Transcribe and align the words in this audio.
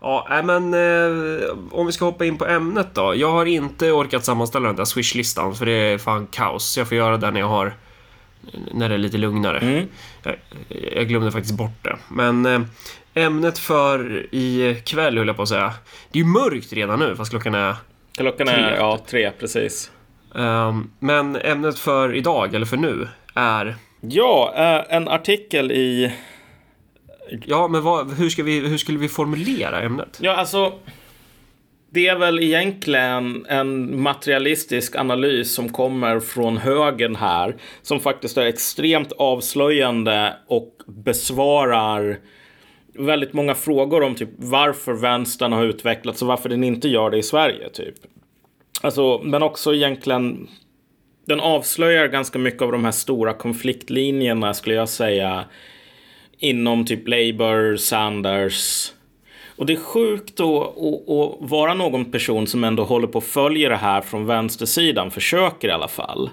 Ja, 0.00 0.42
men 0.44 0.74
eh, 0.74 1.56
om 1.70 1.86
vi 1.86 1.92
ska 1.92 2.04
hoppa 2.04 2.24
in 2.24 2.38
på 2.38 2.46
ämnet 2.46 2.88
då. 2.94 3.14
Jag 3.16 3.32
har 3.32 3.46
inte 3.46 3.92
orkat 3.92 4.24
sammanställa 4.24 4.66
den 4.66 4.76
där 4.76 4.84
Swish-listan 4.84 5.54
för 5.54 5.66
det 5.66 5.72
är 5.72 5.98
fan 5.98 6.26
kaos. 6.26 6.78
Jag 6.78 6.88
får 6.88 6.96
göra 6.96 7.16
det 7.16 7.30
när 7.30 7.40
jag 7.40 7.48
har 7.48 7.74
när 8.72 8.88
det 8.88 8.94
är 8.94 8.98
lite 8.98 9.18
lugnare. 9.18 9.58
Mm. 9.58 9.88
Jag, 10.22 10.36
jag 10.92 11.08
glömde 11.08 11.32
faktiskt 11.32 11.56
bort 11.56 11.82
det. 11.84 11.96
Men 12.08 12.46
eh, 12.46 12.60
ämnet 13.14 13.58
för 13.58 14.26
i 14.34 14.76
kväll 14.84 15.18
höll 15.18 15.26
jag 15.26 15.36
på 15.36 15.42
att 15.42 15.48
säga. 15.48 15.72
Det 16.12 16.18
är 16.18 16.22
ju 16.22 16.28
mörkt 16.28 16.72
redan 16.72 16.98
nu 16.98 17.16
fast 17.16 17.30
klockan 17.30 17.54
är... 17.54 17.74
Klockan 18.16 18.48
är 18.48 18.54
Tre. 18.54 18.76
ja, 18.78 18.98
tre, 19.06 19.30
precis. 19.30 19.90
ehm, 20.34 20.90
men 20.98 21.36
ämnet 21.36 21.78
för 21.78 22.14
idag, 22.14 22.54
eller 22.54 22.66
för 22.66 22.76
nu, 22.76 23.08
är... 23.34 23.76
Ja, 24.00 24.54
eh, 24.56 24.96
en 24.96 25.08
artikel 25.08 25.72
i... 25.72 26.12
Ja, 27.46 27.68
men 27.68 27.82
vad, 27.82 28.12
hur, 28.12 28.30
ska 28.30 28.42
vi, 28.42 28.60
hur 28.60 28.78
skulle 28.78 28.98
vi 28.98 29.08
formulera 29.08 29.80
ämnet? 29.80 30.18
Ja, 30.20 30.36
alltså... 30.36 30.72
Det 31.90 32.06
är 32.08 32.18
väl 32.18 32.40
egentligen 32.40 33.46
en 33.48 34.02
materialistisk 34.02 34.96
analys 34.96 35.54
som 35.54 35.68
kommer 35.68 36.20
från 36.20 36.56
högen 36.56 37.16
här. 37.16 37.56
Som 37.82 38.00
faktiskt 38.00 38.36
är 38.36 38.42
extremt 38.46 39.12
avslöjande 39.12 40.36
och 40.46 40.74
besvarar 40.86 42.18
väldigt 42.94 43.32
många 43.32 43.54
frågor 43.54 44.02
om 44.02 44.14
typ 44.14 44.28
varför 44.36 44.92
vänstern 44.92 45.52
har 45.52 45.64
utvecklats 45.64 46.22
och 46.22 46.28
varför 46.28 46.48
den 46.48 46.64
inte 46.64 46.88
gör 46.88 47.10
det 47.10 47.18
i 47.18 47.22
Sverige. 47.22 47.68
typ. 47.68 47.94
Alltså, 48.80 49.20
men 49.24 49.42
också 49.42 49.74
egentligen 49.74 50.48
den 51.26 51.40
avslöjar 51.40 52.08
ganska 52.08 52.38
mycket 52.38 52.62
av 52.62 52.72
de 52.72 52.84
här 52.84 52.92
stora 52.92 53.32
konfliktlinjerna 53.32 54.54
skulle 54.54 54.74
jag 54.74 54.88
säga. 54.88 55.44
Inom 56.38 56.86
typ 56.86 57.08
Labour, 57.08 57.76
Sanders. 57.76 58.92
Och 59.56 59.66
det 59.66 59.72
är 59.72 59.76
sjukt 59.76 60.36
då 60.36 60.62
att, 60.62 61.50
vara 61.50 61.74
någon 61.74 62.04
person 62.04 62.46
som 62.46 62.64
ändå 62.64 62.84
håller 62.84 63.06
på 63.06 63.18
att 63.18 63.24
följa 63.24 63.68
det 63.68 63.76
här 63.76 64.00
från 64.00 64.26
vänstersidan. 64.26 65.10
Försöker 65.10 65.68
i 65.68 65.70
alla 65.70 65.88
fall. 65.88 66.30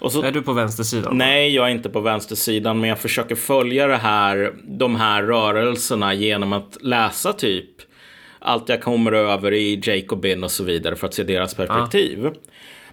Och 0.00 0.12
så, 0.12 0.22
Är 0.22 0.32
du 0.32 0.42
på 0.42 0.52
vänstersidan? 0.52 1.18
Nej, 1.18 1.54
jag 1.54 1.66
är 1.66 1.70
inte 1.70 1.88
på 1.88 2.00
vänstersidan, 2.00 2.80
men 2.80 2.88
jag 2.88 2.98
försöker 2.98 3.34
följa 3.34 3.86
det 3.86 3.96
här, 3.96 4.54
de 4.64 4.96
här 4.96 5.22
rörelserna 5.22 6.14
genom 6.14 6.52
att 6.52 6.78
läsa 6.80 7.32
typ 7.32 7.68
allt 8.38 8.68
jag 8.68 8.82
kommer 8.82 9.12
över 9.12 9.52
i 9.52 9.80
Jacobin 9.84 10.44
och 10.44 10.50
så 10.50 10.64
vidare 10.64 10.96
för 10.96 11.06
att 11.06 11.14
se 11.14 11.22
deras 11.22 11.54
perspektiv. 11.54 12.30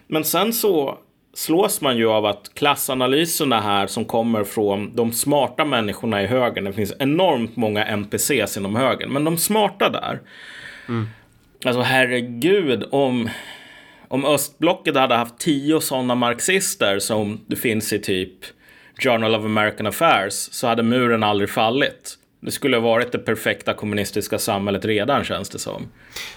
Men 0.07 0.23
sen 0.23 0.53
så 0.53 0.97
slås 1.35 1.81
man 1.81 1.97
ju 1.97 2.09
av 2.09 2.25
att 2.25 2.51
klassanalyserna 2.53 3.61
här 3.61 3.87
som 3.87 4.05
kommer 4.05 4.43
från 4.43 4.95
de 4.95 5.11
smarta 5.11 5.65
människorna 5.65 6.23
i 6.23 6.27
högern. 6.27 6.63
Det 6.63 6.73
finns 6.73 6.93
enormt 6.99 7.55
många 7.55 7.85
NPCs 7.85 8.57
inom 8.57 8.75
högern, 8.75 9.09
men 9.13 9.23
de 9.23 9.37
smarta 9.37 9.89
där. 9.89 10.21
Alltså 11.65 11.81
herregud, 11.81 12.83
om, 12.91 13.29
om 14.07 14.25
östblocket 14.25 14.95
hade 14.95 15.15
haft 15.15 15.37
tio 15.37 15.81
sådana 15.81 16.15
marxister 16.15 16.99
som 16.99 17.41
det 17.47 17.55
finns 17.55 17.93
i 17.93 17.99
typ 17.99 18.45
Journal 19.03 19.35
of 19.35 19.45
American 19.45 19.87
Affairs 19.87 20.33
så 20.33 20.67
hade 20.67 20.83
muren 20.83 21.23
aldrig 21.23 21.49
fallit. 21.49 22.17
Det 22.45 22.51
skulle 22.51 22.77
ha 22.77 22.81
varit 22.81 23.11
det 23.11 23.17
perfekta 23.17 23.73
kommunistiska 23.73 24.39
samhället 24.39 24.85
redan 24.85 25.23
känns 25.23 25.49
det 25.49 25.59
som. 25.59 25.87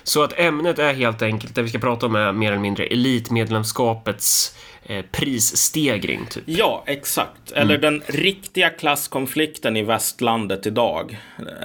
Så 0.03 0.23
att 0.23 0.39
ämnet 0.39 0.79
är 0.79 0.95
helt 0.95 1.23
enkelt, 1.23 1.55
det 1.55 1.63
vi 1.63 1.69
ska 1.69 1.79
prata 1.79 2.07
om 2.07 2.15
är 2.15 2.33
mer 2.33 2.53
eller 2.53 2.61
mindre 2.61 2.85
elitmedlemskapets 2.85 4.57
eh, 4.87 5.05
prisstegring, 5.13 6.27
typ. 6.31 6.45
Ja, 6.47 6.85
exakt. 6.87 7.53
Eller 7.53 7.79
den 7.79 8.03
riktiga 8.07 8.71
klasskonflikten 8.71 9.77
i 9.77 9.83
västlandet 9.83 10.67
idag. 10.67 11.19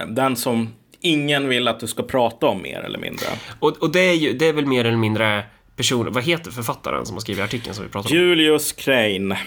Den 0.08 0.36
som 0.36 0.74
ingen 1.00 1.48
vill 1.48 1.68
att 1.68 1.80
du 1.80 1.86
ska 1.86 2.02
prata 2.02 2.46
om 2.46 2.62
mer 2.62 2.80
eller 2.80 2.98
mindre. 2.98 3.26
Och, 3.60 3.82
och 3.82 3.92
det, 3.92 4.00
är 4.00 4.14
ju, 4.14 4.32
det 4.32 4.46
är 4.46 4.52
väl 4.52 4.66
mer 4.66 4.84
eller 4.84 4.96
mindre 4.96 5.42
personer, 5.76 6.10
vad 6.10 6.22
heter 6.22 6.50
författaren 6.50 7.06
som 7.06 7.14
har 7.14 7.20
skrivit 7.20 7.44
artikeln 7.44 7.74
som 7.74 7.84
vi 7.84 7.90
pratar 7.90 8.10
om? 8.10 8.16
Julius 8.16 8.72
Crane. 8.72 9.38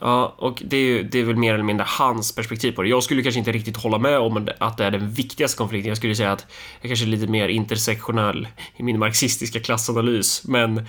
Ja, 0.00 0.34
och 0.38 0.62
det 0.66 0.76
är, 0.76 0.84
ju, 0.84 1.02
det 1.02 1.18
är 1.18 1.24
väl 1.24 1.36
mer 1.36 1.54
eller 1.54 1.64
mindre 1.64 1.86
hans 1.88 2.34
perspektiv 2.34 2.72
på 2.72 2.82
det. 2.82 2.88
Jag 2.88 3.02
skulle 3.02 3.22
kanske 3.22 3.38
inte 3.38 3.52
riktigt 3.52 3.76
hålla 3.76 3.98
med 3.98 4.18
om 4.18 4.48
att 4.58 4.76
det 4.76 4.84
är 4.84 4.90
den 4.90 5.10
viktigaste 5.10 5.58
konflikten. 5.58 5.88
Jag 5.88 5.96
skulle 5.96 6.14
säga 6.14 6.32
att 6.32 6.46
jag 6.80 6.88
kanske 6.88 7.04
är 7.04 7.08
lite 7.08 7.26
mer 7.26 7.48
intersektionell 7.48 8.48
i 8.76 8.82
min 8.82 8.98
marxistiska 8.98 9.60
klassanalys. 9.60 10.44
Men 10.44 10.86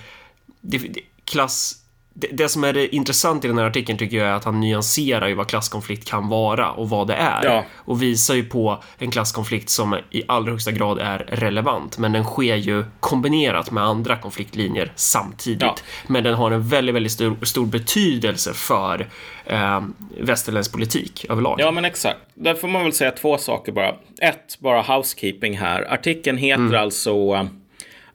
det, 0.60 0.78
det, 0.78 1.00
klass... 1.24 1.81
Det, 2.14 2.26
det 2.32 2.48
som 2.48 2.64
är 2.64 2.72
det 2.72 2.94
intressant 2.94 3.44
i 3.44 3.48
den 3.48 3.58
här 3.58 3.64
artikeln 3.64 3.98
tycker 3.98 4.16
jag 4.16 4.28
är 4.28 4.32
att 4.32 4.44
han 4.44 4.60
nyanserar 4.60 5.28
ju 5.28 5.34
vad 5.34 5.48
klasskonflikt 5.48 6.08
kan 6.08 6.28
vara 6.28 6.70
och 6.70 6.88
vad 6.88 7.06
det 7.06 7.14
är. 7.14 7.44
Ja. 7.44 7.64
Och 7.76 8.02
visar 8.02 8.34
ju 8.34 8.44
på 8.44 8.82
en 8.98 9.10
klasskonflikt 9.10 9.68
som 9.68 9.98
i 10.10 10.22
allra 10.28 10.50
högsta 10.50 10.70
grad 10.70 10.98
är 10.98 11.18
relevant. 11.18 11.98
Men 11.98 12.12
den 12.12 12.24
sker 12.24 12.56
ju 12.56 12.84
kombinerat 13.00 13.70
med 13.70 13.84
andra 13.84 14.16
konfliktlinjer 14.16 14.92
samtidigt. 14.96 15.62
Ja. 15.62 15.76
Men 16.06 16.24
den 16.24 16.34
har 16.34 16.50
en 16.50 16.68
väldigt, 16.68 16.94
väldigt 16.94 17.12
stor, 17.12 17.36
stor 17.42 17.66
betydelse 17.66 18.54
för 18.54 19.08
eh, 19.46 19.80
västerländsk 20.20 20.72
politik 20.72 21.26
överlag. 21.28 21.60
Ja, 21.60 21.70
men 21.70 21.84
exakt. 21.84 22.18
Där 22.34 22.54
får 22.54 22.68
man 22.68 22.82
väl 22.82 22.92
säga 22.92 23.10
två 23.10 23.38
saker 23.38 23.72
bara. 23.72 23.94
Ett, 24.20 24.58
bara 24.58 24.82
housekeeping 24.82 25.58
här. 25.58 25.92
Artikeln 25.92 26.38
heter 26.38 26.74
alltså 26.74 27.12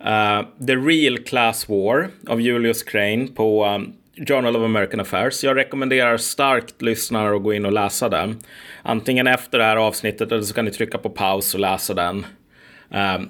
uh, 0.02 0.66
The 0.68 0.76
Real 0.76 1.18
Class 1.18 1.70
War 1.70 2.10
av 2.28 2.42
Julius 2.42 2.84
Crane 2.84 3.28
på 3.28 3.66
um, 3.66 3.94
Journal 4.28 4.56
of 4.56 4.64
American 4.64 5.00
Affairs. 5.00 5.44
Jag 5.44 5.58
rekommenderar 5.58 6.18
starkt 6.18 6.82
lyssnare 6.82 7.36
att 7.36 7.44
gå 7.44 7.54
in 7.54 7.66
och 7.66 7.72
läsa 7.72 8.10
den. 8.10 8.38
Antingen 8.82 9.28
efter 9.28 9.58
det 9.58 9.64
här 9.64 9.78
avsnittet 9.78 10.32
eller 10.32 10.42
så 10.42 10.54
kan 10.54 10.66
ni 10.66 10.72
trycka 10.72 10.98
på 10.98 11.10
paus 11.10 11.54
och 11.54 11.60
läsa 11.60 11.94
den. 11.94 12.26
Um, 12.90 13.30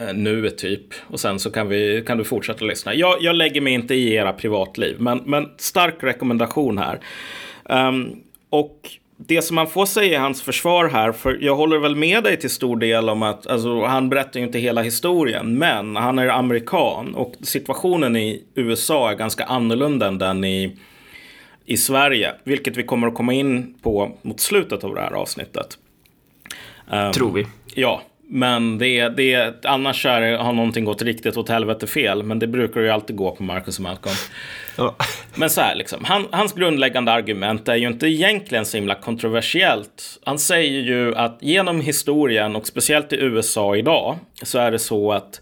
eh, 0.00 0.14
nu 0.14 0.50
typ. 0.50 0.94
Och 1.06 1.20
sen 1.20 1.38
så 1.38 1.50
kan, 1.50 1.68
vi, 1.68 2.04
kan 2.06 2.18
du 2.18 2.24
fortsätta 2.24 2.64
lyssna. 2.64 2.94
Jag, 2.94 3.16
jag 3.20 3.36
lägger 3.36 3.60
mig 3.60 3.72
inte 3.72 3.94
i 3.94 4.14
era 4.14 4.32
privatliv, 4.32 4.96
men, 5.00 5.18
men 5.26 5.48
stark 5.56 5.94
rekommendation 6.00 6.78
här. 6.78 7.00
Um, 7.88 8.22
och 8.50 8.90
det 9.26 9.42
som 9.42 9.54
man 9.54 9.66
får 9.66 9.86
säga 9.86 10.12
i 10.12 10.20
hans 10.20 10.42
försvar 10.42 10.88
här, 10.88 11.12
för 11.12 11.38
jag 11.40 11.56
håller 11.56 11.78
väl 11.78 11.96
med 11.96 12.24
dig 12.24 12.36
till 12.36 12.50
stor 12.50 12.76
del 12.76 13.08
om 13.08 13.22
att 13.22 13.46
alltså, 13.46 13.84
han 13.84 14.08
berättar 14.08 14.40
ju 14.40 14.46
inte 14.46 14.58
hela 14.58 14.82
historien, 14.82 15.58
men 15.58 15.96
han 15.96 16.18
är 16.18 16.28
amerikan 16.28 17.14
och 17.14 17.34
situationen 17.42 18.16
i 18.16 18.42
USA 18.54 19.10
är 19.10 19.14
ganska 19.14 19.44
annorlunda 19.44 20.08
än 20.08 20.18
den 20.18 20.44
i, 20.44 20.76
i 21.64 21.76
Sverige, 21.76 22.34
vilket 22.44 22.76
vi 22.76 22.82
kommer 22.82 23.08
att 23.08 23.14
komma 23.14 23.32
in 23.32 23.74
på 23.82 24.16
mot 24.22 24.40
slutet 24.40 24.84
av 24.84 24.94
det 24.94 25.00
här 25.00 25.12
avsnittet. 25.12 25.78
Ehm, 26.90 27.12
Tror 27.12 27.32
vi. 27.32 27.46
Ja, 27.74 28.02
men 28.32 28.78
det, 28.78 29.08
det, 29.08 29.64
annars 29.64 30.06
är, 30.06 30.36
har 30.36 30.52
någonting 30.52 30.84
gått 30.84 31.02
riktigt 31.02 31.36
åt 31.36 31.48
helvete 31.48 31.86
fel. 31.86 32.22
Men 32.22 32.38
det 32.38 32.46
brukar 32.46 32.80
ju 32.80 32.90
alltid 32.90 33.16
gå 33.16 33.30
på 33.30 33.42
Marcus 33.42 33.78
och 33.78 33.82
Malcolm. 33.82 34.14
Ja. 34.76 34.96
Men 35.34 35.50
så 35.50 35.60
här, 35.60 35.74
liksom, 35.74 36.04
han, 36.04 36.26
hans 36.30 36.52
grundläggande 36.52 37.12
argument 37.12 37.68
är 37.68 37.76
ju 37.76 37.86
inte 37.86 38.06
egentligen 38.06 38.66
så 38.66 38.76
himla 38.76 38.94
kontroversiellt. 38.94 40.18
Han 40.24 40.38
säger 40.38 40.80
ju 40.80 41.14
att 41.14 41.38
genom 41.40 41.80
historien 41.80 42.56
och 42.56 42.66
speciellt 42.66 43.12
i 43.12 43.16
USA 43.16 43.76
idag 43.76 44.18
så 44.42 44.58
är 44.58 44.70
det 44.70 44.78
så 44.78 45.12
att 45.12 45.40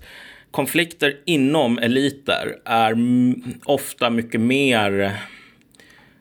konflikter 0.50 1.16
inom 1.24 1.78
eliter 1.78 2.56
är 2.64 2.96
ofta 3.64 4.10
mycket 4.10 4.40
mer 4.40 5.16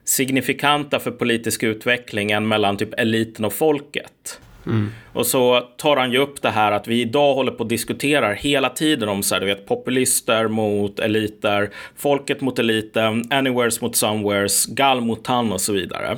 signifikanta 0.04 0.98
för 0.98 1.10
politisk 1.10 1.62
utveckling 1.62 2.30
än 2.30 2.48
mellan 2.48 2.76
typ 2.76 3.00
eliten 3.00 3.44
och 3.44 3.52
folket. 3.52 4.40
Mm. 4.68 4.90
Och 5.12 5.26
så 5.26 5.60
tar 5.60 5.96
han 5.96 6.12
ju 6.12 6.18
upp 6.18 6.42
det 6.42 6.50
här 6.50 6.72
att 6.72 6.88
vi 6.88 7.00
idag 7.00 7.34
håller 7.34 7.52
på 7.52 7.62
att 7.62 7.68
diskutera 7.68 8.32
hela 8.32 8.68
tiden 8.68 9.08
om 9.08 9.22
så 9.22 9.34
här, 9.34 9.40
du 9.40 9.46
vet, 9.46 9.66
populister 9.66 10.48
mot 10.48 10.98
eliter, 10.98 11.70
folket 11.96 12.40
mot 12.40 12.58
eliten, 12.58 13.24
anywheres 13.30 13.80
mot 13.80 13.96
somewheres, 13.96 14.66
gall 14.66 15.00
mot 15.00 15.24
tann 15.24 15.52
och 15.52 15.60
så 15.60 15.72
vidare. 15.72 16.16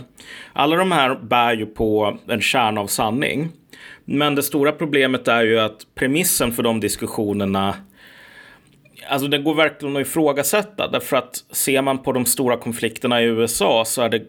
Alla 0.53 0.77
de 0.77 0.93
här 0.93 1.15
bär 1.15 1.53
ju 1.53 1.67
på 1.67 2.19
en 2.29 2.41
kärna 2.41 2.81
av 2.81 2.87
sanning. 2.87 3.49
Men 4.05 4.35
det 4.35 4.43
stora 4.43 4.73
problemet 4.73 5.29
är 5.29 5.43
ju 5.43 5.61
att 5.61 5.87
premissen 5.95 6.53
för 6.53 6.63
de 6.63 6.81
diskussionerna 6.81 7.75
Alltså 9.09 9.29
det 9.29 9.39
går 9.39 9.55
verkligen 9.55 9.97
att 9.97 10.03
ifrågasätta 10.03 10.89
därför 10.89 11.17
att 11.17 11.45
ser 11.51 11.83
man 11.83 11.99
på 11.99 12.13
de 12.13 12.27
stora 12.27 12.57
konflikterna 12.57 13.23
i 13.23 13.25
USA 13.25 13.85
så 13.85 14.03
är 14.03 14.09
det 14.09 14.23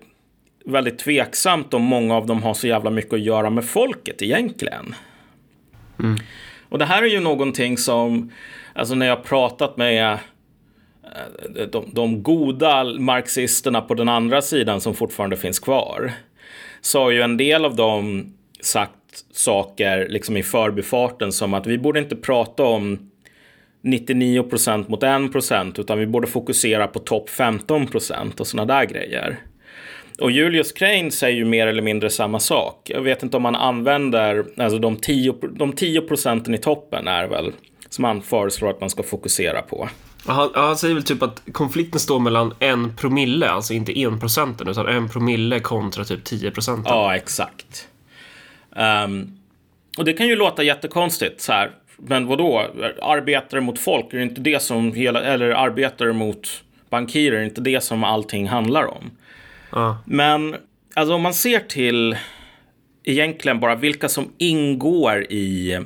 väldigt 0.65 0.99
tveksamt 0.99 1.73
om 1.73 1.81
många 1.81 2.15
av 2.15 2.25
dem 2.25 2.43
har 2.43 2.53
så 2.53 2.67
jävla 2.67 2.89
mycket 2.89 3.13
att 3.13 3.21
göra 3.21 3.49
med 3.49 3.65
folket 3.65 4.21
egentligen. 4.21 4.95
Och 6.69 6.79
det 6.79 6.85
här 6.85 7.03
är 7.03 7.07
ju 7.07 7.19
någonting 7.19 7.77
som, 7.77 8.31
alltså 8.73 8.95
när 8.95 9.05
jag 9.05 9.23
pratat 9.23 9.77
med 9.77 10.13
eh, 11.55 11.67
de, 11.71 11.89
de 11.93 12.23
goda 12.23 12.83
marxisterna 12.83 13.81
på 13.81 13.93
den 13.93 14.09
andra 14.09 14.41
sidan 14.41 14.81
som 14.81 14.93
fortfarande 14.93 15.37
finns 15.37 15.59
kvar, 15.59 16.11
så 16.81 16.99
har 16.99 17.11
ju 17.11 17.21
en 17.21 17.37
del 17.37 17.65
av 17.65 17.75
dem 17.75 18.33
sagt 18.61 18.95
saker 19.31 20.07
liksom 20.09 20.37
i 20.37 20.43
förbifarten 20.43 21.31
som 21.31 21.53
att 21.53 21.67
vi 21.67 21.77
borde 21.77 21.99
inte 21.99 22.15
prata 22.15 22.63
om 22.63 23.11
99 23.81 24.43
procent 24.43 24.89
mot 24.89 25.03
1 25.03 25.31
procent 25.31 25.79
utan 25.79 25.99
vi 25.99 26.07
borde 26.07 26.27
fokusera 26.27 26.87
på 26.87 26.99
topp 26.99 27.29
15 27.29 27.87
procent 27.87 28.39
och 28.39 28.47
sådana 28.47 28.73
där 28.73 28.85
grejer. 28.85 29.39
Och 30.21 30.31
Julius 30.31 30.71
Crane 30.71 31.11
säger 31.11 31.37
ju 31.37 31.45
mer 31.45 31.67
eller 31.67 31.81
mindre 31.81 32.09
samma 32.09 32.39
sak. 32.39 32.89
Jag 32.89 33.01
vet 33.01 33.23
inte 33.23 33.37
om 33.37 33.43
man 33.43 33.55
använder, 33.55 34.45
alltså 34.57 34.79
de 34.79 34.95
10, 34.95 35.33
de 35.51 35.73
10 35.73 36.01
procenten 36.01 36.53
i 36.53 36.57
toppen 36.57 37.07
är 37.07 37.27
väl 37.27 37.51
som 37.89 38.03
han 38.03 38.21
föreslår 38.21 38.69
att 38.69 38.81
man 38.81 38.89
ska 38.89 39.03
fokusera 39.03 39.61
på. 39.61 39.89
Han, 40.25 40.49
han 40.53 40.77
säger 40.77 40.93
väl 40.93 41.03
typ 41.03 41.23
att 41.23 41.41
konflikten 41.51 41.99
står 41.99 42.19
mellan 42.19 42.53
en 42.59 42.95
promille, 42.95 43.49
alltså 43.49 43.73
inte 43.73 43.99
en 43.99 44.19
procenten, 44.19 44.67
utan 44.67 44.87
en 44.87 45.09
promille 45.09 45.59
kontra 45.59 46.03
typ 46.03 46.23
10 46.23 46.51
procent. 46.51 46.85
Ja, 46.89 47.15
exakt. 47.15 47.87
Um, 49.05 49.37
och 49.97 50.05
det 50.05 50.13
kan 50.13 50.27
ju 50.27 50.35
låta 50.35 50.63
jättekonstigt 50.63 51.41
så 51.41 51.51
här. 51.51 51.71
Men 51.97 52.27
vad 52.27 52.37
då? 52.37 52.67
Arbetare 53.01 53.61
mot 53.61 53.79
folk, 53.79 54.13
är 54.13 54.19
inte 54.19 54.41
det 54.41 54.61
som 54.61 54.93
hela, 54.93 55.21
eller 55.21 55.49
arbetare 55.49 56.13
mot 56.13 56.63
bankirer, 56.89 57.35
är 57.35 57.39
det 57.39 57.45
inte 57.45 57.61
det 57.61 57.83
som 57.83 58.03
allting 58.03 58.47
handlar 58.47 58.85
om? 58.85 59.11
Ja. 59.71 59.97
Men 60.05 60.55
alltså 60.93 61.13
om 61.13 61.21
man 61.21 61.33
ser 61.33 61.59
till 61.59 62.17
egentligen 63.03 63.59
bara 63.59 63.75
vilka 63.75 64.09
som 64.09 64.31
ingår 64.37 65.23
i 65.23 65.79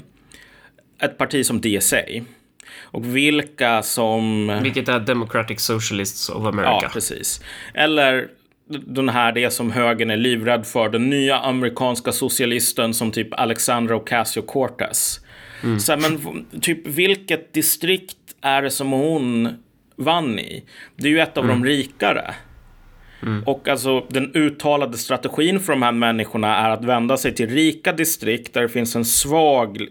ett 1.01 1.17
parti 1.17 1.45
som 1.45 1.61
DSA 1.61 2.01
och 2.81 3.15
vilka 3.15 3.83
som... 3.83 4.47
Vilket 4.63 4.89
är 4.89 4.99
Democratic 4.99 5.61
Socialists 5.61 6.29
of 6.29 6.45
America. 6.45 6.79
Ja, 6.81 6.89
precis. 6.93 7.41
Eller 7.73 8.27
den 8.67 9.09
här, 9.09 9.31
det 9.31 9.51
som 9.51 9.71
högern 9.71 10.09
är 10.09 10.17
livrädd 10.17 10.65
för, 10.65 10.89
den 10.89 11.09
nya 11.09 11.37
amerikanska 11.37 12.11
socialisten 12.11 12.93
som 12.93 13.11
typ 13.11 13.39
Alexandra 13.39 13.95
Ocasio-Cortez. 13.95 15.19
Mm. 15.63 15.79
Så 15.79 15.97
men 15.97 16.45
typ 16.61 16.87
vilket 16.87 17.53
distrikt 17.53 18.17
är 18.41 18.61
det 18.61 18.71
som 18.71 18.91
hon 18.91 19.49
vann 19.95 20.39
i? 20.39 20.63
Det 20.95 21.07
är 21.07 21.11
ju 21.11 21.19
ett 21.19 21.37
av 21.37 21.43
mm. 21.43 21.61
de 21.61 21.67
rikare. 21.67 22.35
Mm. 23.21 23.43
Och 23.43 23.67
alltså 23.67 24.05
den 24.09 24.35
uttalade 24.35 24.97
strategin 24.97 25.59
för 25.59 25.73
de 25.73 25.81
här 25.81 25.91
människorna 25.91 26.57
är 26.57 26.69
att 26.69 26.85
vända 26.85 27.17
sig 27.17 27.35
till 27.35 27.49
rika 27.49 27.93
distrikt 27.93 28.53
där 28.53 28.61
det 28.61 28.69
finns 28.69 28.95
en 28.95 29.05
svag 29.05 29.87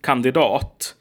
kandidat. 0.00 0.94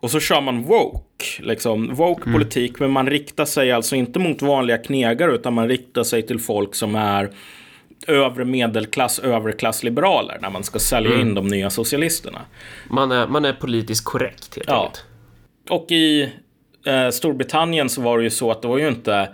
Och 0.00 0.10
så 0.10 0.20
kör 0.20 0.40
man 0.40 0.62
woke, 0.62 1.24
liksom 1.38 1.94
woke 1.94 2.22
mm. 2.22 2.32
politik, 2.32 2.78
men 2.80 2.90
man 2.90 3.10
riktar 3.10 3.44
sig 3.44 3.72
alltså 3.72 3.96
inte 3.96 4.18
mot 4.18 4.42
vanliga 4.42 4.78
knegare 4.78 5.34
utan 5.34 5.54
man 5.54 5.68
riktar 5.68 6.04
sig 6.04 6.22
till 6.26 6.38
folk 6.38 6.74
som 6.74 6.94
är 6.94 7.30
övre 8.06 8.44
medelklass, 8.44 9.18
överklassliberaler 9.18 10.38
när 10.42 10.50
man 10.50 10.64
ska 10.64 10.78
sälja 10.78 11.14
mm. 11.14 11.28
in 11.28 11.34
de 11.34 11.48
nya 11.48 11.70
socialisterna. 11.70 12.40
Man 12.90 13.12
är, 13.12 13.26
man 13.26 13.44
är 13.44 13.52
politiskt 13.52 14.04
korrekt 14.04 14.56
helt 14.56 14.68
ja. 14.68 14.84
enkelt. 14.84 15.04
Och 15.70 15.90
i 15.90 16.32
eh, 16.86 17.08
Storbritannien 17.10 17.88
så 17.88 18.00
var 18.00 18.18
det 18.18 18.24
ju 18.24 18.30
så 18.30 18.50
att 18.50 18.62
det 18.62 18.68
var 18.68 18.78
ju 18.78 18.88
inte 18.88 19.28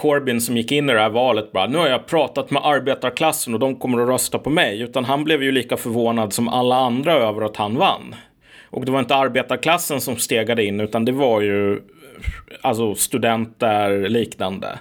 Corbyn 0.00 0.40
som 0.40 0.56
gick 0.56 0.72
in 0.72 0.90
i 0.90 0.92
det 0.92 1.00
här 1.00 1.10
valet 1.10 1.52
bara, 1.52 1.66
nu 1.66 1.78
har 1.78 1.88
jag 1.88 2.06
pratat 2.06 2.50
med 2.50 2.62
arbetarklassen 2.64 3.54
och 3.54 3.60
de 3.60 3.76
kommer 3.76 4.02
att 4.02 4.08
rösta 4.08 4.38
på 4.38 4.50
mig. 4.50 4.80
Utan 4.80 5.04
han 5.04 5.24
blev 5.24 5.42
ju 5.42 5.52
lika 5.52 5.76
förvånad 5.76 6.32
som 6.32 6.48
alla 6.48 6.76
andra 6.76 7.12
över 7.12 7.42
att 7.42 7.56
han 7.56 7.76
vann. 7.76 8.14
Och 8.70 8.84
det 8.84 8.92
var 8.92 8.98
inte 9.00 9.14
arbetarklassen 9.14 10.00
som 10.00 10.16
stegade 10.16 10.64
in, 10.64 10.80
utan 10.80 11.04
det 11.04 11.12
var 11.12 11.40
ju 11.40 11.80
alltså 12.60 12.94
studenter 12.94 14.08
liknande. 14.08 14.78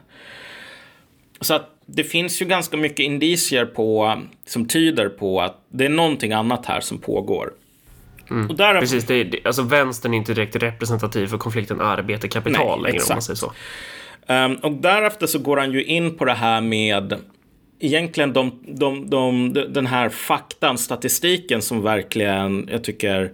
Så 1.41 1.53
att 1.53 1.69
det 1.85 2.03
finns 2.03 2.41
ju 2.41 2.45
ganska 2.45 2.77
mycket 2.77 2.99
indicier 2.99 3.65
på, 3.65 4.17
som 4.45 4.67
tyder 4.67 5.09
på 5.09 5.41
att 5.41 5.57
det 5.69 5.85
är 5.85 5.89
någonting 5.89 6.33
annat 6.33 6.65
här 6.65 6.79
som 6.81 6.97
pågår. 6.97 7.53
Mm. 8.31 8.55
Där... 8.55 8.79
Precis, 8.79 9.05
det 9.05 9.15
är, 9.15 9.47
alltså 9.47 9.61
vänstern 9.61 10.13
är 10.13 10.17
inte 10.17 10.33
direkt 10.33 10.55
representativ 10.55 11.27
för 11.27 11.37
konflikten 11.37 11.81
arbete-kapital 11.81 12.83
längre 12.83 12.95
exakt. 12.95 13.11
om 13.11 13.15
man 13.15 13.21
säger 13.21 13.37
så. 13.37 13.51
Um, 14.29 14.55
och 14.55 14.71
därefter 14.71 15.27
så 15.27 15.39
går 15.39 15.57
han 15.57 15.71
ju 15.71 15.83
in 15.83 16.17
på 16.17 16.25
det 16.25 16.33
här 16.33 16.61
med 16.61 17.15
egentligen 17.79 18.33
de, 18.33 18.59
de, 18.67 19.09
de, 19.09 19.53
den 19.53 19.87
här 19.87 20.09
faktan, 20.09 20.77
statistiken 20.77 21.61
som 21.61 21.81
verkligen, 21.81 22.69
jag 22.71 22.83
tycker, 22.83 23.31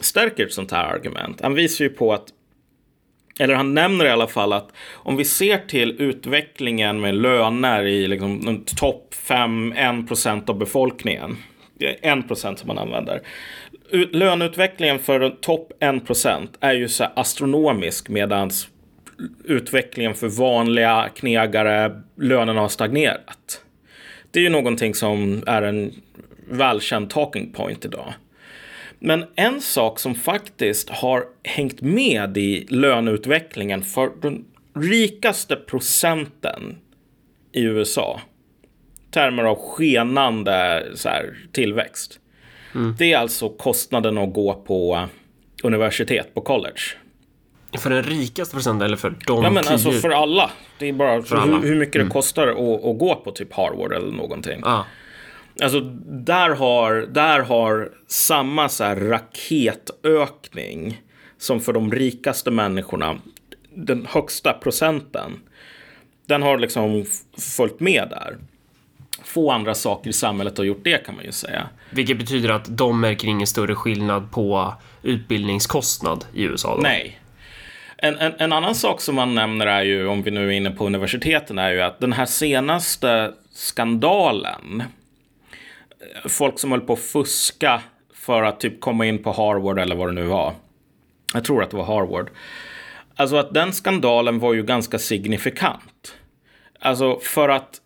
stärker 0.00 0.46
ett 0.46 0.52
sånt 0.52 0.70
här 0.70 0.84
argument. 0.84 1.40
Han 1.40 1.54
visar 1.54 1.84
ju 1.84 1.90
på 1.90 2.12
att, 2.12 2.24
eller 3.38 3.54
han 3.54 3.74
nämner 3.74 4.04
i 4.04 4.10
alla 4.10 4.26
fall 4.26 4.52
att 4.52 4.68
om 4.92 5.16
vi 5.16 5.24
ser 5.24 5.58
till 5.58 5.96
utvecklingen 5.98 7.00
med 7.00 7.14
löner 7.14 7.86
i 7.86 8.08
liksom 8.08 8.64
topp 8.76 9.14
5, 9.14 9.72
1 9.72 10.08
procent 10.08 10.48
av 10.48 10.58
befolkningen, 10.58 11.36
eh, 11.80 12.12
1 12.12 12.28
procent 12.28 12.58
som 12.58 12.66
man 12.66 12.78
använder. 12.78 13.22
Löneutvecklingen 13.92 14.98
för 14.98 15.30
topp 15.30 15.72
1 15.80 16.06
procent 16.06 16.56
är 16.60 16.72
ju 16.72 16.88
så 16.88 17.04
astronomisk 17.04 18.08
medan 18.08 18.50
utvecklingen 19.44 20.14
för 20.14 20.28
vanliga 20.28 21.08
knegare, 21.14 22.02
lönerna 22.16 22.60
har 22.60 22.68
stagnerat. 22.68 23.64
Det 24.30 24.38
är 24.38 24.42
ju 24.44 24.50
någonting 24.50 24.94
som 24.94 25.42
är 25.46 25.62
en 25.62 25.92
välkänd 26.48 27.10
talking 27.10 27.52
point 27.52 27.84
idag. 27.84 28.14
Men 28.98 29.24
en 29.34 29.60
sak 29.60 29.98
som 29.98 30.14
faktiskt 30.14 30.90
har 30.90 31.24
hängt 31.44 31.80
med 31.80 32.38
i 32.38 32.66
löneutvecklingen 32.68 33.82
för 33.82 34.10
den 34.22 34.44
rikaste 34.74 35.56
procenten 35.56 36.76
i 37.52 37.62
USA, 37.62 38.20
termer 39.10 39.44
av 39.44 39.56
skenande 39.56 40.86
så 40.94 41.08
här, 41.08 41.34
tillväxt. 41.52 42.20
Mm. 42.74 42.94
Det 42.98 43.12
är 43.12 43.18
alltså 43.18 43.48
kostnaden 43.48 44.18
att 44.18 44.32
gå 44.32 44.54
på 44.54 45.08
universitet, 45.62 46.34
på 46.34 46.40
college. 46.40 46.80
För 47.78 47.90
den 47.90 48.02
rikaste 48.02 48.54
procenten 48.54 48.86
eller 48.86 48.96
för 48.96 49.14
de 49.26 49.42
Ja 49.42 49.50
men 49.50 49.62
tio? 49.62 49.72
alltså 49.72 49.90
för 49.90 50.10
alla. 50.10 50.50
Det 50.78 50.88
är 50.88 50.92
bara 50.92 51.22
för 51.22 51.40
hur, 51.40 51.62
hur, 51.62 51.76
mycket 51.76 51.94
mm. 51.94 52.08
det 52.08 52.12
kostar 52.12 52.46
att, 52.46 52.84
att, 52.84 52.98
gå 52.98 53.20
på 53.24 53.30
typ 53.30 53.52
Harvard 53.52 53.92
eller 53.92 54.12
någonting. 54.12 54.60
Ah. 54.64 54.84
Alltså 55.62 55.80
där 56.06 56.50
har, 56.50 56.94
där 56.94 57.40
har 57.40 57.90
samma 58.06 58.68
så 58.68 58.84
här 58.84 58.96
raketökning 58.96 61.02
som 61.38 61.60
för 61.60 61.72
de 61.72 61.92
rikaste 61.92 62.50
människorna, 62.50 63.18
den 63.74 64.06
högsta 64.10 64.52
procenten, 64.52 65.32
den 66.26 66.42
har 66.42 66.58
liksom 66.58 67.04
följt 67.56 67.80
med 67.80 68.08
där. 68.10 68.36
Få 69.24 69.50
andra 69.50 69.74
saker 69.74 70.10
i 70.10 70.12
samhället 70.12 70.58
har 70.58 70.64
gjort 70.64 70.84
det 70.84 71.06
kan 71.06 71.14
man 71.14 71.24
ju 71.24 71.32
säga. 71.32 71.68
Vilket 71.90 72.18
betyder 72.18 72.48
att 72.48 72.76
de 72.76 73.00
märker 73.00 73.28
ingen 73.28 73.46
större 73.46 73.74
skillnad 73.74 74.30
på 74.30 74.74
utbildningskostnad 75.02 76.24
i 76.34 76.42
USA? 76.42 76.76
Då? 76.76 76.82
Nej, 76.82 77.19
en, 78.02 78.18
en, 78.18 78.32
en, 78.38 78.52
annan 78.52 78.74
sak 78.74 79.00
som 79.00 79.14
man 79.14 79.34
nämner 79.34 79.66
är 79.66 79.82
ju, 79.82 80.06
om 80.06 80.22
vi 80.22 80.30
nu 80.30 80.46
är 80.46 80.50
inne 80.50 80.70
på 80.70 80.86
universiteten, 80.86 81.58
är 81.58 81.70
ju 81.70 81.80
att 81.80 82.00
den 82.00 82.12
här 82.12 82.26
senaste 82.26 83.32
skandalen, 83.52 84.82
eh, 86.00 86.28
folk 86.28 86.58
som 86.58 86.70
höll 86.70 86.80
på 86.80 86.92
att 86.92 86.98
fuska 86.98 87.82
för 88.14 88.42
att 88.42 88.60
typ 88.60 88.80
komma 88.80 89.06
in 89.06 89.22
på 89.22 89.32
Harvard 89.32 89.78
eller 89.78 89.96
vad 89.96 90.08
det 90.08 90.12
nu 90.12 90.24
var. 90.24 90.54
Jag 91.34 91.44
tror 91.44 91.62
att 91.62 91.70
det 91.70 91.76
var 91.76 91.84
Harvard. 91.84 92.30
Alltså 93.16 93.36
att 93.36 93.54
den 93.54 93.72
skandalen 93.72 94.38
var 94.38 94.54
ju 94.54 94.62
ganska 94.62 94.98
signifikant. 94.98 96.14
Alltså 96.80 97.18
för 97.22 97.48
att 97.48 97.80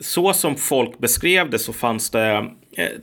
så 0.00 0.32
som 0.32 0.56
folk 0.56 0.98
beskrev 0.98 1.50
det 1.50 1.58
så 1.58 1.72
fanns 1.72 2.10
det 2.10 2.50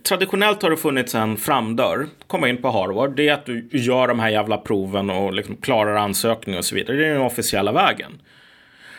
traditionellt 0.03 0.61
har 0.61 0.69
det 0.69 0.77
funnits 0.77 1.15
en 1.15 1.37
framdörr, 1.37 2.07
komma 2.27 2.49
in 2.49 2.61
på 2.61 2.71
Harvard, 2.71 3.15
det 3.15 3.29
är 3.29 3.33
att 3.33 3.45
du 3.45 3.67
gör 3.71 4.07
de 4.07 4.19
här 4.19 4.29
jävla 4.29 4.57
proven 4.57 5.09
och 5.09 5.33
liksom 5.33 5.55
klarar 5.55 5.95
ansökning 5.95 6.57
och 6.57 6.65
så 6.65 6.75
vidare. 6.75 6.97
Det 6.97 7.07
är 7.07 7.13
den 7.13 7.21
officiella 7.21 7.71
vägen. 7.71 8.21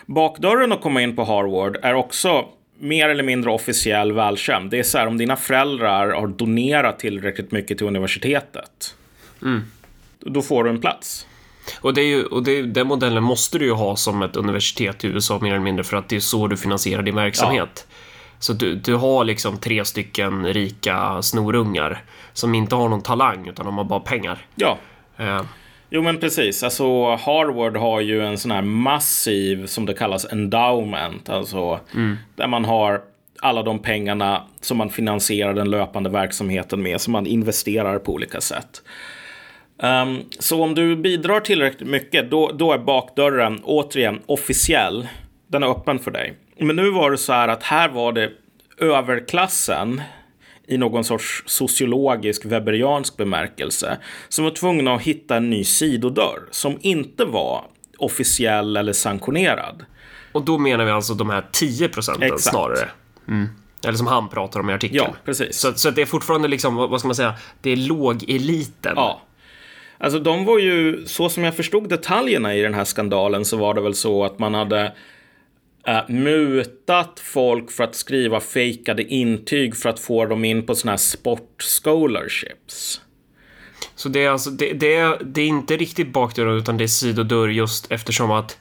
Bakdörren 0.07 0.73
att 0.73 0.81
komma 0.81 1.03
in 1.03 1.17
på 1.17 1.25
Harvard 1.25 1.79
är 1.83 1.95
också 1.95 2.45
mer 2.79 3.09
eller 3.09 3.23
mindre 3.23 3.51
officiell 3.51 4.13
välkänd. 4.13 4.71
Det 4.71 4.79
är 4.79 4.83
så 4.83 4.99
här 4.99 5.07
om 5.07 5.19
dina 5.19 5.37
föräldrar 5.37 6.11
har 6.11 6.27
donerat 6.27 6.99
tillräckligt 6.99 7.53
mycket 7.53 7.79
till 7.79 7.87
universitetet. 7.87 8.95
Mm. 9.43 9.63
Då 10.21 10.43
får 10.43 10.65
du 10.65 10.71
en 10.71 10.81
plats. 10.81 11.27
Och, 11.81 11.95
det 11.95 12.01
är 12.01 12.07
ju, 12.07 12.25
och 12.25 12.43
det, 12.43 12.63
den 12.63 12.87
modellen 12.87 13.23
måste 13.23 13.59
du 13.59 13.65
ju 13.65 13.73
ha 13.73 13.97
som 13.97 14.23
ett 14.23 14.37
universitet 14.37 15.05
i 15.05 15.07
USA 15.07 15.39
mer 15.39 15.51
eller 15.51 15.61
mindre 15.61 15.85
för 15.85 15.97
att 15.97 16.09
det 16.09 16.17
är 16.17 16.21
så 16.21 16.47
du 16.47 16.57
finansierar 16.57 17.03
din 17.03 17.15
verksamhet. 17.15 17.87
Ja. 17.89 17.90
Så 18.41 18.53
du, 18.53 18.75
du 18.75 18.95
har 18.95 19.25
liksom 19.25 19.59
tre 19.59 19.85
stycken 19.85 20.47
rika 20.47 21.23
snorungar 21.23 22.03
som 22.33 22.55
inte 22.55 22.75
har 22.75 22.89
någon 22.89 23.03
talang 23.03 23.49
utan 23.49 23.67
de 23.67 23.79
har 23.79 23.85
bara 23.85 24.01
pengar. 24.01 24.39
Ja. 24.55 24.79
Uh. 25.21 25.43
Jo 25.93 26.03
men 26.03 26.19
precis, 26.19 26.63
alltså 26.63 27.15
Harvard 27.15 27.77
har 27.77 28.01
ju 28.01 28.27
en 28.27 28.39
sån 28.39 28.51
här 28.51 28.63
massiv, 28.63 29.67
som 29.67 29.87
det 29.87 29.95
kallas, 29.95 30.33
endowment. 30.33 31.29
Alltså 31.29 31.81
mm. 31.95 32.17
där 32.37 32.47
man 32.47 32.65
har 32.65 33.01
alla 33.41 33.63
de 33.63 33.79
pengarna 33.79 34.43
som 34.61 34.77
man 34.79 34.91
finansierar 34.91 35.55
den 35.55 35.71
löpande 35.71 36.11
verksamheten 36.11 36.83
med, 36.83 37.01
som 37.01 37.13
man 37.13 37.27
investerar 37.27 37.99
på 37.99 38.13
olika 38.13 38.41
sätt. 38.41 38.83
Um, 39.83 40.23
så 40.39 40.63
om 40.63 40.75
du 40.75 40.97
bidrar 40.97 41.41
tillräckligt 41.41 41.89
mycket, 41.89 42.31
då, 42.31 42.53
då 42.53 42.73
är 42.73 42.79
bakdörren 42.79 43.61
återigen 43.65 44.21
officiell. 44.27 45.09
Den 45.47 45.63
är 45.63 45.67
öppen 45.67 45.99
för 45.99 46.11
dig. 46.11 46.35
Men 46.61 46.77
nu 46.77 46.91
var 46.91 47.11
det 47.11 47.19
så 47.19 47.33
här 47.33 47.49
att 47.49 47.63
här 47.63 47.89
var 47.89 48.13
det 48.13 48.33
överklassen 48.79 50.03
i 50.67 50.79
någon 50.79 51.05
sorts 51.05 51.43
sociologisk 51.47 52.45
weberiansk 52.45 53.17
bemärkelse 53.17 53.99
som 54.29 54.45
var 54.45 54.53
tvungna 54.53 54.95
att 54.95 55.03
hitta 55.03 55.37
en 55.37 55.51
ny 55.51 55.65
sidodörr 55.65 56.41
som 56.51 56.79
inte 56.81 57.25
var 57.25 57.65
officiell 57.99 58.77
eller 58.77 58.93
sanktionerad. 58.93 59.85
Och 60.33 60.45
då 60.45 60.59
menar 60.59 60.85
vi 60.85 60.91
alltså 60.91 61.15
de 61.15 61.31
här 61.31 61.47
10 61.53 61.89
procenten 61.89 62.23
Exakt. 62.23 62.43
snarare. 62.43 62.89
Mm. 63.29 63.49
Eller 63.85 63.99
som 63.99 64.07
han 64.07 64.29
pratar 64.29 64.61
om 64.61 64.71
i 64.71 64.73
artikeln. 64.73 65.05
Ja, 65.05 65.17
precis. 65.25 65.57
Så, 65.57 65.73
så 65.73 65.91
det 65.91 66.03
är 66.03 66.07
fortfarande 66.07 66.49
liksom, 66.49 66.75
vad 66.77 66.91
vad 66.91 67.01
ska 67.01 67.09
man 67.09 67.15
säga, 67.15 67.35
det 67.61 67.71
är 67.71 67.77
lågeliten. 67.77 68.93
Ja. 68.97 69.21
Alltså 69.99 70.19
de 70.19 70.45
var 70.45 70.59
ju, 70.59 71.07
så 71.07 71.29
som 71.29 71.45
jag 71.45 71.57
förstod 71.57 71.89
detaljerna 71.89 72.55
i 72.55 72.63
den 72.63 72.75
här 72.75 72.85
skandalen 72.85 73.45
så 73.45 73.57
var 73.57 73.75
det 73.75 73.81
väl 73.81 73.95
så 73.95 74.25
att 74.25 74.39
man 74.39 74.55
hade 74.55 74.93
äh, 75.87 76.09
mutat 76.09 77.21
folk 77.25 77.71
för 77.71 77.85
att 77.85 77.95
skriva 77.95 78.41
fejkade 78.41 79.03
intyg 79.03 79.77
för 79.77 79.89
att 79.89 80.01
få 80.01 80.27
dem 80.27 80.45
in 80.45 80.67
på 80.67 80.75
såna 80.75 80.93
här 80.93 80.97
sport 80.97 81.63
scholarships. 81.83 83.01
Så 83.95 84.09
det 84.09 84.25
är 84.25 84.31
alltså, 84.31 84.51
det, 84.51 84.73
det, 84.73 84.95
är, 84.95 85.19
det 85.25 85.41
är 85.41 85.47
inte 85.47 85.77
riktigt 85.77 86.13
bakdörr 86.13 86.59
utan 86.59 86.77
det 86.77 86.85
är 86.85 86.89
sidodörr 86.89 87.49
just 87.49 87.93
eftersom 87.93 88.31
att 88.31 88.59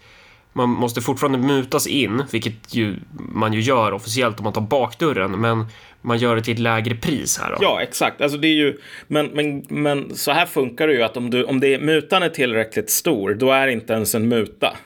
man 0.53 0.69
måste 0.69 1.01
fortfarande 1.01 1.37
mutas 1.37 1.87
in, 1.87 2.23
vilket 2.31 2.73
ju 2.73 2.95
man 3.11 3.53
ju 3.53 3.61
gör 3.61 3.91
officiellt 3.91 4.39
om 4.39 4.43
man 4.43 4.53
tar 4.53 4.61
bakdörren, 4.61 5.31
men 5.31 5.65
man 6.01 6.17
gör 6.17 6.35
det 6.35 6.41
till 6.41 6.53
ett 6.53 6.59
lägre 6.59 6.95
pris 6.95 7.37
här 7.37 7.49
då. 7.51 7.57
Ja, 7.61 7.81
exakt. 7.81 8.21
Alltså 8.21 8.37
det 8.37 8.47
är 8.47 8.55
ju, 8.55 8.77
men, 9.07 9.25
men, 9.25 9.65
men 9.69 10.15
så 10.15 10.31
här 10.31 10.45
funkar 10.45 10.87
det 10.87 10.93
ju 10.93 11.03
att 11.03 11.17
om, 11.17 11.29
du, 11.29 11.43
om 11.43 11.59
det, 11.59 11.79
mutan 11.79 12.23
är 12.23 12.29
tillräckligt 12.29 12.89
stor, 12.89 13.33
då 13.33 13.51
är 13.51 13.67
det 13.67 13.73
inte 13.73 13.93
ens 13.93 14.15
en 14.15 14.29
muta. 14.29 14.77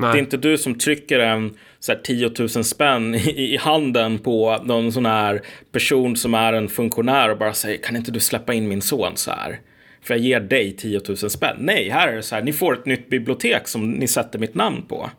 Nej. 0.00 0.12
Det 0.12 0.18
är 0.18 0.20
inte 0.20 0.36
du 0.36 0.58
som 0.58 0.74
trycker 0.74 1.18
en 1.18 1.56
så 1.78 1.92
här, 1.92 2.00
10 2.04 2.30
000 2.38 2.48
spänn 2.48 3.14
i, 3.14 3.54
i 3.54 3.56
handen 3.56 4.18
på 4.18 4.60
någon 4.64 4.92
sån 4.92 5.06
här 5.06 5.42
person 5.72 6.16
som 6.16 6.34
är 6.34 6.52
en 6.52 6.68
funktionär 6.68 7.30
och 7.30 7.38
bara 7.38 7.52
säger 7.52 7.82
kan 7.82 7.96
inte 7.96 8.10
du 8.10 8.20
släppa 8.20 8.54
in 8.54 8.68
min 8.68 8.82
son 8.82 9.12
så 9.14 9.30
här? 9.30 9.60
För 10.02 10.14
jag 10.14 10.24
ger 10.24 10.40
dig 10.40 10.72
10 10.72 11.00
000 11.08 11.16
spänn. 11.16 11.56
Nej, 11.58 11.90
här 11.90 12.08
är 12.08 12.16
det 12.16 12.22
så 12.22 12.34
här, 12.34 12.42
ni 12.42 12.52
får 12.52 12.72
ett 12.74 12.86
nytt 12.86 13.08
bibliotek 13.08 13.68
som 13.68 13.90
ni 13.90 14.08
sätter 14.08 14.38
mitt 14.38 14.54
namn 14.54 14.82
på. 14.82 15.10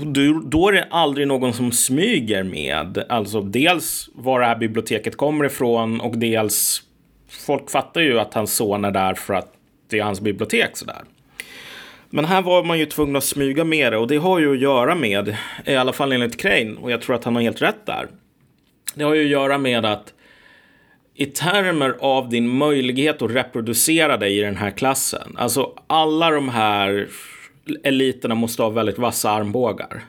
Du, 0.00 0.40
då 0.44 0.68
är 0.68 0.72
det 0.72 0.86
aldrig 0.90 1.28
någon 1.28 1.52
som 1.52 1.72
smyger 1.72 2.42
med, 2.42 3.04
alltså 3.08 3.40
dels 3.40 4.10
var 4.14 4.40
det 4.40 4.46
här 4.46 4.56
biblioteket 4.56 5.16
kommer 5.16 5.44
ifrån 5.44 6.00
och 6.00 6.18
dels 6.18 6.82
folk 7.28 7.70
fattar 7.70 8.00
ju 8.00 8.20
att 8.20 8.34
hans 8.34 8.54
son 8.54 8.84
är 8.84 8.90
där 8.90 9.14
för 9.14 9.34
att 9.34 9.52
det 9.90 9.98
är 9.98 10.02
hans 10.02 10.20
bibliotek 10.20 10.76
sådär. 10.76 11.02
Men 12.16 12.24
här 12.24 12.42
var 12.42 12.64
man 12.64 12.78
ju 12.78 12.86
tvungen 12.86 13.16
att 13.16 13.24
smyga 13.24 13.64
med 13.64 13.92
det 13.92 13.98
och 13.98 14.08
det 14.08 14.16
har 14.16 14.38
ju 14.38 14.52
att 14.52 14.60
göra 14.60 14.94
med, 14.94 15.36
i 15.66 15.74
alla 15.74 15.92
fall 15.92 16.12
enligt 16.12 16.36
Crane, 16.36 16.76
och 16.80 16.90
jag 16.90 17.02
tror 17.02 17.16
att 17.16 17.24
han 17.24 17.34
har 17.34 17.42
helt 17.42 17.62
rätt 17.62 17.86
där. 17.86 18.08
Det 18.94 19.04
har 19.04 19.14
ju 19.14 19.24
att 19.24 19.30
göra 19.30 19.58
med 19.58 19.84
att 19.84 20.14
i 21.14 21.26
termer 21.26 21.96
av 22.00 22.28
din 22.28 22.48
möjlighet 22.48 23.22
att 23.22 23.30
reproducera 23.30 24.16
dig 24.16 24.38
i 24.38 24.40
den 24.40 24.56
här 24.56 24.70
klassen, 24.70 25.36
alltså 25.38 25.72
alla 25.86 26.30
de 26.30 26.48
här 26.48 27.08
eliterna 27.82 28.34
måste 28.34 28.62
ha 28.62 28.70
väldigt 28.70 28.98
vassa 28.98 29.30
armbågar. 29.30 30.04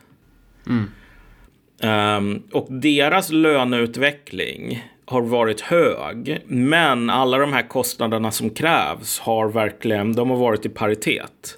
Um, 2.17 2.43
och 2.51 2.67
deras 2.69 3.29
löneutveckling 3.31 4.83
har 5.05 5.21
varit 5.21 5.61
hög, 5.61 6.41
men 6.45 7.09
alla 7.09 7.37
de 7.37 7.53
här 7.53 7.67
kostnaderna 7.67 8.31
som 8.31 8.49
krävs 8.49 9.19
har 9.19 9.49
verkligen, 9.49 10.13
de 10.13 10.29
har 10.29 10.37
varit 10.37 10.65
i 10.65 10.69
paritet. 10.69 11.57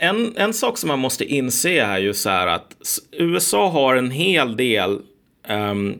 En, 0.00 0.36
en 0.36 0.54
sak 0.54 0.78
som 0.78 0.88
man 0.88 0.98
måste 0.98 1.24
inse 1.24 1.80
är 1.80 1.98
ju 1.98 2.14
så 2.14 2.30
här 2.30 2.46
att 2.46 3.00
USA 3.12 3.68
har 3.68 3.96
en 3.96 4.10
hel 4.10 4.56
del 4.56 5.00
um, 5.48 5.98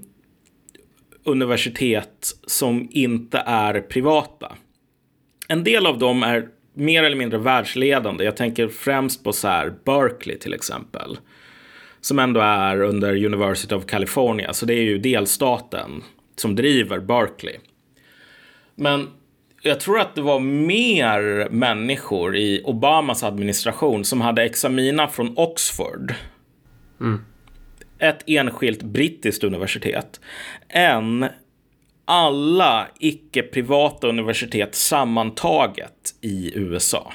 universitet 1.24 2.32
som 2.46 2.88
inte 2.90 3.42
är 3.46 3.80
privata. 3.80 4.56
En 5.48 5.64
del 5.64 5.86
av 5.86 5.98
dem 5.98 6.22
är 6.22 6.48
mer 6.74 7.02
eller 7.02 7.16
mindre 7.16 7.38
världsledande. 7.38 8.24
Jag 8.24 8.36
tänker 8.36 8.68
främst 8.68 9.24
på 9.24 9.32
så 9.32 9.48
här 9.48 9.74
Berkeley 9.84 10.38
till 10.38 10.54
exempel. 10.54 11.18
Som 12.00 12.18
ändå 12.18 12.40
är 12.40 12.80
under 12.80 13.24
University 13.24 13.74
of 13.74 13.86
California. 13.86 14.52
Så 14.52 14.66
det 14.66 14.74
är 14.74 14.82
ju 14.82 14.98
delstaten 14.98 16.02
som 16.36 16.56
driver 16.56 16.98
Berkeley. 16.98 17.56
Men 18.74 19.08
jag 19.62 19.80
tror 19.80 20.00
att 20.00 20.14
det 20.14 20.20
var 20.22 20.40
mer 20.40 21.48
människor 21.50 22.36
i 22.36 22.62
Obamas 22.64 23.24
administration 23.24 24.04
som 24.04 24.20
hade 24.20 24.42
examina 24.42 25.08
från 25.08 25.38
Oxford. 25.38 26.14
Ett 27.98 28.22
enskilt 28.26 28.82
brittiskt 28.82 29.44
universitet. 29.44 30.20
Än 30.68 31.26
alla 32.04 32.88
icke-privata 32.98 34.08
universitet 34.08 34.74
sammantaget 34.74 36.14
i 36.20 36.52
USA. 36.54 37.12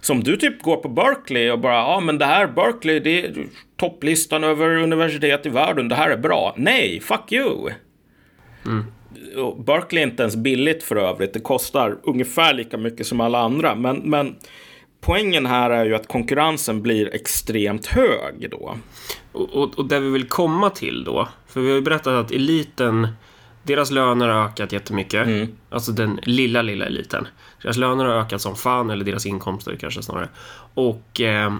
Så 0.00 0.12
om 0.12 0.24
du 0.24 0.36
typ 0.36 0.62
går 0.62 0.76
på 0.76 0.88
Berkeley 0.88 1.50
och 1.50 1.58
bara, 1.58 1.74
ja 1.74 2.00
men 2.00 2.18
det 2.18 2.24
här 2.24 2.46
Berkeley, 2.46 3.00
det 3.00 3.26
är 3.26 3.46
topplistan 3.76 4.44
över 4.44 4.76
universitet 4.76 5.46
i 5.46 5.48
världen, 5.48 5.88
det 5.88 5.94
här 5.94 6.10
är 6.10 6.16
bra. 6.16 6.54
Nej, 6.56 7.00
fuck 7.00 7.32
you! 7.32 7.70
Mm. 8.66 8.84
Berkeley 9.66 10.02
är 10.02 10.06
inte 10.06 10.22
ens 10.22 10.36
billigt 10.36 10.82
för 10.82 10.96
övrigt, 10.96 11.34
det 11.34 11.40
kostar 11.40 11.98
ungefär 12.02 12.54
lika 12.54 12.78
mycket 12.78 13.06
som 13.06 13.20
alla 13.20 13.38
andra. 13.38 13.74
Men, 13.74 13.96
men 13.96 14.36
poängen 15.00 15.46
här 15.46 15.70
är 15.70 15.84
ju 15.84 15.94
att 15.94 16.08
konkurrensen 16.08 16.82
blir 16.82 17.14
extremt 17.14 17.86
hög 17.86 18.50
då. 18.50 18.76
Och, 19.32 19.50
och, 19.54 19.78
och 19.78 19.84
där 19.84 20.00
vi 20.00 20.10
vill 20.10 20.28
komma 20.28 20.70
till 20.70 21.04
då, 21.04 21.28
för 21.46 21.60
vi 21.60 21.68
har 21.68 21.74
ju 21.74 21.82
berättat 21.82 22.24
att 22.24 22.30
eliten, 22.30 23.08
deras 23.62 23.90
löner 23.90 24.28
har 24.28 24.44
ökat 24.44 24.72
jättemycket. 24.72 25.26
Mm. 25.26 25.48
Alltså 25.70 25.92
den 25.92 26.20
lilla, 26.22 26.62
lilla 26.62 26.86
eliten. 26.86 27.28
Deras 27.62 27.76
löner 27.76 28.04
har 28.04 28.14
ökat 28.14 28.40
som 28.40 28.56
fan, 28.56 28.90
eller 28.90 29.04
deras 29.04 29.26
inkomster 29.26 29.76
kanske 29.80 30.02
snarare. 30.02 30.28
Och 30.74 31.20
eh, 31.20 31.54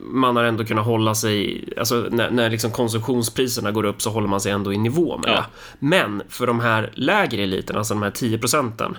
man 0.00 0.36
har 0.36 0.44
ändå 0.44 0.64
kunnat 0.64 0.84
hålla 0.86 1.14
sig, 1.14 1.64
alltså 1.78 2.06
när, 2.10 2.30
när 2.30 2.50
liksom 2.50 2.70
konsumtionspriserna 2.70 3.70
går 3.70 3.84
upp 3.84 4.02
så 4.02 4.10
håller 4.10 4.28
man 4.28 4.40
sig 4.40 4.52
ändå 4.52 4.72
i 4.72 4.78
nivå 4.78 5.18
med 5.18 5.30
Ja. 5.30 5.34
det. 5.34 5.44
Men 5.78 6.22
för 6.28 6.46
de 6.46 6.60
här 6.60 6.90
lägre 6.94 7.42
eliterna, 7.42 7.78
alltså 7.78 7.94
de 7.94 8.02
här 8.02 8.10
10 8.10 8.38
procenten, 8.38 8.98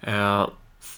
eh, 0.00 0.46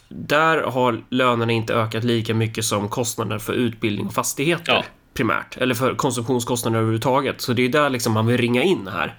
där 0.09 0.63
har 0.63 1.01
lönerna 1.11 1.53
inte 1.53 1.75
ökat 1.75 2.05
lika 2.05 2.35
mycket 2.35 2.65
som 2.65 2.89
kostnader 2.89 3.39
för 3.39 3.53
utbildning 3.53 4.07
och 4.07 4.15
fastigheter 4.15 4.73
Ja. 4.73 4.85
primärt, 5.15 5.57
eller 5.57 5.75
för 5.75 5.95
konsumtionskostnader 5.95 6.77
överhuvudtaget. 6.79 7.41
Så 7.41 7.53
det 7.53 7.63
är 7.65 7.69
där 7.69 7.91
liksom 7.91 8.13
man 8.13 8.27
vill 8.27 8.37
ringa 8.37 8.63
in 8.63 8.89
här. 8.93 9.15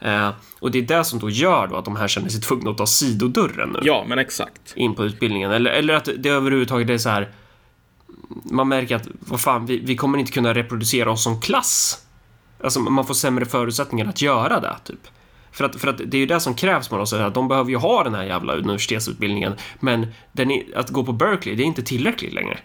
Eh, 0.00 0.30
och 0.60 0.70
det 0.70 0.78
är 0.78 0.82
det 0.82 1.04
som 1.04 1.18
då 1.18 1.30
gör 1.30 1.66
då 1.66 1.76
att 1.76 1.84
de 1.84 1.96
här 1.96 2.08
känner 2.08 2.28
sig 2.28 2.40
tvungna 2.40 2.70
att 2.70 2.78
ta 2.78 2.86
sidodörren 2.86 3.68
nu 3.68 3.78
Ja, 3.82 4.04
men 4.08 4.18
exakt. 4.18 4.72
in 4.76 4.94
på 4.94 5.04
utbildningen. 5.04 5.50
Eller, 5.50 5.70
eller 5.70 5.94
att 5.94 6.08
det 6.18 6.28
överhuvudtaget 6.28 6.90
är 6.90 6.98
så 6.98 7.08
här. 7.08 7.28
Man 8.28 8.68
märker 8.68 8.96
att 8.96 9.08
vad 9.20 9.40
fan, 9.40 9.66
vi, 9.66 9.78
vi 9.78 9.96
kommer 9.96 10.18
inte 10.18 10.32
kunna 10.32 10.54
reproducera 10.54 11.10
oss 11.10 11.22
som 11.22 11.40
klass. 11.40 12.00
Alltså 12.64 12.80
man 12.80 13.06
får 13.06 13.14
sämre 13.14 13.44
förutsättningar 13.44 14.06
att 14.06 14.22
göra 14.22 14.60
det, 14.60 14.76
typ. 14.84 15.00
För 15.52 15.64
att, 15.64 15.80
för 15.80 15.88
att 15.88 15.98
det 16.06 16.16
är 16.16 16.18
ju 16.18 16.26
det 16.26 16.40
som 16.40 16.54
krävs 16.54 16.90
med 16.90 17.00
oss. 17.00 17.12
Att 17.12 17.34
de 17.34 17.48
behöver 17.48 17.70
ju 17.70 17.76
ha 17.76 18.04
den 18.04 18.14
här 18.14 18.24
jävla 18.24 18.54
universitetsutbildningen. 18.54 19.54
Men 19.80 20.06
är, 20.32 20.78
att 20.78 20.90
gå 20.90 21.04
på 21.04 21.12
Berkeley, 21.12 21.56
det 21.56 21.62
är 21.62 21.66
inte 21.66 21.82
tillräckligt 21.82 22.32
längre. 22.32 22.58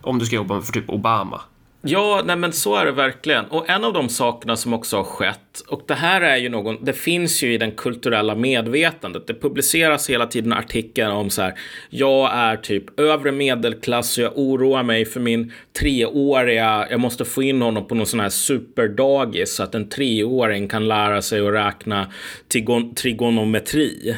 Om 0.00 0.18
du 0.18 0.26
ska 0.26 0.36
jobba 0.36 0.60
för 0.60 0.72
typ 0.72 0.90
Obama. 0.90 1.40
Ja, 1.82 2.22
nej 2.24 2.36
men 2.36 2.52
så 2.52 2.76
är 2.76 2.84
det 2.84 2.92
verkligen. 2.92 3.44
Och 3.44 3.70
en 3.70 3.84
av 3.84 3.92
de 3.92 4.08
sakerna 4.08 4.56
som 4.56 4.74
också 4.74 4.96
har 4.96 5.04
skett, 5.04 5.60
och 5.68 5.82
det 5.86 5.94
här 5.94 6.20
är 6.20 6.36
ju 6.36 6.48
någon, 6.48 6.84
det 6.84 6.92
finns 6.92 7.42
ju 7.42 7.54
i 7.54 7.58
den 7.58 7.70
kulturella 7.70 8.34
medvetandet. 8.34 9.26
Det 9.26 9.34
publiceras 9.34 10.10
hela 10.10 10.26
tiden 10.26 10.52
artiklar 10.52 11.10
om 11.10 11.30
så 11.30 11.42
här, 11.42 11.54
jag 11.90 12.34
är 12.34 12.56
typ 12.56 13.00
övre 13.00 13.32
medelklass 13.32 14.18
och 14.18 14.24
jag 14.24 14.32
oroar 14.38 14.82
mig 14.82 15.04
för 15.04 15.20
min 15.20 15.52
treåriga, 15.80 16.86
jag 16.90 17.00
måste 17.00 17.24
få 17.24 17.42
in 17.42 17.62
honom 17.62 17.86
på 17.86 17.94
någon 17.94 18.06
sån 18.06 18.20
här 18.20 18.28
superdagis 18.28 19.54
så 19.54 19.62
att 19.62 19.74
en 19.74 19.88
treåring 19.88 20.68
kan 20.68 20.88
lära 20.88 21.22
sig 21.22 21.46
att 21.46 21.54
räkna 21.54 22.12
trigon- 22.48 22.94
trigonometri. 22.94 24.16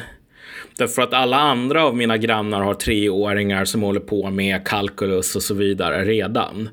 Därför 0.77 1.01
att 1.01 1.13
alla 1.13 1.37
andra 1.37 1.85
av 1.85 1.95
mina 1.95 2.17
grannar 2.17 2.61
har 2.61 2.73
treåringar 2.73 3.65
som 3.65 3.81
håller 3.81 3.99
på 3.99 4.29
med 4.29 4.67
kalkylus 4.67 5.35
och 5.35 5.43
så 5.43 5.53
vidare 5.53 6.05
redan. 6.05 6.69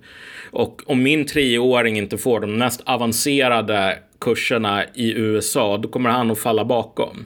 Och 0.51 0.83
om 0.87 1.03
min 1.03 1.27
treåring 1.27 1.99
inte 1.99 2.19
får 2.19 2.41
de 2.41 2.59
mest 2.59 2.83
avancerade 2.85 3.99
kurserna 4.19 4.85
i 4.95 5.13
USA, 5.13 5.77
då 5.77 5.89
kommer 5.89 6.11
han 6.11 6.31
att 6.31 6.39
falla 6.39 6.65
bakom. 6.65 7.25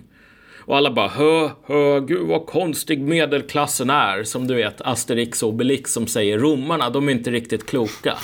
Och 0.65 0.77
alla 0.77 0.91
bara 0.91 1.09
hö, 1.09 1.51
hö, 1.67 2.01
gud 2.01 2.29
vad 2.29 2.47
konstig 2.47 3.01
medelklassen 3.01 3.91
är. 3.91 4.25
Som 4.25 4.47
du 4.47 4.55
vet, 4.55 4.81
Asterix 4.81 5.43
och 5.43 5.49
Obelix 5.49 5.93
som 5.93 6.07
säger 6.07 6.39
romarna, 6.39 6.91
de 6.91 7.09
är 7.09 7.13
inte 7.13 7.31
riktigt 7.31 7.67
kloka. 7.67 8.15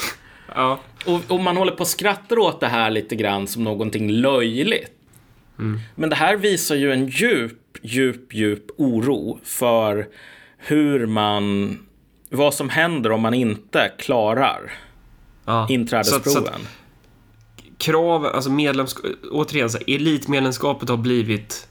Ja. 0.55 0.81
Och, 1.07 1.21
och 1.28 1.40
man 1.40 1.57
håller 1.57 1.73
på 1.73 1.83
att 1.83 1.88
skratta 1.88 2.40
åt 2.40 2.61
det 2.61 2.67
här 2.67 2.90
lite 2.90 3.17
grann 3.17 3.47
som 3.47 3.64
någonting 3.64 4.11
löjligt. 4.11 4.93
Men 5.95 6.11
det 6.11 6.17
här 6.17 6.37
visar 6.37 6.76
ju 6.76 6.93
en 6.93 7.07
djup, 7.07 7.78
djup, 7.83 8.35
djup 8.35 8.64
oro 8.76 9.38
för 9.45 10.07
hur 10.59 11.07
man, 11.07 11.78
vad 12.31 12.55
som 12.55 12.69
händer 12.69 13.12
om 13.12 13.21
man 13.21 13.35
inte 13.35 13.93
klarar 13.99 14.73
ja. 15.49 15.67
Så 15.67 15.73
inträdesproven. 15.73 16.45
att- 16.45 16.49
så 16.49 16.55
att 16.55 17.78
krav, 17.78 18.26
alltså 18.26 18.50
medlemskap, 18.50 19.05
återigen, 19.31 19.71
så 19.71 19.78
här, 19.78 19.95
elitmedlemskapet 19.95 20.88
har 20.88 20.97
blivit 20.97 21.69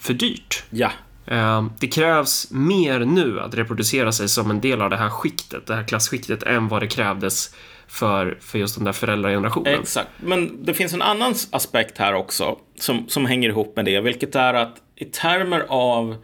för 0.00 0.14
dyrt. 0.14 0.64
Ja, 0.70 0.90
Eh, 1.26 1.66
det 1.80 1.86
krävs 1.86 2.50
mer 2.50 2.98
nu 3.00 3.40
att 3.40 3.54
reproducera 3.54 4.12
sig 4.12 4.28
som 4.28 4.50
en 4.50 4.60
del 4.60 4.82
av 4.82 4.90
det 4.90 4.96
här 4.96 5.08
skiktet, 5.10 5.66
det 5.66 5.74
här 5.74 5.82
klasskiktet, 5.84 6.42
än 6.42 6.68
vad 6.68 6.82
det 6.82 6.86
krävdes 6.86 7.54
för, 7.86 8.38
för 8.40 8.58
just 8.58 8.74
den 8.76 8.84
där 8.84 8.92
föräldragenerationen. 8.92 9.80
Exakt, 9.80 10.08
men 10.20 10.64
det 10.64 10.74
finns 10.74 10.92
en 10.92 11.02
annan 11.02 11.34
aspekt 11.50 11.98
här 11.98 12.14
också 12.14 12.58
som, 12.80 13.08
som 13.08 13.26
hänger 13.26 13.48
ihop 13.48 13.76
med 13.76 13.84
det, 13.84 14.00
vilket 14.00 14.34
är 14.34 14.54
att 14.54 14.76
i 14.96 15.04
termer 15.04 15.64
av 15.68 16.16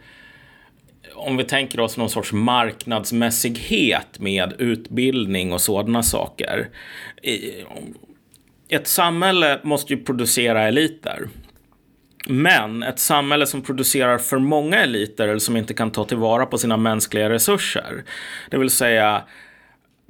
om 1.21 1.37
vi 1.37 1.43
tänker 1.43 1.79
oss 1.79 1.97
någon 1.97 2.09
sorts 2.09 2.33
marknadsmässighet 2.33 4.19
med 4.19 4.53
utbildning 4.57 5.53
och 5.53 5.61
sådana 5.61 6.03
saker. 6.03 6.69
Ett 8.69 8.87
samhälle 8.87 9.59
måste 9.63 9.93
ju 9.93 10.03
producera 10.03 10.67
eliter. 10.67 11.27
Men 12.27 12.83
ett 12.83 12.99
samhälle 12.99 13.45
som 13.45 13.61
producerar 13.61 14.17
för 14.17 14.39
många 14.39 14.77
eliter 14.77 15.27
eller 15.27 15.39
som 15.39 15.57
inte 15.57 15.73
kan 15.73 15.91
ta 15.91 16.03
tillvara 16.03 16.45
på 16.45 16.57
sina 16.57 16.77
mänskliga 16.77 17.29
resurser, 17.29 18.03
det 18.49 18.57
vill 18.57 18.69
säga 18.69 19.23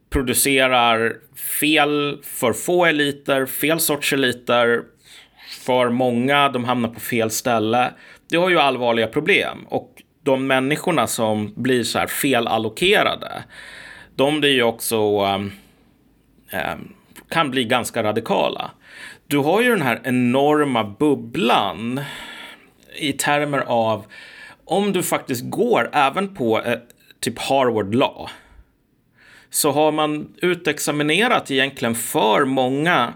producerar 0.10 1.16
fel 1.60 2.20
för 2.24 2.54
få 2.54 2.86
eliter, 2.86 3.46
fel 3.46 3.80
sorts 3.80 4.14
eliter, 4.14 4.82
för 5.66 5.90
många, 5.90 6.50
de 6.50 6.66
hamnar 6.66 6.90
på 6.90 7.00
fel 7.00 7.32
ställe. 7.32 7.94
Det 8.30 8.38
har 8.38 8.50
ju 8.50 8.60
allvarliga 8.60 9.08
problem 9.08 9.66
och 9.70 10.02
de 10.24 10.48
människorna 10.48 11.08
som 11.08 11.54
blir 11.56 11.84
så 11.84 12.00
här 12.00 12.08
felallokerade, 12.08 13.44
de 14.16 14.40
blir 14.40 14.54
ju 14.54 14.64
också 14.64 15.26
um, 15.26 15.52
um, 16.54 16.94
kan 17.30 17.52
bli 17.52 17.64
ganska 17.64 18.04
radikala. 18.04 18.72
Du 19.28 19.38
har 19.38 19.62
ju 19.62 19.70
den 19.70 19.82
här 19.82 20.02
enorma 20.04 20.84
bubblan 20.84 22.02
i 22.96 23.14
termer 23.14 23.60
av 23.60 24.06
om 24.66 24.94
du 24.94 25.04
faktiskt 25.04 25.50
går 25.50 25.90
även 25.94 26.36
på 26.36 26.62
eh, 26.62 26.80
typ 27.20 27.40
Harvard 27.40 27.96
Law 27.96 28.30
så 29.50 29.72
har 29.72 29.92
man 29.92 30.34
utexaminerat 30.38 31.52
egentligen 31.52 31.96
för 31.96 32.46
många 32.46 33.14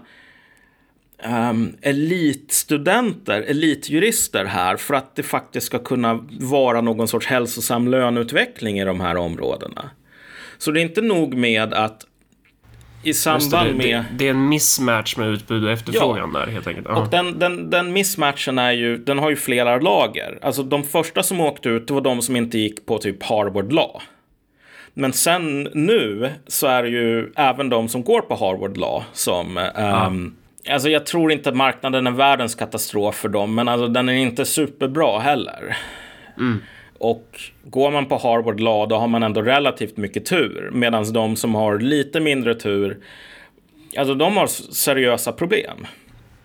um, 1.24 1.76
elitstudenter, 1.82 3.42
elitjurister 3.42 4.44
här 4.44 4.76
för 4.76 4.94
att 4.94 5.16
det 5.16 5.22
faktiskt 5.22 5.66
ska 5.66 5.78
kunna 5.78 6.26
vara 6.40 6.80
någon 6.80 7.08
sorts 7.08 7.26
hälsosam 7.26 7.88
löneutveckling 7.88 8.78
i 8.78 8.84
de 8.84 9.00
här 9.00 9.16
områdena. 9.16 9.90
Så 10.58 10.70
det 10.70 10.80
är 10.80 10.82
inte 10.82 11.00
nog 11.00 11.34
med 11.34 11.74
att 11.74 12.06
i 13.02 13.14
samband 13.14 13.68
det, 13.68 13.74
med... 13.74 13.96
Det, 13.96 14.04
det, 14.16 14.26
är 14.26 14.30
en 14.30 14.48
mismatch 14.48 15.16
med 15.16 15.28
utbud 15.28 15.64
och 15.64 15.70
efterfrågan 15.70 16.30
ja. 16.34 16.40
där 16.40 16.46
helt 16.46 16.66
enkelt. 16.66 16.86
Och 16.86 17.08
den, 17.08 17.38
den, 17.38 17.70
den 17.70 17.92
mismatchen 17.92 18.58
är 18.58 18.72
ju, 18.72 18.98
den 18.98 19.18
har 19.18 19.30
ju 19.30 19.36
flera 19.36 19.78
lager. 19.78 20.38
Alltså 20.42 20.62
de 20.62 20.82
första 20.82 21.22
som 21.22 21.40
åkte 21.40 21.68
ut, 21.68 21.90
var 21.90 22.00
de 22.00 22.22
som 22.22 22.36
inte 22.36 22.58
gick 22.58 22.86
på 22.86 22.98
typ 22.98 23.22
Harvard 23.22 23.72
Law. 23.72 24.02
Men 24.94 25.12
sen 25.12 25.68
nu 25.74 26.32
så 26.46 26.66
är 26.66 26.82
det 26.82 26.88
ju 26.88 27.32
även 27.36 27.68
de 27.68 27.88
som 27.88 28.02
går 28.02 28.20
på 28.20 28.34
Harvard 28.34 28.76
Law 28.76 29.04
som 29.12 29.56
um, 30.06 30.36
Alltså 30.70 30.88
jag 30.88 31.06
tror 31.06 31.32
inte 31.32 31.48
att 31.48 31.56
marknaden 31.56 32.06
är 32.06 32.10
världens 32.10 32.54
katastrof 32.54 33.14
för 33.14 33.28
dem, 33.28 33.54
men 33.54 33.68
alltså 33.68 33.88
den 33.88 34.08
är 34.08 34.12
inte 34.12 34.44
superbra 34.44 35.18
heller. 35.18 35.76
Mm. 36.38 36.62
Och 36.98 37.40
går 37.64 37.90
man 37.90 38.06
på 38.06 38.18
Harvard 38.18 38.60
Law, 38.60 38.88
då 38.88 38.98
har 38.98 39.08
man 39.08 39.22
ändå 39.22 39.42
relativt 39.42 39.96
mycket 39.96 40.26
tur. 40.26 40.70
Medan 40.72 41.12
de 41.12 41.36
som 41.36 41.54
har 41.54 41.78
lite 41.78 42.20
mindre 42.20 42.54
tur, 42.54 42.98
alltså 43.98 44.14
de 44.14 44.36
har 44.36 44.46
seriösa 44.46 45.32
problem. 45.32 45.86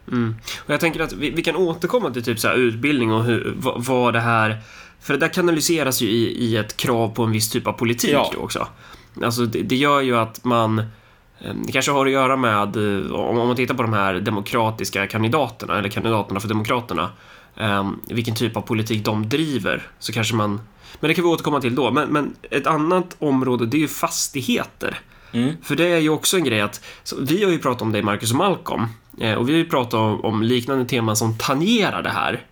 Mm. 0.08 0.36
Och 0.66 0.74
jag 0.74 0.80
tänker 0.80 1.00
att 1.00 1.14
vi, 1.14 1.30
vi, 1.30 1.44
kan 1.44 1.56
återkomma 1.56 2.12
till 2.12 2.24
typ 2.24 2.40
så 2.40 2.54
utbildning 2.54 3.14
och 3.14 3.24
hur, 3.24 3.54
vad, 3.58 3.86
vad, 3.86 4.14
det 4.14 4.20
här... 4.20 4.58
För 5.02 5.14
det 5.14 5.20
där 5.20 5.28
kanaliseras 5.28 6.02
ju 6.02 6.08
i, 6.08 6.46
i 6.46 6.58
ett 6.58 6.78
krav 6.78 7.10
på 7.10 7.24
en 7.24 7.32
viss 7.32 7.50
typ 7.50 7.68
av 7.68 7.74
politik 7.74 8.12
ja. 8.14 8.34
också. 8.38 8.68
Alltså 9.24 9.46
det, 9.46 9.62
det 9.62 9.76
gör 9.76 10.02
ju 10.02 10.18
att 10.18 10.44
man... 10.44 10.84
Eh, 11.44 11.54
det 11.54 11.72
kanske 11.72 11.92
har 11.92 12.06
att 12.06 12.12
göra 12.12 12.36
med, 12.36 12.76
eh, 13.06 13.12
om 13.12 13.36
man 13.36 13.56
tittar 13.56 13.76
på 13.76 13.82
de 13.82 13.94
här 13.94 14.14
demokratiska 14.14 15.08
kandidaterna, 15.08 15.80
eller 15.80 15.90
kandidaterna 15.90 16.40
för 16.40 16.48
Demokraterna, 16.48 17.10
um, 17.56 18.00
vilken 18.08 18.36
typ 18.36 18.58
av 18.58 18.62
politik 18.62 19.06
de 19.06 19.30
driver 19.30 19.88
så 20.00 20.14
kanske 20.14 20.36
man... 20.36 20.62
Men 21.00 21.08
det 21.08 21.14
kan 21.14 21.24
vi 21.24 21.30
återkomma 21.30 21.62
till 21.62 21.76
då. 21.76 21.92
Men, 21.92 22.10
men 22.10 22.34
ett 22.50 22.68
annat 22.68 23.16
område 23.20 23.66
det 23.66 23.78
är 23.78 23.82
ju 23.82 23.88
fastigheter. 23.88 25.00
Mm. 25.32 25.54
För 25.64 25.76
det 25.76 25.88
är 25.88 26.00
ju 26.00 26.10
också 26.10 26.38
en 26.38 26.44
grej 26.44 26.62
att, 26.62 26.84
vi 27.22 27.44
har 27.44 27.52
ju 27.52 27.60
pratat 27.60 27.82
om 27.82 27.92
det 27.92 28.04
Marcus 28.04 28.32
och 28.32 28.38
Malcolm 28.38 28.86
eh, 29.20 29.34
och 29.34 29.50
vi 29.50 29.54
har 29.54 29.58
ju 29.58 29.70
pratat 29.70 29.94
om, 29.94 30.22
om, 30.22 30.44
liknande 30.44 30.86
teman 30.86 31.16
som 31.16 31.38
tangerar 31.38 32.02
det 32.04 32.10
här. 32.10 32.46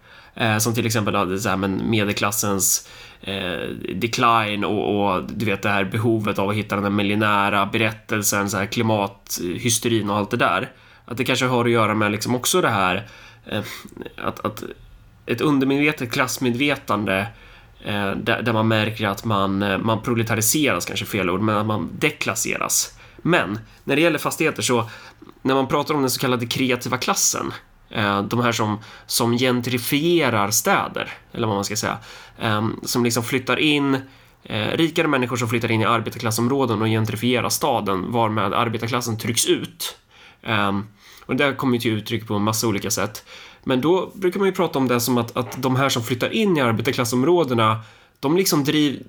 Som 0.59 0.73
till 0.73 0.85
exempel 0.85 1.15
hade 1.15 1.39
så 1.39 1.49
här, 1.49 1.57
men 1.57 1.89
medelklassens 1.89 2.87
eh, 3.21 3.69
decline 3.95 4.63
och, 4.63 5.13
och, 5.13 5.23
du 5.23 5.45
vet 5.45 5.61
det 5.61 5.69
här 5.69 5.83
behovet 5.83 6.39
av 6.39 6.49
att 6.49 6.55
hitta 6.55 6.75
den 6.75 6.83
där 6.83 6.91
miljonära 6.91 7.65
berättelsen, 7.65 8.49
så 8.49 8.57
här 8.57 8.65
klimathysterin 8.65 10.09
och 10.09 10.17
allt 10.17 10.31
det 10.31 10.37
där. 10.37 10.71
Att 11.05 11.17
det 11.17 11.23
kanske 11.23 11.45
har 11.45 11.65
att 11.65 11.71
göra 11.71 11.95
med 11.95 12.11
liksom 12.11 12.35
också 12.35 12.61
det 12.61 12.69
här 12.69 13.07
eh, 13.45 13.63
att, 14.17 14.45
att 14.45 14.63
ett 15.25 15.41
undermedvetet 15.41 16.11
klassmedvetande 16.11 17.27
eh, 17.83 18.11
där, 18.11 18.41
där, 18.41 18.53
man 18.53 18.67
märker 18.67 19.07
att 19.07 19.25
man, 19.25 19.63
eh, 19.63 19.77
man 19.77 20.01
proletariseras, 20.01 20.85
kanske 20.85 21.05
fel 21.05 21.29
ord, 21.29 21.41
men 21.41 21.55
att 21.55 21.65
man 21.65 21.89
deklasseras. 21.99 22.99
Men 23.17 23.59
när 23.83 23.95
det 23.95 24.01
gäller 24.01 24.19
fastigheter 24.19 24.61
så, 24.61 24.89
när 25.41 25.55
man 25.55 25.67
pratar 25.67 25.93
om 25.93 26.01
den 26.01 26.09
så 26.09 26.19
kallade 26.19 26.45
kreativa 26.45 26.97
klassen, 26.97 27.53
Eh, 27.89 28.23
de 28.23 28.39
här 28.39 28.51
som, 28.51 28.79
som 29.05 29.37
gentrifierar 29.37 30.51
städer, 30.51 31.13
eller 31.31 31.47
vad 31.47 31.55
man 31.55 31.65
ska 31.65 31.75
säga, 31.75 31.97
ehm, 32.39 32.79
som 32.83 33.03
liksom 33.03 33.23
flyttar 33.23 33.59
in 33.59 33.97
eh, 34.43 34.67
rikare 34.67 35.07
människor 35.07 35.35
som 35.35 35.49
flyttar 35.49 35.71
in 35.71 35.81
i 35.81 35.85
arbetarklassområden 35.85 36.81
och 36.81 36.87
gentrifierar 36.87 37.49
staden, 37.49 38.11
varmed 38.11 38.53
arbetarklassen 38.53 39.17
trycks 39.17 39.45
ut. 39.45 39.97
Ehm, 40.43 40.87
och 41.25 41.35
det 41.35 41.53
kommer 41.53 41.73
ju 41.73 41.79
till 41.79 41.91
uttryck 41.91 42.27
på 42.27 42.33
en 42.33 42.43
massa 42.43 42.67
olika 42.67 42.91
sätt. 42.91 43.25
Men 43.63 43.81
då 43.81 44.11
brukar 44.15 44.39
man 44.39 44.47
ju 44.47 44.55
prata 44.55 44.79
om 44.79 44.87
det 44.87 44.99
som 44.99 45.17
att, 45.17 45.37
att 45.37 45.61
de 45.61 45.75
här 45.75 45.89
som 45.89 46.03
flyttar 46.03 46.33
in 46.33 46.57
i 46.57 46.61
arbetarklassområdena, 46.61 47.81
de 48.19 48.37
liksom 48.37 48.63
driv, 48.63 49.03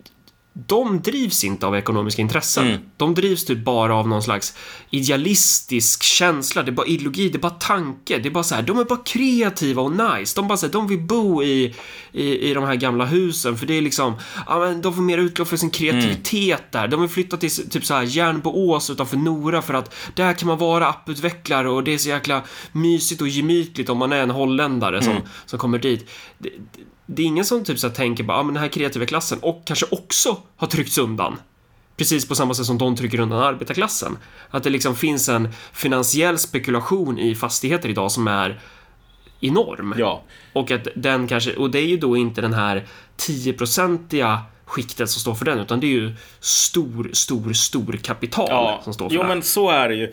de 0.53 1.03
drivs 1.03 1.45
inte 1.45 1.67
av 1.67 1.77
ekonomiska 1.77 2.23
intressen. 2.23 2.67
Mm. 2.67 2.81
De 2.97 3.15
drivs 3.15 3.45
typ 3.45 3.65
bara 3.65 3.95
av 3.95 4.09
någon 4.09 4.23
slags 4.23 4.55
idealistisk 4.91 6.03
känsla. 6.03 6.63
Det 6.63 6.71
är 6.71 6.73
bara 6.73 6.87
ideologi, 6.87 7.29
det 7.29 7.39
är 7.39 7.41
bara 7.41 7.51
tanke. 7.51 8.19
Det 8.19 8.29
är 8.29 8.31
bara 8.31 8.45
så 8.45 8.55
här, 8.55 8.63
de 8.63 8.79
är 8.79 8.85
bara 8.85 8.99
kreativa 9.05 9.83
och 9.83 9.93
nice. 9.93 10.37
De 10.37 10.49
bara 10.49 10.57
så 10.57 10.67
här, 10.67 10.73
de 10.73 10.89
vill 10.89 10.99
bo 10.99 11.43
i, 11.43 11.75
i, 12.13 12.51
i 12.51 12.55
de 12.55 12.65
här 12.65 12.75
gamla 12.75 13.05
husen 13.05 13.59
för 13.59 13.67
det 13.67 13.75
är 13.75 13.83
liksom, 13.83 14.15
ja 14.47 14.59
men 14.59 14.83
de 14.83 14.95
får 14.95 15.03
mer 15.03 15.19
utlopp 15.19 15.49
för 15.49 15.57
sin 15.57 15.71
kreativitet 15.71 16.59
mm. 16.61 16.71
där. 16.71 16.89
De 16.89 17.01
vill 17.01 17.11
flytta 17.11 17.37
till 17.37 17.71
typ 17.71 17.85
så 17.85 17.95
här 17.95 18.03
Järnboås 18.03 18.91
utanför 18.91 19.17
Nora 19.17 19.63
för 19.63 19.75
att 19.75 19.95
där 20.15 20.35
kan 20.35 20.49
man 20.49 20.59
vara 20.59 20.89
apputvecklare 20.89 21.71
och 21.71 21.85
det 21.85 21.95
är 21.95 21.99
så 21.99 22.09
jäkla 22.09 22.43
mysigt 22.73 23.21
och 23.21 23.29
gemytligt 23.29 23.89
om 23.89 23.99
man 23.99 24.13
är 24.13 24.23
en 24.23 24.31
holländare 24.31 24.99
mm. 24.99 25.05
som, 25.05 25.29
som 25.47 25.59
kommer 25.59 25.79
dit. 25.79 26.11
Det, 26.39 26.51
det 27.15 27.23
är 27.23 27.27
ingen 27.27 27.45
som 27.45 27.65
typ 27.65 27.79
så 27.79 27.91
tänker 27.91 28.25
bara, 28.25 28.37
ja 28.37 28.43
men 28.43 28.55
den 28.55 28.63
här 28.63 28.71
kreativa 28.71 29.07
klassen 29.07 29.39
och 29.43 29.63
kanske 29.65 29.87
också 29.91 30.37
har 30.57 30.67
tryckts 30.67 30.99
undan. 30.99 31.37
Precis 31.97 32.29
på 32.29 32.35
samma 32.35 32.55
sätt 32.55 32.67
som 32.67 32.79
de 32.79 32.97
trycker 32.97 33.21
undan 33.21 33.43
arbetarklassen. 33.43 34.19
Att 34.51 34.63
det 34.63 34.71
liksom 34.71 34.97
finns 34.97 35.29
en 35.29 35.49
finansiell 35.73 36.39
spekulation 36.39 37.19
i 37.19 37.35
fastigheter 37.35 37.89
idag 37.89 38.13
som 38.13 38.29
är 38.29 38.61
enorm. 39.41 39.95
Ja. 39.99 40.23
Och 40.53 40.71
att 40.71 40.89
den 40.97 41.27
kanske, 41.27 41.57
och 41.57 41.71
det 41.71 41.79
är 41.79 41.87
ju 41.87 41.97
då 41.97 42.17
inte 42.17 42.41
den 42.41 42.53
här 42.53 42.87
10-procentiga 43.17 44.39
skiktet 44.65 45.11
som 45.11 45.21
står 45.21 45.35
för 45.35 45.45
den, 45.45 45.59
utan 45.59 45.81
det 45.81 45.87
är 45.87 46.01
ju 46.01 46.15
stor, 46.41 47.11
stor, 47.13 47.53
stor 47.53 47.93
kapital 48.03 48.49
ja. 48.51 48.81
som 48.85 48.95
står 48.95 49.09
för 49.09 49.15
jo, 49.15 49.23
det. 49.23 49.29
Jo, 49.29 49.35
men 49.35 49.43
så 49.43 49.71
är 49.71 49.89
det 49.89 49.95
ju. 49.95 50.13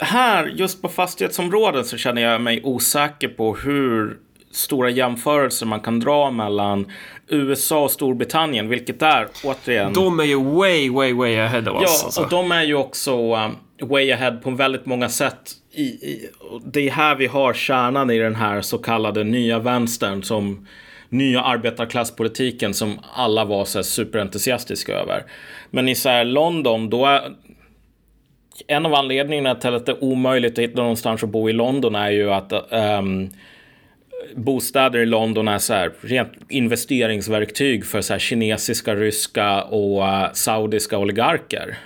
Här, 0.00 0.46
just 0.46 0.82
på 0.82 0.88
fastighetsområdet, 0.88 1.86
så 1.86 1.96
känner 1.96 2.22
jag 2.22 2.40
mig 2.40 2.60
osäker 2.64 3.28
på 3.28 3.56
hur 3.56 4.18
stora 4.50 4.90
jämförelser 4.90 5.66
man 5.66 5.80
kan 5.80 6.00
dra 6.00 6.30
mellan 6.30 6.92
USA 7.28 7.84
och 7.84 7.90
Storbritannien, 7.90 8.68
vilket 8.68 9.02
är 9.02 9.28
återigen... 9.44 9.92
De 9.92 10.20
är 10.20 10.24
ju 10.24 10.44
way, 10.44 10.90
way, 10.90 11.12
way 11.12 11.38
ahead 11.38 11.70
of 11.70 11.82
us. 11.82 12.00
Ja, 12.00 12.04
alltså. 12.04 12.22
och 12.22 12.28
de 12.30 12.52
är 12.52 12.62
ju 12.62 12.74
också 12.74 13.34
um, 13.34 13.56
way 13.88 14.12
ahead 14.12 14.32
på 14.32 14.50
väldigt 14.50 14.86
många 14.86 15.08
sätt. 15.08 15.52
I, 15.72 15.82
i, 15.82 16.30
det 16.64 16.88
är 16.88 16.90
här 16.90 17.14
vi 17.14 17.26
har 17.26 17.54
kärnan 17.54 18.10
i 18.10 18.18
den 18.18 18.34
här 18.34 18.60
så 18.60 18.78
kallade 18.78 19.24
nya 19.24 19.58
vänstern 19.58 20.22
som 20.22 20.66
nya 21.08 21.42
arbetarklasspolitiken 21.42 22.74
som 22.74 22.98
alla 23.14 23.44
var 23.44 23.64
så 23.64 23.82
superentusiastiska 23.82 24.94
över. 24.94 25.22
Men 25.70 25.88
i 25.88 25.94
så 25.94 26.08
här 26.08 26.24
London, 26.24 26.90
då 26.90 27.06
är, 27.06 27.22
en 28.66 28.86
av 28.86 28.94
anledningarna 28.94 29.54
till 29.54 29.74
att 29.74 29.86
det 29.86 29.92
är 29.92 30.04
omöjligt 30.04 30.52
att 30.52 30.58
hitta 30.58 30.82
någonstans 30.82 31.22
att 31.22 31.28
bo 31.28 31.50
i 31.50 31.52
London 31.52 31.94
är 31.94 32.10
ju 32.10 32.30
att 32.30 32.52
um, 32.70 33.30
bostäder 34.34 34.98
i 34.98 35.06
London 35.06 35.48
är 35.48 35.58
så 35.58 35.74
här, 35.74 35.92
rent 36.00 36.32
investeringsverktyg 36.48 37.86
för 37.86 38.00
så 38.00 38.12
här, 38.12 38.20
kinesiska, 38.20 38.94
ryska 38.96 39.62
och 39.62 40.02
uh, 40.02 40.32
saudiska 40.32 40.98
oligarker. 40.98 41.78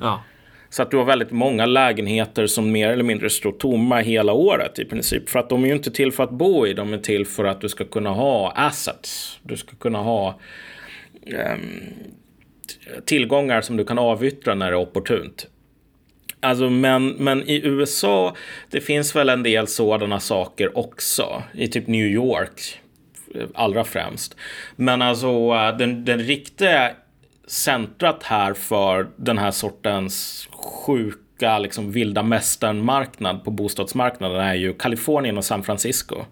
Ja. 0.00 0.22
Så 0.70 0.82
att 0.82 0.90
du 0.90 0.96
har 0.96 1.04
väldigt 1.04 1.30
många 1.30 1.66
lägenheter 1.66 2.46
som 2.46 2.72
mer 2.72 2.88
eller 2.88 3.04
mindre 3.04 3.30
står 3.30 3.52
tomma 3.52 3.98
hela 3.98 4.32
året 4.32 4.78
i 4.78 4.84
princip. 4.84 5.28
För 5.28 5.38
att 5.38 5.48
de 5.48 5.64
är 5.64 5.68
ju 5.68 5.74
inte 5.74 5.90
till 5.90 6.12
för 6.12 6.24
att 6.24 6.30
bo 6.30 6.66
i, 6.66 6.74
de 6.74 6.92
är 6.92 6.98
till 6.98 7.26
för 7.26 7.44
att 7.44 7.60
du 7.60 7.68
ska 7.68 7.84
kunna 7.84 8.10
ha 8.10 8.52
assets. 8.52 9.38
Du 9.42 9.56
ska 9.56 9.76
kunna 9.76 9.98
ha 9.98 10.40
um, 11.26 11.94
tillgångar 13.04 13.60
som 13.60 13.76
du 13.76 13.84
kan 13.84 13.98
avyttra 13.98 14.54
när 14.54 14.66
det 14.70 14.76
är 14.76 14.80
opportunt. 14.80 15.46
Alltså, 16.40 16.70
men, 16.70 17.08
men 17.08 17.42
i 17.42 17.60
USA, 17.64 18.36
det 18.70 18.80
finns 18.80 19.16
väl 19.16 19.28
en 19.28 19.42
del 19.42 19.66
sådana 19.66 20.20
saker 20.20 20.78
också. 20.78 21.42
I 21.52 21.68
typ 21.68 21.86
New 21.86 22.06
York, 22.06 22.80
eh, 23.34 23.48
allra 23.54 23.84
främst. 23.84 24.36
Men 24.76 25.02
alltså 25.02 25.28
eh, 25.28 25.76
den, 25.76 26.04
den 26.04 26.18
riktiga 26.18 26.90
centrat 27.46 28.22
här 28.22 28.54
för 28.54 29.08
den 29.16 29.38
här 29.38 29.50
sortens 29.50 30.48
sjuka, 30.52 31.58
liksom 31.58 31.92
vilda 31.92 32.22
mästern-marknad 32.22 33.44
på 33.44 33.50
bostadsmarknaden 33.50 34.40
är 34.40 34.54
ju 34.54 34.74
Kalifornien 34.74 35.38
och 35.38 35.44
San 35.44 35.62
Francisco. 35.62 36.24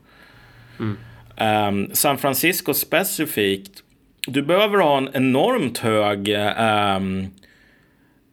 Mm. 0.79 0.99
Um, 1.39 1.91
San 1.95 2.19
Francisco 2.19 2.75
specifikt, 2.75 3.83
du 4.27 4.43
behöver 4.43 4.79
ha 4.79 4.99
en 4.99 5.09
enormt 5.13 5.79
hög 5.79 6.29
um, 6.99 7.31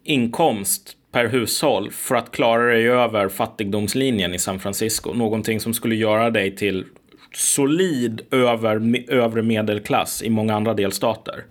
inkomst 0.04 0.98
per 1.14 1.28
hushåll 1.28 1.92
för 1.92 2.16
att 2.16 2.32
klara 2.32 2.66
dig 2.66 2.90
över 2.90 3.30
fattigdomslinjen 3.30 4.34
i 4.34 4.40
San 4.40 4.60
Francisco. 4.60 5.14
Någonting 5.14 5.60
som 5.60 5.74
skulle 5.74 5.96
göra 5.96 6.30
dig 6.30 6.56
till 6.56 6.86
solid 7.36 8.22
över 8.32 9.04
övre 9.10 9.42
medelklass 9.42 10.22
i 10.24 10.30
många 10.30 10.56
andra 10.56 10.74
delstater. 10.74 11.44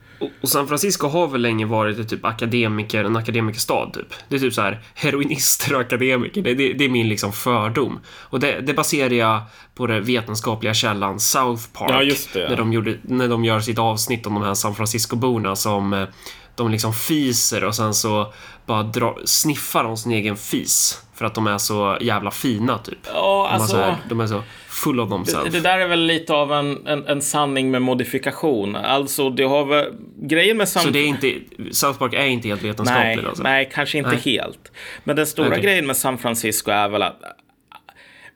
Och 0.42 0.48
San 0.48 0.68
Francisco 0.68 1.07
har 1.07 1.29
väl 1.29 1.40
länge 1.40 1.66
varit 1.66 1.98
ett 1.98 2.09
typ 2.09 2.25
akademiker, 2.25 3.05
en 3.05 3.16
akademikerstad 3.16 3.90
typ. 3.94 4.07
Det 4.29 4.37
är 4.37 4.40
typ 4.40 4.55
så 4.55 4.62
här 4.62 4.83
heroinister 4.94 5.75
och 5.75 5.81
akademiker. 5.81 6.42
Det, 6.42 6.55
det, 6.55 6.72
det 6.72 6.85
är 6.85 6.88
min 6.88 7.09
liksom 7.09 7.33
fördom. 7.33 8.01
Och 8.07 8.40
det, 8.40 8.61
det 8.61 8.75
baserar 8.75 9.14
jag 9.14 9.42
på 9.75 9.87
den 9.87 10.05
vetenskapliga 10.05 10.75
källan 10.75 11.20
South 11.20 11.62
Park. 11.72 11.90
Ja, 11.90 12.03
just 12.03 12.33
det. 12.33 12.48
När, 12.48 12.57
de 12.57 12.72
gjorde, 12.72 12.96
när 13.03 13.29
de 13.29 13.44
gör 13.44 13.61
sitt 13.61 13.79
avsnitt 13.79 14.27
om 14.27 14.35
de 14.35 14.42
här 14.42 14.55
San 14.55 14.75
Francisco-borna 14.75 15.57
som 15.57 15.92
eh, 15.92 16.07
de 16.55 16.70
liksom 16.70 16.92
fiser 16.92 17.64
och 17.64 17.75
sen 17.75 17.94
så 17.94 18.33
bara 18.66 18.83
dra, 18.83 19.16
sniffar 19.25 19.85
de 19.85 19.96
sin 19.96 20.12
egen 20.12 20.37
fis. 20.37 21.03
För 21.14 21.25
att 21.25 21.35
de 21.35 21.46
är 21.46 21.59
så 21.59 21.98
jävla 22.01 22.31
fina 22.31 22.79
typ. 22.79 22.98
Ja, 23.14 23.48
alltså. 23.51 23.77
De, 23.77 23.83
här, 23.83 23.96
de 24.09 24.20
är 24.20 24.27
så 24.27 24.42
full 24.68 25.01
of 25.01 25.11
themselves. 25.11 25.53
Det, 25.53 25.59
det, 25.59 25.68
där 25.68 25.79
är 25.79 25.88
väl 25.88 26.01
lite 26.01 26.33
av 26.33 26.53
en, 26.53 26.87
en, 26.87 27.07
en, 27.07 27.22
sanning 27.22 27.70
med 27.70 27.83
modifikation. 27.83 28.77
Alltså, 28.77 29.31
det 29.31 29.42
har 29.42 29.64
väl... 29.64 29.94
Grejen 30.16 30.57
med 30.57 30.68
San... 30.68 30.83
Så 30.83 30.90
det 30.90 30.98
är 30.98 31.07
inte... 31.07 31.35
South 31.70 31.98
Park 31.98 32.14
är 32.14 32.27
inte 32.27 32.48
helt 32.48 32.62
vetenskapligt 32.62 33.16
nej, 33.16 33.27
alltså? 33.27 33.42
Nej, 33.42 33.70
kanske 33.72 33.98
inte 33.98 34.11
nej. 34.11 34.20
helt. 34.20 34.72
Men 35.05 35.16
den 35.16 35.27
stora 35.27 35.48
okay. 35.48 35.61
grejen 35.61 35.87
med 35.87 35.96
San 35.96 36.18
Francisco 36.18 36.70
är 36.70 36.88
väl 36.88 37.03
att 37.03 37.22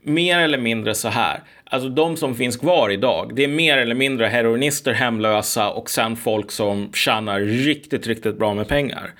mer 0.03 0.39
eller 0.39 0.59
mindre 0.59 0.95
så 0.95 1.09
här. 1.09 1.43
Alltså 1.77 1.89
de 1.89 2.17
som 2.17 2.35
finns 2.35 2.57
kvar 2.57 2.91
idag, 2.91 3.33
det 3.35 3.45
är 3.45 3.49
mer 3.49 3.79
eller 3.79 3.95
mindre 3.95 4.27
heroinister, 4.27 4.93
hemlösa 4.93 5.71
och 5.71 5.91
sen 5.91 6.17
folk 6.17 6.51
som 6.51 6.93
tjänar 6.93 7.41
riktigt, 7.41 8.07
riktigt 8.07 8.39
bra 8.39 8.55
med 8.55 8.69
pengar. 8.69 9.11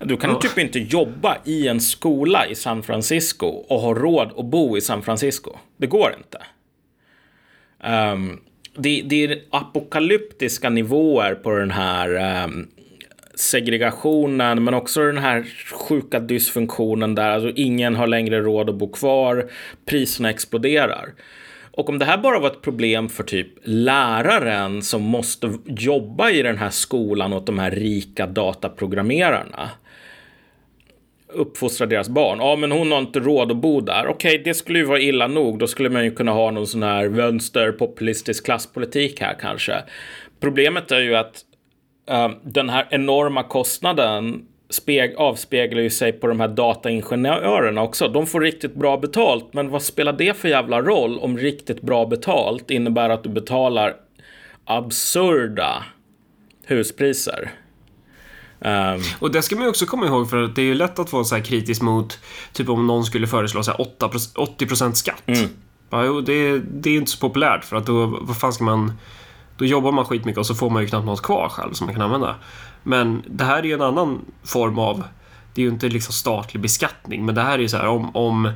Du 0.00 0.16
kan 0.16 0.30
oh. 0.30 0.40
typ 0.40 0.58
inte 0.58 0.78
jobba 0.78 1.36
i 1.44 1.68
en 1.68 1.80
skola 1.80 2.46
i 2.46 2.54
San 2.54 2.82
Francisco 2.82 3.46
och 3.46 3.80
ha 3.80 3.94
råd 3.94 4.32
att 4.36 4.44
bo 4.44 4.76
i 4.76 4.80
San 4.80 5.02
Francisco. 5.02 5.56
Det 5.76 5.86
går 5.86 6.14
inte. 6.18 6.38
Um, 8.12 8.40
det, 8.76 9.02
det, 9.04 9.24
är 9.24 9.38
apokalyptiska 9.50 10.70
nivåer 10.70 11.34
på 11.34 11.50
den 11.50 11.70
här 11.70 12.44
um, 12.44 12.68
segregationen, 13.34 14.64
men 14.64 14.74
också 14.74 15.00
den 15.00 15.18
här 15.18 15.46
sjuka 15.72 16.20
dysfunktionen 16.20 17.14
där 17.14 17.30
alltså 17.30 17.52
ingen 17.56 17.96
har 17.96 18.06
längre 18.06 18.40
råd 18.40 18.70
att 18.70 18.76
bo 18.76 18.92
kvar, 18.92 19.50
priserna 19.86 20.30
exploderar. 20.30 21.14
Och 21.78 21.88
om 21.88 21.98
det 21.98 22.04
här 22.04 22.18
bara 22.18 22.38
var 22.38 22.50
ett 22.50 22.62
problem 22.62 23.08
för 23.08 23.24
typ 23.24 23.48
läraren 23.62 24.82
som 24.82 25.02
måste 25.02 25.58
jobba 25.66 26.30
i 26.30 26.42
den 26.42 26.58
här 26.58 26.70
skolan 26.70 27.32
åt 27.32 27.46
de 27.46 27.58
här 27.58 27.70
rika 27.70 28.26
dataprogrammerarna 28.26 29.70
uppfostra 31.28 31.86
deras 31.86 32.08
barn. 32.08 32.38
Ja, 32.40 32.56
men 32.56 32.72
hon 32.72 32.92
har 32.92 32.98
inte 32.98 33.20
råd 33.20 33.50
att 33.50 33.56
bo 33.56 33.80
där. 33.80 34.06
Okej, 34.06 34.34
okay, 34.34 34.44
det 34.44 34.54
skulle 34.54 34.78
ju 34.78 34.84
vara 34.84 35.00
illa 35.00 35.26
nog. 35.26 35.58
Då 35.58 35.66
skulle 35.66 35.90
man 35.90 36.04
ju 36.04 36.10
kunna 36.10 36.32
ha 36.32 36.50
någon 36.50 36.66
sån 36.66 36.82
här 36.82 37.06
vänsterpopulistisk 37.06 38.44
klasspolitik 38.44 39.20
här 39.20 39.36
kanske. 39.40 39.82
Problemet 40.40 40.92
är 40.92 41.00
ju 41.00 41.16
att 41.16 41.42
uh, 42.10 42.30
den 42.42 42.68
här 42.68 42.86
enorma 42.90 43.42
kostnaden 43.42 44.44
speg, 44.70 45.14
avspeglar 45.16 45.82
ju 45.82 45.90
sig 45.90 46.12
på 46.12 46.26
de 46.26 46.40
här 46.40 46.48
dataingenjörerna 46.48 47.82
också. 47.82 48.08
De 48.08 48.26
får 48.26 48.40
riktigt 48.40 48.74
bra 48.74 48.96
betalt, 48.96 49.54
men 49.54 49.70
vad 49.70 49.82
spelar 49.82 50.12
det 50.12 50.36
för 50.36 50.48
jävla 50.48 50.82
roll 50.82 51.18
om 51.18 51.38
riktigt 51.38 51.82
bra 51.82 52.06
betalt 52.06 52.70
innebär 52.70 53.10
att 53.10 53.22
du 53.22 53.28
betalar 53.28 53.96
absurda 54.64 55.84
huspriser? 56.66 57.50
Um, 58.60 59.02
och 59.18 59.32
det 59.32 59.42
ska 59.42 59.56
man 59.56 59.64
ju 59.64 59.70
också 59.70 59.86
komma 59.86 60.06
ihåg 60.06 60.30
för 60.30 60.42
att 60.42 60.56
det 60.56 60.62
är 60.62 60.66
ju 60.66 60.74
lätt 60.74 60.98
att 60.98 61.12
vara 61.12 61.24
så 61.24 61.34
här 61.34 61.42
kritisk 61.42 61.82
mot 61.82 62.18
typ 62.52 62.68
om 62.68 62.86
någon 62.86 63.04
skulle 63.04 63.26
föreslå 63.26 63.62
så 63.62 63.70
här 63.70 63.80
8, 63.80 64.08
80% 64.08 64.92
skatt. 64.92 65.22
Mm. 65.26 65.48
Ja, 65.90 66.04
jo, 66.04 66.20
det, 66.20 66.58
det 66.58 66.90
är 66.90 66.96
inte 66.96 67.10
så 67.10 67.18
populärt 67.18 67.64
för 67.64 67.76
att 67.76 67.86
då, 67.86 68.18
vad 68.20 68.38
fan 68.38 68.52
ska 68.52 68.64
man... 68.64 68.92
Då 69.56 69.64
jobbar 69.64 69.92
man 69.92 70.04
skitmycket 70.04 70.38
och 70.38 70.46
så 70.46 70.54
får 70.54 70.70
man 70.70 70.82
ju 70.82 70.88
knappt 70.88 71.06
något 71.06 71.22
kvar 71.22 71.48
själv 71.48 71.72
som 71.72 71.86
man 71.86 71.94
kan 71.94 72.02
använda. 72.02 72.36
Men 72.82 73.22
det 73.26 73.44
här 73.44 73.58
är 73.58 73.62
ju 73.62 73.74
en 73.74 73.82
annan 73.82 74.24
form 74.44 74.78
av... 74.78 75.04
Det 75.54 75.60
är 75.60 75.64
ju 75.64 75.70
inte 75.70 75.88
liksom 75.88 76.12
statlig 76.12 76.62
beskattning, 76.62 77.26
men 77.26 77.34
det 77.34 77.42
här 77.42 77.54
är 77.54 77.58
ju 77.58 77.68
så 77.68 77.76
här 77.76 77.86
om, 77.86 78.16
om, 78.16 78.52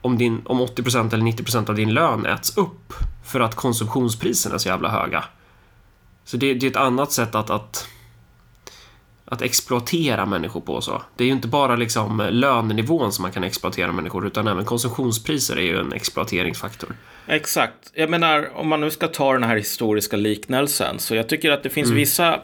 om, 0.00 0.18
din, 0.18 0.42
om 0.44 0.60
80% 0.60 1.14
eller 1.14 1.24
90% 1.24 1.68
av 1.68 1.74
din 1.74 1.94
lön 1.94 2.26
äts 2.26 2.56
upp 2.56 2.92
för 3.24 3.40
att 3.40 3.54
konsumtionspriserna 3.54 4.54
är 4.54 4.58
så 4.58 4.68
jävla 4.68 4.88
höga. 4.88 5.24
Så 6.24 6.36
det, 6.36 6.54
det 6.54 6.66
är 6.66 6.70
ett 6.70 6.76
annat 6.76 7.12
sätt 7.12 7.34
att, 7.34 7.50
att 7.50 7.88
att 9.28 9.42
exploatera 9.42 10.26
människor 10.26 10.60
på 10.60 10.80
så. 10.80 11.02
Det 11.16 11.24
är 11.24 11.26
ju 11.26 11.32
inte 11.32 11.48
bara 11.48 11.76
liksom 11.76 12.28
lönenivån 12.30 13.12
som 13.12 13.22
man 13.22 13.32
kan 13.32 13.44
exploatera 13.44 13.92
människor 13.92 14.26
utan 14.26 14.48
även 14.48 14.64
konsumtionspriser 14.64 15.56
är 15.56 15.62
ju 15.62 15.80
en 15.80 15.92
exploateringsfaktor. 15.92 16.96
Exakt. 17.26 17.92
Jag 17.94 18.10
menar, 18.10 18.50
om 18.54 18.68
man 18.68 18.80
nu 18.80 18.90
ska 18.90 19.08
ta 19.08 19.32
den 19.32 19.42
här 19.42 19.56
historiska 19.56 20.16
liknelsen 20.16 20.98
så 20.98 21.14
jag 21.14 21.28
tycker 21.28 21.50
att 21.50 21.62
det 21.62 21.70
finns 21.70 21.86
mm. 21.86 21.96
vissa 21.96 22.40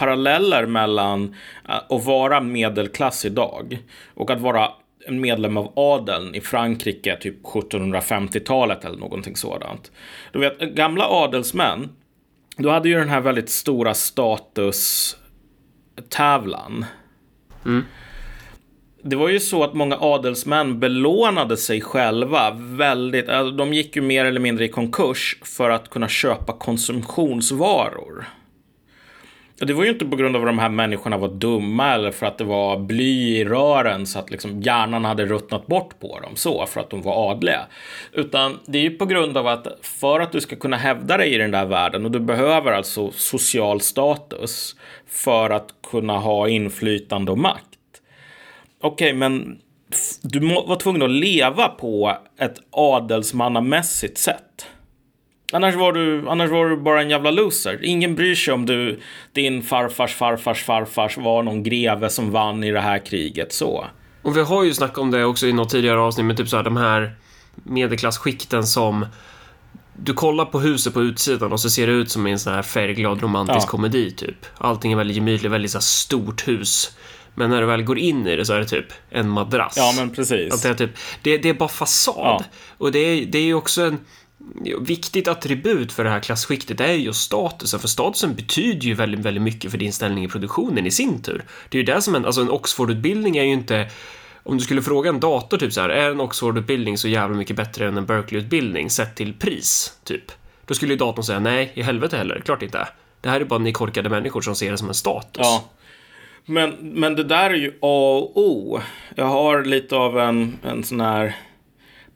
paralleller 0.00 0.66
mellan 0.66 1.34
äh, 1.68 1.74
att 1.88 2.04
vara 2.04 2.40
medelklass 2.40 3.24
idag 3.24 3.78
och 4.14 4.30
att 4.30 4.40
vara 4.40 4.70
en 5.06 5.20
medlem 5.20 5.56
av 5.56 5.72
adeln 5.76 6.34
i 6.34 6.40
Frankrike, 6.40 7.16
typ 7.16 7.42
1750-talet 7.42 8.84
eller 8.84 8.98
någonting 8.98 9.36
sådant. 9.36 9.92
Du 10.32 10.38
vet, 10.38 10.58
gamla 10.58 11.08
adelsmän, 11.08 11.88
då 12.56 12.70
hade 12.70 12.88
ju 12.88 12.94
den 12.94 13.08
här 13.08 13.20
väldigt 13.20 13.50
stora 13.50 13.94
status 13.94 15.16
tävlan. 16.08 16.84
Mm. 17.64 17.84
Det 19.02 19.16
var 19.16 19.28
ju 19.28 19.40
så 19.40 19.64
att 19.64 19.74
många 19.74 19.96
adelsmän 20.00 20.80
belånade 20.80 21.56
sig 21.56 21.80
själva 21.80 22.50
väldigt. 22.58 23.28
Alltså, 23.28 23.56
de 23.56 23.74
gick 23.74 23.96
ju 23.96 24.02
mer 24.02 24.24
eller 24.24 24.40
mindre 24.40 24.64
i 24.64 24.68
konkurs 24.68 25.38
för 25.42 25.70
att 25.70 25.90
kunna 25.90 26.08
köpa 26.08 26.52
konsumtionsvaror. 26.52 28.39
Det 29.66 29.72
var 29.72 29.84
ju 29.84 29.90
inte 29.90 30.04
på 30.04 30.16
grund 30.16 30.36
av 30.36 30.42
att 30.42 30.48
de 30.48 30.58
här 30.58 30.68
människorna 30.68 31.16
var 31.16 31.28
dumma 31.28 31.94
eller 31.94 32.10
för 32.10 32.26
att 32.26 32.38
det 32.38 32.44
var 32.44 32.78
bly 32.78 33.36
i 33.36 33.44
rören 33.44 34.06
så 34.06 34.18
att 34.18 34.30
liksom 34.30 34.62
hjärnan 34.62 35.04
hade 35.04 35.26
ruttnat 35.26 35.66
bort 35.66 36.00
på 36.00 36.20
dem 36.20 36.36
så 36.36 36.66
för 36.66 36.80
att 36.80 36.90
de 36.90 37.02
var 37.02 37.30
adliga. 37.30 37.66
Utan 38.12 38.58
det 38.66 38.78
är 38.78 38.82
ju 38.82 38.90
på 38.90 39.06
grund 39.06 39.36
av 39.36 39.46
att 39.46 39.66
för 39.82 40.20
att 40.20 40.32
du 40.32 40.40
ska 40.40 40.56
kunna 40.56 40.76
hävda 40.76 41.16
dig 41.16 41.34
i 41.34 41.38
den 41.38 41.50
där 41.50 41.66
världen 41.66 42.04
och 42.04 42.10
du 42.10 42.20
behöver 42.20 42.72
alltså 42.72 43.10
social 43.10 43.80
status 43.80 44.76
för 45.06 45.50
att 45.50 45.74
kunna 45.90 46.18
ha 46.18 46.48
inflytande 46.48 47.32
och 47.32 47.38
makt. 47.38 47.64
Okej, 48.80 49.08
okay, 49.08 49.18
men 49.18 49.58
du 50.22 50.40
var 50.40 50.76
tvungen 50.76 51.02
att 51.02 51.10
leva 51.10 51.68
på 51.68 52.16
ett 52.38 52.56
adelsmannamässigt 52.70 54.18
sätt. 54.18 54.66
Annars 55.52 55.74
var, 55.74 55.92
du, 55.92 56.28
annars 56.28 56.50
var 56.50 56.68
du 56.68 56.76
bara 56.76 57.02
en 57.02 57.10
jävla 57.10 57.30
loser. 57.30 57.78
Ingen 57.82 58.14
bryr 58.14 58.34
sig 58.34 58.54
om 58.54 58.66
du, 58.66 59.00
din 59.32 59.62
farfars 59.62 60.14
farfars 60.14 60.62
farfars 60.62 61.16
var 61.16 61.42
någon 61.42 61.62
greve 61.62 62.10
som 62.10 62.30
vann 62.30 62.64
i 62.64 62.70
det 62.70 62.80
här 62.80 62.98
kriget. 62.98 63.52
Så. 63.52 63.86
Och 64.22 64.36
vi 64.36 64.40
har 64.40 64.64
ju 64.64 64.74
snackat 64.74 64.98
om 64.98 65.10
det 65.10 65.24
också 65.24 65.46
i 65.46 65.52
något 65.52 65.70
tidigare 65.70 66.00
avsnitt 66.00 66.26
med 66.26 66.36
typ 66.36 66.48
så 66.48 66.56
här 66.56 66.64
de 66.64 66.76
här 66.76 67.14
medelklassskikten 67.54 68.66
som 68.66 69.06
du 69.96 70.14
kollar 70.14 70.44
på 70.44 70.60
huset 70.60 70.94
på 70.94 71.02
utsidan 71.02 71.52
och 71.52 71.60
så 71.60 71.70
ser 71.70 71.86
det 71.86 71.92
ut 71.92 72.10
som 72.10 72.26
en 72.26 72.38
sån 72.38 72.52
här 72.52 72.62
färgglad 72.62 73.22
romantisk 73.22 73.66
ja. 73.66 73.70
komedi 73.70 74.10
typ. 74.10 74.46
Allting 74.58 74.92
är 74.92 74.96
väldigt 74.96 75.16
gemytligt, 75.16 75.52
väldigt 75.52 75.70
så 75.70 75.80
stort 75.80 76.48
hus. 76.48 76.96
Men 77.34 77.50
när 77.50 77.60
du 77.60 77.66
väl 77.66 77.82
går 77.82 77.98
in 77.98 78.26
i 78.26 78.36
det 78.36 78.44
så 78.44 78.52
är 78.52 78.58
det 78.58 78.64
typ 78.64 78.86
en 79.10 79.28
madrass. 79.28 79.74
Ja, 79.76 79.92
men 79.96 80.10
precis. 80.10 80.54
Att 80.54 80.62
det, 80.62 80.68
är 80.68 80.74
typ, 80.74 80.90
det, 81.22 81.38
det 81.38 81.48
är 81.48 81.54
bara 81.54 81.68
fasad. 81.68 82.14
Ja. 82.16 82.44
Och 82.78 82.92
det 82.92 82.98
är, 82.98 83.26
det 83.26 83.38
är 83.38 83.42
ju 83.42 83.54
också 83.54 83.82
en 83.82 83.98
viktigt 84.80 85.28
attribut 85.28 85.92
för 85.92 86.04
det 86.04 86.10
här 86.10 86.20
klasskiktet 86.20 86.80
är 86.80 86.92
just 86.92 87.20
statusen, 87.20 87.80
för 87.80 87.88
statusen 87.88 88.34
betyder 88.34 88.86
ju 88.86 88.94
väldigt, 88.94 89.20
väldigt 89.20 89.42
mycket 89.42 89.70
för 89.70 89.78
din 89.78 89.92
ställning 89.92 90.24
i 90.24 90.28
produktionen 90.28 90.86
i 90.86 90.90
sin 90.90 91.22
tur. 91.22 91.44
Det 91.68 91.78
är 91.78 91.80
ju 91.80 91.86
det 91.86 92.02
som 92.02 92.14
en, 92.14 92.24
alltså 92.24 92.40
en 92.40 92.50
Oxford-utbildning 92.50 93.36
är 93.36 93.44
ju 93.44 93.52
inte 93.52 93.90
om 94.42 94.58
du 94.58 94.64
skulle 94.64 94.82
fråga 94.82 95.10
en 95.10 95.20
dator 95.20 95.58
typ 95.58 95.72
så 95.72 95.80
här, 95.80 95.88
är 95.88 96.10
en 96.10 96.20
Oxford-utbildning 96.20 96.98
så 96.98 97.08
jävla 97.08 97.36
mycket 97.36 97.56
bättre 97.56 97.88
än 97.88 97.96
en 97.96 98.06
Berkeley-utbildning 98.06 98.90
sett 98.90 99.14
till 99.14 99.34
pris, 99.34 99.98
typ? 100.04 100.32
Då 100.66 100.74
skulle 100.74 100.92
ju 100.92 100.98
datorn 100.98 101.24
säga 101.24 101.40
nej, 101.40 101.72
i 101.74 101.82
helvete 101.82 102.16
heller, 102.16 102.42
klart 102.44 102.62
inte. 102.62 102.88
Det 103.20 103.28
här 103.28 103.40
är 103.40 103.44
bara 103.44 103.58
ni 103.58 103.72
korkade 103.72 104.08
människor 104.08 104.40
som 104.40 104.54
ser 104.54 104.70
det 104.70 104.78
som 104.78 104.88
en 104.88 104.94
status. 104.94 105.46
Ja. 105.46 105.64
Men, 106.44 106.70
men 106.80 107.16
det 107.16 107.24
där 107.24 107.50
är 107.50 107.54
ju 107.54 107.72
A 107.80 108.18
och 108.18 108.38
O. 108.38 108.80
Jag 109.14 109.26
har 109.26 109.64
lite 109.64 109.96
av 109.96 110.18
en, 110.18 110.58
en 110.62 110.84
sån 110.84 111.00
här 111.00 111.36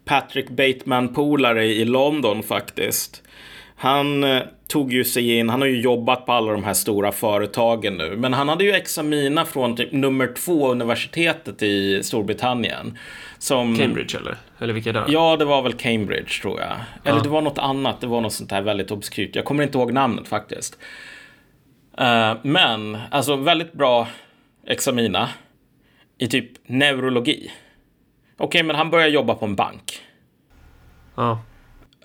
Patrick 0.05 0.49
Bateman-polare 0.49 1.65
i 1.65 1.85
London 1.85 2.43
faktiskt. 2.43 3.23
Han 3.75 4.23
eh, 4.23 4.41
tog 4.67 4.93
ju 4.93 5.03
sig 5.03 5.37
in, 5.37 5.49
han 5.49 5.61
har 5.61 5.67
ju 5.67 5.81
jobbat 5.81 6.25
på 6.25 6.31
alla 6.31 6.51
de 6.51 6.63
här 6.63 6.73
stora 6.73 7.11
företagen 7.11 7.97
nu, 7.97 8.15
men 8.17 8.33
han 8.33 8.49
hade 8.49 8.63
ju 8.63 8.71
examina 8.71 9.45
från 9.45 9.75
typ 9.75 9.91
nummer 9.91 10.33
två 10.37 10.71
universitetet 10.71 11.63
i 11.63 12.03
Storbritannien. 12.03 12.97
Som, 13.37 13.75
Cambridge 13.77 14.17
eller? 14.17 14.35
Eller 14.59 14.73
vilka 14.73 14.91
där? 14.91 15.05
Ja, 15.07 15.37
det 15.37 15.45
var 15.45 15.61
väl 15.61 15.73
Cambridge 15.73 16.41
tror 16.41 16.59
jag. 16.59 16.71
Eller 17.03 17.17
ja. 17.17 17.23
det 17.23 17.29
var 17.29 17.41
något 17.41 17.57
annat, 17.57 18.01
det 18.01 18.07
var 18.07 18.21
något 18.21 18.33
sånt 18.33 18.51
här 18.51 18.61
väldigt 18.61 18.91
obskyrt. 18.91 19.35
Jag 19.35 19.45
kommer 19.45 19.63
inte 19.63 19.77
ihåg 19.77 19.93
namnet 19.93 20.27
faktiskt. 20.27 20.77
Uh, 22.01 22.33
men, 22.41 22.97
alltså 23.11 23.35
väldigt 23.35 23.73
bra 23.73 24.07
examina 24.67 25.29
i 26.17 26.27
typ 26.27 26.51
neurologi. 26.67 27.51
Okej, 28.37 28.47
okay, 28.47 28.63
men 28.63 28.75
han 28.75 28.89
börjar 28.89 29.07
jobba 29.07 29.35
på 29.35 29.45
en 29.45 29.55
bank. 29.55 30.01
Ja. 31.15 31.39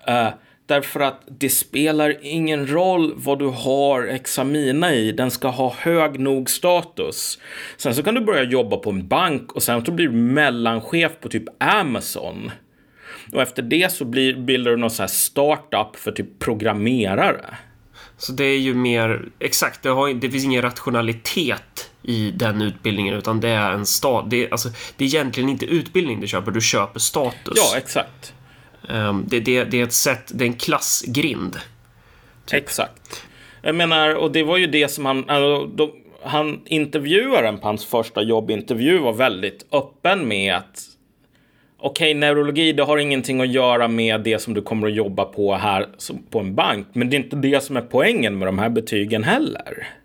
Uh, 0.08 0.28
därför 0.66 1.00
att 1.00 1.22
det 1.26 1.50
spelar 1.50 2.16
ingen 2.22 2.66
roll 2.66 3.12
vad 3.16 3.38
du 3.38 3.46
har 3.46 4.02
examina 4.02 4.94
i. 4.94 5.12
Den 5.12 5.30
ska 5.30 5.48
ha 5.48 5.74
hög 5.78 6.20
nog 6.20 6.50
status. 6.50 7.38
Sen 7.76 7.94
så 7.94 8.02
kan 8.02 8.14
du 8.14 8.20
börja 8.20 8.42
jobba 8.42 8.76
på 8.76 8.90
en 8.90 9.08
bank 9.08 9.52
och 9.52 9.62
sen 9.62 9.84
så 9.84 9.92
blir 9.92 10.08
du 10.08 10.14
mellanchef 10.14 11.12
på 11.20 11.28
typ 11.28 11.44
Amazon. 11.58 12.50
Och 13.32 13.42
efter 13.42 13.62
det 13.62 13.92
så 13.92 14.04
blir, 14.04 14.36
bildar 14.36 14.70
du 14.70 14.76
någon 14.76 14.90
sån 14.90 15.02
här 15.02 15.08
startup 15.08 15.96
för 15.96 16.12
typ 16.12 16.38
programmerare. 16.38 17.56
Så 18.16 18.32
det 18.32 18.44
är 18.44 18.58
ju 18.58 18.74
mer, 18.74 19.28
exakt, 19.38 19.82
det, 19.82 19.88
har, 19.88 20.14
det 20.14 20.30
finns 20.30 20.44
ingen 20.44 20.62
rationalitet 20.62 21.89
i 22.02 22.30
den 22.30 22.62
utbildningen 22.62 23.14
utan 23.14 23.40
det 23.40 23.48
är 23.48 23.72
en 23.72 23.86
stat, 23.86 24.24
det, 24.30 24.50
alltså, 24.50 24.68
det 24.96 25.04
är 25.04 25.08
egentligen 25.08 25.48
inte 25.48 25.66
utbildning 25.66 26.20
du 26.20 26.26
köper, 26.26 26.50
du 26.50 26.60
köper 26.60 27.00
status. 27.00 27.54
Ja, 27.56 27.78
exakt. 27.78 28.34
Um, 28.88 29.24
det, 29.28 29.40
det, 29.40 29.64
det, 29.64 29.80
är 29.80 29.84
ett 29.84 29.92
sätt, 29.92 30.30
det 30.34 30.44
är 30.44 30.46
en 30.46 30.54
klassgrind. 30.54 31.52
Typ. 32.46 32.62
Exakt. 32.62 33.26
Jag 33.62 33.74
menar, 33.74 34.14
och 34.14 34.32
det 34.32 34.42
var 34.42 34.56
ju 34.56 34.66
det 34.66 34.88
som 34.88 35.06
han, 35.06 35.30
alltså, 35.30 35.66
de, 35.66 35.90
han 36.22 36.60
intervjuaren 36.66 37.58
på 37.58 37.66
hans 37.66 37.86
första 37.86 38.22
jobbintervju 38.22 38.98
var 38.98 39.12
väldigt 39.12 39.66
öppen 39.72 40.28
med 40.28 40.56
att 40.56 40.84
okej, 41.78 42.10
okay, 42.10 42.14
neurologi, 42.14 42.72
det 42.72 42.82
har 42.82 42.98
ingenting 42.98 43.40
att 43.40 43.48
göra 43.48 43.88
med 43.88 44.20
det 44.20 44.38
som 44.38 44.54
du 44.54 44.62
kommer 44.62 44.86
att 44.86 44.94
jobba 44.94 45.24
på 45.24 45.54
här 45.54 45.88
på 46.30 46.38
en 46.38 46.54
bank. 46.54 46.86
Men 46.92 47.10
det 47.10 47.16
är 47.16 47.18
inte 47.18 47.36
det 47.36 47.62
som 47.62 47.76
är 47.76 47.80
poängen 47.80 48.38
med 48.38 48.48
de 48.48 48.58
här 48.58 48.68
betygen 48.68 49.24
heller. 49.24 49.99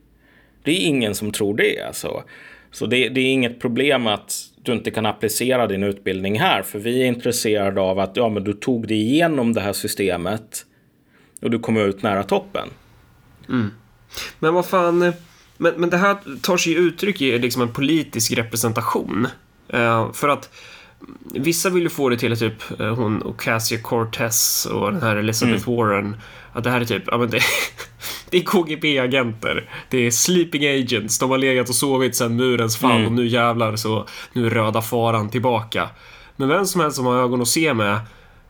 Det 0.65 0.71
är 0.71 0.87
ingen 0.87 1.15
som 1.15 1.31
tror 1.31 1.57
det. 1.57 1.81
Alltså. 1.81 2.23
Så 2.71 2.85
det, 2.85 3.09
det 3.09 3.21
är 3.21 3.31
inget 3.31 3.59
problem 3.59 4.07
att 4.07 4.33
du 4.63 4.71
inte 4.71 4.91
kan 4.91 5.05
applicera 5.05 5.67
din 5.67 5.83
utbildning 5.83 6.39
här. 6.39 6.61
För 6.61 6.79
vi 6.79 7.01
är 7.01 7.05
intresserade 7.05 7.81
av 7.81 7.99
att 7.99 8.17
ja, 8.17 8.29
men 8.29 8.43
du 8.43 8.53
tog 8.53 8.87
dig 8.87 8.97
igenom 8.97 9.53
det 9.53 9.61
här 9.61 9.73
systemet 9.73 10.65
och 11.41 11.51
du 11.51 11.59
kom 11.59 11.77
ut 11.77 12.03
nära 12.03 12.23
toppen. 12.23 12.67
Mm. 13.49 13.71
Men 14.39 14.53
vad 14.53 14.65
fan, 14.65 15.13
men, 15.57 15.73
men 15.77 15.89
det 15.89 15.97
här 15.97 16.17
tar 16.41 16.57
sig 16.57 16.73
uttryck 16.73 17.21
i 17.21 17.39
liksom 17.39 17.61
en 17.61 17.73
politisk 17.73 18.31
representation. 18.31 19.27
Uh, 19.73 20.11
för 20.11 20.29
att 20.29 20.49
vissa 21.33 21.69
vill 21.69 21.83
ju 21.83 21.89
få 21.89 22.09
det 22.09 22.17
till 22.17 22.33
att 22.33 22.39
typ 22.39 22.79
uh, 22.81 22.93
hon 22.95 23.23
Ocasio 23.23 23.77
Cortez 23.81 24.65
och 24.65 24.91
den 24.91 25.01
här 25.01 25.15
Elizabeth 25.15 25.67
mm. 25.67 25.77
Warren, 25.77 26.17
att 26.55 26.63
det 26.63 26.69
här 26.69 26.81
är 26.81 26.85
typ, 26.85 27.03
ja 27.07 27.17
men 27.17 27.29
det, 27.29 27.39
det 28.29 28.37
är 28.37 28.41
KGB-agenter. 28.41 29.69
Det 29.89 29.97
är 29.97 30.11
sleeping 30.11 30.65
agents. 30.67 31.19
De 31.19 31.29
har 31.29 31.37
legat 31.37 31.69
och 31.69 31.75
sovit 31.75 32.15
sedan 32.15 32.35
murens 32.35 32.77
fall 32.77 32.91
mm. 32.91 33.05
och 33.05 33.11
nu 33.11 33.27
jävlar 33.27 33.75
så 33.75 34.07
nu 34.33 34.45
är 34.45 34.49
röda 34.49 34.81
faran 34.81 35.29
tillbaka. 35.29 35.89
Men 36.35 36.47
vem 36.47 36.65
som 36.65 36.81
helst 36.81 36.95
som 36.95 37.05
har 37.05 37.15
ögon 37.15 37.41
att 37.41 37.47
se 37.47 37.73
med 37.73 37.99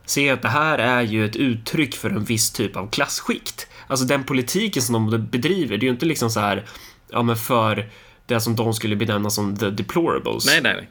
ser 0.05 0.33
att 0.33 0.41
det 0.41 0.47
här 0.47 0.77
är 0.77 1.01
ju 1.01 1.25
ett 1.25 1.35
uttryck 1.35 1.95
för 1.95 2.09
en 2.09 2.23
viss 2.23 2.51
typ 2.51 2.75
av 2.77 2.89
klassskikt. 2.89 3.67
Alltså 3.87 4.05
den 4.05 4.23
politiken 4.23 4.81
som 4.81 5.11
de 5.11 5.27
bedriver, 5.27 5.77
det 5.77 5.83
är 5.83 5.87
ju 5.87 5.93
inte 5.93 6.05
liksom 6.05 6.29
så 6.29 6.39
här, 6.39 6.65
ja 7.09 7.23
men 7.23 7.35
för 7.35 7.89
det 8.25 8.39
som 8.39 8.55
de 8.55 8.73
skulle 8.73 8.95
benämna 8.95 9.29
som 9.29 9.57
the 9.57 9.69
deplorables. 9.69 10.45
Nej, 10.45 10.61
nej 10.61 10.89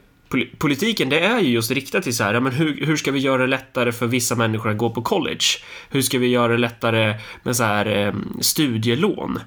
politiken 0.57 1.09
det 1.09 1.19
är 1.19 1.39
ju 1.39 1.49
just 1.49 1.71
riktat 1.71 2.03
till 2.03 2.15
så 2.15 2.23
här, 2.23 2.39
men 2.39 2.51
hur, 2.51 2.85
hur 2.85 2.97
ska 2.97 3.11
vi 3.11 3.19
göra 3.19 3.41
det 3.41 3.47
lättare 3.47 3.91
för 3.91 4.07
vissa 4.07 4.35
människor 4.35 4.69
att 4.69 4.77
gå 4.77 4.89
på 4.89 5.01
college? 5.01 5.45
Hur 5.89 6.01
ska 6.01 6.19
vi 6.19 6.27
göra 6.27 6.51
det 6.51 6.57
lättare 6.57 7.19
med 7.43 7.55
så 7.55 7.63
här 7.63 7.85
eh, 7.85 8.13
studielån? 8.41 9.39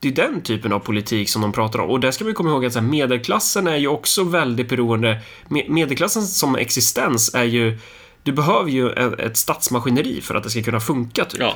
Det 0.00 0.08
är 0.08 0.12
den 0.12 0.40
typen 0.40 0.72
av 0.72 0.78
politik 0.78 1.28
som 1.28 1.42
de 1.42 1.52
pratar 1.52 1.78
om 1.78 1.90
och 1.90 2.00
där 2.00 2.10
ska 2.10 2.24
vi 2.24 2.32
komma 2.32 2.50
ihåg 2.50 2.64
att 2.64 2.72
så 2.72 2.78
här, 2.78 2.86
medelklassen 2.86 3.66
är 3.66 3.76
ju 3.76 3.88
också 3.88 4.24
väldigt 4.24 4.68
beroende. 4.68 5.20
Medelklassen 5.48 6.22
som 6.22 6.56
existens 6.56 7.34
är 7.34 7.44
ju, 7.44 7.78
du 8.22 8.32
behöver 8.32 8.70
ju 8.70 8.90
ett 8.92 9.36
statsmaskineri 9.36 10.20
för 10.20 10.34
att 10.34 10.42
det 10.42 10.50
ska 10.50 10.62
kunna 10.62 10.80
funka 10.80 11.24
typ. 11.24 11.40
Ja. 11.40 11.54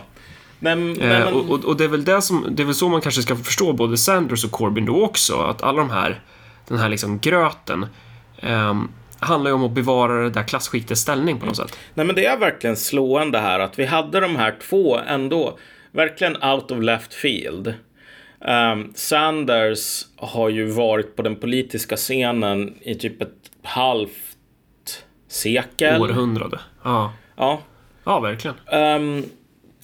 Men, 0.61 0.93
men, 0.93 1.23
eh, 1.23 1.29
och, 1.29 1.65
och, 1.65 1.77
det 1.77 1.85
är 1.85 1.89
väl 1.89 2.05
det 2.05 2.23
som, 2.23 2.47
det 2.51 2.63
är 2.63 2.65
väl 2.65 2.75
så 2.75 2.89
man 2.89 3.01
kanske 3.01 3.23
ska 3.23 3.37
förstå 3.37 3.73
både 3.73 3.99
Sanders 3.99 4.45
och 4.45 4.51
Corbyn 4.51 4.87
då 4.87 5.05
också, 5.05 5.37
att 5.37 5.63
alla 5.63 5.79
de 5.79 5.91
här, 5.91 6.21
den 6.69 6.79
här 6.79 6.89
liksom 6.89 7.19
gröten, 7.19 7.87
handlar 9.19 9.51
ju 9.51 9.55
om 9.55 9.65
att 9.65 9.71
bevara 9.71 10.23
det 10.23 10.31
där 10.31 10.43
klassskiktets 10.43 11.01
ställning 11.01 11.41
på 11.41 11.47
något 11.47 11.57
sätt. 11.57 11.79
Nej, 11.95 12.07
men 12.07 12.17
det 12.17 12.27
är 12.27 12.37
verkligen 12.37 12.77
slående 12.77 13.39
här 13.39 13.61
att 13.61 13.79
vi 13.79 13.85
hade 13.85 14.21
de 14.21 14.37
här 14.37 14.57
två 14.63 14.99
ändå 14.99 15.59
verkligen 15.93 16.43
out 16.43 16.71
of 16.71 16.83
left 16.83 17.15
field. 17.15 17.75
Um, 18.41 18.93
Sanders 18.95 20.07
har 20.17 20.49
ju 20.49 20.71
varit 20.71 21.17
på 21.17 21.23
den 21.23 21.37
politiska 21.37 21.97
scenen 21.97 22.75
i 22.81 22.95
typ 22.95 23.23
ett 23.23 23.51
halvt 23.63 24.15
sekel. 25.29 26.03
Århundrade. 26.03 26.61
Ja. 26.85 27.13
Ja. 27.37 27.63
Ja, 28.05 28.21
verkligen. 28.21 28.57
Um, 28.73 29.25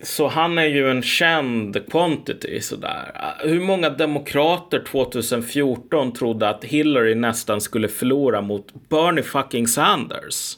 så 0.03 0.29
han 0.29 0.59
är 0.59 0.67
ju 0.67 0.91
en 0.91 1.03
känd 1.03 1.91
quantity 1.91 2.61
sådär. 2.61 3.35
Hur 3.45 3.61
många 3.61 3.91
demokrater 3.91 4.85
2014 4.91 6.13
trodde 6.13 6.49
att 6.49 6.65
Hillary 6.65 7.15
nästan 7.15 7.61
skulle 7.61 7.89
förlora 7.89 8.41
mot 8.41 8.89
Bernie 8.89 9.23
fucking 9.23 9.69
Sanders? 9.69 10.57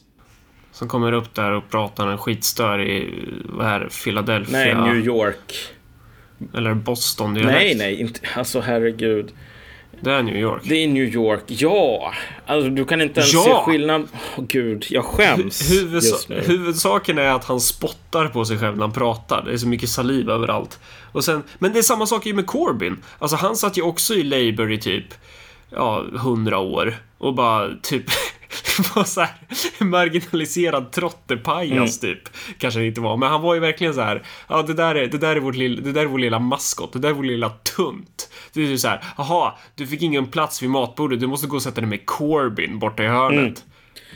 Som 0.72 0.88
kommer 0.88 1.12
upp 1.12 1.34
där 1.34 1.52
och 1.52 1.70
pratar 1.70 2.06
en 2.06 2.18
skitstör 2.18 2.80
i, 2.80 3.14
vad 3.44 3.66
är 3.66 3.88
Philadelphia? 4.04 4.58
Nej, 4.58 4.74
New 4.74 5.06
York. 5.06 5.54
Eller 6.54 6.74
Boston 6.74 7.34
direkt. 7.34 7.52
Nej, 7.52 7.74
nej, 7.74 8.00
inte, 8.00 8.20
alltså 8.34 8.60
herregud. 8.60 9.32
Det 10.00 10.12
är 10.12 10.22
New 10.22 10.36
York. 10.36 10.62
Det 10.64 10.74
är 10.74 10.88
New 10.88 11.14
York, 11.14 11.42
ja. 11.46 12.12
Alltså 12.46 12.70
du 12.70 12.84
kan 12.84 13.00
inte 13.00 13.20
ens 13.20 13.34
ja! 13.34 13.42
se 13.42 13.70
skillnad. 13.70 14.08
Oh, 14.36 14.44
gud, 14.48 14.86
jag 14.90 15.04
skäms 15.04 15.70
Hu 15.70 15.94
just 15.94 16.28
nu. 16.28 16.40
Huvudsaken 16.40 17.18
är 17.18 17.30
att 17.30 17.44
han 17.44 17.60
spottar 17.60 18.28
på 18.28 18.44
sig 18.44 18.58
själv 18.58 18.76
när 18.76 18.84
han 18.84 18.92
pratar. 18.92 19.42
Det 19.42 19.52
är 19.52 19.56
så 19.56 19.68
mycket 19.68 19.88
saliv 19.88 20.30
överallt. 20.30 20.78
Och 21.12 21.24
sen, 21.24 21.42
men 21.58 21.72
det 21.72 21.78
är 21.78 21.82
samma 21.82 22.06
sak 22.06 22.26
ju 22.26 22.34
med 22.34 22.46
Corbyn. 22.46 23.02
Alltså 23.18 23.36
han 23.36 23.56
satt 23.56 23.78
ju 23.78 23.82
också 23.82 24.14
i 24.14 24.22
Labour 24.22 24.72
i 24.72 24.78
typ, 24.78 25.04
ja, 25.70 26.04
hundra 26.22 26.58
år. 26.58 26.94
Och 27.18 27.34
bara 27.34 27.68
typ 27.82 28.04
var 28.94 29.04
så 29.04 29.20
här 29.20 29.34
marginaliserad 29.84 30.92
trottepajas 30.92 32.02
mm. 32.02 32.14
typ. 32.14 32.28
Kanske 32.58 32.80
det 32.80 32.86
inte 32.86 33.00
var, 33.00 33.16
men 33.16 33.28
han 33.28 33.42
var 33.42 33.54
ju 33.54 33.60
verkligen 33.60 33.94
så 33.94 34.00
här. 34.00 34.22
Ja, 34.48 34.62
det 34.62 34.74
där 34.74 34.94
är, 34.94 35.06
det 35.06 35.18
där 35.18 35.36
är, 35.36 35.40
vårt 35.40 35.54
lilla, 35.54 35.80
det 35.80 35.92
där 35.92 36.02
är 36.02 36.06
vår 36.06 36.18
lilla 36.18 36.38
maskot. 36.38 36.92
Det 36.92 36.98
där 36.98 37.08
är 37.08 37.12
vår 37.12 37.24
lilla 37.24 37.50
tunt. 37.50 38.30
Det 38.52 38.60
är 38.60 38.66
ju 38.66 38.78
så 38.78 38.88
här. 38.88 39.04
Jaha, 39.16 39.54
du 39.74 39.86
fick 39.86 40.02
ingen 40.02 40.26
plats 40.26 40.62
vid 40.62 40.70
matbordet. 40.70 41.20
Du 41.20 41.26
måste 41.26 41.46
gå 41.46 41.56
och 41.56 41.62
sätta 41.62 41.80
dig 41.80 41.90
med 41.90 42.06
Corbyn 42.06 42.78
borta 42.78 43.04
i 43.04 43.06
hörnet. 43.06 43.64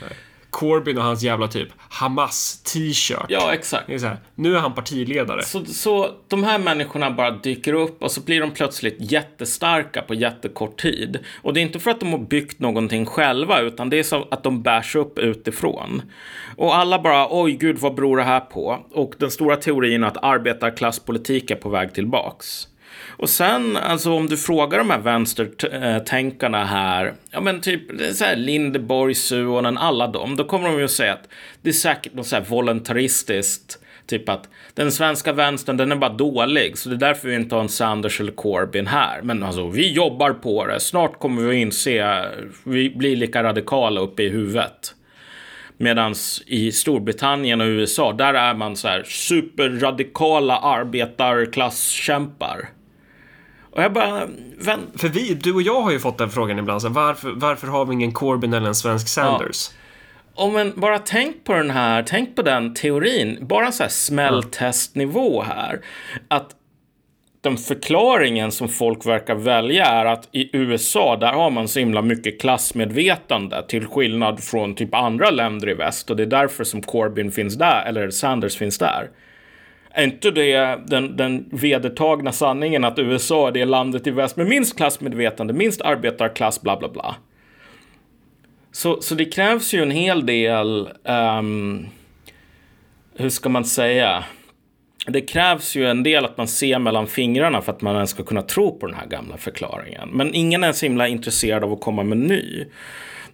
Mm. 0.01 0.13
Corbyn 0.53 0.97
och 0.97 1.03
hans 1.03 1.23
jävla 1.23 1.47
typ 1.47 1.69
Hamas 1.77 2.63
t-shirt. 2.63 3.25
Ja, 3.29 3.53
exakt. 3.53 3.87
Det 3.87 3.93
är 3.93 3.97
så 3.99 4.05
här, 4.05 4.17
nu 4.35 4.55
är 4.55 4.59
han 4.59 4.73
partiledare. 4.73 5.43
Så, 5.43 5.65
så 5.65 6.09
de 6.27 6.43
här 6.43 6.59
människorna 6.59 7.11
bara 7.11 7.31
dyker 7.31 7.73
upp 7.73 8.03
och 8.03 8.11
så 8.11 8.21
blir 8.21 8.41
de 8.41 8.51
plötsligt 8.51 8.95
jättestarka 8.99 10.01
på 10.01 10.13
jättekort 10.13 10.81
tid. 10.81 11.19
Och 11.41 11.53
det 11.53 11.59
är 11.59 11.61
inte 11.61 11.79
för 11.79 11.91
att 11.91 11.99
de 11.99 12.11
har 12.11 12.19
byggt 12.19 12.59
någonting 12.59 13.05
själva, 13.05 13.61
utan 13.61 13.89
det 13.89 13.99
är 13.99 14.03
så 14.03 14.27
att 14.31 14.43
de 14.43 14.63
bärs 14.63 14.95
upp 14.95 15.19
utifrån. 15.19 16.01
Och 16.57 16.75
alla 16.75 16.99
bara, 16.99 17.27
oj 17.29 17.51
gud, 17.51 17.77
vad 17.77 17.95
beror 17.95 18.17
det 18.17 18.23
här 18.23 18.39
på? 18.39 18.85
Och 18.91 19.13
den 19.17 19.31
stora 19.31 19.55
teorin 19.55 20.03
är 20.03 20.07
att 20.07 20.23
arbetarklasspolitik 20.23 21.51
är 21.51 21.55
på 21.55 21.69
väg 21.69 21.93
tillbaks. 21.93 22.67
Och 23.07 23.29
sen, 23.29 23.77
alltså 23.77 24.13
om 24.13 24.29
du 24.29 24.37
frågar 24.37 24.77
de 24.77 24.89
här 24.89 24.99
vänstertänkarna 24.99 26.65
här, 26.65 27.13
ja 27.31 27.41
men 27.41 27.61
typ 27.61 27.81
så 28.13 28.23
här 28.23 28.35
Lindeborg, 28.35 29.15
Suonen, 29.15 29.77
alla 29.77 30.07
dem, 30.07 30.35
då 30.35 30.43
kommer 30.43 30.69
de 30.69 30.77
ju 30.77 30.85
att 30.85 30.91
säga 30.91 31.13
att 31.13 31.27
det 31.61 31.69
är 31.69 31.73
säkert 31.73 32.13
något 32.13 32.27
så 32.27 32.35
här 32.35 32.43
voluntaristiskt 32.43 33.79
Typ 34.05 34.29
att 34.29 34.49
den 34.73 34.91
svenska 34.91 35.33
vänstern, 35.33 35.77
den 35.77 35.91
är 35.91 35.95
bara 35.95 36.13
dålig. 36.13 36.77
Så 36.77 36.89
det 36.89 36.95
är 36.95 36.99
därför 36.99 37.27
vi 37.27 37.35
inte 37.35 37.55
har 37.55 37.61
en 37.61 37.69
Sanders 37.69 38.19
eller 38.19 38.31
Corbyn 38.31 38.87
här. 38.87 39.21
Men 39.21 39.43
alltså, 39.43 39.67
vi 39.67 39.91
jobbar 39.91 40.31
på 40.31 40.65
det. 40.65 40.79
Snart 40.79 41.19
kommer 41.19 41.41
vi 41.41 41.49
att 41.49 41.55
inse, 41.55 42.25
vi 42.63 42.89
blir 42.89 43.15
lika 43.15 43.43
radikala 43.43 44.01
uppe 44.01 44.23
i 44.23 44.29
huvudet. 44.29 44.95
Medan 45.77 46.15
i 46.45 46.71
Storbritannien 46.71 47.61
och 47.61 47.67
USA, 47.67 48.13
där 48.13 48.33
är 48.33 48.53
man 48.53 48.75
så 48.75 48.87
här 48.87 49.03
superradikala 49.03 50.57
arbetarklasskämpar. 50.57 52.69
Och 53.75 53.83
jag 53.83 53.93
bara... 53.93 54.25
Vän... 54.57 54.79
För 54.95 55.07
vi, 55.07 55.33
du 55.33 55.53
och 55.53 55.61
jag 55.61 55.81
har 55.81 55.91
ju 55.91 55.99
fått 55.99 56.17
den 56.17 56.29
frågan 56.29 56.59
ibland. 56.59 56.81
Så 56.81 56.89
varför, 56.89 57.31
varför 57.35 57.67
har 57.67 57.85
vi 57.85 57.93
ingen 57.93 58.11
Corbyn 58.11 58.53
eller 58.53 58.67
en 58.67 58.75
svensk 58.75 59.07
Sanders? 59.07 59.69
Ja. 59.69 60.43
Om 60.43 60.55
en, 60.55 60.73
bara 60.75 60.99
tänk 60.99 61.43
på 61.43 61.53
den 61.53 61.69
här, 61.69 62.03
tänk 62.03 62.35
på 62.35 62.41
den 62.41 62.73
teorin. 62.73 63.37
Bara 63.41 63.71
så 63.71 63.83
här 63.83 63.89
smälltestnivå 63.89 65.41
här. 65.41 65.81
Att 66.27 66.55
den 67.41 67.57
förklaringen 67.57 68.51
som 68.51 68.69
folk 68.69 69.05
verkar 69.05 69.35
välja 69.35 69.85
är 69.85 70.05
att 70.05 70.29
i 70.31 70.57
USA, 70.57 71.17
där 71.17 71.33
har 71.33 71.49
man 71.49 71.67
så 71.67 71.79
himla 71.79 72.01
mycket 72.01 72.41
klassmedvetande 72.41 73.63
till 73.67 73.85
skillnad 73.85 74.43
från 74.43 74.75
typ 74.75 74.95
andra 74.95 75.29
länder 75.29 75.69
i 75.69 75.73
väst 75.73 76.09
och 76.09 76.15
det 76.15 76.23
är 76.23 76.27
därför 76.27 76.63
som 76.63 76.81
Corbyn 76.81 77.31
finns 77.31 77.55
där, 77.55 77.85
eller 77.85 78.09
Sanders 78.09 78.57
finns 78.57 78.77
där. 78.77 79.09
Är 79.95 80.03
inte 80.03 80.31
det 80.31 80.79
den, 80.85 81.17
den 81.17 81.49
vedertagna 81.51 82.31
sanningen 82.31 82.83
att 82.83 82.99
USA 82.99 83.47
är 83.47 83.51
det 83.51 83.65
landet 83.65 84.07
i 84.07 84.11
väst 84.11 84.37
med 84.37 84.47
minst 84.47 84.77
klassmedvetande, 84.77 85.53
minst 85.53 85.81
arbetarklass, 85.81 86.61
bla 86.61 86.77
bla 86.77 86.89
bla? 86.89 87.15
Så, 88.71 89.01
så 89.01 89.15
det 89.15 89.25
krävs 89.25 89.73
ju 89.73 89.81
en 89.81 89.91
hel 89.91 90.25
del, 90.25 90.89
um, 91.03 91.87
hur 93.15 93.29
ska 93.29 93.49
man 93.49 93.65
säga? 93.65 94.23
Det 95.07 95.21
krävs 95.21 95.75
ju 95.75 95.87
en 95.87 96.03
del 96.03 96.25
att 96.25 96.37
man 96.37 96.47
ser 96.47 96.79
mellan 96.79 97.07
fingrarna 97.07 97.61
för 97.61 97.71
att 97.71 97.81
man 97.81 97.95
ens 97.95 98.09
ska 98.09 98.23
kunna 98.23 98.41
tro 98.41 98.79
på 98.79 98.87
den 98.87 98.95
här 98.95 99.05
gamla 99.07 99.37
förklaringen. 99.37 100.09
Men 100.09 100.33
ingen 100.33 100.63
är 100.63 100.71
så 100.71 100.85
himla 100.85 101.07
intresserad 101.07 101.63
av 101.63 101.73
att 101.73 101.81
komma 101.81 102.03
med 102.03 102.17
ny. 102.17 102.65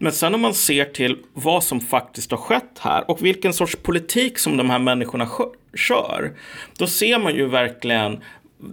Men 0.02 0.12
sen 0.12 0.36
om 0.36 0.42
man 0.42 0.54
ser 0.54 0.86
till 0.86 1.18
vad 1.34 1.64
som 1.64 1.82
faktiskt 1.82 2.32
har 2.32 2.38
skett 2.38 2.80
här 2.80 3.10
och 3.12 3.26
vilken 3.26 3.54
sorts 3.54 3.76
politik 3.76 4.38
som 4.38 4.58
de 4.58 4.70
här 4.70 4.80
människorna 4.80 5.30
kör. 5.74 6.34
Då 6.78 6.88
ser 6.88 7.20
man 7.20 7.36
ju 7.36 7.48
verkligen 7.48 8.24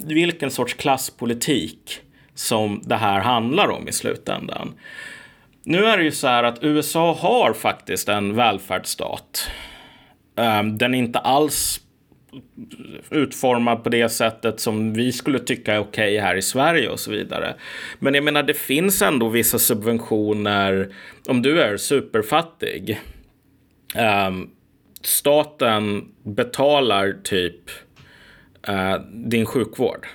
vilken 0.07 0.51
sorts 0.51 0.75
klasspolitik 0.75 2.01
som 2.35 2.83
det 2.85 2.97
här 2.97 3.21
handlar 3.21 3.69
om 3.69 3.89
i 3.89 3.93
slutändan. 3.93 4.75
Nu 5.63 5.85
är 5.85 5.99
det 5.99 6.05
ju 6.05 6.13
så 6.13 6.27
här 6.27 6.45
att 6.45 6.59
USA 6.63 7.13
har 7.13 7.53
faktiskt 7.53 8.09
en 8.09 8.35
välfärdsstat. 8.37 9.51
Ehm, 10.37 10.79
den 10.79 10.95
är 10.95 10.99
inte 10.99 11.19
alls 11.19 11.81
utformad 13.11 13.85
på 13.85 13.89
det 13.89 14.09
sättet 14.09 14.61
som 14.61 14.93
vi 14.93 15.13
skulle 15.13 15.39
tycka 15.39 15.75
är 15.75 15.79
okej 15.79 15.89
okay 15.89 16.19
här 16.19 16.37
i 16.37 16.43
Sverige 16.43 16.89
och 16.89 17.01
så 17.01 17.11
vidare. 17.11 17.55
Men 17.99 18.15
jag 18.15 18.25
menar, 18.25 18.43
det 18.43 18.55
finns 18.55 19.03
ändå 19.03 19.29
vissa 19.29 19.59
subventioner 19.59 20.95
om 21.29 21.43
du 21.43 21.61
är 21.61 21.77
superfattig. 21.77 23.01
Um, 24.29 24.51
staten 25.01 26.09
betalar 26.23 27.17
typ 27.23 27.71
uh, 28.69 29.01
din 29.11 29.47
sjukvård. 29.47 30.07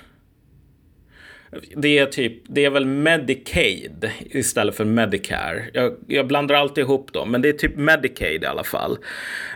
Det 1.76 1.98
är 1.98 2.06
typ, 2.06 2.42
det 2.46 2.64
är 2.64 2.70
väl 2.70 2.86
Medicaid 2.86 4.10
istället 4.20 4.76
för 4.76 4.84
Medicare. 4.84 5.64
Jag, 5.72 5.96
jag 6.06 6.26
blandar 6.26 6.54
alltid 6.54 6.84
ihop 6.84 7.12
dem, 7.12 7.30
men 7.30 7.42
det 7.42 7.48
är 7.48 7.52
typ 7.52 7.76
Medicaid 7.76 8.42
i 8.42 8.46
alla 8.46 8.64
fall. 8.64 8.98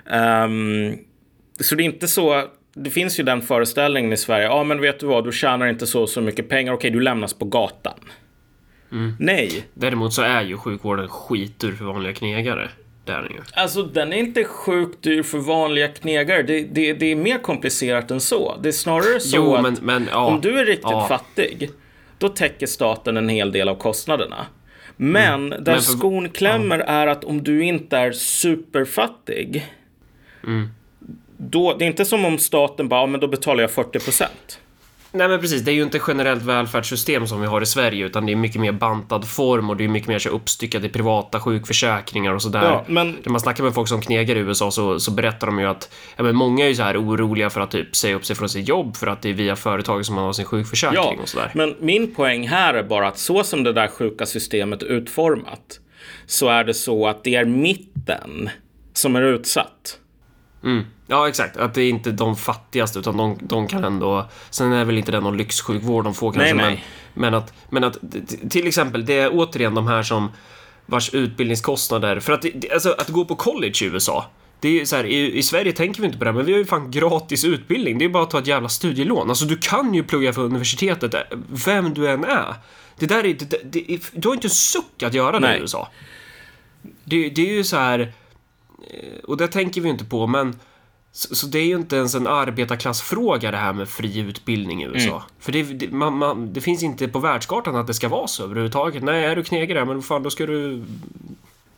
Um, 0.04 0.98
så 1.60 1.74
det 1.74 1.82
är 1.82 1.84
inte 1.84 2.08
så, 2.08 2.44
det 2.78 2.90
finns 2.90 3.20
ju 3.20 3.24
den 3.24 3.42
föreställningen 3.42 4.12
i 4.12 4.16
Sverige, 4.16 4.44
ja 4.44 4.52
ah, 4.52 4.64
men 4.64 4.80
vet 4.80 5.00
du 5.00 5.06
vad, 5.06 5.24
du 5.24 5.32
tjänar 5.32 5.66
inte 5.66 5.86
så 5.86 6.06
så 6.06 6.20
mycket 6.20 6.48
pengar, 6.48 6.72
okej 6.72 6.90
du 6.90 7.00
lämnas 7.00 7.34
på 7.34 7.44
gatan. 7.44 8.00
Mm. 8.92 9.16
Nej. 9.18 9.64
Däremot 9.74 10.12
så 10.12 10.22
är 10.22 10.42
ju 10.42 10.56
sjukvården 10.56 11.08
skitdyr 11.08 11.72
för 11.72 11.84
vanliga 11.84 12.12
knegare. 12.12 12.68
Det 13.04 13.12
är 13.12 13.22
den 13.22 13.32
ju. 13.32 13.40
Alltså 13.54 13.82
den 13.82 14.12
är 14.12 14.16
inte 14.16 14.44
sjukt 14.44 15.02
dyr 15.02 15.22
för 15.22 15.38
vanliga 15.38 15.88
knegare. 15.88 16.42
Det, 16.42 16.60
det, 16.60 16.92
det 16.92 17.06
är 17.06 17.16
mer 17.16 17.38
komplicerat 17.38 18.10
än 18.10 18.20
så. 18.20 18.56
Det 18.62 18.68
är 18.68 18.72
snarare 18.72 19.20
så 19.20 19.36
jo, 19.36 19.54
att 19.54 19.82
men, 19.82 20.08
ja, 20.10 20.26
om 20.26 20.40
du 20.40 20.58
är 20.58 20.64
riktigt 20.64 20.90
ja. 20.90 21.08
fattig, 21.08 21.70
då 22.18 22.28
täcker 22.28 22.66
staten 22.66 23.16
en 23.16 23.28
hel 23.28 23.52
del 23.52 23.68
av 23.68 23.74
kostnaderna. 23.74 24.46
Men 24.96 25.46
mm. 25.46 25.64
där 25.64 25.72
men 25.72 25.82
för, 25.82 25.92
skon 25.92 26.28
klämmer 26.28 26.78
ja. 26.78 26.84
är 26.84 27.06
att 27.06 27.24
om 27.24 27.42
du 27.42 27.64
inte 27.64 27.96
är 27.96 28.12
superfattig, 28.12 29.66
mm 30.44 30.68
då, 31.38 31.74
det 31.74 31.84
är 31.84 31.86
inte 31.86 32.04
som 32.04 32.24
om 32.24 32.38
staten 32.38 32.88
bara, 32.88 33.06
men 33.06 33.20
då 33.20 33.28
betalar 33.28 33.60
jag 33.60 33.70
40 33.70 33.98
procent. 33.98 34.60
Nej 35.12 35.28
men 35.28 35.40
precis, 35.40 35.62
det 35.62 35.70
är 35.70 35.74
ju 35.74 35.82
inte 35.82 36.00
generellt 36.08 36.42
välfärdssystem 36.42 37.26
som 37.26 37.40
vi 37.40 37.46
har 37.46 37.60
i 37.60 37.66
Sverige 37.66 38.06
utan 38.06 38.26
det 38.26 38.32
är 38.32 38.36
mycket 38.36 38.60
mer 38.60 38.72
bantad 38.72 39.28
form 39.28 39.70
och 39.70 39.76
det 39.76 39.84
är 39.84 39.88
mycket 39.88 40.08
mer 40.08 40.18
så 40.18 40.28
uppstyckat 40.28 40.84
i 40.84 40.88
privata 40.88 41.40
sjukförsäkringar 41.40 42.32
och 42.32 42.42
sådär. 42.42 42.62
Ja, 42.62 42.84
men... 42.86 43.16
När 43.22 43.30
man 43.32 43.40
snackar 43.40 43.64
med 43.64 43.74
folk 43.74 43.88
som 43.88 44.00
knegar 44.00 44.36
i 44.36 44.38
USA 44.38 44.70
så, 44.70 45.00
så 45.00 45.10
berättar 45.10 45.46
de 45.46 45.58
ju 45.58 45.66
att 45.66 45.94
ja, 46.16 46.22
men 46.22 46.36
många 46.36 46.64
är 46.64 46.68
ju 46.68 46.74
så 46.74 46.82
här 46.82 47.02
oroliga 47.02 47.50
för 47.50 47.60
att 47.60 47.70
typ 47.70 47.96
säga 47.96 48.14
upp 48.16 48.24
sig 48.24 48.36
från 48.36 48.48
sitt 48.48 48.68
jobb 48.68 48.96
för 48.96 49.06
att 49.06 49.22
det 49.22 49.28
är 49.30 49.34
via 49.34 49.56
företag 49.56 50.06
som 50.06 50.14
man 50.14 50.24
har 50.24 50.32
sin 50.32 50.44
sjukförsäkring 50.44 51.16
ja, 51.16 51.22
och 51.22 51.28
sådär. 51.28 51.50
Men 51.54 51.74
min 51.80 52.14
poäng 52.14 52.48
här 52.48 52.74
är 52.74 52.82
bara 52.82 53.08
att 53.08 53.18
så 53.18 53.44
som 53.44 53.64
det 53.64 53.72
där 53.72 53.88
sjuka 53.88 54.26
systemet 54.26 54.82
är 54.82 54.86
utformat 54.86 55.80
så 56.26 56.48
är 56.48 56.64
det 56.64 56.74
så 56.74 57.06
att 57.06 57.24
det 57.24 57.34
är 57.34 57.44
mitten 57.44 58.50
som 58.92 59.16
är 59.16 59.22
utsatt. 59.22 59.98
Mm. 60.66 60.84
Ja, 61.06 61.28
exakt. 61.28 61.56
Att 61.56 61.74
det 61.74 61.82
är 61.82 61.88
inte 61.88 62.10
de 62.10 62.36
fattigaste, 62.36 62.98
utan 62.98 63.16
de, 63.16 63.38
de 63.40 63.66
kan 63.66 63.84
ändå... 63.84 64.26
Sen 64.50 64.72
är 64.72 64.84
väl 64.84 64.98
inte 64.98 65.12
det 65.12 65.20
någon 65.20 65.36
lyxsjukvård 65.36 66.04
de 66.04 66.14
får 66.14 66.32
kanske, 66.32 66.54
nej, 66.54 66.64
nej. 66.64 66.84
Men, 67.14 67.32
men, 67.32 67.34
att, 67.34 67.52
men 67.70 67.84
att 67.84 67.98
till 68.50 68.66
exempel, 68.66 69.06
det 69.06 69.18
är 69.18 69.30
återigen 69.32 69.74
de 69.74 69.86
här 69.86 70.02
som 70.02 70.30
vars 70.86 71.14
utbildningskostnader... 71.14 72.20
För 72.20 72.32
att, 72.32 72.44
alltså, 72.72 72.94
att 72.98 73.08
gå 73.08 73.24
på 73.24 73.36
college 73.36 73.74
i 73.82 73.84
USA, 73.84 74.30
det 74.60 74.80
är 74.80 74.84
så 74.84 74.96
här, 74.96 75.04
i, 75.04 75.38
i, 75.38 75.42
Sverige 75.42 75.72
tänker 75.72 76.00
vi 76.00 76.06
inte 76.06 76.18
på 76.18 76.24
det, 76.24 76.32
men 76.32 76.44
vi 76.44 76.52
har 76.52 76.58
ju 76.58 76.64
fan 76.64 76.90
gratis 76.90 77.44
utbildning. 77.44 77.98
Det 77.98 78.04
är 78.04 78.08
bara 78.08 78.22
att 78.22 78.30
ta 78.30 78.38
ett 78.38 78.46
jävla 78.46 78.68
studielån. 78.68 79.28
Alltså, 79.28 79.44
du 79.44 79.56
kan 79.56 79.94
ju 79.94 80.02
plugga 80.02 80.32
för 80.32 80.42
universitetet, 80.42 81.14
vem 81.66 81.94
du 81.94 82.08
än 82.08 82.24
är. 82.24 82.54
Det 82.98 83.06
där 83.06 83.24
är... 83.26 83.34
Det, 83.34 83.72
det, 83.72 83.98
du 84.12 84.28
har 84.28 84.34
inte 84.34 84.46
en 84.46 84.50
suck 84.50 85.02
att 85.02 85.14
göra 85.14 85.40
det 85.40 85.56
i 85.56 85.60
USA. 85.60 85.88
Det, 87.04 87.28
det 87.28 87.50
är 87.50 87.54
ju 87.54 87.64
så 87.64 87.76
här... 87.76 88.12
Eh, 88.90 89.18
och 89.24 89.36
det 89.36 89.48
tänker 89.48 89.80
vi 89.80 89.88
inte 89.88 90.04
på, 90.04 90.26
men 90.26 90.56
så, 91.12 91.34
så, 91.34 91.46
det 91.46 91.58
är 91.58 91.64
ju 91.64 91.76
inte 91.76 91.96
ens 91.96 92.14
en 92.14 92.26
arbetarklassfråga 92.26 93.50
det 93.50 93.56
här 93.56 93.72
med 93.72 93.88
fri 93.88 94.18
utbildning 94.18 94.82
i 94.82 94.86
USA. 94.86 95.10
Mm. 95.10 95.22
För 95.38 95.52
det, 95.52 95.62
det, 95.62 95.90
man, 95.90 96.18
man, 96.18 96.52
det, 96.52 96.60
finns 96.60 96.82
inte 96.82 97.08
på 97.08 97.18
världskartan 97.18 97.76
att 97.76 97.86
det 97.86 97.94
ska 97.94 98.08
vara 98.08 98.26
så 98.26 98.44
överhuvudtaget. 98.44 99.02
Nej, 99.02 99.24
är 99.24 99.36
du 99.36 99.44
knegare, 99.44 99.84
men 99.84 100.02
fan 100.02 100.22
då 100.22 100.30
ska 100.30 100.46
du 100.46 100.84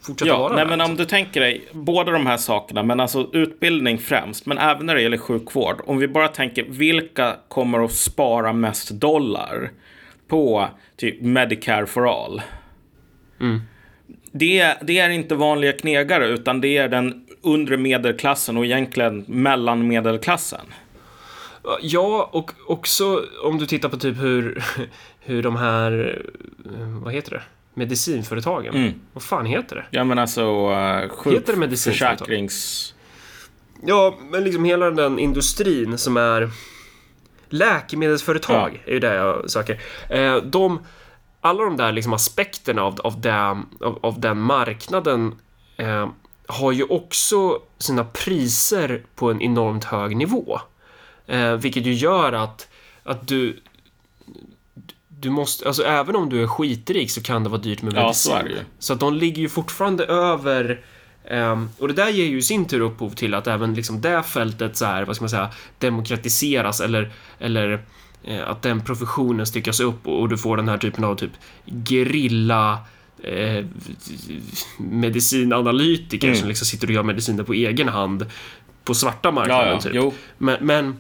fortsätta 0.00 0.28
ja, 0.28 0.38
vara 0.38 0.56
nej, 0.56 0.66
men 0.66 0.80
om 0.80 0.96
du 0.96 1.04
tänker 1.04 1.40
dig 1.40 1.68
båda 1.72 2.12
de 2.12 2.26
här 2.26 2.36
sakerna, 2.36 2.82
men 2.82 3.00
alltså 3.00 3.30
utbildning 3.32 3.98
främst, 3.98 4.46
men 4.46 4.58
även 4.58 4.86
när 4.86 4.94
det 4.94 5.02
gäller 5.02 5.18
sjukvård. 5.18 5.80
Om 5.86 5.98
vi 5.98 6.08
bara 6.08 6.28
tänker 6.28 6.64
vilka 6.68 7.36
kommer 7.48 7.84
att 7.84 7.92
spara 7.92 8.52
mest 8.52 8.90
dollar 8.90 9.70
på 10.28 10.68
typ 10.96 11.22
Medicare 11.22 11.86
for 11.86 12.24
all? 12.24 12.42
Mm. 13.40 13.60
Det, 14.32 14.74
det, 14.82 14.98
är 14.98 15.10
inte 15.10 15.34
vanliga 15.34 15.72
knegare, 15.72 16.26
utan 16.28 16.60
det 16.60 16.76
är 16.76 16.88
den 16.88 17.26
undre 17.42 17.76
medelklassen 17.76 18.56
och 18.56 18.64
egentligen 18.64 19.24
mellanmedelklassen. 19.28 20.66
Ja, 21.82 22.30
och 22.32 22.50
också 22.66 23.24
om 23.42 23.58
du 23.58 23.66
tittar 23.66 23.88
på 23.88 23.96
typ 23.96 24.20
hur, 24.20 24.64
hur 25.20 25.42
de 25.42 25.56
här, 25.56 26.22
vad 27.04 27.14
heter 27.14 27.30
det? 27.30 27.42
Medicinföretagen. 27.74 28.74
Mm. 28.74 28.94
Vad 29.12 29.22
fan 29.22 29.46
heter 29.46 29.76
det? 29.76 29.84
Ja 29.90 30.04
men 30.04 30.18
alltså 30.18 30.70
uh, 30.70 31.08
sjukförsäkrings... 31.08 32.94
Ja, 33.86 34.18
men 34.30 34.44
liksom 34.44 34.64
hela 34.64 34.90
den 34.90 35.18
industrin 35.18 35.98
som 35.98 36.16
är 36.16 36.50
läkemedelsföretag 37.48 38.82
ja. 38.84 38.90
är 38.90 38.94
ju 38.94 39.00
det 39.00 39.14
jag 39.14 39.50
söker. 39.50 39.80
Eh, 40.10 40.36
de, 40.36 40.78
alla 41.40 41.64
de 41.64 41.76
där 41.76 41.92
liksom 41.92 42.12
aspekterna 42.12 42.82
av, 42.82 43.00
av, 43.00 43.20
den, 43.20 43.66
av, 43.80 43.98
av 44.02 44.20
den 44.20 44.40
marknaden 44.40 45.34
eh, 45.76 46.08
har 46.46 46.72
ju 46.72 46.84
också 46.84 47.58
sina 47.78 48.04
priser 48.04 49.02
på 49.14 49.30
en 49.30 49.42
enormt 49.42 49.84
hög 49.84 50.16
nivå. 50.16 50.60
Eh, 51.26 51.52
vilket 51.52 51.86
ju 51.86 51.92
gör 51.92 52.32
att, 52.32 52.68
att 53.02 53.28
du 53.28 53.60
du 55.20 55.30
måste, 55.30 55.66
alltså 55.66 55.82
även 55.82 56.16
om 56.16 56.28
du 56.28 56.42
är 56.42 56.46
skitrik 56.46 57.10
så 57.10 57.22
kan 57.22 57.44
det 57.44 57.50
vara 57.50 57.60
dyrt 57.60 57.82
med 57.82 57.94
medicin. 57.94 58.32
Ja, 58.32 58.42
så, 58.42 58.64
så 58.78 58.92
att 58.92 59.00
de 59.00 59.14
ligger 59.14 59.42
ju 59.42 59.48
fortfarande 59.48 60.04
över 60.04 60.84
Um, 61.30 61.70
och 61.78 61.88
det 61.88 61.94
där 61.94 62.08
ger 62.08 62.24
ju 62.24 62.38
i 62.38 62.42
sin 62.42 62.64
tur 62.64 62.80
upphov 62.80 63.10
till 63.10 63.34
att 63.34 63.46
även 63.46 63.74
liksom 63.74 64.00
det 64.00 64.22
fältet 64.22 64.76
så 64.76 64.84
här, 64.84 65.04
vad 65.04 65.16
ska 65.16 65.22
man 65.22 65.30
säga, 65.30 65.50
demokratiseras 65.78 66.80
eller, 66.80 67.12
eller 67.38 67.84
att 68.46 68.62
den 68.62 68.80
professionen 68.80 69.46
styckas 69.46 69.80
upp 69.80 70.06
och, 70.06 70.28
du 70.28 70.38
får 70.38 70.56
den 70.56 70.68
här 70.68 70.78
typen 70.78 71.04
av 71.04 71.14
typ 71.14 71.30
gerilla 71.64 72.78
eh, 73.22 73.64
medicinanalytiker 74.78 76.26
mm. 76.28 76.38
som 76.38 76.48
liksom 76.48 76.66
sitter 76.66 76.86
och 76.86 76.92
gör 76.92 77.02
mediciner 77.02 77.44
på 77.44 77.52
egen 77.52 77.88
hand 77.88 78.26
på 78.84 78.94
svarta 78.94 79.30
marknaden. 79.30 79.66
Ja, 79.66 79.72
ja. 79.74 79.80
Typ. 79.80 79.92
Jo. 79.94 80.12
Men, 80.38 80.56
men, 80.60 80.96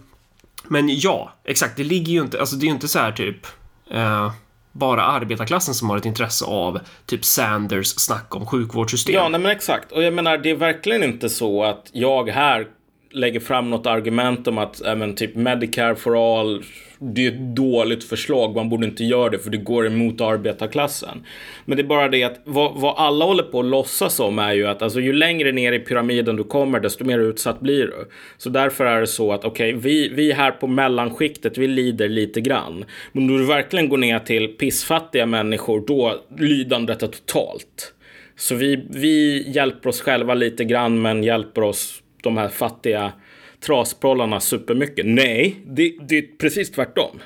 men 0.64 0.88
ja, 0.88 1.32
exakt. 1.44 1.76
Det 1.76 1.84
ligger 1.84 2.12
ju 2.12 2.20
inte, 2.20 2.40
alltså 2.40 2.56
det 2.56 2.64
är 2.64 2.68
ju 2.68 2.74
inte 2.74 2.88
så 2.88 2.98
här 2.98 3.12
typ 3.12 3.46
eh, 3.90 4.32
bara 4.72 5.02
arbetarklassen 5.02 5.74
som 5.74 5.90
har 5.90 5.96
ett 5.96 6.04
intresse 6.04 6.44
av 6.44 6.80
typ 7.06 7.24
Sanders 7.24 7.86
snack 7.86 8.36
om 8.36 8.46
sjukvårdssystem. 8.46 9.14
Ja, 9.14 9.28
nej 9.28 9.40
men 9.40 9.50
exakt. 9.50 9.92
Och 9.92 10.02
jag 10.02 10.14
menar, 10.14 10.38
det 10.38 10.50
är 10.50 10.54
verkligen 10.54 11.02
inte 11.02 11.28
så 11.28 11.64
att 11.64 11.90
jag 11.92 12.28
här 12.28 12.66
lägger 13.10 13.40
fram 13.40 13.70
något 13.70 13.86
argument 13.86 14.48
om 14.48 14.58
att 14.58 14.84
äh, 14.84 14.96
men, 14.96 15.14
typ 15.14 15.34
Medicare 15.34 15.96
for 15.96 16.40
all, 16.40 16.64
det 16.98 17.26
är 17.26 17.28
ett 17.28 17.56
dåligt 17.56 18.04
förslag, 18.04 18.56
man 18.56 18.68
borde 18.68 18.86
inte 18.86 19.04
göra 19.04 19.30
det 19.30 19.38
för 19.38 19.50
det 19.50 19.56
går 19.56 19.86
emot 19.86 20.20
arbetarklassen. 20.20 21.26
Men 21.64 21.76
det 21.76 21.82
är 21.82 21.86
bara 21.86 22.08
det 22.08 22.24
att 22.24 22.40
vad, 22.44 22.80
vad 22.80 22.94
alla 22.96 23.24
håller 23.24 23.42
på 23.42 23.60
att 23.60 23.66
låtsas 23.66 24.20
om 24.20 24.38
är 24.38 24.52
ju 24.52 24.66
att 24.66 24.82
alltså, 24.82 25.00
ju 25.00 25.12
längre 25.12 25.52
ner 25.52 25.72
i 25.72 25.78
pyramiden 25.78 26.36
du 26.36 26.44
kommer, 26.44 26.80
desto 26.80 27.04
mer 27.04 27.18
utsatt 27.18 27.60
blir 27.60 27.86
du. 27.86 28.08
Så 28.36 28.50
därför 28.50 28.84
är 28.84 29.00
det 29.00 29.06
så 29.06 29.32
att 29.32 29.44
okej, 29.44 29.74
okay, 29.74 29.80
vi, 29.80 30.08
vi 30.08 30.32
här 30.32 30.50
på 30.50 30.66
mellanskiktet, 30.66 31.58
vi 31.58 31.66
lider 31.66 32.08
lite 32.08 32.40
grann. 32.40 32.84
Men 33.12 33.30
om 33.30 33.38
du 33.38 33.46
verkligen 33.46 33.88
går 33.88 33.98
ner 33.98 34.18
till 34.18 34.48
pissfattiga 34.48 35.26
människor, 35.26 35.84
då 35.86 36.14
lydandet 36.38 37.02
är 37.02 37.06
totalt. 37.06 37.94
Så 38.36 38.54
vi, 38.54 38.86
vi 38.90 39.44
hjälper 39.50 39.88
oss 39.88 40.00
själva 40.00 40.34
lite 40.34 40.64
grann, 40.64 41.02
men 41.02 41.24
hjälper 41.24 41.62
oss 41.62 42.02
de 42.22 42.36
här 42.36 42.48
fattiga 42.48 43.12
trasprollarna 43.60 44.40
supermycket. 44.40 45.06
Nej, 45.06 45.56
det, 45.66 45.94
det 46.00 46.18
är 46.18 46.26
precis 46.38 46.70
tvärtom. 46.70 47.20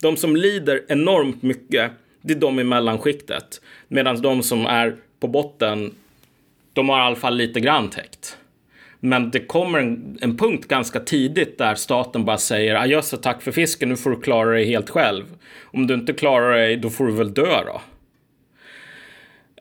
De 0.00 0.16
som 0.16 0.36
lider 0.36 0.84
enormt 0.88 1.42
mycket, 1.42 1.92
det 2.22 2.32
är 2.32 2.38
de 2.38 2.60
i 2.60 2.64
mellanskiktet. 2.64 3.60
Medan 3.88 4.22
de 4.22 4.42
som 4.42 4.66
är 4.66 4.96
på 5.20 5.28
botten, 5.28 5.94
de 6.72 6.88
har 6.88 6.98
i 6.98 7.02
alla 7.02 7.16
fall 7.16 7.36
lite 7.36 7.60
grann 7.60 7.90
täckt. 7.90 8.36
Men 9.00 9.30
det 9.30 9.40
kommer 9.40 9.78
en, 9.78 10.18
en 10.20 10.36
punkt 10.36 10.68
ganska 10.68 11.00
tidigt 11.00 11.58
där 11.58 11.74
staten 11.74 12.24
bara 12.24 12.38
säger 12.38 12.74
ah, 12.74 12.80
adjöss 12.80 13.12
och 13.12 13.22
tack 13.22 13.42
för 13.42 13.52
fisken, 13.52 13.88
nu 13.88 13.96
får 13.96 14.10
du 14.10 14.20
klara 14.20 14.50
dig 14.50 14.64
helt 14.64 14.90
själv. 14.90 15.24
Om 15.62 15.86
du 15.86 15.94
inte 15.94 16.12
klarar 16.12 16.56
dig, 16.56 16.76
då 16.76 16.90
får 16.90 17.06
du 17.06 17.12
väl 17.12 17.34
dö 17.34 17.64
då. 17.64 17.80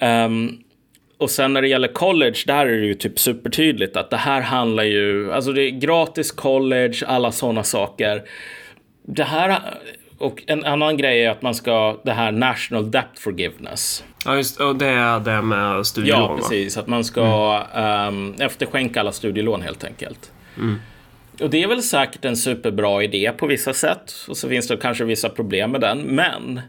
Um, 0.08 0.64
och 1.22 1.30
sen 1.30 1.54
när 1.54 1.62
det 1.62 1.68
gäller 1.68 1.88
college, 1.88 2.38
där 2.46 2.66
är 2.66 2.80
det 2.80 2.86
ju 2.86 2.94
typ 2.94 3.20
supertydligt 3.20 3.98
att 3.98 4.10
det 4.10 4.18
här 4.18 4.42
handlar 4.42 4.84
ju, 4.84 5.34
alltså 5.34 5.52
det 5.52 5.62
är 5.62 5.70
gratis 5.70 6.32
college, 6.32 6.96
alla 7.08 7.32
sådana 7.32 7.64
saker. 7.64 8.24
Det 9.08 9.24
här, 9.24 9.60
och 10.18 10.44
en 10.48 10.66
annan 10.66 10.98
grej 10.98 11.26
är 11.26 11.30
att 11.30 11.42
man 11.42 11.56
ska, 11.56 12.02
det 12.04 12.12
här 12.12 12.32
national 12.32 12.92
debt 12.92 13.20
forgiveness. 13.20 14.04
Ja, 14.26 14.36
just 14.36 14.60
och 14.60 14.76
det 14.76 14.88
är 14.88 15.20
det 15.20 15.42
med 15.42 15.86
studielån 15.86 16.22
Ja, 16.22 16.36
precis. 16.38 16.78
Att 16.78 16.88
man 16.88 17.04
ska 17.04 17.64
mm. 17.74 18.08
um, 18.08 18.36
efterskänka 18.40 19.00
alla 19.00 19.12
studielån 19.12 19.62
helt 19.62 19.84
enkelt. 19.84 20.32
Mm. 20.58 20.76
Och 21.42 21.50
det 21.50 21.64
är 21.64 21.68
väl 21.68 21.84
säkert 21.84 22.26
en 22.26 22.38
superbra 22.38 23.04
idé 23.04 23.32
på 23.38 23.48
vissa 23.48 23.74
sätt. 23.74 24.14
Och 24.28 24.38
så 24.38 24.50
finns 24.50 24.68
det 24.68 24.78
kanske 24.78 25.04
vissa 25.04 25.30
problem 25.30 25.72
med 25.72 25.82
den. 25.82 26.00
Men 26.02 26.62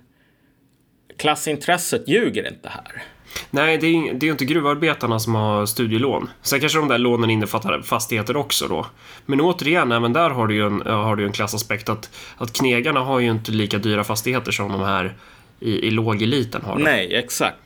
klassintresset 1.17 2.09
ljuger 2.09 2.49
inte 2.49 2.69
här. 2.69 3.03
Nej, 3.51 3.79
det 3.79 3.87
är, 3.87 4.15
det 4.15 4.27
är 4.27 4.31
inte 4.31 4.45
gruvarbetarna 4.45 5.19
som 5.19 5.35
har 5.35 5.67
studielån. 5.67 6.31
Sen 6.43 6.61
kanske 6.61 6.79
de 6.79 6.89
där 6.89 6.99
lånen 6.99 7.31
innefattar 7.31 7.83
fastigheter 7.83 8.37
också 8.37 8.69
då. 8.69 8.87
Men 9.27 9.41
återigen, 9.41 9.93
även 9.93 10.13
där 10.13 10.31
har 10.31 10.47
du 10.47 10.55
ju 10.55 10.67
en, 10.67 10.83
har 10.87 11.17
du 11.17 11.27
en 11.27 11.33
klassaspekt 11.33 11.89
att, 11.89 12.11
att 12.37 12.53
knegarna 12.53 13.01
har 13.01 13.21
ju 13.21 13.31
inte 13.31 13.53
lika 13.53 13.79
dyra 13.79 14.05
fastigheter 14.05 14.53
som 14.53 14.73
de 14.73 14.81
här 14.81 15.17
i, 15.61 15.87
i 15.87 15.91
lågeliten 15.91 16.63
har. 16.63 16.79
Då. 16.79 16.85
Nej, 16.85 17.15
exakt. 17.15 17.57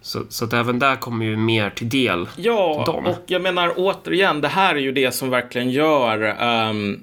Så, 0.00 0.22
så 0.28 0.44
att 0.44 0.52
även 0.52 0.78
där 0.78 0.96
kommer 0.96 1.26
ju 1.26 1.36
mer 1.36 1.70
till 1.70 1.88
del. 1.88 2.28
Ja, 2.36 2.82
dem. 2.86 3.06
och 3.06 3.22
jag 3.26 3.42
menar 3.42 3.72
återigen, 3.76 4.40
det 4.40 4.48
här 4.48 4.74
är 4.74 4.80
ju 4.80 4.92
det 4.92 5.14
som 5.14 5.30
verkligen 5.30 5.70
gör 5.70 6.42
um, 6.70 7.02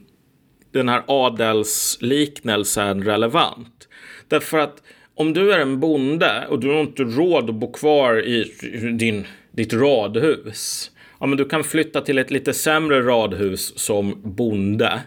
den 0.73 0.89
här 0.89 1.03
adelsliknelsen 1.07 3.03
relevant. 3.03 3.87
Därför 4.27 4.57
att 4.57 4.75
om 5.21 5.33
du 5.33 5.53
är 5.53 5.59
en 5.59 5.79
bonde 5.79 6.47
och 6.49 6.59
du 6.59 6.69
har 6.69 6.81
inte 6.81 7.03
råd 7.03 7.49
att 7.49 7.55
bo 7.55 7.71
kvar 7.71 8.25
i 8.25 8.51
din, 8.97 9.27
ditt 9.51 9.73
radhus. 9.73 10.91
Ja, 11.19 11.25
men 11.25 11.37
du 11.37 11.45
kan 11.45 11.63
flytta 11.63 12.01
till 12.01 12.17
ett 12.17 12.31
lite 12.31 12.53
sämre 12.53 13.01
radhus 13.01 13.79
som 13.79 14.21
bonde. 14.23 15.01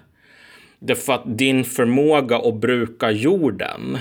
Därför 0.78 1.12
att 1.12 1.38
din 1.38 1.64
förmåga 1.64 2.36
att 2.36 2.54
bruka 2.54 3.10
jorden. 3.10 3.98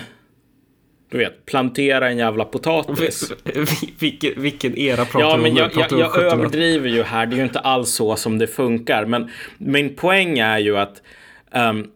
Du 1.10 1.18
vet, 1.18 1.46
plantera 1.46 2.10
en 2.10 2.18
jävla 2.18 2.46
potatis. 2.46 3.32
vilken, 4.00 4.42
vilken 4.42 4.78
era 4.78 5.06
pratar 5.06 5.20
ja, 5.20 5.38
men 5.38 5.52
om? 5.52 5.58
jag, 5.58 5.72
jag, 5.76 6.00
jag 6.00 6.24
överdriver 6.24 6.90
ju 6.90 7.04
här. 7.04 7.26
Det 7.26 7.36
är 7.36 7.38
ju 7.38 7.44
inte 7.44 7.60
alls 7.60 7.90
så 7.90 8.16
som 8.16 8.38
det 8.38 8.48
funkar. 8.48 9.06
Men 9.06 9.30
min 9.58 9.96
poäng 9.96 10.40
är 10.40 10.58
ju 10.58 10.78
att 10.78 11.02
um, 11.56 11.92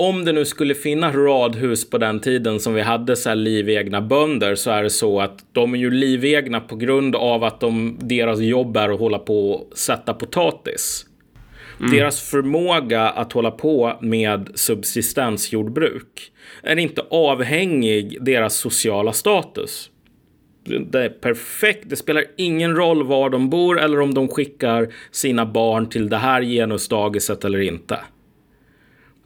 om 0.00 0.24
det 0.24 0.32
nu 0.32 0.44
skulle 0.44 0.74
finnas 0.74 1.14
radhus 1.14 1.90
på 1.90 1.98
den 1.98 2.20
tiden 2.20 2.60
som 2.60 2.74
vi 2.74 2.80
hade 2.80 3.16
så 3.16 3.28
här 3.28 3.36
livegna 3.36 4.00
bönder 4.00 4.54
så 4.54 4.70
är 4.70 4.82
det 4.82 4.90
så 4.90 5.20
att 5.20 5.44
de 5.52 5.74
är 5.74 5.78
ju 5.78 5.90
livegna 5.90 6.60
på 6.60 6.76
grund 6.76 7.16
av 7.16 7.44
att 7.44 7.60
de, 7.60 7.98
deras 8.00 8.40
jobb 8.40 8.76
är 8.76 8.88
att 8.88 9.00
hålla 9.00 9.18
på 9.18 9.50
och 9.50 9.78
sätta 9.78 10.14
potatis. 10.14 11.06
Mm. 11.80 11.92
Deras 11.92 12.30
förmåga 12.30 13.08
att 13.08 13.32
hålla 13.32 13.50
på 13.50 13.98
med 14.00 14.50
subsistensjordbruk 14.54 16.32
är 16.62 16.76
inte 16.76 17.02
avhängig 17.10 18.24
deras 18.24 18.56
sociala 18.56 19.12
status. 19.12 19.90
Det 20.64 21.04
är 21.04 21.08
perfekt. 21.08 21.84
Det 21.90 21.96
spelar 21.96 22.24
ingen 22.36 22.76
roll 22.76 23.06
var 23.06 23.30
de 23.30 23.50
bor 23.50 23.80
eller 23.80 24.00
om 24.00 24.14
de 24.14 24.28
skickar 24.28 24.94
sina 25.10 25.46
barn 25.46 25.88
till 25.88 26.08
det 26.08 26.16
här 26.16 26.42
genusdagiset 26.42 27.44
eller 27.44 27.60
inte. 27.60 27.98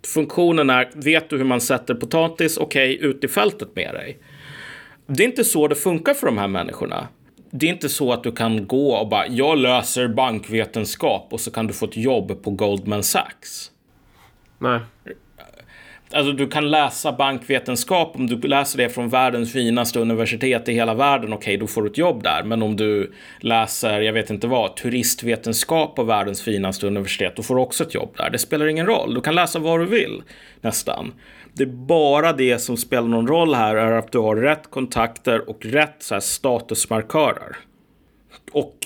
Funktionen 0.07 0.71
är, 0.71 0.91
vet 0.95 1.31
du 1.31 1.37
hur 1.37 1.45
man 1.45 1.61
sätter 1.61 1.95
potatis? 1.95 2.57
Okej, 2.57 2.97
okay, 2.97 3.09
ut 3.09 3.25
i 3.25 3.29
fältet 3.29 3.77
med 3.77 3.95
dig. 3.95 4.19
Det 5.07 5.23
är 5.23 5.29
inte 5.29 5.45
så 5.45 5.69
det 5.69 5.75
funkar 5.75 6.15
för 6.15 6.27
de 6.27 6.39
här 6.39 6.49
människorna. 6.49 7.09
Det 7.51 7.67
är 7.67 7.71
inte 7.71 7.89
så 7.89 8.13
att 8.13 8.23
du 8.23 8.33
kan 8.33 8.67
gå 8.67 8.95
och 8.95 9.09
bara, 9.09 9.27
jag 9.27 9.59
löser 9.59 10.09
bankvetenskap 10.09 11.29
och 11.31 11.41
så 11.41 11.51
kan 11.51 11.67
du 11.67 11.73
få 11.73 11.87
ett 11.87 11.97
jobb 11.97 12.43
på 12.43 12.51
Goldman 12.51 13.03
Sachs. 13.03 13.71
Nej. 14.59 14.81
Alltså 16.15 16.33
du 16.33 16.49
kan 16.49 16.71
läsa 16.71 17.13
bankvetenskap 17.13 18.17
om 18.17 18.27
du 18.27 18.49
läser 18.49 18.79
det 18.79 18.89
från 18.89 19.09
världens 19.09 19.53
finaste 19.53 19.99
universitet 19.99 20.69
i 20.69 20.73
hela 20.73 20.95
världen. 20.95 21.33
Okej, 21.33 21.37
okay, 21.37 21.57
då 21.57 21.67
får 21.67 21.83
du 21.83 21.91
ett 21.91 21.99
jobb 21.99 22.23
där. 22.23 22.43
Men 22.45 22.63
om 22.63 22.77
du 22.77 23.13
läser, 23.41 24.01
jag 24.01 24.13
vet 24.13 24.31
inte 24.31 24.47
vad, 24.47 24.77
turistvetenskap 24.77 25.97
på 25.97 26.05
världens 26.05 26.43
finaste 26.43 26.87
universitet, 26.87 27.37
då 27.37 27.43
får 27.43 27.55
du 27.55 27.61
också 27.61 27.85
ett 27.85 27.95
jobb 27.95 28.15
där. 28.17 28.31
Det 28.31 28.39
spelar 28.39 28.67
ingen 28.67 28.87
roll. 28.87 29.15
Du 29.15 29.21
kan 29.21 29.35
läsa 29.35 29.59
vad 29.59 29.81
du 29.81 29.87
vill 29.87 30.23
nästan. 30.61 31.13
Det 31.53 31.63
är 31.63 31.87
bara 31.87 32.33
det 32.33 32.59
som 32.59 32.77
spelar 32.77 33.09
någon 33.09 33.29
roll 33.29 33.55
här 33.55 33.77
är 33.77 33.93
att 33.93 34.13
du 34.13 34.19
har 34.19 34.37
rätt 34.37 34.71
kontakter 34.71 35.49
och 35.49 35.67
rätt 35.67 35.97
så 35.99 36.15
här, 36.15 36.21
statusmarkörer. 36.21 37.57
Och 38.53 38.77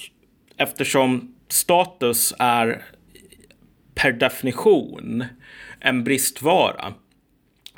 eftersom 0.57 1.35
status 1.49 2.35
är 2.39 2.83
per 3.95 4.13
definition 4.13 5.25
en 5.81 6.05
bristvara 6.05 6.95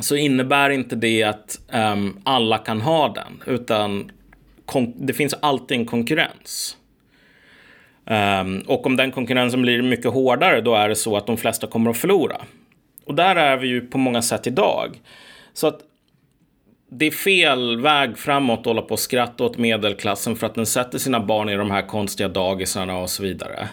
så 0.00 0.16
innebär 0.16 0.70
inte 0.70 0.96
det 0.96 1.22
att 1.22 1.60
um, 1.72 2.20
alla 2.24 2.58
kan 2.58 2.80
ha 2.80 3.08
den, 3.08 3.42
utan 3.46 4.10
det 4.96 5.12
finns 5.12 5.34
alltid 5.40 5.78
en 5.78 5.86
konkurrens. 5.86 6.76
Um, 8.04 8.60
och 8.66 8.86
om 8.86 8.96
den 8.96 9.10
konkurrensen 9.10 9.62
blir 9.62 9.82
mycket 9.82 10.12
hårdare, 10.12 10.60
då 10.60 10.74
är 10.74 10.88
det 10.88 10.96
så 10.96 11.16
att 11.16 11.26
de 11.26 11.36
flesta 11.36 11.66
kommer 11.66 11.90
att 11.90 11.96
förlora. 11.96 12.36
Och 13.04 13.14
där 13.14 13.36
är 13.36 13.56
vi 13.56 13.68
ju 13.68 13.80
på 13.80 13.98
många 13.98 14.22
sätt 14.22 14.46
idag. 14.46 15.00
Så 15.52 15.66
att 15.66 15.80
det 16.90 17.06
är 17.06 17.10
fel 17.10 17.80
väg 17.80 18.18
framåt 18.18 18.58
att 18.58 18.66
hålla 18.66 18.82
på 18.82 18.90
och 18.90 18.98
skratta 18.98 19.44
åt 19.44 19.58
medelklassen 19.58 20.36
för 20.36 20.46
att 20.46 20.54
den 20.54 20.66
sätter 20.66 20.98
sina 20.98 21.20
barn 21.20 21.48
i 21.48 21.56
de 21.56 21.70
här 21.70 21.82
konstiga 21.82 22.28
dagisarna 22.28 22.98
och 22.98 23.10
så 23.10 23.22
vidare. 23.22 23.68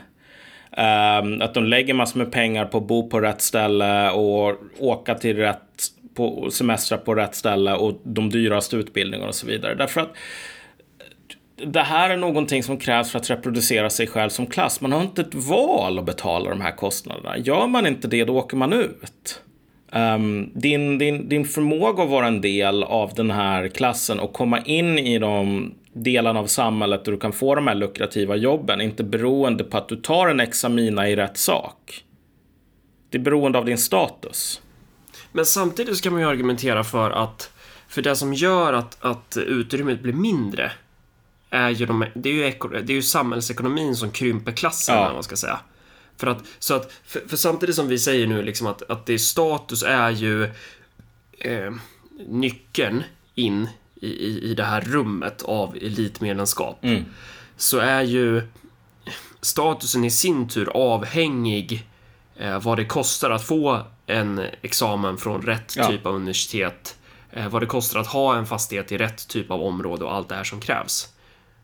Um, 0.78 1.42
att 1.42 1.54
de 1.54 1.64
lägger 1.64 1.94
massor 1.94 2.20
med 2.20 2.32
pengar 2.32 2.66
på 2.66 2.78
att 2.78 2.88
bo 2.88 3.10
på 3.10 3.20
rätt 3.20 3.42
ställe 3.42 4.12
och 4.12 4.56
åka 4.80 5.16
till 5.16 5.38
rätt 5.38 5.62
på 6.16 6.52
semestrar 6.52 6.98
på 6.98 7.16
rätt 7.16 7.36
ställe 7.36 7.74
och 7.74 8.02
de 8.04 8.30
dyraste 8.30 8.76
utbildningarna 8.76 9.30
och 9.30 9.36
så 9.36 9.48
vidare. 9.48 9.76
Därför 9.76 10.02
att 10.02 10.16
det 11.56 11.82
här 11.82 12.10
är 12.10 12.18
någonting 12.18 12.64
som 12.64 12.78
krävs 12.78 13.12
för 13.12 13.20
att 13.20 13.30
reproducera 13.30 13.90
sig 13.90 14.08
själv 14.08 14.30
som 14.30 14.48
klass. 14.48 14.82
Man 14.82 14.92
har 14.92 15.02
inte 15.02 15.22
ett 15.22 15.36
val 15.36 16.00
att 16.00 16.06
betala 16.06 16.50
de 16.50 16.62
här 16.62 16.72
kostnaderna. 16.72 17.38
Gör 17.38 17.68
man 17.68 17.88
inte 17.88 18.08
det, 18.08 18.24
då 18.24 18.38
åker 18.38 18.58
man 18.58 18.74
ut. 18.74 19.42
Um, 19.92 20.52
din, 20.54 20.98
din, 20.98 21.30
din 21.30 21.46
förmåga 21.46 22.04
att 22.04 22.10
vara 22.10 22.28
en 22.28 22.42
del 22.42 22.84
av 22.84 23.14
den 23.16 23.32
här 23.32 23.68
klassen 23.68 24.20
och 24.20 24.34
komma 24.34 24.62
in 24.62 25.00
i 25.00 25.20
de 25.20 25.72
delarna 25.94 26.40
av 26.40 26.48
samhället 26.48 27.06
där 27.06 27.12
du 27.12 27.18
kan 27.18 27.34
få 27.34 27.56
de 27.56 27.68
här 27.68 27.76
lukrativa 27.76 28.36
jobben 28.36 28.82
inte 28.82 29.04
beroende 29.04 29.64
på 29.64 29.78
att 29.78 29.90
du 29.90 29.96
tar 29.96 30.28
en 30.28 30.40
examina 30.40 31.10
i 31.10 31.16
rätt 31.16 31.38
sak. 31.38 32.04
Det 33.10 33.18
är 33.18 33.22
beroende 33.22 33.58
av 33.58 33.66
din 33.66 33.78
status. 33.78 34.62
Men 35.36 35.46
samtidigt 35.46 35.98
ska 35.98 36.12
man 36.12 36.20
ju 36.20 36.28
argumentera 36.28 36.84
för 36.84 37.12
att 37.12 37.52
för 37.88 38.02
det 38.02 38.16
som 38.16 38.34
gör 38.34 38.74
att, 38.74 38.98
att 39.02 39.38
utrymmet 39.38 40.02
blir 40.02 40.14
mindre 40.14 40.72
är 41.50 41.70
ju, 41.70 41.86
de, 41.86 42.06
det 42.14 42.30
är 42.30 42.34
ju, 42.34 42.82
det 42.82 42.94
är 42.94 42.96
ju 42.96 43.02
samhällsekonomin 43.02 43.96
som 43.96 44.12
krymper 44.12 44.52
klassen, 44.52 44.96
ja. 44.96 45.14
man 45.14 45.24
ska 45.24 45.36
säga. 45.36 45.60
För 46.18 46.28
att, 46.28 46.44
så 46.60 46.74
att, 46.74 46.94
för, 47.06 47.22
för 47.28 47.38
samtidigt 47.38 47.76
som 47.76 47.88
vi 47.88 48.00
säger 48.00 48.28
nu 48.28 48.44
liksom 48.44 48.68
att, 48.68 48.82
att 48.82 49.06
det 49.06 49.14
är 49.14 49.18
status 49.18 49.84
är 49.84 50.10
ju 50.10 50.44
eh, 51.38 51.74
nyckeln 52.28 53.04
in 53.34 53.70
i, 53.96 54.08
i, 54.08 54.52
i 54.52 54.54
det 54.54 54.64
här 54.64 54.82
rummet 54.82 55.42
av 55.42 55.76
elitmedlemskap. 55.76 56.84
Mm. 56.84 57.06
Så 57.58 57.78
är 57.78 58.02
ju 58.02 58.42
statusen 59.42 60.04
i 60.04 60.12
sin 60.12 60.48
tur 60.48 60.70
avhängig 60.74 61.88
eh, 62.36 62.60
vad 62.60 62.78
det 62.78 62.86
kostar 62.86 63.32
att 63.32 63.44
få 63.44 63.86
en 64.08 64.42
examen 64.62 65.18
från 65.18 65.42
rätt 65.42 65.74
Ja. 65.78 65.88
typ 65.88 66.06
av 66.06 66.16
universitet. 66.16 66.98
Eh, 67.32 67.50
vad 67.50 67.62
det 67.62 67.66
kostar 67.66 68.00
att 68.00 68.08
ha 68.08 68.36
en 68.38 68.46
fastighet 68.46 68.92
i 68.92 68.98
rätt 68.98 69.28
typ 69.28 69.52
av 69.52 69.62
område 69.62 70.06
och 70.06 70.14
allt 70.14 70.30
det 70.30 70.36
här 70.36 70.44
som 70.44 70.60
krävs. 70.60 71.08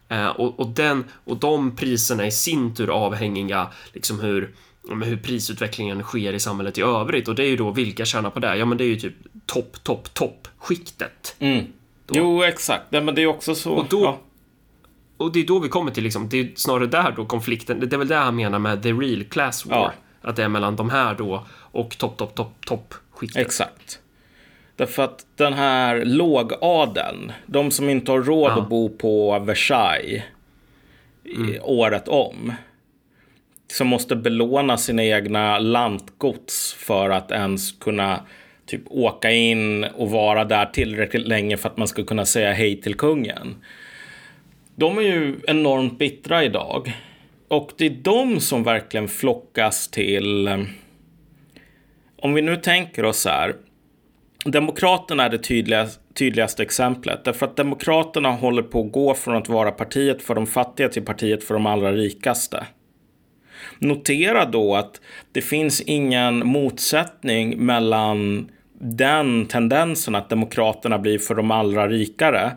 Eh, 0.09 0.27
och, 0.27 0.59
och, 0.59 0.67
den, 0.69 1.03
och 1.25 1.37
de 1.37 1.75
priserna 1.75 2.27
i 2.27 2.31
sin 2.31 2.75
tur 2.75 2.89
avhängiga 2.89 3.67
liksom 3.93 4.19
hur, 4.19 4.53
ja, 4.89 4.95
hur 4.95 5.17
prisutvecklingen 5.17 6.03
sker 6.03 6.33
i 6.33 6.39
samhället 6.39 6.77
i 6.77 6.81
övrigt. 6.81 7.27
Och 7.27 7.35
det 7.35 7.43
är 7.43 7.47
ju 7.49 7.57
då 7.57 7.71
vilka 7.71 8.05
tjänar 8.05 8.29
på 8.29 8.39
det? 8.39 8.55
Ja, 8.57 8.65
men 8.65 8.77
det 8.77 8.83
är 8.83 8.87
ju 8.87 8.95
typ 8.99 9.15
topp, 9.45 9.83
topp, 9.83 10.13
topp 10.13 10.47
skiktet. 10.57 11.35
Mm. 11.39 11.65
Jo, 12.11 12.43
exakt. 12.43 12.83
Nej, 12.89 13.01
men 13.01 13.15
det 13.15 13.21
är 13.21 13.27
också 13.27 13.55
så. 13.55 13.71
Och 13.71 13.85
då- 13.89 14.03
ja. 14.03 14.19
Och 15.17 15.31
det 15.31 15.39
är 15.39 15.47
då 15.47 15.59
vi 15.59 15.69
kommer 15.69 15.91
till 15.91 16.03
liksom, 16.03 16.29
det 16.29 16.39
är 16.39 16.51
snarare 16.55 16.87
där 16.87 17.13
då 17.15 17.25
konflikten, 17.25 17.79
det 17.79 17.93
är 17.93 17.97
väl 17.97 18.07
det 18.07 18.15
han 18.15 18.35
menar 18.35 18.59
med 18.59 18.83
the 18.83 18.91
real 18.91 19.23
class 19.23 19.65
war. 19.65 19.77
Ja. 19.77 19.93
Att 20.21 20.35
det 20.35 20.43
är 20.43 20.49
mellan 20.49 20.75
de 20.75 20.89
här 20.89 21.15
då 21.15 21.45
och 21.51 21.97
topp, 21.97 22.17
topp, 22.17 22.35
topp, 22.35 22.65
topp 22.65 22.93
skiktet. 23.11 23.41
Exakt. 23.41 23.99
Därför 24.75 25.03
att 25.03 25.25
den 25.35 25.53
här 25.53 26.05
lågadeln, 26.05 27.31
de 27.45 27.71
som 27.71 27.89
inte 27.89 28.11
har 28.11 28.21
råd 28.21 28.51
Ja. 28.51 28.61
att 28.61 28.69
bo 28.69 28.89
på 28.89 29.39
Versailles 29.39 30.23
i 31.23 31.59
året 31.59 32.07
om, 32.07 32.53
som 33.67 33.87
måste 33.87 34.15
belåna 34.15 34.77
sina 34.77 35.03
egna 35.03 35.59
lantgods 35.59 36.73
för 36.73 37.09
att 37.09 37.31
ens 37.31 37.71
kunna 37.71 38.19
typ 38.65 38.81
åka 38.85 39.31
in 39.31 39.83
och 39.83 40.09
vara 40.09 40.45
där 40.45 40.65
tillräckligt 40.65 41.27
länge 41.27 41.57
för 41.57 41.69
att 41.69 41.77
man 41.77 41.87
ska 41.87 42.03
kunna 42.03 42.25
säga 42.25 42.53
hej 42.53 42.81
till 42.81 42.95
kungen. 42.95 43.55
De 44.75 44.97
är 44.97 45.01
ju 45.01 45.35
enormt 45.47 45.99
bittra 45.99 46.43
idag. 46.43 46.93
Och 47.51 47.71
det 47.77 47.85
är 47.85 47.89
de 47.89 48.39
som 48.39 48.63
verkligen 48.63 49.07
flockas 49.07 49.87
till 49.87 50.47
eh, 50.47 50.59
om 52.15 52.33
vi 52.33 52.41
nu 52.41 52.55
tänker 52.55 53.05
oss 53.05 53.21
så 53.21 53.29
här. 53.29 53.55
Demokraterna 54.45 55.23
är 55.23 55.29
det 55.29 55.37
tydligaste, 55.37 56.01
tydligaste 56.13 56.63
exemplet. 56.63 57.25
Därför 57.25 57.45
att 57.45 57.55
Demokraterna 57.55 58.31
håller 58.31 58.63
på 58.63 58.81
att 58.81 58.91
gå 58.91 59.13
från 59.13 59.35
att 59.35 59.49
vara 59.49 59.71
partiet 59.71 60.21
för 60.21 60.35
de 60.35 60.47
fattiga 60.47 60.89
till 60.89 61.05
partiet 61.05 61.43
för 61.43 61.53
de 61.53 61.65
allra 61.65 61.91
rikaste. 61.91 62.65
Notera 63.79 64.45
då 64.45 64.75
att 64.75 65.01
det 65.31 65.41
finns 65.41 65.81
ingen 65.81 66.47
motsättning 66.47 67.65
mellan 67.65 68.49
den 68.79 69.45
tendensen 69.45 70.15
att 70.15 70.29
Demokraterna 70.29 70.99
blir 70.99 71.19
för 71.19 71.35
de 71.35 71.51
allra 71.51 71.87
rikare 71.87 72.51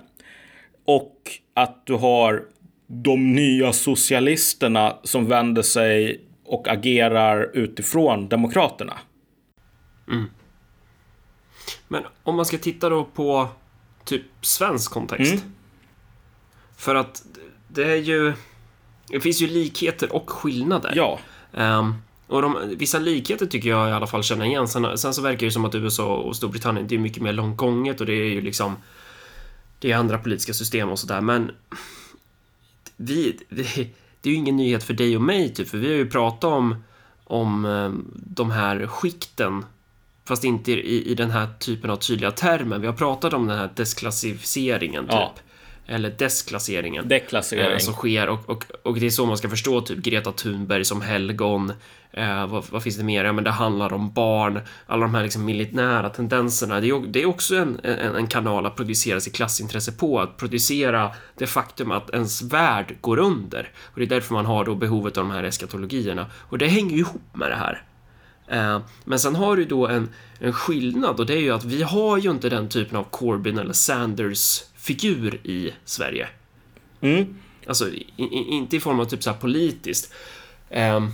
och 0.85 1.17
att 1.55 1.87
du 1.87 1.95
har 1.95 2.54
de 2.87 3.35
nya 3.35 3.73
socialisterna 3.73 4.97
som 5.03 5.27
vänder 5.27 5.63
sig 5.63 6.21
och 6.45 6.69
agerar 6.69 7.51
utifrån 7.55 8.29
Demokraterna. 8.29 8.99
Men 11.89 12.03
om 12.23 12.37
man 12.37 12.47
ska 12.47 12.59
titta 12.59 12.89
då 12.89 13.05
på 13.05 13.49
typ 14.05 14.23
svensk 14.41 14.91
kontext. 14.91 15.33
Mm. 15.33 15.55
För 16.77 16.95
att 16.95 17.23
det 17.69 17.93
är 17.93 17.97
ju... 17.97 18.33
Det 19.09 19.21
finns 19.21 19.43
ju 19.43 19.47
likheter 19.47 20.15
och 20.15 20.31
skillnader. 20.31 20.93
Ja, 20.97 21.19
Ehm, 21.57 21.95
och 22.27 22.43
de, 22.43 22.75
vissa 22.77 22.99
likheter 22.99 23.47
tycker 23.47 23.69
jag 23.69 23.89
i 23.89 23.93
alla 23.93 24.07
fall 24.07 24.23
känner 24.23 24.45
igen. 24.45 24.69
Sen, 24.69 24.99
sen 24.99 25.15
så 25.15 25.23
verkar 25.23 25.47
det 25.47 25.53
som 25.53 25.65
att 25.65 25.75
USA 25.75 26.17
och 26.17 26.37
Storbritannien, 26.37 26.87
det 26.89 26.95
är 26.95 26.99
mycket 26.99 27.23
mer 27.23 27.33
långt 27.33 27.57
gånget 27.57 28.01
och 28.01 28.07
det 28.07 28.13
är 28.13 28.29
ju 28.29 28.41
liksom... 28.41 28.77
Det 29.79 29.93
är 29.93 29.97
andra 29.97 30.19
politiska 30.19 30.55
system 30.55 30.89
och 30.89 30.99
sådär, 30.99 31.21
men... 31.21 31.51
Vi, 32.97 33.39
vi, 33.49 33.91
det 34.21 34.29
är 34.29 34.33
ju 34.33 34.39
ingen 34.39 34.57
nyhet 34.57 34.85
för 34.85 34.95
dig 34.95 35.17
och 35.17 35.23
mig, 35.23 35.55
typ, 35.55 35.69
för 35.69 35.79
vi 35.79 35.87
har 35.87 35.97
ju 35.97 36.11
pratat 36.11 36.45
om, 36.45 36.85
om 37.25 37.65
eh, 37.65 37.93
de 38.15 38.51
här 38.51 38.87
skikten 38.87 39.65
Fast 40.27 40.45
inte 40.45 40.73
i, 40.73 41.11
i 41.11 41.15
den 41.15 41.31
här 41.31 41.49
typen 41.59 41.91
av 41.91 41.97
tydliga 41.97 42.31
termer. 42.31 42.79
Vi 42.79 42.87
har 42.87 42.95
pratat 42.95 43.33
om 43.33 43.47
den 43.47 43.59
här 43.59 43.71
desklassificeringen, 43.77 45.05
typ. 45.05 45.13
Ja. 45.13 45.35
Eller 45.87 46.11
desklasseringen. 46.19 47.09
deklassering. 47.09 47.73
Eh, 47.73 47.79
som 47.79 47.95
sker 47.95 48.29
och, 48.29 48.51
och, 48.51 48.65
och 48.83 49.01
det 49.01 49.07
är 49.07 49.11
så 49.11 49.27
man 49.27 49.39
ska 49.39 49.49
förstå 49.49 49.81
typ 49.81 49.99
Greta 49.99 50.33
Thunberg 50.33 50.85
som 50.85 51.01
helgon. 51.01 51.73
Eh, 52.13 52.47
vad, 52.47 52.65
vad 52.71 52.83
finns 52.83 52.97
det 52.97 53.05
mer? 53.05 53.25
Ja, 53.25 53.33
men 53.33 53.45
det 53.45 53.51
handlar 53.51 53.93
om 53.93 54.13
barn. 54.13 54.61
Alla 54.87 55.03
de 55.03 55.15
här 55.15 55.23
liksom 55.23 55.45
militära 55.45 56.09
tendenserna. 56.09 56.81
Det 56.81 56.89
är, 56.89 57.07
det 57.07 57.23
är 57.23 57.27
också 57.27 57.57
en, 57.57 57.81
en, 57.83 58.17
en 58.17 58.27
kanal 58.27 58.67
att 58.67 58.77
producera 58.77 59.21
sitt 59.21 59.35
klassintresse 59.35 59.93
på. 59.93 60.21
Att 60.21 60.37
producera 60.37 61.11
det 61.39 61.47
faktum 61.47 61.91
att 61.91 62.11
ens 62.11 62.43
värld 62.43 62.97
går 63.01 63.19
under. 63.19 63.71
Och 63.83 63.99
det 64.01 64.05
är 64.05 64.09
därför 64.09 64.35
man 64.35 64.47
har 64.47 64.65
då 64.65 64.75
behovet 64.75 65.19
av 65.19 65.25
de 65.25 65.31
här 65.31 65.43
eskatologierna. 65.45 66.27
Och 66.41 66.59
det 66.59 66.67
hänger 66.67 66.93
ju 66.93 66.99
ihop 66.99 67.23
med 67.33 67.51
det 67.51 67.57
här. 67.57 67.83
Eh, 68.49 68.81
Men 69.05 69.19
sen 69.19 69.37
har 69.37 69.57
du 69.57 69.65
då 69.65 69.87
en, 69.87 70.09
en 70.39 70.53
skillnad 70.53 71.21
och 71.21 71.27
det 71.27 71.35
är 71.35 71.41
ju 71.41 71.51
att 71.51 71.65
vi 71.65 71.83
har 71.83 72.19
ju 72.19 72.31
inte 72.31 72.49
den 72.49 72.69
typen 72.69 72.97
av 72.97 73.05
Corbyn 73.11 73.59
eller 73.59 73.73
Sanders 73.73 74.63
figur 74.85 75.41
i 75.47 75.73
Sverige. 75.85 76.29
Mm. 77.01 77.37
Alltså, 77.67 77.89
i, 77.89 78.07
i, 78.17 78.25
inte 78.51 78.77
i 78.77 78.81
form 78.81 79.01
av 79.01 79.05
typ 79.05 79.23
så 79.23 79.31
här 79.31 79.39
politiskt. 79.39 80.15
Ehm, 80.71 81.09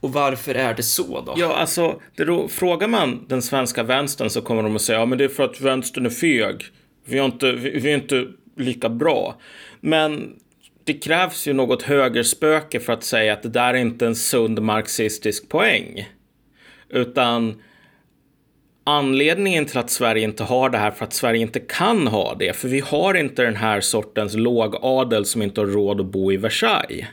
och 0.00 0.12
varför 0.12 0.54
är 0.54 0.74
det 0.74 0.82
så 0.82 1.20
då? 1.20 1.34
Ja, 1.36 1.54
alltså, 1.54 2.00
då, 2.16 2.48
frågar 2.48 2.88
man 2.88 3.24
den 3.28 3.42
svenska 3.42 3.82
vänstern 3.82 4.30
så 4.30 4.42
kommer 4.42 4.62
de 4.62 4.76
att 4.76 4.82
säga 4.82 4.98
ja, 4.98 5.06
men 5.06 5.18
det 5.18 5.24
är 5.24 5.28
för 5.28 5.44
att 5.44 5.60
vänstern 5.60 6.06
är 6.06 6.10
feg. 6.10 6.64
Vi 7.04 7.18
är 7.18 7.24
inte, 7.24 7.52
vi, 7.52 7.70
vi 7.80 7.90
är 7.90 7.94
inte 7.94 8.26
lika 8.56 8.88
bra. 8.88 9.40
Men 9.80 10.34
det 10.84 10.92
krävs 10.92 11.48
ju 11.48 11.52
något 11.52 11.82
högerspöke 11.82 12.80
för 12.80 12.92
att 12.92 13.04
säga 13.04 13.32
att 13.32 13.42
det 13.42 13.48
där 13.48 13.74
är 13.74 13.78
inte 13.78 14.06
en 14.06 14.16
sund 14.16 14.62
marxistisk 14.62 15.48
poäng. 15.48 16.08
Utan 16.88 17.62
anledningen 18.84 19.66
till 19.66 19.78
att 19.78 19.90
Sverige 19.90 20.24
inte 20.24 20.44
har 20.44 20.70
det 20.70 20.78
här 20.78 20.90
för 20.90 21.04
att 21.04 21.12
Sverige 21.12 21.40
inte 21.40 21.60
kan 21.60 22.06
ha 22.06 22.34
det. 22.34 22.56
För 22.56 22.68
vi 22.68 22.80
har 22.80 23.14
inte 23.14 23.42
den 23.42 23.56
här 23.56 23.80
sortens 23.80 24.34
lågadel 24.34 25.24
som 25.24 25.42
inte 25.42 25.60
har 25.60 25.66
råd 25.66 26.00
att 26.00 26.06
bo 26.06 26.32
i 26.32 26.36
Versailles. 26.36 27.06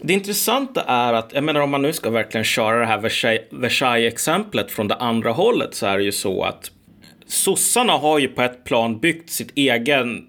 Det 0.00 0.12
intressanta 0.12 0.82
är 0.82 1.12
att, 1.12 1.32
jag 1.34 1.44
menar 1.44 1.60
om 1.60 1.70
man 1.70 1.82
nu 1.82 1.92
ska 1.92 2.10
verkligen 2.10 2.44
köra 2.44 2.78
det 2.78 2.86
här 2.86 2.98
Versailles-exemplet 3.50 4.70
från 4.70 4.88
det 4.88 4.94
andra 4.94 5.30
hållet 5.30 5.74
så 5.74 5.86
är 5.86 5.98
det 5.98 6.04
ju 6.04 6.12
så 6.12 6.42
att 6.42 6.70
sossarna 7.26 7.92
har 7.92 8.18
ju 8.18 8.28
på 8.28 8.42
ett 8.42 8.64
plan 8.64 8.98
byggt 8.98 9.30
sitt 9.30 9.52
egen 9.54 10.26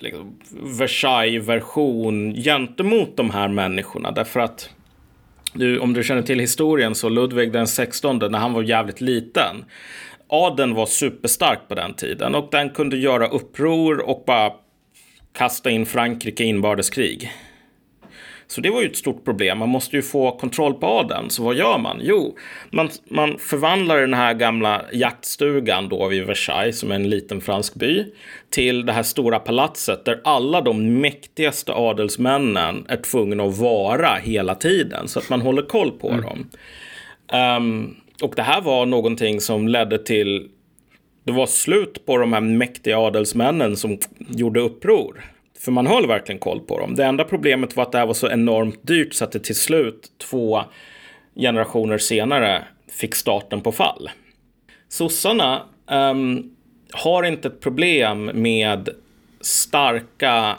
liksom, 0.00 0.38
Versailles-version 0.78 2.34
gentemot 2.34 3.16
de 3.16 3.30
här 3.30 3.48
människorna. 3.48 4.10
Därför 4.10 4.40
att 4.40 4.70
du, 5.58 5.78
om 5.78 5.92
du 5.92 6.04
känner 6.04 6.22
till 6.22 6.40
historien 6.40 6.94
så 6.94 7.08
Ludvig 7.08 7.52
den 7.52 7.66
16 7.66 8.18
när 8.18 8.38
han 8.38 8.52
var 8.52 8.62
jävligt 8.62 9.00
liten. 9.00 9.64
Adeln 10.28 10.74
var 10.74 10.86
superstark 10.86 11.68
på 11.68 11.74
den 11.74 11.94
tiden 11.94 12.34
och 12.34 12.48
den 12.50 12.70
kunde 12.70 12.96
göra 12.96 13.28
uppror 13.28 14.08
och 14.08 14.24
bara 14.26 14.52
kasta 15.32 15.70
in 15.70 15.86
Frankrike 15.86 16.44
i 16.44 16.46
inbördeskrig. 16.46 17.32
Så 18.48 18.60
det 18.60 18.70
var 18.70 18.82
ju 18.82 18.88
ett 18.88 18.96
stort 18.96 19.24
problem. 19.24 19.58
Man 19.58 19.68
måste 19.68 19.96
ju 19.96 20.02
få 20.02 20.30
kontroll 20.30 20.74
på 20.74 20.86
adeln. 20.86 21.30
Så 21.30 21.42
vad 21.42 21.54
gör 21.54 21.78
man? 21.78 22.00
Jo, 22.02 22.36
man, 22.70 22.90
man 23.10 23.38
förvandlar 23.38 24.00
den 24.00 24.14
här 24.14 24.34
gamla 24.34 24.82
jaktstugan 24.92 25.88
då 25.88 26.08
vid 26.08 26.26
Versailles, 26.26 26.78
som 26.78 26.90
är 26.90 26.94
en 26.94 27.10
liten 27.10 27.40
fransk 27.40 27.74
by, 27.74 28.04
till 28.50 28.86
det 28.86 28.92
här 28.92 29.02
stora 29.02 29.38
palatset 29.38 30.04
där 30.04 30.20
alla 30.24 30.60
de 30.60 31.00
mäktigaste 31.00 31.72
adelsmännen 31.72 32.86
är 32.88 32.96
tvungna 32.96 33.44
att 33.44 33.58
vara 33.58 34.14
hela 34.14 34.54
tiden, 34.54 35.08
så 35.08 35.18
att 35.18 35.28
man 35.28 35.40
håller 35.40 35.62
koll 35.62 35.90
på 35.90 36.10
dem. 36.10 36.50
Ehm, 37.32 37.94
och 38.22 38.32
det 38.36 38.42
här 38.42 38.60
var 38.60 38.86
någonting 38.86 39.40
som 39.40 39.68
ledde 39.68 39.98
till 39.98 40.48
det 41.24 41.32
var 41.32 41.46
slut 41.46 42.06
på 42.06 42.16
de 42.16 42.32
här 42.32 42.40
mäktiga 42.40 42.98
adelsmännen 42.98 43.76
som 43.76 43.98
gjorde 44.28 44.60
uppror. 44.60 45.24
För 45.66 45.72
man 45.72 45.86
höll 45.86 46.06
verkligen 46.06 46.38
koll 46.38 46.60
på 46.60 46.78
dem. 46.78 46.94
Det 46.94 47.04
enda 47.04 47.24
problemet 47.24 47.76
var 47.76 47.82
att 47.82 47.92
det 47.92 47.98
här 47.98 48.06
var 48.06 48.14
så 48.14 48.30
enormt 48.30 48.86
dyrt 48.86 49.14
så 49.14 49.24
att 49.24 49.32
det 49.32 49.38
till 49.38 49.54
slut, 49.54 50.12
två 50.18 50.62
generationer 51.36 51.98
senare, 51.98 52.64
fick 52.88 53.14
starten 53.14 53.60
på 53.60 53.72
fall. 53.72 54.10
Sossarna 54.88 55.62
ehm, 55.90 56.50
har 56.92 57.22
inte 57.22 57.48
ett 57.48 57.60
problem 57.60 58.24
med 58.24 58.88
starka 59.40 60.56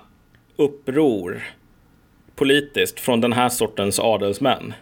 uppror 0.56 1.44
politiskt 2.36 3.00
från 3.00 3.22
den 3.22 3.34
här 3.34 3.50
sortens 3.50 4.00
adelsmän. 4.00 4.74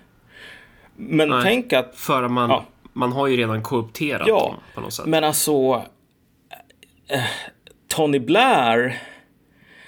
Men 0.95 1.29
Nej. 1.29 1.43
tänk 1.43 1.73
att 1.73 1.95
För 1.95 2.27
man, 2.27 2.49
Ja. 2.49 2.65
man 2.93 3.11
har 3.11 3.27
ju 3.27 3.37
redan 3.37 3.63
korrupterat 3.63 4.27
Ja, 4.27 4.39
dem 4.39 4.55
på 4.75 4.81
något 4.81 4.93
sätt. 4.93 5.05
Men 5.05 5.23
alltså, 5.23 5.83
eh, 7.07 7.23
Tony 7.87 8.19
Blair, 8.19 9.01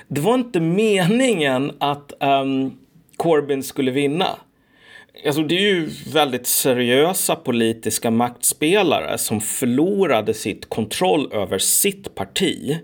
det 0.08 0.22
var 0.22 0.36
inte 0.36 0.60
meningen 0.60 1.72
att 1.80 2.14
um, 2.20 2.78
Corbyn 3.18 3.64
skulle 3.64 3.92
vinna. 3.92 4.28
Alltså 5.26 5.42
det 5.42 5.56
är 5.56 5.62
ju 5.62 5.90
väldigt 6.14 6.48
seriösa 6.48 7.36
politiska 7.36 8.12
maktspelare 8.12 9.18
som 9.18 9.42
förlorade 9.42 10.34
sitt 10.34 10.70
kontroll 10.70 11.34
över 11.34 11.58
sitt 11.58 12.16
parti 12.16 12.78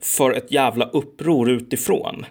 för 0.00 0.32
ett 0.32 0.52
jävla 0.52 0.84
uppror 0.84 1.50
utifrån. 1.50 2.26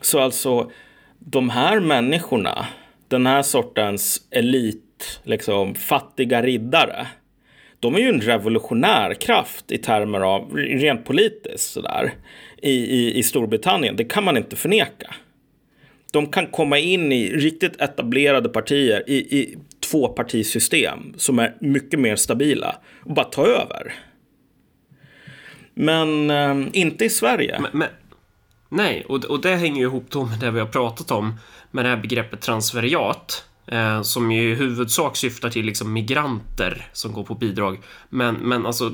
Så 0.00 0.20
alltså, 0.20 0.70
de 1.18 1.50
här 1.50 1.80
människorna, 1.80 2.66
den 3.08 3.26
här 3.26 3.42
sortens 3.42 4.28
elit, 4.30 5.20
liksom 5.22 5.74
fattiga 5.74 6.42
riddare, 6.42 7.06
de 7.80 7.94
är 7.94 7.98
ju 7.98 8.08
en 8.08 8.20
revolutionär 8.20 9.14
kraft 9.14 9.72
i 9.72 9.78
termer 9.78 10.20
av 10.20 10.56
rent 10.56 11.04
politiskt 11.04 11.72
sådär 11.72 12.12
i, 12.62 12.72
i, 12.72 13.18
i 13.18 13.22
Storbritannien. 13.22 13.96
Det 13.96 14.04
kan 14.04 14.24
man 14.24 14.36
inte 14.36 14.56
förneka. 14.56 15.14
De 16.12 16.26
kan 16.26 16.46
komma 16.46 16.78
in 16.78 17.12
i 17.12 17.30
riktigt 17.30 17.80
etablerade 17.80 18.48
partier 18.48 19.02
i, 19.06 19.16
i 19.16 19.58
tvåpartisystem 19.90 21.14
som 21.16 21.38
är 21.38 21.56
mycket 21.60 22.00
mer 22.00 22.16
stabila 22.16 22.76
och 23.04 23.14
bara 23.14 23.26
ta 23.26 23.46
över. 23.46 23.94
Men 25.74 26.30
eh, 26.30 26.68
inte 26.72 27.04
i 27.04 27.10
Sverige. 27.10 27.58
Men, 27.60 27.70
men, 27.72 27.88
nej, 28.68 29.04
och, 29.08 29.24
och 29.24 29.40
det 29.40 29.56
hänger 29.56 29.80
ju 29.80 29.86
ihop 29.86 30.06
då 30.10 30.24
med 30.24 30.40
det 30.40 30.50
vi 30.50 30.60
har 30.60 30.66
pratat 30.66 31.10
om 31.10 31.34
med 31.70 31.84
det 31.84 31.88
här 31.88 31.96
begreppet 31.96 32.40
transferiat. 32.40 33.44
Eh, 33.66 34.02
som 34.02 34.32
ju 34.32 34.52
i 34.52 34.54
huvudsak 34.54 35.16
syftar 35.16 35.50
till 35.50 35.66
liksom 35.66 35.92
migranter 35.92 36.88
som 36.92 37.12
går 37.12 37.24
på 37.24 37.34
bidrag. 37.34 37.80
Men, 38.08 38.34
men 38.34 38.66
alltså 38.66 38.92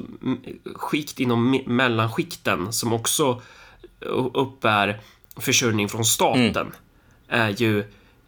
skikt 0.75 1.21
inom 1.21 1.61
mellanskikten 1.67 2.73
som 2.73 2.93
också 2.93 3.43
uppbär 4.35 5.01
försörjning 5.37 5.89
från 5.89 6.05
staten 6.05 6.57
mm. 6.57 6.73
är 7.29 7.49
ju 7.49 7.85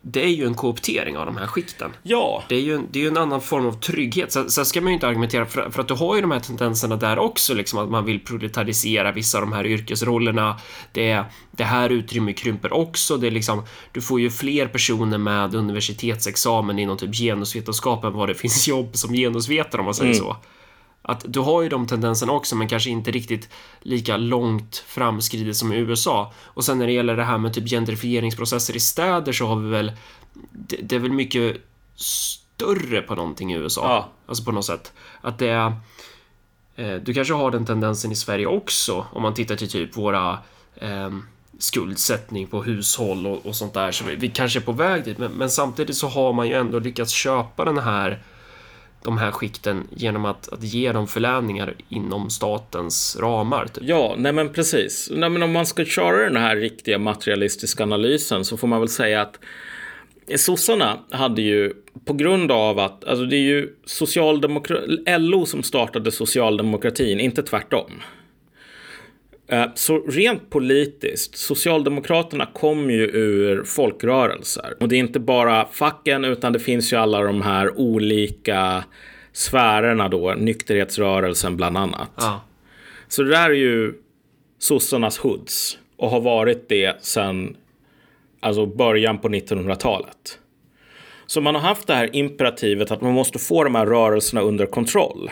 det 0.06 0.24
är 0.24 0.28
ju 0.28 0.46
en 0.46 0.54
kooptering 0.54 1.16
av 1.16 1.26
de 1.26 1.36
här 1.36 1.46
skikten. 1.46 1.90
Ja. 2.02 2.42
Det 2.48 2.54
är 2.54 2.60
ju 2.60 2.74
en, 2.74 2.86
det 2.90 2.98
är 2.98 3.02
ju 3.02 3.08
en 3.08 3.16
annan 3.16 3.40
form 3.40 3.66
av 3.66 3.72
trygghet. 3.72 4.32
Sen, 4.32 4.50
sen 4.50 4.64
ska 4.64 4.80
man 4.80 4.88
ju 4.88 4.94
inte 4.94 5.08
argumentera 5.08 5.46
för, 5.46 5.70
för, 5.70 5.80
att 5.80 5.88
du 5.88 5.94
har 5.94 6.14
ju 6.14 6.20
de 6.20 6.30
här 6.30 6.40
tendenserna 6.40 6.96
där 6.96 7.18
också, 7.18 7.54
liksom 7.54 7.78
att 7.78 7.90
man 7.90 8.04
vill 8.04 8.20
proletarisera 8.20 9.12
vissa 9.12 9.38
av 9.38 9.42
de 9.42 9.52
här 9.52 9.66
yrkesrollerna. 9.66 10.60
Det, 10.92 11.24
det 11.50 11.64
här 11.64 11.90
utrymmet 11.90 12.36
krymper 12.36 12.72
också. 12.72 13.16
Det 13.16 13.26
är 13.26 13.30
liksom, 13.30 13.62
du 13.92 14.00
får 14.00 14.20
ju 14.20 14.30
fler 14.30 14.66
personer 14.66 15.18
med 15.18 15.54
universitetsexamen 15.54 16.78
inom 16.78 16.96
typ 16.96 17.14
genusvetenskap 17.14 18.04
än 18.04 18.12
vad 18.12 18.28
det 18.28 18.34
finns 18.34 18.68
jobb 18.68 18.96
som 18.96 19.12
genusvetare 19.12 19.80
om 19.80 19.84
man 19.84 19.94
säger 19.94 20.12
mm. 20.12 20.24
så 20.24 20.36
att 21.06 21.24
du 21.28 21.40
har 21.40 21.62
ju 21.62 21.68
de 21.68 21.86
tendenserna 21.86 22.32
också, 22.32 22.56
men 22.56 22.68
kanske 22.68 22.90
inte 22.90 23.10
riktigt 23.10 23.48
lika 23.80 24.16
långt 24.16 24.84
framskridet 24.86 25.56
som 25.56 25.72
i 25.72 25.76
USA. 25.76 26.32
Och 26.44 26.64
sen 26.64 26.78
när 26.78 26.86
det 26.86 26.92
gäller 26.92 27.16
det 27.16 27.24
här 27.24 27.38
med 27.38 27.54
typ 27.54 27.68
gentrifieringsprocesser 27.68 28.76
i 28.76 28.80
städer 28.80 29.32
så 29.32 29.46
har 29.46 29.56
vi 29.56 29.70
väl, 29.70 29.92
det, 30.52 30.76
det 30.76 30.94
är 30.94 31.00
väl 31.00 31.12
mycket 31.12 31.56
större 31.96 33.02
på 33.02 33.14
någonting 33.14 33.52
i 33.52 33.56
USA. 33.56 33.82
Ja. 33.82 34.08
Alltså 34.26 34.44
på 34.44 34.52
något 34.52 34.64
sätt. 34.64 34.92
Att 35.20 35.38
det 35.38 35.48
är, 35.48 35.72
eh, 36.76 36.94
du 36.94 37.14
kanske 37.14 37.34
har 37.34 37.50
den 37.50 37.66
tendensen 37.66 38.12
i 38.12 38.16
Sverige 38.16 38.46
också 38.46 39.06
om 39.12 39.22
man 39.22 39.34
tittar 39.34 39.56
till 39.56 39.70
typ 39.70 39.96
våra 39.96 40.38
eh, 40.76 41.10
skuldsättning 41.58 42.46
på 42.46 42.62
hushåll 42.62 43.26
och, 43.26 43.46
och, 43.46 43.56
sånt 43.56 43.74
där. 43.74 43.92
Så 43.92 44.04
vi, 44.04 44.14
vi 44.14 44.28
kanske 44.28 44.58
är 44.58 44.64
på 44.64 44.72
väg 44.72 45.04
dit, 45.04 45.18
men, 45.18 45.32
men 45.32 45.50
samtidigt 45.50 45.96
så 45.96 46.08
har 46.08 46.32
man 46.32 46.48
ju 46.48 46.54
ändå 46.54 46.78
lyckats 46.78 47.12
köpa 47.12 47.64
den 47.64 47.78
här 47.78 48.22
de 49.04 49.18
här 49.18 49.30
skikten 49.30 49.88
genom 49.96 50.24
att, 50.24 50.48
att 50.48 50.62
ge 50.62 50.92
dem 50.92 51.06
förläningar 51.06 51.74
inom 51.88 52.30
statens 52.30 53.16
ramar. 53.20 53.66
Typ. 53.66 53.84
Ja, 53.86 54.14
nej 54.18 54.32
men 54.32 54.52
precis. 54.52 55.10
Nej, 55.12 55.30
men 55.30 55.42
om 55.42 55.52
man 55.52 55.66
ska 55.66 55.84
köra 55.84 56.24
den 56.24 56.36
här 56.36 56.56
riktiga 56.56 56.98
materialistiska 56.98 57.82
analysen 57.82 58.44
så 58.44 58.56
får 58.56 58.68
man 58.68 58.80
väl 58.80 58.88
säga 58.88 59.22
att 59.22 59.38
sossarna 60.36 60.98
hade 61.10 61.42
ju 61.42 61.72
på 62.04 62.12
grund 62.12 62.52
av 62.52 62.78
att, 62.78 63.04
alltså 63.04 63.24
det 63.24 63.36
är 63.36 63.40
ju 63.40 63.68
LO 65.18 65.46
som 65.46 65.62
startade 65.62 66.12
socialdemokratin, 66.12 67.20
inte 67.20 67.42
tvärtom. 67.42 67.90
Eh, 69.48 69.66
så 69.74 69.98
rent 69.98 70.50
politiskt, 70.50 71.36
Socialdemokraterna 71.36 72.46
kom 72.46 72.90
ju 72.90 73.04
ur 73.04 73.64
folkrörelser. 73.64 74.74
Och 74.80 74.88
det 74.88 74.96
är 74.96 75.00
inte 75.00 75.20
bara 75.20 75.66
facken, 75.72 76.24
utan 76.24 76.52
det 76.52 76.58
finns 76.58 76.92
ju 76.92 76.96
alla 76.96 77.20
de 77.20 77.42
här 77.42 77.78
olika 77.78 78.84
sfärerna 79.32 80.08
då, 80.08 80.34
nykterhetsrörelsen 80.34 81.56
bland 81.56 81.76
annat. 81.76 82.10
Ja. 82.16 82.44
Så 83.08 83.22
det 83.22 83.30
där 83.30 83.50
är 83.50 83.54
ju 83.54 83.94
sossarnas 84.58 85.18
hoods 85.18 85.78
och 85.96 86.10
har 86.10 86.20
varit 86.20 86.68
det 86.68 87.04
sedan 87.04 87.56
alltså 88.40 88.66
början 88.66 89.18
på 89.18 89.28
1900-talet. 89.28 90.38
Så 91.26 91.40
man 91.40 91.54
har 91.54 91.62
haft 91.62 91.86
det 91.86 91.94
här 91.94 92.16
imperativet 92.16 92.90
att 92.90 93.00
man 93.00 93.12
måste 93.12 93.38
få 93.38 93.64
de 93.64 93.74
här 93.74 93.86
rörelserna 93.86 94.40
under 94.40 94.66
kontroll. 94.66 95.30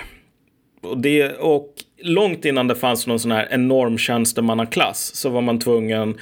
Och, 0.83 0.99
det, 0.99 1.33
och 1.33 1.75
långt 2.03 2.45
innan 2.45 2.69
det 2.69 2.75
fanns 2.75 3.07
någon 3.07 3.19
sån 3.19 3.33
här 3.33 3.49
enorm 3.51 3.99
tjänstemannaklass 3.99 5.15
så 5.15 5.29
var 5.31 5.41
man 5.41 5.59
tvungen 5.59 6.19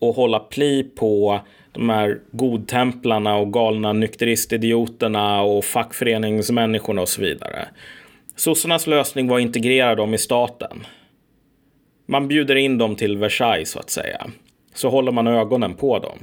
att 0.00 0.16
hålla 0.16 0.38
pli 0.38 0.82
på 0.82 1.40
de 1.72 1.88
här 1.88 2.18
godtemplarna 2.32 3.36
och 3.36 3.52
galna 3.52 3.92
nykteristidioterna 3.92 5.42
och 5.42 5.64
fackföreningsmänniskorna 5.64 7.02
och 7.02 7.08
så 7.08 7.22
vidare. 7.22 7.68
Sossarnas 8.36 8.86
lösning 8.86 9.28
var 9.28 9.36
att 9.36 9.42
integrera 9.42 9.94
dem 9.94 10.14
i 10.14 10.18
staten. 10.18 10.86
Man 12.06 12.28
bjuder 12.28 12.56
in 12.56 12.78
dem 12.78 12.96
till 12.96 13.18
Versailles 13.18 13.70
så 13.70 13.78
att 13.78 13.90
säga. 13.90 14.26
Så 14.74 14.88
håller 14.88 15.12
man 15.12 15.26
ögonen 15.26 15.74
på 15.74 15.98
dem. 15.98 16.18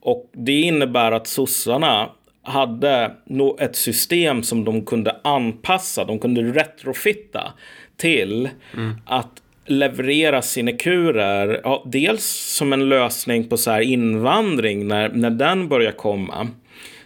Och 0.00 0.30
det 0.32 0.60
innebär 0.60 1.12
att 1.12 1.26
sossarna 1.26 2.10
hade 2.42 3.14
ett 3.60 3.76
system 3.76 4.42
som 4.42 4.64
de 4.64 4.84
kunde 4.84 5.20
anpassa, 5.24 6.04
de 6.04 6.18
kunde 6.18 6.42
retrofitta 6.42 7.52
till 7.96 8.48
mm. 8.74 8.94
att 9.06 9.42
leverera 9.66 10.42
sinekurer. 10.42 11.60
Ja, 11.64 11.82
dels 11.86 12.24
som 12.56 12.72
en 12.72 12.88
lösning 12.88 13.48
på 13.48 13.56
så 13.56 13.70
här 13.70 13.80
invandring 13.80 14.88
när, 14.88 15.08
när 15.08 15.30
den 15.30 15.68
börjar 15.68 15.92
komma. 15.92 16.48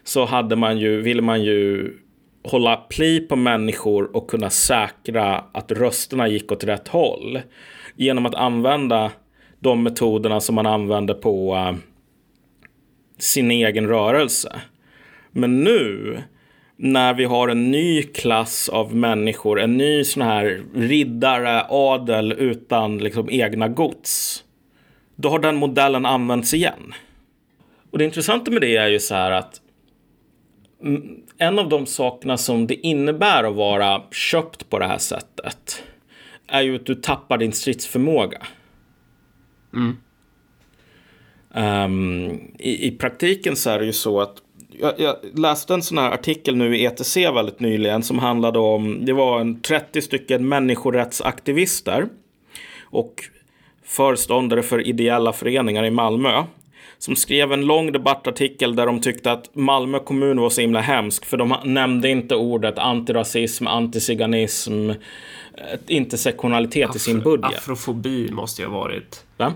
Så 0.04 0.24
hade 0.24 0.56
man 0.56 0.78
ju, 0.78 1.00
ville 1.00 1.22
man 1.22 1.42
ju 1.42 1.92
hålla 2.44 2.76
pli 2.76 3.20
på 3.20 3.36
människor 3.36 4.16
och 4.16 4.30
kunna 4.30 4.50
säkra 4.50 5.44
att 5.52 5.72
rösterna 5.72 6.28
gick 6.28 6.52
åt 6.52 6.64
rätt 6.64 6.88
håll. 6.88 7.40
Genom 7.96 8.26
att 8.26 8.34
använda 8.34 9.10
de 9.60 9.82
metoderna 9.82 10.40
som 10.40 10.54
man 10.54 10.66
använde 10.66 11.14
på 11.14 11.54
uh, 11.54 11.76
sin 13.18 13.50
egen 13.50 13.88
rörelse. 13.88 14.60
Men 15.30 15.64
nu 15.64 16.16
när 16.80 17.14
vi 17.14 17.24
har 17.24 17.48
en 17.48 17.70
ny 17.70 18.02
klass 18.02 18.68
av 18.68 18.94
människor, 18.94 19.60
en 19.60 19.76
ny 19.76 20.04
sån 20.04 20.22
här 20.22 20.62
riddare, 20.74 21.66
adel 21.68 22.32
utan 22.32 22.98
liksom 22.98 23.30
egna 23.30 23.68
gods. 23.68 24.44
Då 25.16 25.28
har 25.28 25.38
den 25.38 25.56
modellen 25.56 26.06
använts 26.06 26.54
igen. 26.54 26.94
Och 27.90 27.98
det 27.98 28.04
intressanta 28.04 28.50
med 28.50 28.60
det 28.60 28.76
är 28.76 28.88
ju 28.88 28.98
så 28.98 29.14
här 29.14 29.30
att 29.30 29.60
en 31.38 31.58
av 31.58 31.68
de 31.68 31.86
sakerna 31.86 32.36
som 32.36 32.66
det 32.66 32.74
innebär 32.74 33.44
att 33.44 33.54
vara 33.54 34.02
köpt 34.10 34.70
på 34.70 34.78
det 34.78 34.86
här 34.86 34.98
sättet 34.98 35.82
är 36.46 36.62
ju 36.62 36.76
att 36.76 36.86
du 36.86 36.94
tappar 36.94 37.38
din 37.38 37.52
stridsförmåga. 37.52 38.46
Mm. 39.74 39.96
Um, 41.54 42.30
i, 42.58 42.86
I 42.86 42.90
praktiken 42.90 43.56
så 43.56 43.70
är 43.70 43.78
det 43.78 43.84
ju 43.84 43.92
så 43.92 44.20
att 44.20 44.42
jag, 44.80 45.00
jag, 45.00 45.16
läste 45.34 45.74
en 45.74 45.82
sån 45.82 45.98
här 45.98 46.10
artikel 46.10 46.56
nu 46.56 46.76
i 46.76 46.84
ETC 46.84 47.16
väldigt 47.16 47.60
nyligen 47.60 48.02
som 48.02 48.18
handlade 48.18 48.58
om, 48.58 49.04
det 49.04 49.12
var 49.12 49.40
en 49.40 49.60
30 49.60 50.02
stycken 50.02 50.48
människorättsaktivister 50.48 52.08
och 52.82 53.24
föreståndare 53.84 54.62
för 54.62 54.86
ideella 54.86 55.32
föreningar 55.32 55.84
i 55.84 55.90
Malmö 55.90 56.44
som 56.98 57.16
skrev 57.16 57.52
en 57.52 57.66
lång 57.66 57.92
debattartikel 57.92 58.76
där 58.76 58.86
de 58.86 59.00
tyckte 59.00 59.32
att 59.32 59.54
Malmö 59.54 59.98
kommun 59.98 60.40
var 60.40 60.50
så 60.50 60.60
himla 60.60 60.80
hemsk 60.80 61.24
för 61.24 61.36
de 61.36 61.56
nämnde 61.64 62.08
inte 62.08 62.36
ordet 62.36 62.78
antirasism, 62.78 63.66
antiziganism, 63.66 64.90
intersektionalitet 65.86 66.96
i 66.96 66.98
sin 66.98 67.20
budget. 67.20 67.58
Afrofobi 67.58 68.30
måste 68.32 68.62
ju 68.62 68.68
ha 68.68 68.78
varit. 68.78 69.24
Va? 69.36 69.52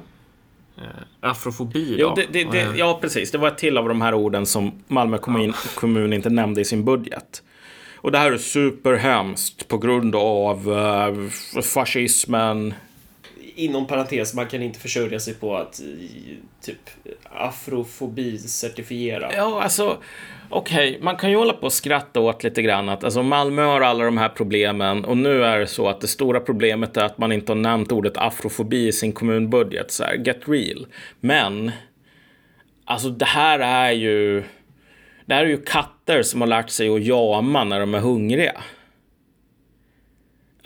Eh, 0.83 0.89
afrofobi 1.20 1.97
jo, 1.99 2.12
det, 2.16 2.26
det, 2.33 2.45
det, 2.45 2.76
ja, 2.76 2.99
precis. 3.01 3.30
Det 3.30 3.39
var 3.39 3.49
ett 3.49 3.59
till 3.59 3.78
av 3.78 3.89
de 3.89 4.01
här 4.01 4.14
orden 4.14 4.47
som 4.47 4.72
Malmö 4.89 5.18
kommun, 5.18 5.53
kommun 5.74 6.12
inte 6.12 6.30
nämnde 6.30 6.61
i 6.61 6.64
sin 6.64 6.85
budget. 6.85 7.43
Och 7.97 8.12
det 8.12 8.18
här 8.18 8.33
är 8.33 8.39
superhemskt 8.39 9.68
på 9.68 9.78
grund 9.78 10.14
av 10.16 10.68
uh, 10.68 11.28
fascismen. 11.62 12.74
Inom 13.55 13.87
parentes, 13.87 14.35
man 14.35 14.47
kan 14.47 14.63
inte 14.63 14.79
försörja 14.79 15.21
sig 15.21 15.35
på 15.35 15.57
att 15.57 15.81
eh, 15.81 15.87
typ 16.63 16.91
afrofobi 17.25 18.39
certifiera. 18.39 19.31
Ja, 19.37 19.63
alltså 19.63 19.99
okej, 20.49 20.91
okay, 20.91 21.03
man 21.03 21.17
kan 21.17 21.31
ju 21.31 21.37
hålla 21.37 21.53
på 21.53 21.67
och 21.67 21.73
skratta 21.73 22.21
åt 22.21 22.45
lite 22.45 22.63
grann 22.63 22.89
att 22.89 23.05
alltså 23.05 23.23
Malmö 23.23 23.63
har 23.63 23.81
alla 23.81 24.05
de 24.05 24.19
här 24.19 24.29
problemen 24.29 25.05
och 25.05 25.17
nu 25.17 25.45
är 25.45 25.59
det 25.59 25.67
så 25.67 25.89
att 25.89 26.01
det 26.01 26.09
stora 26.09 26.41
problemet 26.41 26.97
är 26.97 27.05
att 27.05 27.19
man 27.19 27.33
inte 27.33 27.53
har 27.53 27.57
nämnt 27.57 27.93
ordet 27.93 28.17
afrofobi 28.17 28.89
i 28.89 28.93
sin 28.93 29.13
kommunbudget. 29.13 29.91
Så 29.91 30.05
här, 30.05 30.15
get 30.15 30.49
real. 30.49 30.87
Men 31.21 31.71
alltså 32.85 33.09
det 33.11 33.25
här 33.25 33.59
är 33.59 33.93
ju 33.93 34.45
Det 35.27 35.35
här 35.35 35.45
är 35.45 35.49
ju 35.49 35.63
katter 35.63 36.23
som 36.23 36.41
har 36.41 36.49
lärt 36.49 36.71
sig 36.71 36.89
att 36.89 37.05
jama 37.05 37.65
när 37.65 37.81
de 37.81 37.95
är 37.95 38.01
hungriga. 38.01 38.63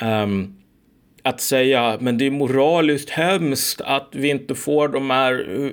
Um, 0.01 0.57
att 1.26 1.40
säga, 1.40 1.98
men 2.00 2.18
det 2.18 2.26
är 2.26 2.30
moraliskt 2.30 3.10
hemskt 3.10 3.80
att 3.80 4.08
vi 4.12 4.28
inte 4.28 4.54
får 4.54 4.88
de 4.88 5.10
här 5.10 5.64
eh, 5.64 5.70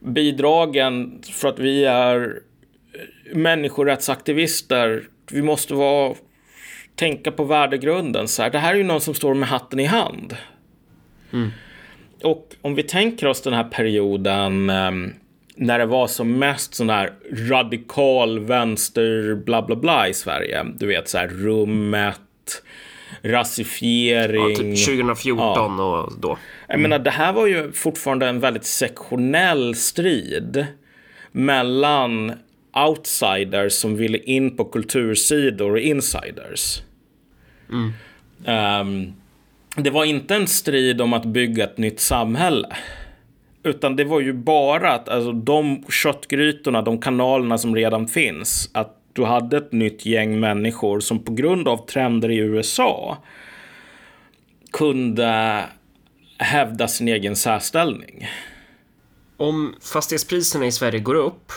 bidragen 0.00 1.22
för 1.32 1.48
att 1.48 1.58
vi 1.58 1.84
är 1.84 2.40
människorättsaktivister. 3.32 5.02
Vi 5.30 5.42
måste 5.42 5.74
vara, 5.74 6.14
tänka 6.94 7.30
på 7.30 7.44
värdegrunden. 7.44 8.28
Så 8.28 8.42
här. 8.42 8.50
Det 8.50 8.58
här 8.58 8.74
är 8.74 8.78
ju 8.78 8.84
någon 8.84 9.00
som 9.00 9.14
står 9.14 9.34
med 9.34 9.48
hatten 9.48 9.80
i 9.80 9.84
hand. 9.84 10.36
Mm. 11.32 11.50
Och 12.22 12.54
om 12.62 12.74
vi 12.74 12.82
tänker 12.82 13.26
oss 13.26 13.42
den 13.42 13.52
här 13.52 13.64
perioden 13.64 14.70
um, 14.70 15.14
när 15.56 15.78
det 15.78 15.86
var 15.86 16.06
som 16.06 16.38
mest 16.38 16.74
sån 16.74 16.90
här 16.90 17.12
radikal 17.32 18.38
vänster 18.38 19.34
bla 19.34 19.62
bla 19.62 19.76
bla 19.76 20.08
i 20.08 20.14
Sverige. 20.14 20.66
Du 20.78 20.86
vet 20.86 21.08
så 21.08 21.18
här 21.18 21.28
rummet, 21.28 22.20
rasifiering. 23.22 24.50
Ja, 24.50 24.56
typ 24.56 24.86
2014 24.86 25.78
ja. 25.78 26.00
och 26.00 26.12
då. 26.20 26.38
Jag 26.68 26.80
menar, 26.80 26.98
det 26.98 27.10
här 27.10 27.32
var 27.32 27.46
ju 27.46 27.72
fortfarande 27.72 28.28
en 28.28 28.40
väldigt 28.40 28.64
sektionell 28.64 29.74
strid 29.74 30.66
mellan 31.32 32.32
outsiders 32.88 33.72
som 33.72 33.96
ville 33.96 34.18
in 34.18 34.56
på 34.56 34.64
kultursidor 34.64 35.72
och 35.72 35.78
insiders. 35.78 36.82
Mm. 37.70 37.92
Um, 38.80 39.12
det 39.76 39.90
var 39.90 40.04
inte 40.04 40.34
en 40.34 40.46
strid 40.46 41.00
om 41.00 41.12
att 41.12 41.24
bygga 41.24 41.64
ett 41.64 41.78
nytt 41.78 42.00
samhälle. 42.00 42.76
Utan 43.62 43.96
det 43.96 44.04
var 44.04 44.20
ju 44.20 44.32
bara 44.32 44.92
att 44.92 45.08
alltså, 45.08 45.32
de 45.32 45.84
köttgrytorna, 45.88 46.82
de 46.82 47.00
kanalerna 47.00 47.58
som 47.58 47.74
redan 47.74 48.08
finns, 48.08 48.70
att 48.74 49.01
du 49.12 49.24
hade 49.24 49.56
ett 49.56 49.72
nytt 49.72 50.06
gäng 50.06 50.40
människor 50.40 51.00
som 51.00 51.18
på 51.18 51.32
grund 51.32 51.68
av 51.68 51.86
trender 51.86 52.30
i 52.30 52.36
USA 52.36 53.18
kunde 54.72 55.64
hävda 56.38 56.88
sin 56.88 57.08
egen 57.08 57.36
särställning. 57.36 58.28
Om 59.36 59.74
fastighetspriserna 59.80 60.66
i 60.66 60.72
Sverige 60.72 61.00
går 61.00 61.14
upp 61.14 61.52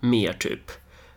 mer 0.00 0.32
typ, 0.32 0.70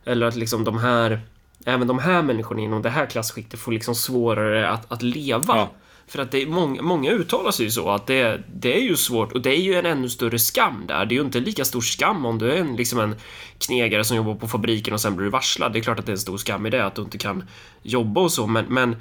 eller 0.05 0.25
att 0.25 0.36
liksom 0.36 0.63
de 0.63 0.77
här, 0.77 1.21
även 1.65 1.88
de 1.88 1.99
här 1.99 2.21
människorna 2.21 2.61
inom 2.61 2.81
det 2.81 2.89
här 2.89 3.05
klasskiktet 3.05 3.59
får 3.59 3.71
liksom 3.71 3.95
svårare 3.95 4.69
att, 4.69 4.91
att 4.91 5.01
leva. 5.01 5.57
Ja. 5.57 5.69
För 6.14 6.20
att 6.20 6.32
det 6.32 6.41
är 6.41 6.47
många, 6.47 6.82
många 6.82 7.11
uttalar 7.11 7.51
sig 7.51 7.66
ju 7.66 7.72
så 7.72 7.89
att 7.89 8.07
det, 8.07 8.43
det 8.55 8.78
är 8.78 8.82
ju 8.82 8.95
svårt 8.97 9.32
och 9.32 9.41
det 9.41 9.49
är 9.49 9.61
ju 9.61 9.76
en 9.76 9.86
ännu 9.86 10.09
större 10.09 10.39
skam 10.39 10.84
där. 10.88 11.05
Det 11.05 11.16
är 11.16 11.18
ju 11.18 11.22
inte 11.22 11.39
lika 11.39 11.66
stor 11.66 11.82
skam 11.82 12.26
om 12.26 12.38
du 12.38 12.51
är 12.51 12.57
en, 12.57 12.76
liksom 12.76 12.99
en 12.99 13.16
knegare 13.57 14.03
som 14.03 14.18
jobbar 14.18 14.36
på 14.36 14.47
fabriken 14.47 14.93
och 14.93 15.01
sen 15.01 15.16
blir 15.16 15.24
du 15.24 15.32
varslad. 15.32 15.74
Det 15.74 15.80
är 15.80 15.84
klart 15.84 15.99
att 15.99 16.05
det 16.05 16.09
är 16.09 16.14
en 16.14 16.20
stor 16.20 16.38
skam 16.38 16.66
i 16.66 16.70
det 16.70 16.86
att 16.86 16.95
du 16.95 17.01
inte 17.01 17.18
kan 17.18 17.43
jobba 17.82 18.22
och 18.22 18.32
så, 18.32 18.47
men, 18.47 18.66
men 18.66 18.95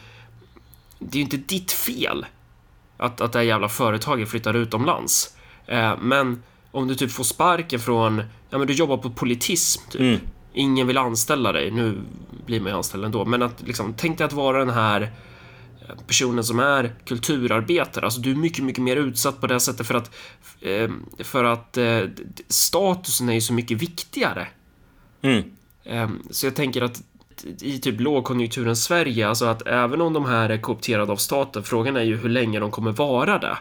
det 0.99 1.15
är 1.15 1.17
ju 1.17 1.23
inte 1.23 1.37
ditt 1.37 1.73
fel 1.73 2.27
att, 2.97 3.21
att 3.21 3.33
det 3.33 3.39
här 3.39 3.47
jävla 3.47 3.69
företaget 3.69 4.29
flyttar 4.29 4.57
utomlands. 4.57 5.37
Eh, 5.67 5.99
men 6.01 6.43
om 6.71 6.89
du 6.89 6.95
typ 6.95 7.11
får 7.11 7.25
sparken 7.25 7.81
från, 7.81 8.23
ja 8.51 8.59
men 8.59 8.67
du 8.67 8.73
jobbar 8.73 8.97
på 8.97 9.11
politism 9.11 9.83
typ. 9.91 10.01
Mm. 10.01 10.21
Ingen 10.53 10.87
vill 10.87 10.99
anställa 10.99 11.53
dig. 11.53 11.71
Nu 11.71 11.99
blir 12.47 12.61
man 12.61 12.73
ju 12.73 12.77
anställd 12.77 13.05
ändå, 13.05 13.25
men 13.25 13.43
att 13.43 13.63
liksom, 13.63 13.95
tänk 13.97 14.19
dig 14.19 14.25
att 14.25 14.33
vara 14.33 14.59
den 14.59 14.71
här 14.71 15.13
personen 16.07 16.45
som 16.45 16.59
är 16.59 16.93
kulturarbetare. 17.05 18.05
Alltså 18.05 18.21
du 18.21 18.31
är 18.31 18.35
mycket, 18.35 18.65
mycket 18.65 18.83
mer 18.83 18.97
utsatt 18.97 19.41
på 19.41 19.47
det 19.47 19.61
sättet 19.61 19.87
för 19.87 19.95
att, 19.95 20.11
eh, 20.61 20.91
för 21.19 21.45
att 21.45 21.77
eh, 21.77 22.01
statusen 22.49 23.29
är 23.29 23.33
ju 23.33 23.41
så 23.41 23.53
mycket 23.53 23.83
viktigare. 23.83 24.47
Mm. 25.23 25.43
Eh, 25.85 26.11
så 26.31 26.47
jag 26.47 26.57
tänker 26.57 26.83
att 26.83 27.03
i 27.61 27.79
typ 27.79 28.01
lågkonjunkturens 28.01 28.85
Sverige, 28.85 29.29
alltså 29.29 29.45
att 29.45 29.67
även 29.67 30.01
om 30.01 30.13
de 30.13 30.25
här 30.25 30.51
är 30.51 30.59
koopterade 30.59 31.13
av 31.13 31.17
staten, 31.17 31.63
frågan 31.63 31.97
är 31.97 32.03
ju 32.03 32.17
hur 32.17 32.29
länge 32.29 32.61
de 32.61 32.71
kommer 32.71 32.93
vara 32.93 33.39
det. 33.39 33.57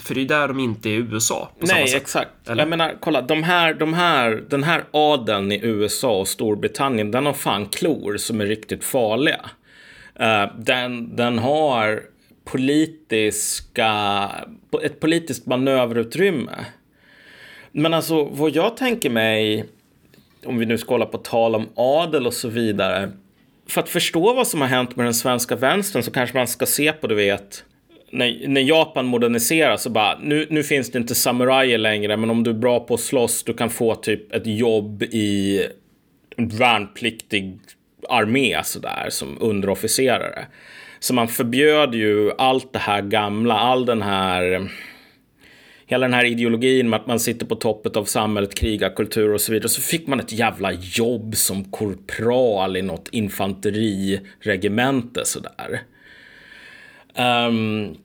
För 0.00 0.14
det 0.14 0.20
är 0.20 0.28
där 0.28 0.48
de 0.48 0.60
inte 0.60 0.88
är 0.88 0.92
i 0.92 0.96
USA. 0.96 1.50
Nej, 1.58 1.94
exakt. 1.96 2.48
Eller? 2.48 2.62
Jag 2.62 2.68
menar, 2.68 2.96
kolla, 3.00 3.22
de 3.22 3.42
här, 3.42 3.74
de 3.74 3.94
här, 3.94 4.44
den 4.48 4.62
här 4.62 4.84
adeln 4.90 5.52
i 5.52 5.60
USA 5.62 6.20
och 6.20 6.28
Storbritannien, 6.28 7.10
den 7.10 7.26
har 7.26 7.32
fan 7.32 7.66
klor 7.66 8.16
som 8.16 8.40
är 8.40 8.46
riktigt 8.46 8.84
farliga. 8.84 9.50
Uh, 10.20 10.58
den, 10.58 11.16
den 11.16 11.38
har 11.38 12.02
politiska, 12.44 13.90
ett 14.82 15.00
politiskt 15.00 15.46
manöverutrymme. 15.46 16.64
Men 17.72 17.94
alltså 17.94 18.24
vad 18.24 18.56
jag 18.56 18.76
tänker 18.76 19.10
mig, 19.10 19.64
om 20.44 20.58
vi 20.58 20.66
nu 20.66 20.78
ska 20.78 20.94
hålla 20.94 21.06
på 21.06 21.18
tal 21.18 21.54
om 21.54 21.68
adel 21.74 22.26
och 22.26 22.34
så 22.34 22.48
vidare. 22.48 23.10
För 23.68 23.80
att 23.80 23.88
förstå 23.88 24.34
vad 24.34 24.46
som 24.46 24.60
har 24.60 24.68
hänt 24.68 24.96
med 24.96 25.06
den 25.06 25.14
svenska 25.14 25.56
vänstern 25.56 26.02
så 26.02 26.10
kanske 26.10 26.36
man 26.36 26.46
ska 26.46 26.66
se 26.66 26.92
på, 26.92 27.06
du 27.06 27.14
vet, 27.14 27.64
när, 28.10 28.48
när 28.48 28.60
Japan 28.60 29.06
moderniseras 29.06 29.82
så 29.82 29.90
bara, 29.90 30.18
nu, 30.18 30.46
nu 30.50 30.62
finns 30.62 30.90
det 30.90 30.98
inte 30.98 31.14
samurajer 31.14 31.78
längre, 31.78 32.16
men 32.16 32.30
om 32.30 32.42
du 32.42 32.50
är 32.50 32.54
bra 32.54 32.80
på 32.80 32.94
att 32.94 33.00
slåss, 33.00 33.42
du 33.42 33.54
kan 33.54 33.70
få 33.70 33.94
typ 33.94 34.32
ett 34.32 34.46
jobb 34.46 35.02
i 35.02 35.62
värnpliktig 36.36 37.58
armé 38.08 38.60
sådär 38.64 39.06
som 39.10 39.38
underofficerare. 39.40 40.46
Så 40.98 41.14
man 41.14 41.28
förbjöd 41.28 41.94
ju 41.94 42.32
allt 42.38 42.72
det 42.72 42.78
här 42.78 43.02
gamla, 43.02 43.54
all 43.54 43.86
den 43.86 44.02
här 44.02 44.68
hela 45.86 46.06
den 46.06 46.14
här 46.14 46.24
ideologin 46.24 46.90
med 46.90 47.00
att 47.00 47.06
man 47.06 47.20
sitter 47.20 47.46
på 47.46 47.54
toppet 47.54 47.96
av 47.96 48.04
samhället, 48.04 48.54
krigarkultur 48.54 49.32
och 49.32 49.40
så 49.40 49.52
vidare. 49.52 49.68
Så 49.68 49.80
fick 49.80 50.06
man 50.06 50.20
ett 50.20 50.32
jävla 50.32 50.72
jobb 50.72 51.36
som 51.36 51.64
korpral 51.64 52.76
i 52.76 52.82
något 52.82 53.08
infanteriregemente 53.12 55.24
sådär. 55.24 55.82
Um, 57.18 57.96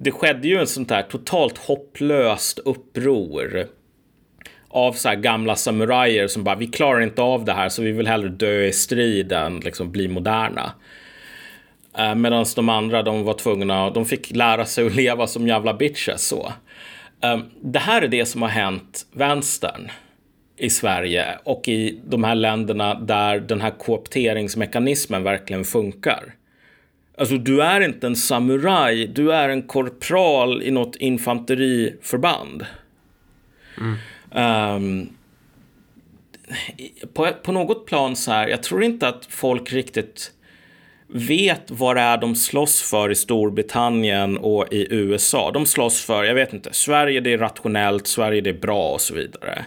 det 0.00 0.10
skedde 0.10 0.48
ju 0.48 0.58
en 0.58 0.66
sånt 0.66 0.90
här 0.90 1.02
totalt 1.02 1.58
hopplöst 1.58 2.58
uppror 2.58 3.66
av 4.74 4.92
så 4.92 5.08
här 5.08 5.16
gamla 5.16 5.56
samurajer 5.56 6.26
som 6.26 6.44
bara, 6.44 6.54
vi 6.54 6.66
klarar 6.66 7.00
inte 7.00 7.22
av 7.22 7.44
det 7.44 7.52
här 7.52 7.68
så 7.68 7.82
vi 7.82 7.92
vill 7.92 8.06
hellre 8.06 8.28
dö 8.28 8.64
i 8.64 8.72
strid 8.72 9.32
än 9.32 9.60
liksom 9.60 9.92
bli 9.92 10.08
moderna. 10.08 10.72
Eh, 11.98 12.14
Medan 12.14 12.44
de 12.56 12.68
andra, 12.68 13.02
de 13.02 13.24
var 13.24 13.34
tvungna, 13.34 13.90
de 13.90 14.04
fick 14.04 14.30
lära 14.30 14.64
sig 14.64 14.86
att 14.86 14.94
leva 14.94 15.26
som 15.26 15.48
jävla 15.48 15.74
bitches 15.74 16.28
så. 16.28 16.52
Eh, 17.22 17.38
det 17.62 17.78
här 17.78 18.02
är 18.02 18.08
det 18.08 18.26
som 18.26 18.42
har 18.42 18.48
hänt 18.48 19.06
vänstern 19.12 19.90
i 20.56 20.70
Sverige 20.70 21.38
och 21.44 21.68
i 21.68 22.00
de 22.06 22.24
här 22.24 22.34
länderna 22.34 22.94
där 22.94 23.40
den 23.40 23.60
här 23.60 23.70
koopteringsmekanismen 23.70 25.22
verkligen 25.22 25.64
funkar. 25.64 26.34
Alltså, 27.18 27.36
du 27.36 27.62
är 27.62 27.80
inte 27.80 28.06
en 28.06 28.16
samuraj, 28.16 29.06
du 29.06 29.32
är 29.32 29.48
en 29.48 29.62
korpral 29.62 30.62
i 30.62 30.70
något 30.70 30.96
infanteriförband. 30.96 32.66
Mm. 33.78 33.96
Um, 34.34 35.08
på, 37.14 37.28
på 37.42 37.52
något 37.52 37.86
plan 37.86 38.16
så 38.16 38.30
här, 38.32 38.48
jag 38.48 38.62
tror 38.62 38.84
inte 38.84 39.08
att 39.08 39.26
folk 39.26 39.72
riktigt 39.72 40.32
vet 41.06 41.70
vad 41.70 41.96
det 41.96 42.02
är 42.02 42.18
de 42.18 42.34
slåss 42.34 42.90
för 42.90 43.10
i 43.10 43.14
Storbritannien 43.14 44.38
och 44.38 44.72
i 44.72 44.86
USA. 44.90 45.50
De 45.50 45.66
slåss 45.66 46.04
för, 46.04 46.24
jag 46.24 46.34
vet 46.34 46.52
inte, 46.52 46.72
Sverige 46.72 47.20
det 47.20 47.32
är 47.32 47.38
rationellt, 47.38 48.06
Sverige 48.06 48.40
det 48.40 48.50
är 48.50 48.60
bra 48.60 48.90
och 48.90 49.00
så 49.00 49.14
vidare. 49.14 49.64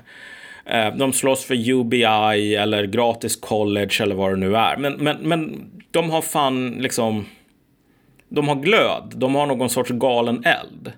Ehm, 0.65 0.97
de 0.97 1.13
slåss 1.13 1.45
för 1.45 1.69
UBI 1.69 2.55
eller 2.55 2.83
gratis 2.83 3.35
college 3.35 3.97
eller 3.99 4.15
vad 4.15 4.31
det 4.31 4.35
nu 4.35 4.55
är. 4.55 4.77
Men, 4.77 4.93
men, 4.93 5.17
men 5.17 5.71
de 5.91 6.09
har 6.09 6.21
fan 6.21 6.69
liksom, 6.69 7.25
de 8.29 8.47
har 8.47 8.55
glöd, 8.55 9.13
de 9.15 9.35
har 9.35 9.45
någon 9.45 9.69
sorts 9.69 9.91
galen 9.91 10.45
eld. 10.45 10.91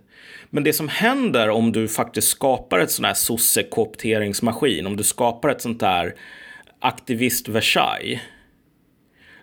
Men 0.50 0.64
det 0.64 0.74
som 0.74 0.88
händer 0.88 1.50
om 1.50 1.72
du 1.72 1.88
faktiskt 1.88 2.28
skapar 2.28 2.80
ett 2.80 2.92
sån 2.92 3.06
här 3.06 3.14
sosse-koopteringsmaskin, 3.14 4.88
om 4.88 4.98
du 4.98 5.04
skapar 5.04 5.50
ett 5.50 5.62
sånt 5.62 5.82
här 5.82 6.16
aktivist-Versailles, 6.80 8.20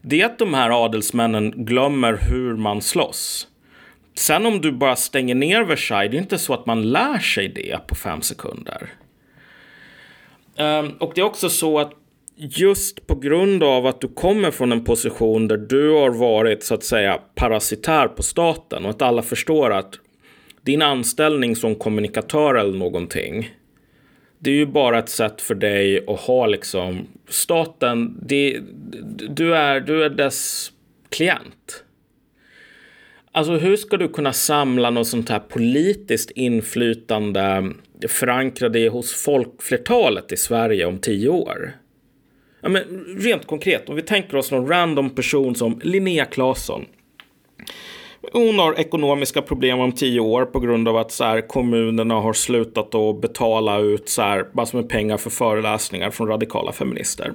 det 0.02 0.20
är 0.20 0.26
att 0.26 0.38
de 0.38 0.54
här 0.54 0.84
adelsmännen 0.84 1.50
glömmer 1.64 2.18
hur 2.30 2.56
man 2.56 2.82
slåss. 2.82 3.48
Sen 4.14 4.46
om 4.46 4.60
du 4.60 4.72
bara 4.72 4.96
stänger 4.96 5.34
ner 5.34 5.62
Versailles, 5.62 6.10
det 6.10 6.16
är 6.16 6.20
inte 6.20 6.38
så 6.38 6.54
att 6.54 6.66
man 6.66 6.90
lär 6.90 7.18
sig 7.18 7.48
det 7.48 7.86
på 7.86 7.94
fem 7.94 8.22
sekunder. 8.22 8.88
Ehm, 10.56 10.90
och 10.90 11.12
det 11.14 11.20
är 11.20 11.24
också 11.24 11.48
så 11.48 11.78
att 11.78 11.92
just 12.36 13.06
på 13.06 13.14
grund 13.14 13.62
av 13.62 13.86
att 13.86 14.00
du 14.00 14.08
kommer 14.08 14.50
från 14.50 14.72
en 14.72 14.84
position 14.84 15.48
där 15.48 15.56
du 15.56 15.90
har 15.90 16.10
varit 16.10 16.64
så 16.64 16.74
att 16.74 16.84
säga 16.84 17.20
parasitär 17.34 18.08
på 18.08 18.22
staten 18.22 18.84
och 18.84 18.90
att 18.90 19.02
alla 19.02 19.22
förstår 19.22 19.72
att 19.72 19.94
din 20.66 20.82
anställning 20.82 21.56
som 21.56 21.74
kommunikatör 21.74 22.54
eller 22.54 22.78
någonting. 22.78 23.50
Det 24.38 24.50
är 24.50 24.54
ju 24.54 24.66
bara 24.66 24.98
ett 24.98 25.08
sätt 25.08 25.40
för 25.40 25.54
dig 25.54 26.04
att 26.06 26.20
ha 26.20 26.46
liksom 26.46 27.06
staten. 27.28 28.18
Det, 28.22 28.60
du, 29.28 29.56
är, 29.56 29.80
du 29.80 30.04
är 30.04 30.10
dess 30.10 30.72
klient. 31.08 31.84
Alltså 33.32 33.52
hur 33.52 33.76
ska 33.76 33.96
du 33.96 34.08
kunna 34.08 34.32
samla 34.32 34.90
något 34.90 35.06
sånt 35.06 35.28
här 35.28 35.38
politiskt 35.38 36.30
inflytande 36.30 37.72
förankrade 38.08 38.88
hos 38.88 39.24
folkflertalet 39.24 40.32
i 40.32 40.36
Sverige 40.36 40.86
om 40.86 40.98
tio 40.98 41.28
år? 41.28 41.72
Ja, 42.60 42.68
men 42.68 42.82
rent 43.18 43.46
konkret, 43.46 43.88
om 43.88 43.96
vi 43.96 44.02
tänker 44.02 44.36
oss 44.36 44.50
någon 44.50 44.68
random 44.68 45.10
person 45.10 45.54
som 45.54 45.80
Linnea 45.84 46.24
Claesson. 46.24 46.84
Hon 48.32 48.58
har 48.58 48.80
ekonomiska 48.80 49.42
problem 49.42 49.80
om 49.80 49.92
tio 49.92 50.20
år 50.20 50.44
på 50.44 50.60
grund 50.60 50.88
av 50.88 50.96
att 50.96 51.12
så 51.12 51.24
här, 51.24 51.48
kommunerna 51.48 52.14
har 52.14 52.32
slutat 52.32 52.94
att 52.94 53.20
betala 53.20 53.78
ut 53.78 54.08
så 54.08 54.22
här, 54.22 54.46
massor 54.52 54.78
med 54.78 54.88
pengar 54.88 55.16
för 55.16 55.30
föreläsningar 55.30 56.10
från 56.10 56.28
radikala 56.28 56.72
feminister. 56.72 57.32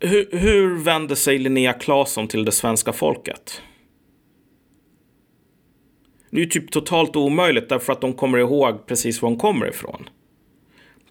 Hur, 0.00 0.28
hur 0.32 0.84
vänder 0.84 1.14
sig 1.14 1.38
Linnea 1.38 1.72
Claesson 1.72 2.28
till 2.28 2.44
det 2.44 2.52
svenska 2.52 2.92
folket? 2.92 3.62
Det 6.30 6.36
är 6.36 6.40
ju 6.40 6.50
typ 6.50 6.70
totalt 6.70 7.16
omöjligt 7.16 7.68
därför 7.68 7.92
att 7.92 8.00
de 8.00 8.12
kommer 8.12 8.38
ihåg 8.38 8.86
precis 8.86 9.22
var 9.22 9.28
hon 9.28 9.38
kommer 9.38 9.68
ifrån. 9.68 10.08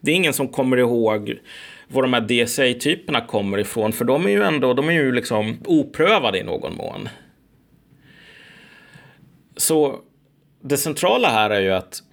Det 0.01 0.11
är 0.11 0.15
ingen 0.15 0.33
som 0.33 0.47
kommer 0.47 0.77
ihåg 0.77 1.39
var 1.87 2.01
de 2.01 2.13
här 2.13 2.21
DSA-typerna 2.21 3.21
kommer 3.21 3.57
ifrån, 3.57 3.93
för 3.93 4.05
de 4.05 4.25
är 4.25 4.29
ju 4.29 4.43
ändå, 4.43 4.73
de 4.73 4.89
är 4.89 4.93
ju 4.93 5.11
liksom 5.11 5.57
oprövade 5.65 6.39
i 6.39 6.43
någon 6.43 6.75
mån. 6.75 7.09
Så 9.59 9.99
det 10.61 10.77
centrala 10.77 11.29
här 11.29 11.49
är 11.49 11.59
ju 11.59 11.71
att... 11.71 12.03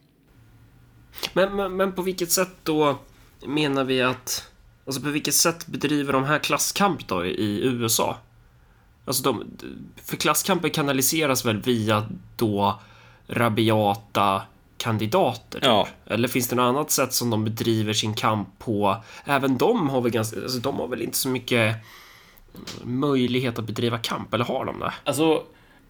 Men, 1.33 1.57
men, 1.57 1.77
men 1.77 1.93
på 1.93 2.03
vilket 2.03 2.33
sätt 2.33 2.51
då 2.63 2.99
menar 3.47 3.85
vi 3.85 4.03
att... 4.03 4.51
Alltså 4.87 5.03
på 5.03 5.09
vilket 5.09 5.35
sätt 5.35 5.67
bedriver 5.67 6.13
de 6.13 6.25
här 6.25 6.39
klasskamp 6.39 7.09
då 7.09 7.27
i 7.27 7.61
USA? 7.65 8.17
Alltså 9.05 9.23
de, 9.23 9.45
för 10.05 10.17
klasskampen 10.17 10.71
kanaliseras 10.71 11.45
väl 11.45 11.63
via 11.63 12.09
då 12.37 12.81
rabiata 13.27 14.43
kandidater? 14.79 15.61
Typ? 15.61 15.65
Ja. 15.65 15.89
Eller 16.07 16.29
finns 16.29 16.49
det 16.49 16.57
något 16.57 16.77
annat 16.77 16.91
sätt 16.91 17.13
som 17.13 17.31
de 17.31 17.45
bedriver 17.45 17.93
sin 17.93 18.15
kamp 18.15 18.49
på? 18.59 18.97
Även 19.25 19.59
de 19.59 19.89
har 19.91 20.01
väl 20.01 20.13
ganska, 20.13 20.43
alltså 20.43 20.59
de 20.59 20.77
har 20.77 20.89
väl 20.89 21.03
inte 21.03 21.17
så 21.17 21.29
mycket 21.29 21.77
möjlighet 22.85 23.59
att 23.59 23.65
bedriva 23.65 23.99
kamp, 23.99 24.35
eller 24.35 24.45
har 24.45 24.65
de 24.65 24.79
det? 24.81 24.95
Alltså, 25.05 25.43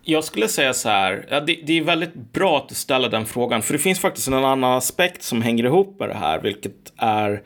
jag 0.08 0.24
skulle 0.24 0.48
säga 0.48 0.74
så 0.74 0.88
här, 0.88 1.26
ja, 1.30 1.40
det, 1.40 1.58
det, 1.66 1.78
är 1.78 1.82
väldigt 1.82 2.14
bra 2.14 2.58
att 2.58 2.68
du 2.68 2.74
ställer 2.74 3.08
den 3.08 3.26
frågan, 3.26 3.62
för 3.62 3.72
det 3.72 3.78
finns 3.78 4.00
faktiskt 4.00 4.28
en 4.28 4.34
annan 4.34 4.64
aspekt 4.64 5.22
som 5.22 5.42
hänger 5.42 5.64
ihop 5.64 5.96
med 6.00 6.08
det 6.08 6.14
här, 6.14 6.40
vilket 6.40 6.92
är 6.96 7.42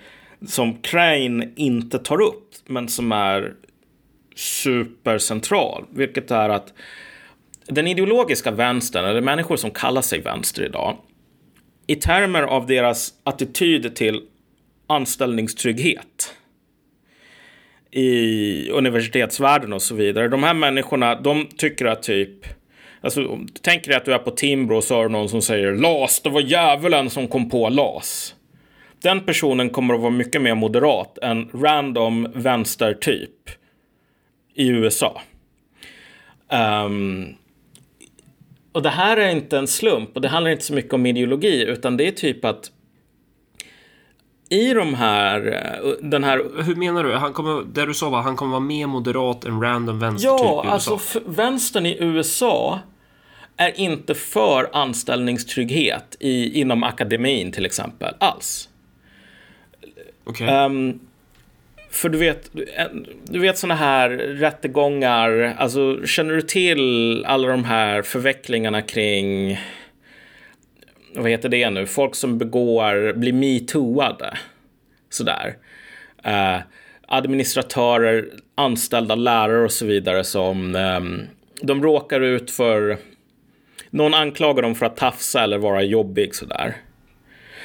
som 0.46 0.74
Crane 0.82 1.48
inte 1.56 1.98
tar 1.98 2.20
upp, 2.20 2.48
men 2.66 2.88
som 2.88 3.12
är 3.12 3.54
supercentral, 4.36 5.84
vilket 5.90 6.30
är 6.30 6.48
att 6.48 6.72
den 7.66 7.86
ideologiska 7.86 8.50
vänstern, 8.50 9.04
eller 9.04 9.20
människor 9.20 9.56
som 9.56 9.70
kallar 9.70 10.02
sig 10.02 10.20
vänster 10.20 10.62
idag, 10.62 10.96
i 11.86 11.94
termer 11.94 12.42
av 12.42 12.66
deras 12.66 13.12
attityd 13.24 13.96
till 13.96 14.22
anställningstrygghet 14.86 16.34
i 17.91 18.70
universitetsvärlden 18.70 19.72
och 19.72 19.82
så 19.82 19.95
vidare. 19.95 20.28
De 20.28 20.43
här 20.43 20.55
människorna, 20.55 21.14
de 21.14 21.47
tycker 21.57 21.86
att 21.86 22.03
typ 22.03 22.47
Alltså, 23.03 23.38
tänk 23.62 23.84
dig 23.84 23.97
att 23.97 24.05
du 24.05 24.14
är 24.14 24.18
på 24.18 24.30
Timbro 24.30 24.76
och 24.76 24.84
så 24.84 24.95
har 24.95 25.03
du 25.03 25.09
någon 25.09 25.28
som 25.28 25.43
säger 25.43 25.74
LAS, 25.74 26.20
det 26.20 26.30
var 26.30 26.41
djävulen 26.41 27.11
som 27.11 27.28
kom 27.28 27.51
på 27.51 27.68
LAS. 27.68 28.34
Den 29.03 29.20
personen 29.20 29.70
kommer 29.70 29.95
att 29.95 30.01
vara 30.01 30.11
mycket 30.11 30.43
mer 30.43 30.55
moderat 30.55 31.18
än 31.18 31.49
random 31.55 32.28
vänstertyp 32.34 33.51
i 34.55 34.68
USA. 34.68 35.22
Um, 36.49 36.59
ehm, 36.59 37.34
och 38.72 38.82
det 38.82 38.91
här 38.91 39.16
är 39.16 39.28
inte 39.28 39.59
en 39.59 39.66
slump 39.66 40.11
och 40.14 40.20
det 40.20 40.28
handlar 40.28 40.51
inte 40.51 40.64
så 40.64 40.74
mycket 40.74 40.93
om 40.93 41.07
ideologi 41.07 41.64
utan 41.64 41.97
det 41.97 42.09
är 42.09 42.12
typ 42.12 42.45
att 42.45 42.70
i 44.51 44.74
de 44.74 44.94
här, 44.94 45.40
den 46.03 46.24
här... 46.24 46.62
Hur 46.62 46.74
menar 46.74 47.05
du? 47.05 47.12
Han 47.12 47.32
kommer, 47.32 47.64
det 47.72 47.86
du 47.86 47.94
sa 47.94 48.11
var 48.11 48.22
han 48.22 48.36
kommer 48.36 48.51
vara 48.51 48.61
mer 48.61 48.86
moderat 48.86 49.44
än 49.44 49.61
random 49.61 49.98
vänstertyp 49.98 50.40
ja, 50.40 50.62
i 50.64 50.66
USA? 50.66 50.72
alltså 50.72 51.20
vänstern 51.26 51.86
i 51.86 51.96
USA 52.01 52.80
är 53.57 53.80
inte 53.80 54.14
för 54.14 54.70
anställningstrygghet 54.72 56.16
i, 56.20 56.61
inom 56.61 56.82
akademin 56.82 57.53
till 57.53 57.66
exempel, 57.66 58.14
alls. 58.18 58.68
Okay. 60.24 60.46
Um, 60.46 60.55
ehm, 60.55 61.01
för 61.90 62.09
du 62.09 62.18
vet, 62.18 62.51
du 63.24 63.38
vet 63.38 63.59
sådana 63.59 63.74
här 63.74 64.11
rättegångar, 64.11 65.57
alltså 65.59 66.07
känner 66.07 66.34
du 66.34 66.42
till 66.42 67.24
alla 67.24 67.48
de 67.48 67.64
här 67.64 68.03
förvecklingarna 68.03 68.82
kring, 68.82 69.59
vad 71.14 71.30
heter 71.30 71.48
det 71.48 71.70
nu, 71.70 71.86
folk 71.86 72.14
som 72.14 72.38
begår, 72.38 73.12
blir 73.12 73.32
metooade, 73.32 74.38
sådär. 75.11 75.56
Uh, 76.26 76.62
administratörer, 77.08 78.28
anställda 78.54 79.14
lärare 79.14 79.64
och 79.64 79.72
så 79.72 79.86
vidare 79.86 80.24
som 80.24 80.74
um, 80.74 81.22
de 81.62 81.82
råkar 81.82 82.20
ut 82.20 82.50
för, 82.50 82.98
någon 83.90 84.14
anklagar 84.14 84.62
dem 84.62 84.74
för 84.74 84.86
att 84.86 84.96
tafsa 84.96 85.42
eller 85.42 85.58
vara 85.58 85.82
jobbig 85.82 86.34
sådär. 86.34 86.76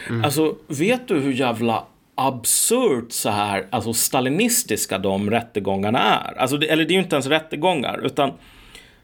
Mm. 0.09 0.23
Alltså, 0.23 0.55
vet 0.67 1.07
du 1.07 1.19
hur 1.19 1.33
jävla 1.33 1.83
absurt 2.15 3.11
så 3.11 3.29
här, 3.29 3.65
alltså 3.69 3.93
stalinistiska 3.93 4.97
de 4.97 5.31
rättegångarna 5.31 5.99
är. 5.99 6.39
Alltså, 6.39 6.57
det, 6.57 6.67
eller 6.67 6.85
det 6.85 6.91
är 6.91 6.95
ju 6.95 7.03
inte 7.03 7.15
ens 7.15 7.27
rättegångar, 7.27 8.05
utan 8.05 8.31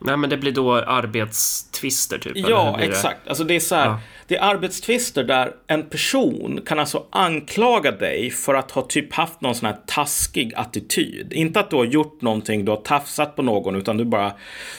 Nej, 0.03 0.17
men 0.17 0.29
det 0.29 0.37
blir 0.37 0.51
då 0.51 0.75
arbetstvister 0.75 2.17
typ? 2.17 2.33
Ja, 2.35 2.79
exakt. 2.79 3.27
Alltså 3.27 3.43
det 3.43 3.55
är 3.55 3.59
så 3.59 3.75
här, 3.75 3.85
ja. 3.85 3.99
det 4.27 4.35
är 4.35 4.41
arbetstvister 4.41 5.23
där 5.23 5.55
en 5.67 5.89
person 5.89 6.61
kan 6.65 6.79
alltså 6.79 7.05
anklaga 7.09 7.91
dig 7.91 8.29
för 8.29 8.53
att 8.53 8.71
ha 8.71 8.81
typ 8.81 9.13
haft 9.13 9.41
någon 9.41 9.55
sån 9.55 9.65
här 9.65 9.77
taskig 9.85 10.53
attityd. 10.55 11.33
Inte 11.33 11.59
att 11.59 11.69
du 11.69 11.75
har 11.75 11.85
gjort 11.85 12.21
någonting, 12.21 12.65
du 12.65 12.71
har 12.71 12.81
tafsat 12.81 13.35
på 13.35 13.41
någon, 13.41 13.75
utan 13.75 13.97
du 13.97 14.05
bara, 14.05 14.33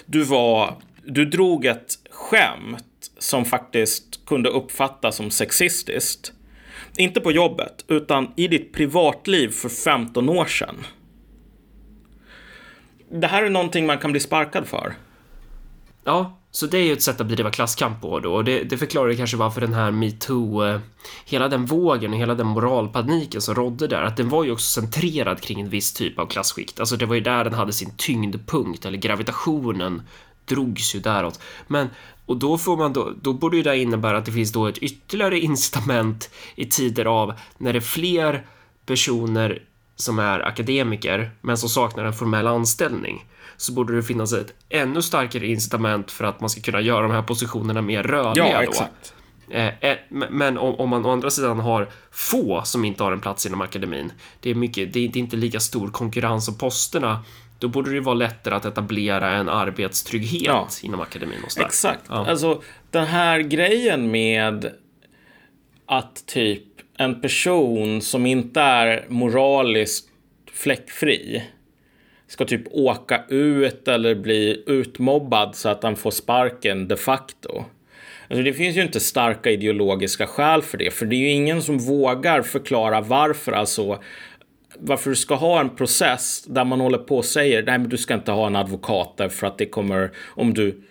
du 0.07 0.23
var, 0.23 0.75
du 1.05 1.25
drog 1.25 1.67
ett 1.67 1.95
skämt 2.11 2.85
som 3.19 3.45
faktiskt 3.45 4.27
kunde 4.27 4.49
uppfattas 4.49 5.17
som 5.17 5.31
sexistiskt. 5.31 6.33
Inte 6.97 7.21
på 7.21 7.33
jobbet, 7.33 7.85
utan 7.89 8.33
i 8.37 8.49
ditt 8.49 8.73
privatliv 8.73 9.49
för 9.49 9.69
15 9.69 10.29
år 10.29 10.45
sedan. 10.45 10.77
Det 13.11 13.27
här 13.27 13.43
är 13.43 13.51
någonting 13.51 13.87
man 13.87 13.99
kan 13.99 14.13
bli 14.13 14.21
sparkad 14.21 14.67
för. 14.67 14.95
Ja, 16.05 16.39
så 16.51 16.67
det 16.67 16.79
är 16.79 16.83
ju 16.83 16.93
ett 16.93 17.03
sätt 17.03 17.21
att 17.21 17.27
bedriva 17.27 17.51
klasskamp 17.51 18.01
på 18.01 18.21
då 18.21 18.35
och 18.35 18.45
det, 18.45 18.63
det 18.63 18.79
förklarar 18.79 19.15
kanske 19.15 19.37
varför 19.37 19.61
den 19.61 19.75
här 19.75 19.91
metoo, 19.91 20.65
eh, 20.65 20.81
hela 21.25 21.49
den 21.49 21.67
vågen 21.67 22.13
och 22.13 22.19
hela 22.19 22.35
den 22.35 22.47
moralpaniken 22.47 23.41
som 23.41 23.55
rådde 23.55 23.87
där, 23.87 24.03
att 24.03 24.17
den 24.17 24.29
var 24.29 24.45
ju 24.45 24.53
också 24.53 24.81
centrerad 24.81 25.41
kring 25.41 25.61
en 25.61 25.69
viss 25.69 25.93
typ 25.93 26.19
av 26.19 26.27
klasskikt. 26.27 26.81
Alltså 26.81 26.97
det 26.97 27.07
var 27.07 27.15
ju 27.15 27.21
där 27.21 27.45
den 27.45 27.55
hade 27.55 27.73
sin 27.73 27.97
tyngdpunkt, 27.97 28.85
eller 28.85 28.99
gravitationen 28.99 30.03
drogs 30.45 30.95
ju 30.95 31.01
däråt. 31.01 31.41
Men 31.67 31.89
och 32.27 32.37
då 32.37 32.59
får 32.59 32.77
man 32.77 32.93
då, 32.93 33.13
då 33.23 33.33
borde 33.33 33.57
ju 33.57 33.63
det 33.63 33.79
innebära 33.79 34.19
att 34.19 34.25
det 34.25 34.33
finns 34.33 34.53
då 34.53 34.67
ett 34.67 34.79
ytterligare 34.79 35.41
incitament 35.41 36.31
i 36.55 36.67
tider 36.67 37.05
av 37.05 37.35
när 37.59 37.73
det 37.73 37.79
är 37.79 37.81
fler 37.81 38.47
personer 38.87 39.63
som 39.97 40.19
är 40.19 40.41
akademiker 40.41 41.31
men 41.41 41.59
som 41.59 41.69
saknar 41.69 42.05
en 42.05 42.13
formell 42.13 42.47
anställning 42.47 43.25
så 43.63 43.73
borde 43.73 43.97
det 43.97 44.03
finnas 44.03 44.33
ett 44.33 44.55
ännu 44.69 45.03
starkare 45.03 45.47
incitament 45.47 46.11
för 46.11 46.25
att 46.25 46.41
man 46.41 46.51
ska 46.51 46.61
kunna 46.61 46.81
göra 46.81 47.03
de 47.03 47.11
här 47.11 47.23
positionerna 47.23 47.83
mer 47.83 48.03
rörliga. 48.03 48.49
Ja, 48.49 48.63
exakt. 48.63 49.15
Då. 49.47 49.55
Eh, 49.55 49.73
eh, 49.81 49.97
men 50.31 50.59
om 50.59 50.89
man 50.89 51.07
å 51.07 51.11
andra 51.11 51.31
sidan 51.31 51.61
har 51.61 51.89
få 52.11 52.63
som 52.65 52.85
inte 52.85 53.03
har 53.03 53.13
en 53.13 53.21
plats 53.21 53.47
inom 53.47 53.61
akademin, 53.61 54.13
det 54.41 54.51
är, 54.51 54.55
mycket, 54.55 54.93
det 54.93 55.01
är 55.01 55.17
inte 55.17 55.37
lika 55.37 55.61
stor 55.61 55.89
konkurrens 55.89 56.49
om 56.49 56.59
posterna 56.59 57.25
då 57.59 57.69
borde 57.69 57.91
det 57.91 58.01
vara 58.01 58.15
lättare 58.15 58.55
att 58.55 58.65
etablera 58.65 59.31
en 59.31 59.49
arbetstrygghet 59.49 60.43
ja. 60.47 60.69
inom 60.83 61.01
akademin. 61.01 61.39
Och 61.45 61.61
Exakt. 61.61 62.05
Ja. 62.09 62.27
Alltså, 62.27 62.63
den 62.91 63.07
här 63.07 63.41
grejen 63.41 64.11
med 64.11 64.73
att 65.87 66.27
typ 66.27 66.65
en 66.97 67.21
person 67.21 68.01
som 68.01 68.27
inte 68.27 68.61
är 68.61 69.07
moraliskt 69.09 70.09
fläckfri 70.53 71.43
ska 72.33 72.45
typ 72.45 72.63
åka 72.71 73.25
ut 73.29 73.89
eller 73.89 74.15
bli 74.15 74.65
utmobbad 74.67 75.55
så 75.55 75.69
att 75.69 75.83
han 75.83 75.97
får 75.97 76.11
sparken 76.11 76.89
de 76.89 76.97
facto. 76.97 77.65
Alltså 78.29 78.43
det 78.43 78.53
finns 78.53 78.77
ju 78.77 78.83
inte 78.83 79.01
starka 79.01 79.51
ideologiska 79.51 80.27
skäl 80.27 80.63
för 80.63 80.79
det, 80.79 80.91
för 80.91 81.07
det 81.07 81.17
är 81.17 81.19
ju 81.19 81.31
ingen 81.31 81.63
som 81.63 81.79
vågar 81.79 82.43
förklara 82.43 83.01
varför 83.01 83.53
alltså 83.53 83.99
varför 84.79 85.11
du 85.11 85.17
ska 85.17 85.35
ha 85.35 85.61
en 85.61 85.77
process 85.77 86.45
där 86.47 86.65
man 86.65 86.81
håller 86.81 86.99
på 86.99 87.17
och 87.17 87.25
säger 87.25 87.63
nej 87.63 87.79
men 87.79 87.89
du 87.89 87.97
ska 87.97 88.15
inte 88.15 88.33
ha 88.33 88.47
en 88.47 88.57
advokat 88.57 89.15
därför 89.17 89.47
att 89.47 89.59
det 89.59 89.67
kommer 89.67 90.11
om 90.27 90.55
du 90.55 90.83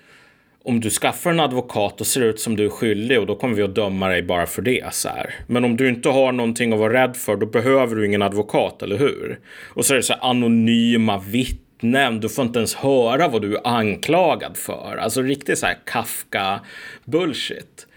om 0.64 0.80
du 0.80 0.90
skaffar 0.90 1.32
en 1.32 1.40
advokat 1.40 2.02
och 2.02 2.08
ser 2.08 2.22
ut 2.22 2.40
som 2.40 2.56
du 2.56 2.66
är 2.66 2.70
skyldig 2.70 3.20
och 3.20 3.26
då 3.26 3.36
kommer 3.36 3.56
vi 3.56 3.64
att 3.64 3.76
döma 3.76 4.08
dig 4.08 4.24
bara 4.24 4.46
för 4.46 4.62
det. 4.62 4.94
Så 4.94 5.10
här. 5.10 5.36
Men 5.48 5.66
om 5.66 5.78
du 5.78 5.90
inte 5.90 6.10
har 6.10 6.32
någonting 6.32 6.74
att 6.74 6.80
vara 6.80 6.94
rädd 6.94 7.18
för 7.18 7.36
då 7.36 7.46
behöver 7.46 7.96
du 7.96 8.06
ingen 8.06 8.22
advokat, 8.22 8.82
eller 8.82 8.98
hur? 8.98 9.40
Och 9.74 9.86
så 9.86 9.94
är 9.94 9.98
det 9.98 10.04
så 10.04 10.14
här 10.14 10.30
anonyma 10.30 11.18
vittnen. 11.18 12.20
Du 12.20 12.30
får 12.30 12.46
inte 12.46 12.60
ens 12.60 12.76
höra 12.76 13.28
vad 13.28 13.42
du 13.42 13.56
är 13.56 13.68
anklagad 13.68 14.58
för. 14.58 14.98
Alltså 15.02 15.22
riktigt 15.22 15.60
så 15.60 15.66
här 15.66 15.78
Kafka-bullshit. 15.86 17.88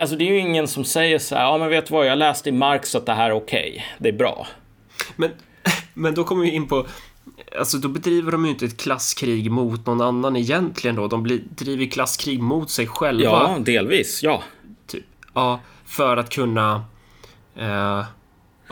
Alltså 0.00 0.16
det 0.16 0.24
är 0.24 0.32
ju 0.32 0.38
ingen 0.38 0.68
som 0.68 0.84
säger 0.84 1.18
så 1.18 1.34
här, 1.34 1.42
ja 1.42 1.58
men 1.58 1.68
vet 1.68 1.86
du 1.86 1.94
vad, 1.94 2.06
jag 2.06 2.18
läste 2.18 2.48
i 2.48 2.52
Marx 2.52 2.94
att 2.94 3.06
det 3.06 3.12
här 3.12 3.30
är 3.30 3.34
okej, 3.34 3.70
okay. 3.70 3.82
det 3.98 4.08
är 4.08 4.12
bra. 4.12 4.46
Men, 5.16 5.30
men 5.94 6.14
då 6.14 6.24
kommer 6.24 6.44
vi 6.44 6.50
in 6.50 6.68
på, 6.68 6.86
alltså 7.58 7.78
då 7.78 7.88
bedriver 7.88 8.32
de 8.32 8.44
ju 8.44 8.50
inte 8.50 8.64
ett 8.64 8.76
klasskrig 8.76 9.50
mot 9.50 9.86
någon 9.86 10.00
annan 10.00 10.36
egentligen 10.36 10.96
då. 10.96 11.08
De 11.08 11.22
bedriver 11.22 11.86
klasskrig 11.86 12.40
mot 12.40 12.70
sig 12.70 12.86
själva. 12.86 13.24
Ja, 13.24 13.56
delvis, 13.60 14.22
ja. 14.22 14.42
Typ, 14.86 15.04
ja, 15.34 15.60
för 15.84 16.16
att 16.16 16.30
kunna 16.30 16.84
eh, 17.56 18.04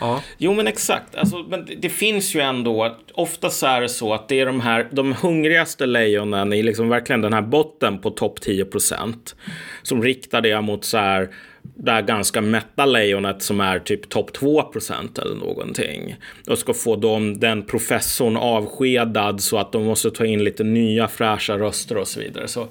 Ja. 0.00 0.20
Jo, 0.38 0.54
men 0.54 0.66
exakt. 0.66 1.14
Alltså, 1.14 1.44
men 1.48 1.64
det, 1.66 1.74
det 1.74 1.88
finns 1.88 2.34
ju 2.34 2.40
ändå, 2.40 2.96
oftast 3.14 3.62
är 3.62 3.80
det 3.80 3.88
så 3.88 4.14
att 4.14 4.28
det 4.28 4.40
är 4.40 4.46
de 4.46 4.60
här, 4.60 4.88
de 4.90 5.12
hungrigaste 5.12 5.86
lejonen 5.86 6.52
i 6.52 6.62
liksom 6.62 6.88
verkligen 6.88 7.20
den 7.20 7.32
här 7.32 7.42
botten 7.42 7.98
på 7.98 8.10
topp 8.10 8.40
10 8.40 8.64
procent 8.64 9.36
som 9.82 10.02
riktar 10.02 10.40
det 10.40 10.60
mot 10.60 10.84
så 10.84 10.98
här, 10.98 11.28
det 11.76 11.92
här 11.92 12.02
ganska 12.02 12.40
mätta 12.40 12.86
lejonet 12.86 13.42
som 13.42 13.60
är 13.60 13.78
typ 13.78 14.08
topp 14.08 14.32
2 14.32 14.62
procent 14.62 15.18
eller 15.18 15.34
någonting. 15.34 16.16
Och 16.48 16.58
ska 16.58 16.74
få 16.74 16.96
dem, 16.96 17.40
den 17.40 17.62
professorn 17.62 18.36
avskedad 18.36 19.40
så 19.40 19.58
att 19.58 19.72
de 19.72 19.84
måste 19.84 20.10
ta 20.10 20.26
in 20.26 20.44
lite 20.44 20.64
nya 20.64 21.08
fräscha 21.08 21.58
röster 21.58 21.96
och 21.96 22.08
så 22.08 22.20
vidare. 22.20 22.48
Så 22.48 22.68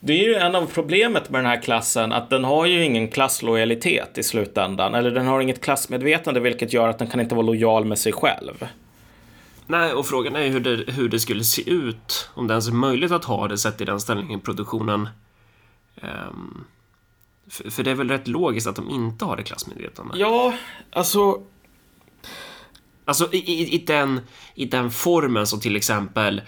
det 0.00 0.12
är 0.12 0.24
ju 0.24 0.34
en 0.34 0.54
av 0.54 0.66
problemet 0.66 1.30
med 1.30 1.38
den 1.38 1.50
här 1.50 1.62
klassen, 1.62 2.12
att 2.12 2.30
den 2.30 2.44
har 2.44 2.66
ju 2.66 2.84
ingen 2.84 3.08
klasslojalitet 3.08 4.18
i 4.18 4.22
slutändan. 4.22 4.94
Eller 4.94 5.10
den 5.10 5.26
har 5.26 5.40
inget 5.40 5.60
klassmedvetande, 5.60 6.40
vilket 6.40 6.72
gör 6.72 6.88
att 6.88 6.98
den 6.98 7.08
kan 7.08 7.20
inte 7.20 7.34
vara 7.34 7.46
lojal 7.46 7.84
med 7.84 7.98
sig 7.98 8.12
själv. 8.12 8.66
Nej, 9.66 9.92
och 9.92 10.06
frågan 10.06 10.36
är 10.36 10.42
ju 10.42 10.48
hur 10.48 10.60
det, 10.60 10.92
hur 10.92 11.08
det 11.08 11.18
skulle 11.18 11.44
se 11.44 11.70
ut, 11.70 12.30
om 12.34 12.46
det 12.46 12.52
ens 12.52 12.68
är 12.68 12.72
möjligt 12.72 13.12
att 13.12 13.24
ha 13.24 13.48
det 13.48 13.58
sett 13.58 13.80
i 13.80 13.84
den 13.84 14.00
ställningen 14.00 14.40
i 14.40 14.42
produktionen. 14.42 15.08
Um, 16.02 16.64
för, 17.50 17.70
för, 17.70 17.82
det 17.82 17.90
är 17.90 17.94
väl 17.94 18.08
rätt 18.08 18.28
logiskt 18.28 18.66
att 18.66 18.76
de 18.76 18.90
inte 18.90 19.24
har 19.24 19.36
det 19.36 19.42
klassmedvetandet? 19.42 20.16
Ja, 20.18 20.54
alltså... 20.92 21.42
Alltså 23.04 23.32
i, 23.32 23.38
i, 23.38 23.74
i, 23.74 23.78
den, 23.78 24.20
i 24.54 24.64
den 24.64 24.90
formen 24.90 25.46
som 25.46 25.60
till 25.60 25.76
exempel 25.76 26.42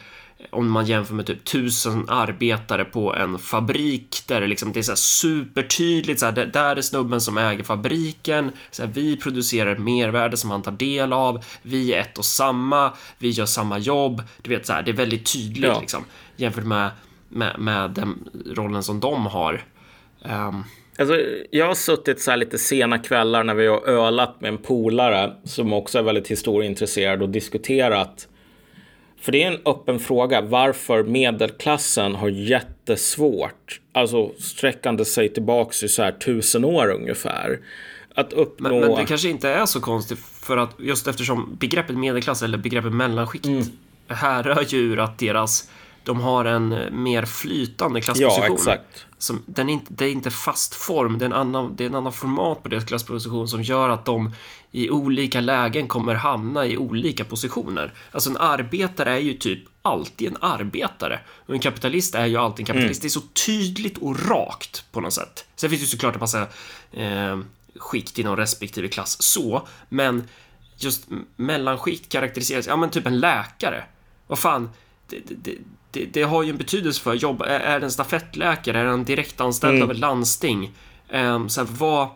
om 0.50 0.70
man 0.70 0.86
jämför 0.86 1.14
med 1.14 1.26
typ 1.26 1.44
tusen 1.44 2.08
arbetare 2.08 2.84
på 2.84 3.14
en 3.14 3.38
fabrik 3.38 4.22
där 4.26 4.40
det 4.40 4.46
liksom 4.46 4.72
det 4.72 4.80
är 4.80 4.82
så 4.82 4.96
supertydligt 4.96 6.20
så 6.20 6.26
här, 6.26 6.32
där 6.32 6.76
är 6.76 6.82
snubben 6.82 7.20
som 7.20 7.38
äger 7.38 7.64
fabriken. 7.64 8.52
Så 8.70 8.82
här, 8.82 8.90
vi 8.94 9.16
producerar 9.16 9.76
mervärde 9.76 10.36
som 10.36 10.50
han 10.50 10.62
tar 10.62 10.72
del 10.72 11.12
av. 11.12 11.44
Vi 11.62 11.94
är 11.94 12.00
ett 12.00 12.18
och 12.18 12.24
samma. 12.24 12.92
Vi 13.18 13.30
gör 13.30 13.46
samma 13.46 13.78
jobb. 13.78 14.22
Du 14.42 14.50
vet 14.50 14.66
så 14.66 14.72
här, 14.72 14.82
det 14.82 14.90
är 14.90 14.96
väldigt 14.96 15.32
tydligt 15.32 15.64
ja. 15.64 15.80
liksom 15.80 16.04
jämfört 16.36 16.64
med, 16.64 16.90
med, 17.28 17.58
med 17.58 17.90
den 17.90 18.28
rollen 18.46 18.82
som 18.82 19.00
de 19.00 19.26
har. 19.26 19.64
Um, 20.20 20.64
Alltså, 20.98 21.20
jag 21.50 21.66
har 21.66 21.74
suttit 21.74 22.20
så 22.20 22.30
här 22.30 22.38
lite 22.38 22.58
sena 22.58 22.98
kvällar 22.98 23.44
när 23.44 23.54
vi 23.54 23.66
har 23.66 23.88
ölat 23.88 24.40
med 24.40 24.48
en 24.48 24.58
polare 24.58 25.32
som 25.44 25.72
också 25.72 25.98
är 25.98 26.02
väldigt 26.02 26.28
historieintresserad 26.28 27.22
och 27.22 27.28
diskuterat 27.28 28.28
för 29.22 29.32
det 29.32 29.42
är 29.42 29.52
en 29.52 29.58
öppen 29.64 30.00
fråga 30.00 30.40
varför 30.40 31.02
medelklassen 31.02 32.14
har 32.14 32.28
jättesvårt, 32.28 33.80
alltså 33.92 34.30
sträckande 34.38 35.04
sig 35.04 35.28
tillbaks 35.28 35.82
i 35.82 35.88
så 35.88 36.02
här 36.02 36.12
tusen 36.12 36.64
år 36.64 36.90
ungefär. 36.90 37.60
Att 38.14 38.32
uppnå... 38.32 38.68
Men, 38.68 38.80
men 38.80 38.94
det 38.94 39.04
kanske 39.04 39.28
inte 39.28 39.48
är 39.48 39.66
så 39.66 39.80
konstigt 39.80 40.18
för 40.18 40.56
att 40.56 40.74
just 40.78 41.06
eftersom 41.06 41.56
begreppet 41.60 41.96
medelklass 41.96 42.42
eller 42.42 42.58
begreppet 42.58 42.92
mellanskikt 42.92 43.46
mm. 43.46 43.62
härrör 44.08 44.64
ju 44.68 44.78
ur 44.78 44.98
att 44.98 45.18
deras 45.18 45.70
de 46.04 46.20
har 46.20 46.44
en 46.44 46.88
mer 47.02 47.24
flytande 47.24 48.00
klassposition. 48.00 48.44
Ja, 48.48 48.54
exakt. 48.54 49.06
Som, 49.18 49.42
den 49.46 49.68
är 49.68 49.72
inte, 49.72 49.94
det 49.94 50.04
är 50.04 50.12
inte 50.12 50.30
fast 50.30 50.74
form, 50.74 51.18
det 51.18 51.24
är, 51.24 51.26
en 51.26 51.32
annan, 51.32 51.76
det 51.76 51.84
är 51.84 51.88
en 51.88 51.94
annan 51.94 52.12
format 52.12 52.62
på 52.62 52.68
deras 52.68 52.84
klassposition 52.84 53.48
som 53.48 53.62
gör 53.62 53.88
att 53.88 54.04
de 54.04 54.32
i 54.70 54.90
olika 54.90 55.40
lägen 55.40 55.88
kommer 55.88 56.14
hamna 56.14 56.66
i 56.66 56.76
olika 56.76 57.24
positioner. 57.24 57.94
Alltså 58.10 58.30
en 58.30 58.36
arbetare 58.36 59.12
är 59.12 59.18
ju 59.18 59.34
typ 59.34 59.60
alltid 59.82 60.28
en 60.28 60.36
arbetare 60.40 61.20
och 61.46 61.54
en 61.54 61.60
kapitalist 61.60 62.14
är 62.14 62.26
ju 62.26 62.36
alltid 62.36 62.60
en 62.60 62.66
kapitalist. 62.66 63.00
Mm. 63.00 63.02
Det 63.02 63.08
är 63.08 63.20
så 63.20 63.46
tydligt 63.46 63.98
och 63.98 64.28
rakt 64.28 64.84
på 64.92 65.00
något 65.00 65.12
sätt. 65.12 65.46
Sen 65.56 65.70
finns 65.70 65.82
det 65.82 65.84
ju 65.84 65.90
såklart 65.90 66.14
en 66.14 66.20
massa 66.20 66.46
eh, 66.92 67.38
skikt 67.76 68.18
inom 68.18 68.36
respektive 68.36 68.88
klass 68.88 69.22
så, 69.22 69.68
men 69.88 70.28
just 70.76 71.06
mellanskikt 71.36 72.08
karaktäriseras, 72.08 72.66
ja 72.66 72.76
men 72.76 72.90
typ 72.90 73.06
en 73.06 73.20
läkare. 73.20 73.84
Vad 74.26 74.38
fan, 74.38 74.70
det, 75.06 75.20
det, 75.28 75.58
det, 75.92 76.04
det, 76.04 76.22
har 76.22 76.42
ju 76.42 76.50
en 76.50 76.56
betydelse 76.56 77.02
för 77.02 77.14
jobb. 77.14 77.42
Är, 77.42 77.60
är 77.60 77.80
det 77.80 77.86
en 77.86 77.90
stafettläkare? 77.90 78.78
Är 78.78 78.84
det 78.84 78.90
en 78.90 79.04
direktanställd 79.04 79.74
mm. 79.74 79.82
av 79.82 79.90
ett 79.90 79.98
landsting? 79.98 80.70
Um, 81.10 81.48
så 81.48 81.60
här, 81.60 81.68
vad, 81.72 82.08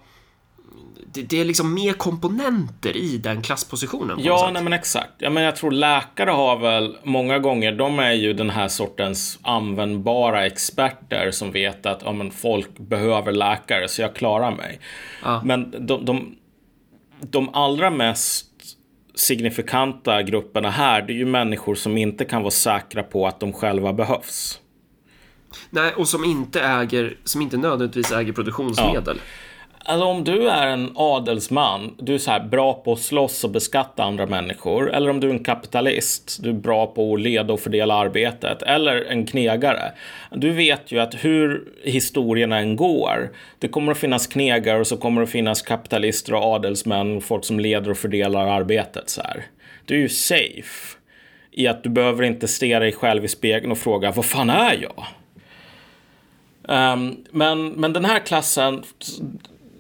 det, 1.13 1.23
det, 1.23 1.41
är 1.41 1.45
liksom 1.45 1.75
mer 1.75 1.93
komponenter 1.93 2.97
i 2.97 3.19
den 3.19 3.43
klasspositionen. 3.43 4.19
Ja, 4.21 4.51
nej 4.53 4.63
men 4.63 4.73
exakt. 4.73 5.13
Ja, 5.19 5.31
men 5.31 5.43
jag 5.43 5.57
tror 5.57 5.71
läkare 5.71 6.31
har 6.31 6.57
väl 6.57 6.97
många 7.03 7.39
gånger, 7.39 7.73
de 7.73 7.99
är 7.99 8.13
ju 8.13 8.33
den 8.33 8.51
här 8.51 8.69
sortens 8.69 9.39
användbara 9.43 10.47
experter 10.47 11.31
som 11.31 11.53
vet 11.53 11.87
att 11.87 12.03
ja, 12.05 12.13
men 12.13 12.31
folk 12.31 12.79
behöver 12.79 13.33
läkare 13.33 13.89
så 13.89 14.03
jag 14.03 14.15
klarar 14.15 14.51
mig. 14.51 14.81
Ja. 15.23 15.41
Men 15.45 15.87
de, 15.87 16.05
de, 16.05 16.37
de 17.21 17.55
allra 17.55 17.91
mest 17.91 18.46
signifikanta 19.17 20.23
grupperna 20.23 20.71
här, 20.71 21.03
det 21.03 21.13
är 21.13 21.17
ju 21.17 21.27
människor 21.27 21.75
som 21.75 21.97
inte 21.97 22.25
kan 22.25 22.43
vara 22.43 22.51
säkra 22.51 23.03
på 23.03 23.27
att 23.27 23.41
de 23.41 23.53
själva 23.53 23.93
behövs. 23.93 24.61
Nej, 25.71 25.93
och 25.95 26.09
som 26.09 26.25
inte 26.25 26.61
äger, 26.61 27.17
som 27.25 27.43
inte 27.43 27.57
nödvändigtvis 27.57 28.13
äger 28.13 28.33
produktionsmedel. 28.33 29.17
Ja. 29.17 29.23
Alltså 29.89 30.07
om 30.07 30.25
du 30.25 30.49
är 30.49 30.67
en 30.67 30.93
adelsman, 30.95 31.95
du 31.99 32.15
är 32.15 32.19
så 32.19 32.31
här 32.31 32.41
bra 32.41 32.75
på 32.75 32.93
att 32.93 33.01
slåss 33.01 33.45
och 33.45 33.51
beskatta 33.51 34.05
andra 34.05 34.27
människor. 34.27 34.95
Eller 34.95 35.11
om 35.11 35.21
du 35.21 35.29
är 35.29 35.33
en 35.33 35.45
kapitalist, 35.45 36.39
du 36.43 36.49
är 36.49 36.55
bra 36.55 36.87
på 36.87 37.15
att 37.15 37.21
leda 37.21 37.53
och 37.53 37.61
fördela 37.61 37.95
arbetet. 37.95 38.63
Eller 38.63 39.05
en 39.05 39.27
knegare. 39.27 39.93
Du 40.31 40.51
vet 40.51 40.93
ju 40.93 40.99
att 40.99 41.25
hur 41.25 41.69
historierna 41.83 42.59
än 42.59 42.77
går, 42.77 43.31
det 43.59 43.69
kommer 43.69 43.93
att 43.93 43.99
finnas 43.99 44.27
knegare 44.27 44.81
och 44.81 44.87
så 44.87 44.97
kommer 44.97 45.21
det 45.21 45.25
att 45.25 45.31
finnas 45.31 45.63
kapitalister 45.63 46.35
och 46.35 46.43
adelsmän, 46.43 47.21
folk 47.21 47.45
som 47.45 47.61
leder 47.61 47.91
och 47.91 47.99
fördelar 47.99 48.47
arbetet 48.47 49.11
så 49.11 49.23
här. 49.23 49.47
Du 49.85 49.95
är 49.95 50.01
ju 50.01 50.09
safe 50.09 50.97
i 51.51 51.67
att 51.67 51.83
du 51.83 51.89
behöver 51.89 52.23
inte 52.23 52.49
se 52.49 52.79
dig 52.79 52.93
själv 52.93 53.25
i 53.25 53.29
spegeln 53.29 53.73
och 53.73 53.79
fråga 53.79 54.11
vad 54.11 54.25
fan 54.25 54.51
är 54.51 54.79
jag? 54.83 55.05
Um, 56.69 57.25
men, 57.31 57.69
men 57.69 57.93
den 57.93 58.05
här 58.05 58.19
klassen, 58.19 58.83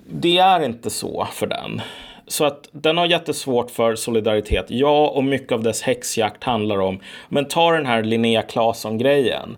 det 0.09 0.39
är 0.39 0.65
inte 0.65 0.91
så 0.91 1.29
för 1.33 1.47
den. 1.47 1.83
Så 2.27 2.45
att 2.45 2.69
den 2.73 2.99
har 2.99 3.07
jättesvårt 3.07 3.71
för 3.71 3.95
solidaritet. 3.95 4.67
Ja, 4.69 5.09
och 5.09 5.25
mycket 5.25 5.53
av 5.53 5.63
dess 5.63 5.83
häxjakt 5.83 6.45
handlar 6.45 6.79
om. 6.79 7.01
Men 7.29 7.45
ta 7.45 7.73
den 7.73 7.87
här 7.87 8.03
Linnea 8.03 8.43
Claesson-grejen. 8.43 9.57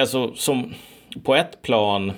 Alltså 0.00 0.34
som 0.34 0.74
på 1.24 1.34
ett 1.34 1.62
plan 1.62 2.12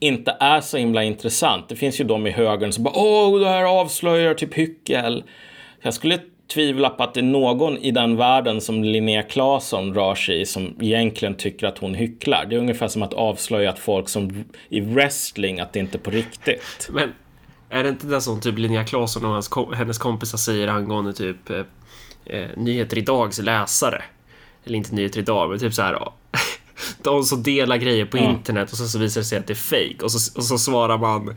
inte 0.00 0.36
är 0.40 0.60
så 0.60 0.76
himla 0.76 1.04
intressant. 1.04 1.68
Det 1.68 1.76
finns 1.76 2.00
ju 2.00 2.04
de 2.04 2.26
i 2.26 2.30
högern 2.30 2.72
som 2.72 2.84
bara 2.84 2.98
åh, 2.98 3.40
det 3.40 3.48
här 3.48 3.64
avslöjar 3.64 4.34
typ 4.34 4.54
hyckel. 4.54 5.24
Jag 5.82 5.94
skulle 5.94 6.18
tvivla 6.48 6.90
på 6.90 7.02
att 7.02 7.14
det 7.14 7.20
är 7.20 7.22
någon 7.22 7.78
i 7.78 7.90
den 7.90 8.16
världen 8.16 8.60
som 8.60 8.84
Linnea 8.84 9.22
Claesson 9.22 9.94
rör 9.94 10.14
sig 10.14 10.40
i 10.40 10.46
som 10.46 10.74
egentligen 10.80 11.34
tycker 11.34 11.66
att 11.66 11.78
hon 11.78 11.94
hycklar. 11.94 12.46
Det 12.50 12.56
är 12.56 12.60
ungefär 12.60 12.88
som 12.88 13.02
att 13.02 13.14
avslöja 13.14 13.70
att 13.70 13.78
folk 13.78 14.08
som 14.08 14.44
i 14.68 14.80
wrestling 14.80 15.60
att 15.60 15.72
det 15.72 15.78
inte 15.78 15.96
är 15.96 16.00
på 16.00 16.10
riktigt. 16.10 16.88
Men 16.92 17.12
är 17.70 17.82
det 17.82 17.88
inte 17.88 18.06
det 18.06 18.20
som 18.20 18.40
typ 18.40 18.58
Linnea 18.58 18.84
Claesson 18.84 19.24
och 19.24 19.30
hennes, 19.30 19.50
hennes 19.78 19.98
kompisar 19.98 20.38
säger 20.38 20.68
angående 20.68 21.12
typ 21.12 21.50
eh, 21.50 21.64
eh, 22.26 22.48
Nyheter 22.56 22.98
Idags 22.98 23.38
läsare? 23.38 24.02
Eller 24.64 24.76
inte 24.76 24.94
Nyheter 24.94 25.18
Idag, 25.18 25.50
men 25.50 25.58
typ 25.58 25.74
så 25.74 25.82
här. 25.82 25.98
de 27.02 27.22
som 27.22 27.42
delar 27.42 27.76
grejer 27.76 28.06
på 28.06 28.16
mm. 28.16 28.30
internet 28.30 28.72
och 28.72 28.78
så, 28.78 28.88
så 28.88 28.98
visar 28.98 29.20
det 29.20 29.24
sig 29.24 29.38
att 29.38 29.46
det 29.46 29.52
är 29.52 29.54
fake 29.54 30.04
och 30.04 30.12
så, 30.12 30.38
och 30.38 30.44
så 30.44 30.58
svarar 30.58 30.98
man 30.98 31.36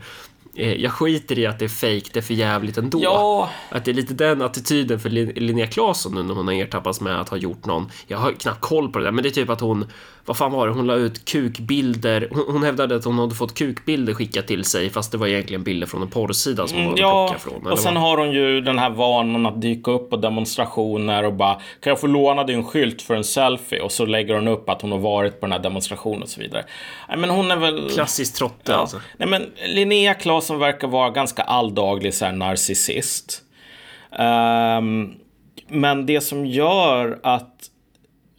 jag 0.54 0.92
skiter 0.92 1.38
i 1.38 1.46
att 1.46 1.58
det 1.58 1.64
är 1.64 1.68
fake, 1.68 2.10
det 2.12 2.20
är 2.20 2.22
för 2.22 2.34
jävligt 2.34 2.78
ändå. 2.78 3.00
Ja. 3.02 3.50
Att 3.68 3.84
det 3.84 3.90
är 3.90 3.94
lite 3.94 4.14
den 4.14 4.42
attityden 4.42 5.00
för 5.00 5.10
Linnea 5.40 5.66
Claesson 5.66 6.14
nu 6.14 6.22
när 6.22 6.34
hon 6.34 6.46
har 6.46 6.54
ertappats 6.54 7.00
med 7.00 7.20
att 7.20 7.28
ha 7.28 7.36
gjort 7.36 7.66
någon, 7.66 7.90
jag 8.06 8.18
har 8.18 8.32
knappt 8.32 8.60
koll 8.60 8.92
på 8.92 8.98
det 8.98 9.04
där, 9.04 9.12
men 9.12 9.22
det 9.22 9.28
är 9.28 9.30
typ 9.30 9.50
att 9.50 9.60
hon, 9.60 9.86
vad 10.24 10.36
fan 10.36 10.52
var 10.52 10.66
det, 10.66 10.72
hon 10.72 10.86
la 10.86 10.94
ut 10.94 11.24
kukbilder, 11.24 12.28
hon, 12.30 12.44
hon 12.48 12.62
hävdade 12.62 12.96
att 12.96 13.04
hon 13.04 13.18
hade 13.18 13.34
fått 13.34 13.54
kukbilder 13.54 14.14
skickat 14.14 14.46
till 14.46 14.64
sig, 14.64 14.90
fast 14.90 15.12
det 15.12 15.18
var 15.18 15.26
egentligen 15.26 15.62
bilder 15.62 15.86
från 15.86 16.02
en 16.02 16.08
porrsida 16.08 16.66
som 16.66 16.78
hon 16.78 16.86
mm, 16.86 16.98
ja, 16.98 17.34
från. 17.38 17.66
och 17.66 17.78
sen 17.78 17.96
har 17.96 18.18
hon 18.18 18.32
ju 18.32 18.60
den 18.60 18.78
här 18.78 18.90
vanan 18.90 19.46
att 19.46 19.62
dyka 19.62 19.90
upp 19.90 20.10
på 20.10 20.16
demonstrationer 20.16 21.24
och 21.24 21.34
bara, 21.34 21.54
kan 21.54 21.90
jag 21.90 22.00
få 22.00 22.06
låna 22.06 22.44
din 22.44 22.64
skylt 22.64 23.02
för 23.02 23.14
en 23.14 23.24
selfie? 23.24 23.80
Och 23.80 23.92
så 23.92 24.06
lägger 24.06 24.34
hon 24.34 24.48
upp 24.48 24.68
att 24.68 24.82
hon 24.82 24.92
har 24.92 24.98
varit 24.98 25.40
på 25.40 25.46
den 25.46 25.52
här 25.52 25.58
demonstrationen 25.58 26.22
och 26.22 26.28
så 26.28 26.40
vidare. 26.40 26.64
Nej, 27.08 27.18
men 27.18 27.30
hon 27.30 27.50
är 27.50 27.56
väl... 27.56 27.90
Klassisk 27.90 28.34
trotte 28.34 28.72
ja. 28.72 28.78
alltså. 28.78 29.00
Nej, 29.16 29.28
men 29.28 29.46
Linnea 29.66 30.14
Claesson 30.14 30.50
som 30.50 30.58
verkar 30.58 30.88
vara 30.88 31.10
ganska 31.10 31.42
alldaglig 31.42 32.14
så 32.14 32.24
här 32.24 32.32
narcissist. 32.32 33.42
Um, 34.10 35.14
men 35.68 36.06
det 36.06 36.20
som 36.20 36.46
gör 36.46 37.20
att 37.22 37.69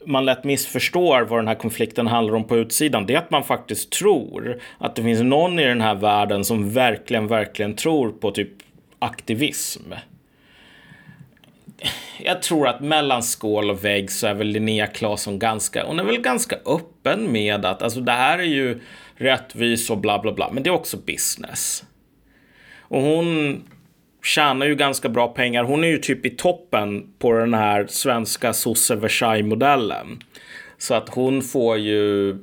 man 0.05 0.25
lätt 0.25 0.43
missförstår 0.43 1.21
vad 1.21 1.39
den 1.39 1.47
här 1.47 1.55
konflikten 1.55 2.07
handlar 2.07 2.35
om 2.35 2.43
på 2.43 2.57
utsidan, 2.57 3.05
det 3.05 3.13
är 3.13 3.17
att 3.17 3.31
man 3.31 3.43
faktiskt 3.43 3.89
tror 3.89 4.61
att 4.77 4.95
det 4.95 5.03
finns 5.03 5.21
någon 5.21 5.59
i 5.59 5.63
den 5.63 5.81
här 5.81 5.95
världen 5.95 6.45
som 6.45 6.73
verkligen, 6.73 7.27
verkligen 7.27 7.75
tror 7.75 8.11
på 8.11 8.31
typ 8.31 8.51
aktivism. 8.99 9.93
Jag 12.23 12.41
tror 12.41 12.67
att 12.67 12.81
mellan 12.81 13.23
skål 13.23 13.69
och 13.69 13.85
vägg 13.85 14.11
så 14.11 14.27
är 14.27 14.33
väl 14.33 14.47
Linnea 14.47 14.87
Claesson 14.87 15.39
ganska, 15.39 15.85
hon 15.85 15.99
är 15.99 16.03
väl 16.03 16.21
ganska 16.21 16.55
öppen 16.65 17.31
med 17.31 17.65
att 17.65 17.81
alltså 17.81 18.01
det 18.01 18.11
här 18.11 18.39
är 18.39 18.43
ju 18.43 18.79
rättvis 19.15 19.89
och 19.89 19.97
bla 19.97 20.19
bla 20.19 20.31
bla, 20.33 20.49
men 20.51 20.63
det 20.63 20.69
är 20.69 20.73
också 20.73 20.97
business. 20.97 21.83
Och 22.79 23.01
hon 23.01 23.61
tjänar 24.23 24.65
ju 24.65 24.75
ganska 24.75 25.09
bra 25.09 25.27
pengar. 25.27 25.63
Hon 25.63 25.83
är 25.83 25.87
ju 25.87 25.97
typ 25.97 26.25
i 26.25 26.29
toppen 26.29 27.13
på 27.19 27.33
den 27.33 27.53
här 27.53 27.85
svenska 27.89 28.53
sosse 28.53 28.95
Versailles-modellen. 28.95 30.23
Så 30.77 30.93
att 30.93 31.09
hon 31.09 31.41
får 31.41 31.77
ju 31.77 32.37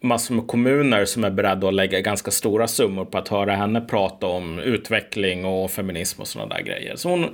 massor 0.00 0.34
med 0.34 0.46
kommuner 0.46 1.04
som 1.04 1.24
är 1.24 1.30
beredda 1.30 1.68
att 1.68 1.74
lägga 1.74 2.00
ganska 2.00 2.30
stora 2.30 2.66
summor 2.66 3.04
på 3.04 3.18
att 3.18 3.28
höra 3.28 3.54
henne 3.54 3.80
prata 3.80 4.26
om 4.26 4.58
utveckling 4.58 5.44
och 5.44 5.70
feminism 5.70 6.20
och 6.20 6.28
sådana 6.28 6.54
där 6.54 6.62
grejer. 6.62 6.96
Så 6.96 7.08
hon, 7.08 7.26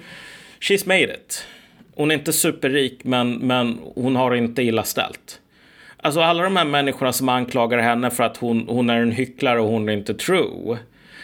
she's 0.61 0.89
made 0.89 1.15
it. 1.15 1.47
Hon 1.95 2.11
är 2.11 2.15
inte 2.15 2.33
superrik, 2.33 3.05
men, 3.05 3.35
men 3.35 3.79
hon 3.95 4.17
har 4.17 4.35
inte 4.35 4.63
illa 4.63 4.85
ställt. 4.85 5.41
Alltså 5.97 6.21
alla 6.21 6.43
de 6.43 6.57
här 6.57 6.65
människorna 6.65 7.13
som 7.13 7.29
anklagar 7.29 7.79
henne 7.79 8.11
för 8.11 8.25
att 8.25 8.37
hon, 8.37 8.69
hon 8.69 8.91
är 8.91 9.01
en 9.01 9.13
hycklare 9.13 9.61
och 9.61 9.69
hon 9.69 9.89
är 9.89 9.93
inte 9.93 10.15
true. 10.15 10.79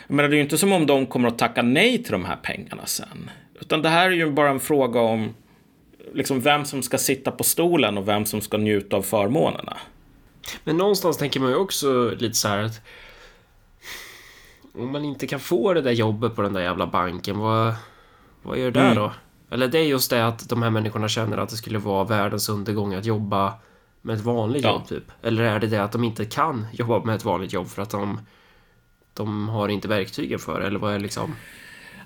Men 0.07 0.17
det 0.17 0.37
är 0.37 0.37
ju 0.37 0.43
inte 0.43 0.59
som 0.59 0.73
om 0.73 0.87
de 0.87 1.07
kommer 1.07 1.29
att 1.29 1.39
tacka 1.39 1.63
nej 1.63 2.03
till 2.03 2.13
de 2.13 2.25
här 2.25 2.37
pengarna 2.37 2.87
sen. 2.87 3.31
Utan 3.61 3.83
det 3.83 3.89
här 3.89 4.07
är 4.07 4.11
ju 4.11 4.31
bara 4.31 4.51
en 4.51 4.61
fråga 4.61 5.01
om 5.01 5.35
liksom 6.15 6.41
vem 6.41 6.65
som 6.65 6.83
ska 6.83 6.99
sitta 6.99 7.31
på 7.31 7.45
stolen 7.45 7.99
och 7.99 8.09
vem 8.09 8.25
som 8.25 8.41
ska 8.41 8.57
njuta 8.57 8.97
av 8.97 9.03
förmånerna. 9.03 9.77
Men 10.65 10.77
någonstans 10.77 11.19
tänker 11.19 11.41
man 11.41 11.51
ju 11.51 11.57
också 11.57 12.11
lite 12.19 12.35
så 12.35 12.49
här 12.49 12.59
att 12.59 12.81
om 14.75 14.93
man 14.93 15.05
inte 15.05 15.27
kan 15.27 15.41
få 15.41 15.75
det 15.75 15.81
där 15.81 15.93
jobbet 15.93 16.37
på 16.37 16.43
den 16.43 16.53
där 16.53 16.61
jävla 16.61 16.87
banken, 16.87 17.39
vad, 17.39 17.75
vad 18.43 18.59
gör 18.59 18.71
det 18.71 18.81
mm. 18.81 18.95
då? 18.95 19.13
Eller 19.51 19.69
det 19.69 19.79
är 19.79 19.85
just 19.85 20.11
det 20.11 20.27
att 20.27 20.49
de 20.49 20.63
här 20.63 20.71
människorna 20.71 21.09
känner 21.09 21.39
att 21.39 21.49
det 21.49 21.57
skulle 21.57 21.79
vara 21.79 22.05
världens 22.05 22.49
undergång 22.49 22.95
att 22.95 23.05
jobba 23.05 23.53
med 24.03 24.17
ett 24.17 24.23
vanligt 24.23 24.65
ja. 24.65 24.71
jobb 24.71 24.89
typ. 24.89 25.05
Eller 25.23 25.45
är 25.45 25.61
det 25.61 25.67
det 25.67 25.85
att 25.85 25.93
de 25.93 26.05
inte 26.05 26.25
kan 26.25 26.67
jobba 26.73 27.05
med 27.05 27.17
ett 27.17 27.25
vanligt 27.25 27.53
jobb 27.53 27.69
för 27.69 27.83
att 27.83 27.91
de 27.91 28.21
de 29.15 29.49
har 29.49 29.69
inte 29.69 29.89
verktygen 29.89 30.39
för 30.39 30.61
eller 30.61 30.79
vad 30.79 30.95
är 30.95 30.99
liksom? 30.99 31.37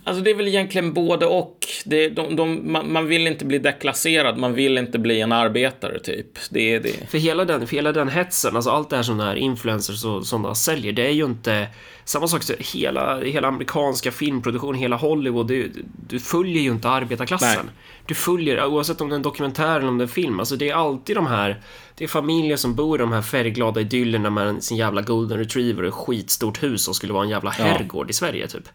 Alltså 0.08 0.22
det 0.22 0.30
är 0.30 0.34
väl 0.34 0.48
egentligen 0.48 0.92
både 0.92 1.26
och. 1.26 1.66
Det, 1.84 2.08
de, 2.08 2.36
de, 2.36 2.72
man, 2.72 2.92
man, 2.92 3.06
vill 3.06 3.26
inte 3.26 3.44
bli 3.44 3.58
deklasserad, 3.58 4.38
man 4.38 4.54
vill 4.54 4.78
inte 4.78 4.98
bli 4.98 5.20
en 5.20 5.32
arbetare 5.32 5.98
typ. 5.98 6.38
Det 6.50 6.74
är 6.74 6.80
det. 6.80 7.10
För 7.10 7.18
hela 7.18 7.44
den, 7.44 7.66
för 7.66 7.76
hela 7.76 7.92
den 7.92 8.08
hetsen, 8.08 8.56
alltså 8.56 8.70
allt 8.70 8.90
det 8.90 8.96
här 8.96 9.02
som 9.02 9.20
här 9.20 9.36
influencers 9.36 10.04
och 10.04 10.26
sådana 10.26 10.54
säljer, 10.54 10.92
det 10.92 11.06
är 11.06 11.12
ju 11.12 11.24
inte 11.24 11.66
samma 12.04 12.28
sak. 12.28 12.42
Hela, 12.58 13.20
hela 13.20 13.48
amerikanska 13.48 14.12
filmproduktion, 14.12 14.74
hela 14.74 14.96
Hollywood, 14.96 15.46
du, 15.48 15.72
du 16.08 16.20
följer 16.20 16.62
ju 16.62 16.70
inte 16.70 16.88
arbetarklassen. 16.88 17.64
Nej. 17.64 17.74
Du 18.06 18.14
följer, 18.14 18.64
oavsett 18.64 19.00
om 19.00 19.08
det 19.08 19.14
är 19.14 19.16
en 19.16 19.22
dokumentär 19.22 19.76
eller 19.76 19.88
om 19.88 19.98
det 19.98 20.02
är 20.02 20.06
en 20.06 20.12
film, 20.12 20.40
alltså 20.40 20.56
det 20.56 20.68
är 20.68 20.74
alltid 20.74 21.16
de 21.16 21.26
här 21.26 21.62
det 21.94 22.04
är 22.04 22.08
familjer 22.08 22.56
som 22.56 22.74
bor 22.74 22.98
i 22.98 23.00
de 23.00 23.12
här 23.12 23.22
färgglada 23.22 23.80
idyllerna 23.80 24.30
med 24.30 24.64
sin 24.64 24.76
jävla 24.76 25.02
golden 25.02 25.38
retriever 25.38 25.82
och 25.82 25.94
skitstort 25.94 26.62
hus 26.62 26.84
som 26.84 26.94
skulle 26.94 27.12
vara 27.12 27.24
en 27.24 27.30
jävla 27.30 27.50
herrgård 27.50 28.06
ja. 28.06 28.10
i 28.10 28.12
Sverige 28.12 28.48
typ. 28.48 28.68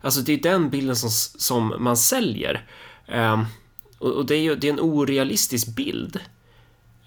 Alltså 0.00 0.20
det 0.20 0.32
är 0.32 0.38
den 0.38 0.70
bilden 0.70 0.96
som, 0.96 1.10
som 1.40 1.74
man 1.78 1.96
säljer. 1.96 2.66
Um, 3.08 3.46
och, 3.98 4.10
och, 4.10 4.26
det 4.26 4.34
är 4.34 4.40
ju 4.40 4.54
det 4.54 4.68
är 4.68 4.72
en 4.72 4.80
orealistisk 4.80 5.76
bild. 5.76 6.20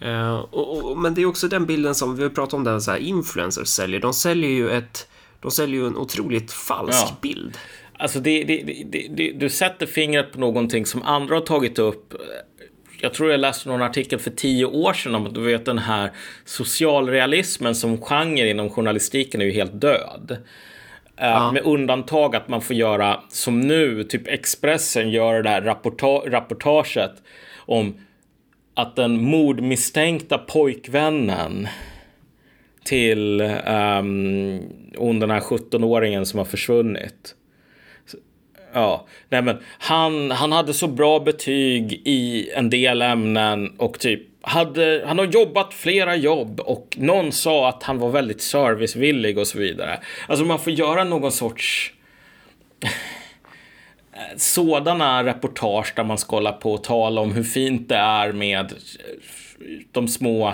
Uh, 0.06 0.34
och, 0.34 0.92
och, 0.92 0.98
men 0.98 1.14
det 1.14 1.22
är 1.22 1.26
också 1.26 1.48
den 1.48 1.66
bilden 1.66 1.96
som 1.96 2.16
vi 2.16 2.24
har 2.24 2.30
pratat 2.30 2.54
om, 2.54 2.64
den 2.64 2.82
så 2.82 2.92
här 2.92 2.98
influencers 2.98 3.68
säljer. 3.68 4.00
De 4.00 4.14
säljer 4.14 4.50
ju 4.50 4.70
ett 4.70 5.08
de 5.40 5.52
säljer 5.52 5.82
ju 5.82 5.88
en 5.88 5.98
otroligt 5.98 6.52
falsk 6.52 7.08
ja. 7.08 7.18
bild. 7.22 7.58
Alltså 7.98 8.20
det, 8.20 8.44
det, 8.44 8.86
det, 9.16 9.32
du 9.32 9.50
sätter 9.50 9.86
fingret 9.86 10.32
på 10.32 10.40
någonting 10.40 10.86
som 10.86 11.04
andra 11.04 11.36
har 11.36 11.42
tagit 11.42 11.80
upp 11.80 12.14
jag 13.02 13.14
tror 13.14 13.32
jag 13.32 13.40
läste 13.40 13.70
någon 13.70 13.82
artikel 13.82 14.20
för 14.20 14.32
tio 14.32 14.66
år 14.66 14.94
sedan 14.94 15.16
om 15.16 15.28
att 15.28 15.34
du 15.34 15.42
vet 15.42 15.66
den 15.66 15.78
här 15.78 16.12
socialrealismen 16.46 17.76
som 17.76 18.02
genre 18.02 18.50
inom 18.50 18.70
journalistiken 18.70 19.42
är 19.42 19.46
ju 19.46 19.52
helt 19.52 19.82
död. 19.82 20.38
Ja. 21.22 21.48
Eh, 21.48 21.54
med 21.54 21.64
undantag 21.64 22.36
att 22.36 22.48
man 22.48 22.62
får 22.62 22.76
göra 22.76 23.20
som 23.30 23.62
nu, 23.62 24.04
typ 24.04 24.28
Expressen 24.28 25.10
gör 25.10 25.44
det 25.44 25.50
här 25.50 25.62
rapporta 25.62 26.08
rapportaget 26.08 27.12
om 27.58 27.94
att 28.74 28.96
den 28.96 29.24
mordmisstänkta 29.24 30.38
pojkvännen 30.38 31.68
till 32.84 33.42
um, 33.42 34.62
hon 34.98 35.20
den 35.20 35.32
här 35.32 35.40
17-åringen 35.40 36.26
som 36.26 36.38
har 36.38 36.46
försvunnit 36.46 37.36
Ja, 38.74 39.08
nej 39.30 39.42
men 39.42 39.58
han, 39.80 40.32
han 40.32 40.52
hade 40.52 40.74
så 40.74 40.88
bra 40.88 41.20
betyg 41.20 42.02
i 42.06 42.52
en 42.56 42.70
del 42.70 43.02
ämnen 43.02 43.74
och 43.78 44.00
typ 44.00 44.22
hade, 44.42 45.04
han 45.08 45.20
har 45.20 45.26
jobbat 45.26 45.74
flera 45.74 46.16
jobb 46.16 46.60
och 46.60 46.96
någon 46.98 47.32
sa 47.32 47.70
att 47.70 47.84
han 47.84 47.98
var 47.98 48.10
väldigt 48.10 48.42
servicevillig 48.42 49.38
och 49.38 49.48
så 49.48 49.58
vidare. 49.58 50.00
Alltså 50.28 50.46
man 50.46 50.60
får 50.60 50.74
göra 50.74 51.04
någon 51.04 51.32
sorts 51.32 51.94
sådana 54.36 55.24
reportage 55.24 55.94
där 55.96 56.04
man 56.04 56.18
ska 56.18 56.36
hålla 56.36 56.52
på 56.52 56.74
och 56.74 56.84
tala 56.84 57.22
om 57.22 57.32
hur 57.32 57.44
fint 57.44 57.90
det 57.90 57.96
är 57.96 58.32
med 58.32 58.74
de 59.92 60.08
små 60.08 60.54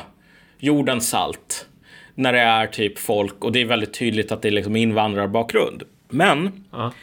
jordens 0.60 1.10
salt. 1.10 1.68
När 2.16 2.34
det 2.34 2.40
är 2.40 2.68
typ 2.68 3.00
folk 3.00 3.44
och 3.46 3.52
det 3.52 3.62
är 3.62 3.66
väldigt 3.66 3.94
tydligt 3.94 4.32
att 4.32 4.42
det 4.42 4.48
är 4.48 4.52
liksom 4.52 4.76
invandrarbakgrund. 4.76 5.84
Men 6.10 6.66
ja. 6.72 6.94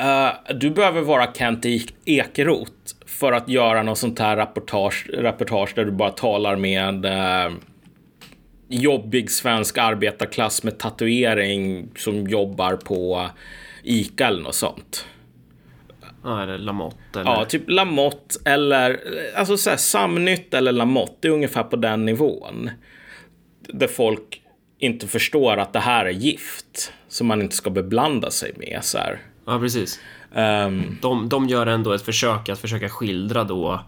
Uh, 0.00 0.54
du 0.54 0.70
behöver 0.70 1.00
vara 1.00 1.32
Kent 1.32 1.66
Ekeroth 2.04 2.95
för 3.18 3.32
att 3.32 3.48
göra 3.48 3.82
något 3.82 3.98
sånt 3.98 4.18
här 4.18 4.36
reportage, 4.36 5.06
reportage 5.12 5.72
där 5.74 5.84
du 5.84 5.90
bara 5.90 6.10
talar 6.10 6.56
med 6.56 7.06
uh, 7.06 7.56
jobbig 8.68 9.30
svensk 9.30 9.78
arbetarklass 9.78 10.62
med 10.62 10.78
tatuering 10.78 11.88
som 11.96 12.26
jobbar 12.26 12.76
på 12.76 13.30
ICA 13.82 14.26
eller 14.26 14.42
något 14.42 14.54
sånt. 14.54 15.06
Ja, 16.22 16.42
eller 16.42 16.58
Lamotte. 16.58 17.20
Eller... 17.20 17.30
Ja, 17.30 17.44
typ 17.44 17.62
Lamotte 17.66 18.38
eller 18.44 19.00
alltså 19.36 19.56
så 19.56 19.70
här, 19.70 19.76
Samnytt 19.76 20.54
eller 20.54 20.72
Lamotte. 20.72 21.16
Det 21.20 21.28
är 21.28 21.32
ungefär 21.32 21.62
på 21.62 21.76
den 21.76 22.04
nivån. 22.04 22.70
Där 23.68 23.88
folk 23.88 24.42
inte 24.78 25.06
förstår 25.06 25.56
att 25.56 25.72
det 25.72 25.80
här 25.80 26.04
är 26.04 26.10
gift 26.10 26.92
som 27.08 27.26
man 27.26 27.42
inte 27.42 27.56
ska 27.56 27.70
beblanda 27.70 28.30
sig 28.30 28.52
med. 28.56 28.78
Så 28.82 28.98
här. 28.98 29.20
Ja, 29.46 29.58
precis. 29.58 30.00
Um, 30.34 30.98
de, 31.02 31.28
de 31.28 31.48
gör 31.48 31.66
ändå 31.66 31.92
ett 31.92 32.02
försök 32.02 32.48
att 32.48 32.58
försöka 32.58 32.88
skildra 32.88 33.44
då 33.44 33.80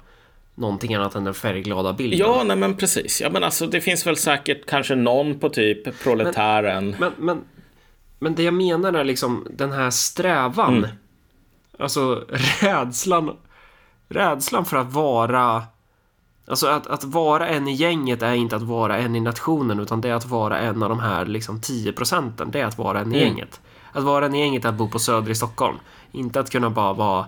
någonting 0.54 0.94
annat 0.94 1.14
än 1.14 1.24
den 1.24 1.34
färgglada 1.34 1.92
bilden. 1.92 2.18
Ja, 2.18 2.42
nej 2.44 2.56
men 2.56 2.76
precis. 2.76 3.20
Ja, 3.20 3.30
men 3.30 3.44
alltså 3.44 3.66
det 3.66 3.80
finns 3.80 4.06
väl 4.06 4.16
säkert 4.16 4.66
kanske 4.66 4.94
någon 4.94 5.38
på 5.38 5.48
typ 5.48 6.02
proletären. 6.02 6.90
Men, 6.90 6.98
men, 6.98 7.12
men, 7.18 7.44
men 8.18 8.34
det 8.34 8.42
jag 8.42 8.54
menar 8.54 8.92
är 8.92 9.04
liksom 9.04 9.46
den 9.50 9.72
här 9.72 9.90
strävan. 9.90 10.76
Mm. 10.76 10.90
Alltså 11.78 12.24
rädslan. 12.60 13.36
Rädslan 14.08 14.64
för 14.64 14.76
att 14.76 14.92
vara 14.92 15.62
Alltså 16.48 16.66
att, 16.66 16.86
att 16.86 17.04
vara 17.04 17.48
en 17.48 17.68
i 17.68 17.72
gänget 17.72 18.22
är 18.22 18.34
inte 18.34 18.56
att 18.56 18.62
vara 18.62 18.98
en 18.98 19.16
i 19.16 19.20
nationen 19.20 19.80
utan 19.80 20.00
det 20.00 20.08
är 20.08 20.14
att 20.14 20.26
vara 20.26 20.58
en 20.58 20.82
av 20.82 20.88
de 20.88 20.98
här 20.98 21.26
liksom 21.26 21.60
10 21.60 21.92
procenten. 21.92 22.50
Det 22.50 22.60
är 22.60 22.64
att 22.64 22.78
vara 22.78 23.00
en 23.00 23.14
i 23.14 23.16
mm. 23.16 23.28
gänget. 23.28 23.60
Att 23.92 24.04
vara 24.04 24.26
en 24.26 24.34
i 24.34 24.40
gänget 24.40 24.64
är 24.64 24.68
att 24.68 24.74
bo 24.74 24.88
på 24.88 24.98
Söder 24.98 25.30
i 25.30 25.34
Stockholm. 25.34 25.76
Inte 26.12 26.40
att 26.40 26.50
kunna 26.50 26.70
bara 26.70 26.92
vara... 26.92 27.26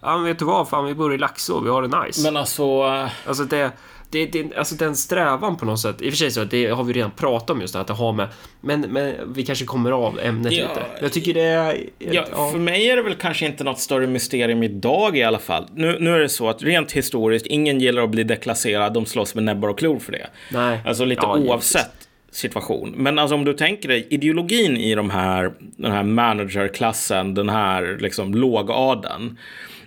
Ja, 0.00 0.16
men 0.16 0.24
vet 0.24 0.38
du 0.38 0.44
vad? 0.44 0.68
Fan, 0.68 0.84
vi 0.84 0.94
bor 0.94 1.14
i 1.14 1.18
Laxå. 1.18 1.60
Vi 1.60 1.70
har 1.70 1.82
det 1.82 2.04
nice. 2.04 2.22
Men 2.22 2.36
alltså... 2.36 2.82
Alltså 3.26 3.44
det... 3.44 3.70
Det, 4.10 4.26
det, 4.26 4.56
alltså 4.56 4.74
den 4.74 4.96
strävan 4.96 5.56
på 5.56 5.64
något 5.64 5.80
sätt, 5.80 6.02
i 6.02 6.08
och 6.08 6.12
för 6.12 6.16
sig 6.16 6.30
så 6.30 6.44
det 6.44 6.66
har 6.66 6.84
vi 6.84 6.92
redan 6.92 7.10
pratat 7.10 7.50
om 7.50 7.60
just 7.60 7.72
det, 7.72 7.80
att 7.80 7.86
det 7.86 7.92
har 7.92 8.12
med, 8.12 8.28
men, 8.60 8.80
men 8.80 9.14
vi 9.34 9.46
kanske 9.46 9.64
kommer 9.64 9.92
av 9.92 10.20
ämnet 10.20 10.52
ja, 10.52 10.68
lite. 10.68 10.86
Jag 11.00 11.12
tycker 11.12 11.34
det 11.34 11.42
är... 11.42 11.84
Ja, 11.98 12.24
ja, 12.30 12.50
För 12.50 12.58
mig 12.58 12.90
är 12.90 12.96
det 12.96 13.02
väl 13.02 13.14
kanske 13.14 13.46
inte 13.46 13.64
något 13.64 13.78
större 13.78 14.06
mysterium 14.06 14.62
idag 14.62 15.16
i 15.16 15.22
alla 15.22 15.38
fall. 15.38 15.66
Nu, 15.74 15.96
nu 16.00 16.14
är 16.14 16.18
det 16.18 16.28
så 16.28 16.48
att 16.48 16.62
rent 16.62 16.92
historiskt, 16.92 17.46
ingen 17.46 17.80
gillar 17.80 18.02
att 18.02 18.10
bli 18.10 18.24
deklasserad, 18.24 18.92
de 18.92 19.06
slåss 19.06 19.34
med 19.34 19.44
näbbar 19.44 19.68
och 19.68 19.78
klor 19.78 19.98
för 19.98 20.12
det. 20.12 20.26
Nej. 20.52 20.80
Alltså 20.86 21.04
lite 21.04 21.22
ja, 21.24 21.38
oavsett 21.38 21.95
situation. 22.36 22.94
Men 22.96 23.18
alltså 23.18 23.34
om 23.34 23.44
du 23.44 23.52
tänker 23.52 23.88
dig 23.88 24.06
ideologin 24.10 24.76
i 24.76 24.94
de 24.94 25.10
här, 25.10 25.52
den 25.60 25.92
här 25.92 26.02
managerklassen, 26.02 27.34
den 27.34 27.48
här 27.48 27.98
liksom 28.00 28.34
lågadeln, 28.34 29.38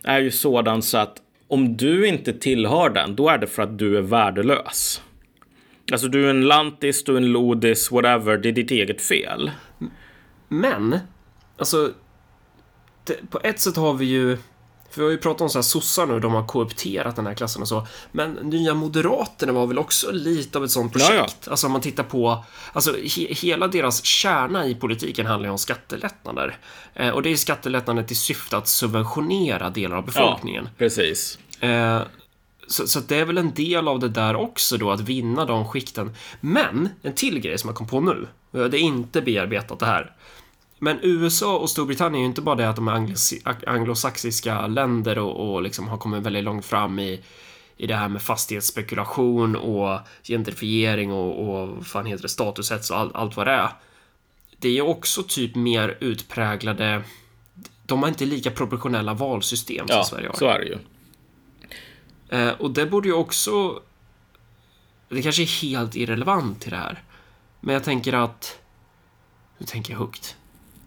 är 0.04 0.20
ju 0.20 0.32
sådan 0.32 0.82
så 0.82 0.98
att 0.98 1.18
om 1.48 1.78
du 1.78 2.08
inte 2.08 2.34
tillhör 2.34 2.90
den, 2.90 3.16
då 3.16 3.30
är 3.30 3.38
det 3.38 3.48
för 3.48 3.64
att 3.64 3.78
du 3.78 3.98
är 3.98 4.02
värdelös. 4.02 5.02
Alltså 5.92 6.08
du 6.08 6.26
är 6.26 6.30
en 6.30 6.48
lantis, 6.48 7.04
du 7.04 7.14
är 7.14 7.18
en 7.18 7.32
lodis, 7.32 7.92
whatever, 7.92 8.38
det 8.38 8.50
är 8.50 8.54
ditt 8.54 8.72
eget 8.72 9.02
fel. 9.02 9.52
Men, 10.48 11.00
alltså, 11.58 11.92
det, 13.04 13.30
på 13.30 13.40
ett 13.44 13.60
sätt 13.60 13.76
har 13.76 13.94
vi 13.94 14.06
ju 14.06 14.38
för 14.92 15.02
vi 15.02 15.04
har 15.04 15.12
ju 15.12 15.18
pratat 15.18 15.42
om 15.42 15.50
så 15.50 15.58
här 15.58 15.64
sossar 15.64 16.06
nu, 16.06 16.20
de 16.20 16.34
har 16.34 16.48
koopterat 16.48 17.16
den 17.16 17.28
här 17.28 17.34
klassen 17.34 17.62
och 17.62 17.68
så. 17.68 17.88
Men 18.12 18.32
Nya 18.32 18.74
Moderaterna 18.74 19.54
var 19.54 19.68
väl 19.68 19.78
också 19.78 20.12
lite 20.12 20.58
av 20.58 20.64
ett 20.64 20.72
sånt 20.72 20.94
projekt? 20.94 21.14
Ja, 21.16 21.28
ja. 21.44 21.52
Alltså 21.52 21.68
om 21.68 21.74
man 21.74 21.82
tittar 21.82 22.04
på, 22.04 22.44
alltså 22.74 22.94
he 22.94 23.34
hela 23.34 23.68
deras 23.68 24.06
kärna 24.06 24.68
i 24.68 24.76
politiken 24.76 25.26
handlar 25.26 25.48
ju 25.48 25.52
om 25.52 25.58
skattelättnader. 25.58 26.58
Eh, 26.94 27.10
och 27.10 27.22
det 27.22 27.30
är 27.30 27.36
skattelättnader 27.36 28.06
i 28.10 28.16
syfte 28.16 28.58
att 28.58 28.68
subventionera 28.68 29.70
delar 29.70 29.98
av 29.98 30.06
befolkningen. 30.06 30.64
Ja, 30.64 30.72
precis. 30.78 31.40
Eh, 31.60 32.02
så, 32.68 32.88
så 32.88 33.00
det 33.00 33.16
är 33.16 33.26
väl 33.26 33.38
en 33.38 33.54
del 33.54 33.88
av 33.88 34.00
det 34.00 34.10
där 34.10 34.36
också 34.36 34.78
då, 34.78 34.92
att 34.92 35.02
vinna 35.02 35.46
de 35.46 35.66
skikten. 35.68 36.16
Men, 36.40 36.90
en 37.02 37.14
till 37.14 37.40
grej 37.40 37.58
som 37.58 37.68
jag 37.68 37.76
kom 37.76 37.88
på 37.88 38.02
nu. 38.02 38.28
Det 38.52 38.60
är 38.60 38.76
inte 38.76 39.22
bearbetat 39.22 39.80
det 39.80 39.86
här. 39.86 40.12
Men 40.80 41.00
USA 41.02 41.58
och 41.58 41.70
Storbritannien 41.70 42.16
är 42.16 42.20
ju 42.20 42.26
inte 42.26 42.42
bara 42.42 42.56
det 42.56 42.70
att 42.70 42.76
de 42.76 42.88
är 42.88 43.70
anglosaxiska 43.70 44.68
länder 44.68 45.18
och, 45.18 45.54
och 45.54 45.62
liksom 45.62 45.88
har 45.88 45.98
kommit 45.98 46.24
väldigt 46.24 46.44
långt 46.44 46.66
fram 46.66 47.00
i, 47.00 47.22
i 47.78 47.88
det 47.88 47.96
här 47.96 48.08
med 48.08 48.22
fastighetsspekulation 48.22 49.56
och 49.56 50.00
gentrifiering 50.24 51.12
och, 51.12 51.40
och 51.40 51.68
vad 51.68 51.88
fan 51.88 52.06
heter 52.06 52.22
det, 52.22 52.30
statushets 52.30 52.92
och 52.92 52.98
all, 52.98 53.12
allt 53.14 53.38
vad 53.38 53.48
det 53.48 53.54
är. 53.54 53.70
Det 54.58 54.78
är 54.78 54.82
också 54.82 55.24
typ 55.24 55.56
mer 55.56 55.98
utpräglade 56.00 57.04
de 57.90 58.02
har 58.02 58.10
inte 58.10 58.26
lika 58.26 58.52
proportionella 58.52 59.14
valsystem 59.14 59.86
ja, 59.90 60.04
som 60.04 60.18
Sverige 60.18 60.28
har. 60.28 60.36
så 60.36 60.46
är 60.46 60.60
det 60.60 60.66
ju. 60.66 60.78
Eh, 62.30 62.54
och 62.54 62.72
det 62.72 62.86
borde 62.86 63.08
ju 63.08 63.14
också... 63.14 63.82
Det 65.10 65.22
kanske 65.22 65.42
är 65.42 65.62
helt 65.62 65.96
irrelevant 65.96 66.62
till 66.62 66.72
det 66.72 66.78
här. 66.78 67.04
Men 67.60 67.74
jag 67.74 67.84
tänker 67.84 68.14
att... 68.14 68.60
Nu 69.58 69.66
tänker 69.66 69.94
jag 69.94 70.00
högt. 70.00 70.36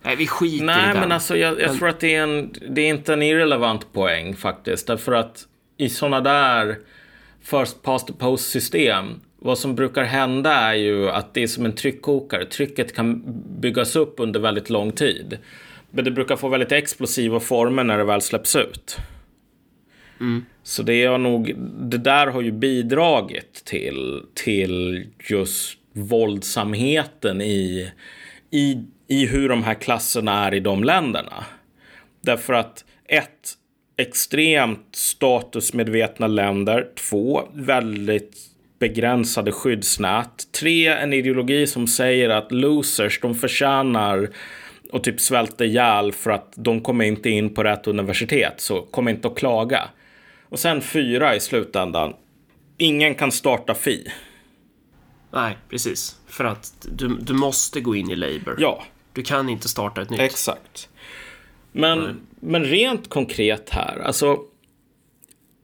Nej, 0.03 0.16
vi 0.16 0.27
skiter 0.27 0.65
Nej, 0.65 0.85
i 0.85 0.93
den. 0.93 1.01
men 1.01 1.12
alltså 1.12 1.37
jag, 1.37 1.61
jag 1.61 1.79
tror 1.79 1.89
att 1.89 2.01
det 2.01 2.15
är, 2.15 2.23
en, 2.23 2.55
det 2.69 2.81
är 2.81 2.89
inte 2.89 3.12
en 3.12 3.23
irrelevant 3.23 3.93
poäng 3.93 4.37
faktiskt. 4.37 4.87
Därför 4.87 5.12
att 5.12 5.47
i 5.77 5.89
sådana 5.89 6.20
där 6.20 6.79
first 7.43 7.83
past 7.83 8.07
the 8.07 8.12
post 8.12 8.51
system 8.51 9.20
vad 9.45 9.59
som 9.59 9.74
brukar 9.74 10.05
hända 10.05 10.53
är 10.53 10.74
ju 10.74 11.11
att 11.11 11.35
det 11.35 11.43
är 11.43 11.47
som 11.47 11.65
en 11.65 11.74
tryckkokare. 11.74 12.45
Trycket 12.45 12.95
kan 12.95 13.23
byggas 13.61 13.97
upp 13.97 14.15
under 14.19 14.41
väldigt 14.41 14.70
lång 14.70 14.93
tid. 14.93 15.39
Men 15.91 16.05
det 16.05 16.11
brukar 16.11 16.37
få 16.37 16.49
väldigt 16.49 16.73
explosiva 16.73 17.41
former 17.41 17.85
när 17.85 17.99
det 17.99 18.05
väl 18.05 18.23
släpps 18.23 18.57
ut. 18.57 18.97
Mm. 20.20 20.45
Så 20.62 20.83
det, 20.83 21.05
är 21.05 21.19
nog, 21.19 21.55
det 21.81 21.99
där 21.99 22.27
har 22.27 22.43
ju 22.43 22.53
bidragit 22.53 23.65
till, 23.65 24.23
till 24.35 25.07
just 25.31 25.79
våldsamheten 25.93 27.41
i, 27.41 27.93
i 28.51 28.85
i 29.12 29.26
hur 29.26 29.48
de 29.48 29.62
här 29.62 29.74
klasserna 29.74 30.47
är 30.47 30.55
i 30.55 30.60
de 30.60 30.84
länderna. 30.84 31.44
Därför 32.20 32.52
att 32.52 32.84
ett, 33.09 33.52
extremt 33.97 34.89
statusmedvetna 34.93 36.26
länder. 36.26 36.89
Två, 36.94 37.48
väldigt 37.55 38.36
begränsade 38.78 39.52
skyddsnät. 39.52 40.52
Tre, 40.60 40.86
en 40.89 41.12
ideologi 41.12 41.66
som 41.66 41.86
säger 41.86 42.28
att 42.28 42.52
losers, 42.52 43.20
de 43.20 43.34
förtjänar 43.34 44.28
och 44.93 45.05
typ 45.05 45.20
svälta 45.20 45.64
ihjäl 45.64 46.12
för 46.12 46.30
att 46.30 46.52
de 46.56 46.80
kommer 46.80 47.05
inte 47.05 47.30
in 47.30 47.55
på 47.55 47.64
rätt 47.64 47.86
universitet, 47.86 48.55
så 48.56 48.82
kom 48.82 49.09
inte 49.09 49.28
att 49.28 49.39
klaga. 49.39 49.89
Och 50.48 50.59
sen 50.59 50.80
fyra 50.80 51.36
i 51.36 51.40
slutändan. 51.40 52.14
Ingen 52.78 53.14
kan 53.14 53.32
starta 53.32 53.74
FI. 53.74 54.12
Nej, 55.32 55.56
precis. 55.68 56.16
För 56.26 56.44
att 56.44 56.86
du, 56.93 57.09
du 57.09 57.32
måste 57.32 57.80
gå 57.80 57.97
in 57.97 58.10
i 58.10 58.16
Labour. 58.16 58.56
Ja, 58.59 58.84
du 59.12 59.22
kan 59.22 59.48
inte 59.48 59.68
starta 59.68 60.02
ett 60.02 60.10
nytt. 60.10 60.20
Exakt. 60.20 60.89
Men, 61.72 62.20
men 62.40 62.64
rent 62.64 63.09
konkret 63.09 63.70
här, 63.70 63.98
alltså 63.98 64.39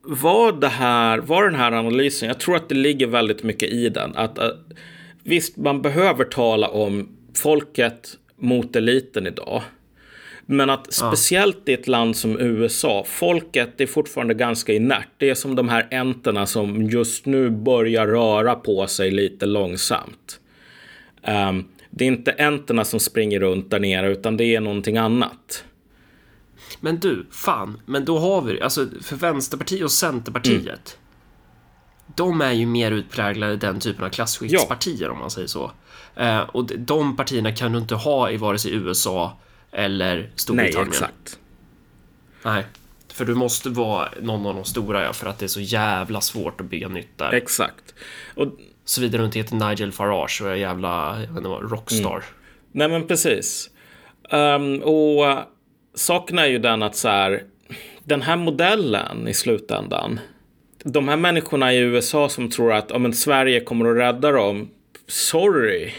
vad 0.03 0.61
det 0.61 0.69
här, 0.69 1.19
var 1.19 1.45
den 1.45 1.55
här 1.55 1.73
analysen, 1.73 2.29
jag 2.29 2.41
tror 2.41 2.57
att 2.57 2.69
det 2.69 2.75
ligger 2.75 3.07
väldigt 3.07 3.43
mycket 3.43 3.69
i 3.69 3.89
den. 3.89 4.17
Att, 4.17 4.39
att 4.39 4.57
visst, 5.23 5.57
man 5.57 5.83
behöver 5.83 6.25
tala 6.25 6.69
om 6.69 7.09
folket 7.35 8.17
mot 8.37 8.77
eliten 8.77 9.27
idag. 9.27 9.63
Men 10.47 10.71
att 10.71 10.93
speciellt 10.93 11.69
i 11.69 11.73
ett 11.73 11.89
land 11.89 12.17
som 12.17 12.41
USA, 12.41 13.05
folket 13.09 13.81
är 13.81 13.87
fortfarande 13.87 14.35
ganska 14.35 14.73
inert. 14.73 15.09
Det 15.17 15.31
är 15.31 15.35
som 15.35 15.57
de 15.57 15.69
här 15.69 15.89
enterna 15.91 16.47
som 16.47 16.83
just 16.83 17.27
nu 17.27 17.51
börjar 17.51 18.07
röra 18.07 18.55
på 18.55 18.87
sig 18.87 19.11
lite 19.11 19.47
långsamt. 19.47 20.41
Um, 21.27 21.69
det 21.99 22.05
är 22.05 22.09
inte 22.09 22.33
enterna 22.39 22.85
som 22.85 23.01
springer 23.01 23.41
runt 23.41 23.71
där 23.71 23.81
nere, 23.81 24.13
utan 24.13 24.37
det 24.37 24.45
är 24.45 24.61
någonting 24.61 24.97
annat. 24.97 25.65
Men 26.81 26.99
du, 27.01 27.27
fan, 27.31 27.81
men 27.87 28.05
då 28.05 28.19
har 28.19 28.43
vi 28.43 28.61
alltså 28.61 28.87
för 29.03 29.17
Vänsterpartiet 29.17 29.85
och 29.85 29.93
Centerpartiet. 29.93 30.67
Mm. 30.67 30.79
De 32.17 32.41
är 32.41 32.53
ju 32.53 32.67
mer 32.67 32.91
utpräglade 32.91 33.57
den 33.57 33.81
typen 33.81 34.05
av 34.05 34.09
klasskiktspartier 34.09 35.07
ja. 35.07 35.11
om 35.11 35.19
man 35.19 35.31
säger 35.31 35.49
så. 35.49 35.73
Eh, 36.17 36.41
och 36.41 36.65
de 36.65 37.17
partierna 37.17 37.53
kan 37.53 37.73
du 37.73 37.79
inte 37.79 37.95
ha 37.95 38.31
i 38.31 38.37
vare 38.37 38.59
sig 38.59 38.75
USA 38.75 39.39
eller 39.73 40.31
Storbritannien. 40.35 40.89
Nej, 40.89 40.89
exakt. 40.89 41.39
Nej, 42.43 42.65
för 43.13 43.25
du 43.25 43.35
måste 43.35 43.71
vara 43.71 44.09
någon 44.23 44.47
av 44.47 44.55
de 44.55 44.65
stora 44.65 45.03
ja, 45.03 45.13
för 45.13 45.27
att 45.27 45.39
det 45.39 45.47
är 45.47 45.49
så 45.49 45.61
jävla 45.61 46.21
svårt 46.21 46.61
att 46.61 46.67
bygga 46.67 46.89
nytt 46.89 47.19
där. 47.19 47.33
Exakt. 47.33 47.95
Och 48.35 48.47
Såvida 48.89 49.19
du 49.19 49.25
inte 49.25 49.39
heter 49.39 49.69
Nigel 49.69 49.93
Farage 49.93 50.43
och 50.43 50.51
är 50.51 50.55
jävla 50.55 51.15
jag 51.21 51.29
vet 51.29 51.37
inte 51.37 51.49
vad, 51.49 51.73
rockstar. 51.73 52.11
Mm. 52.11 52.23
Nej 52.73 52.89
men 52.89 53.07
precis. 53.07 53.71
Um, 54.31 54.83
och 54.83 55.25
uh, 55.25 55.39
saken 55.95 56.39
är 56.39 56.47
ju 56.47 56.59
den 56.59 56.83
att 56.83 56.97
så 56.97 57.09
här, 57.09 57.43
den 58.05 58.23
här 58.23 58.37
modellen 58.37 59.29
i 59.29 59.35
slutändan. 59.35 60.21
De 60.85 61.09
här 61.09 61.17
människorna 61.17 61.75
i 61.75 61.79
USA 61.79 62.29
som 62.29 62.51
tror 62.51 62.73
att 62.73 62.93
oh, 62.93 63.11
Sverige 63.11 63.61
kommer 63.61 63.91
att 63.91 63.97
rädda 63.97 64.31
dem. 64.31 64.69
Sorry. 65.07 65.93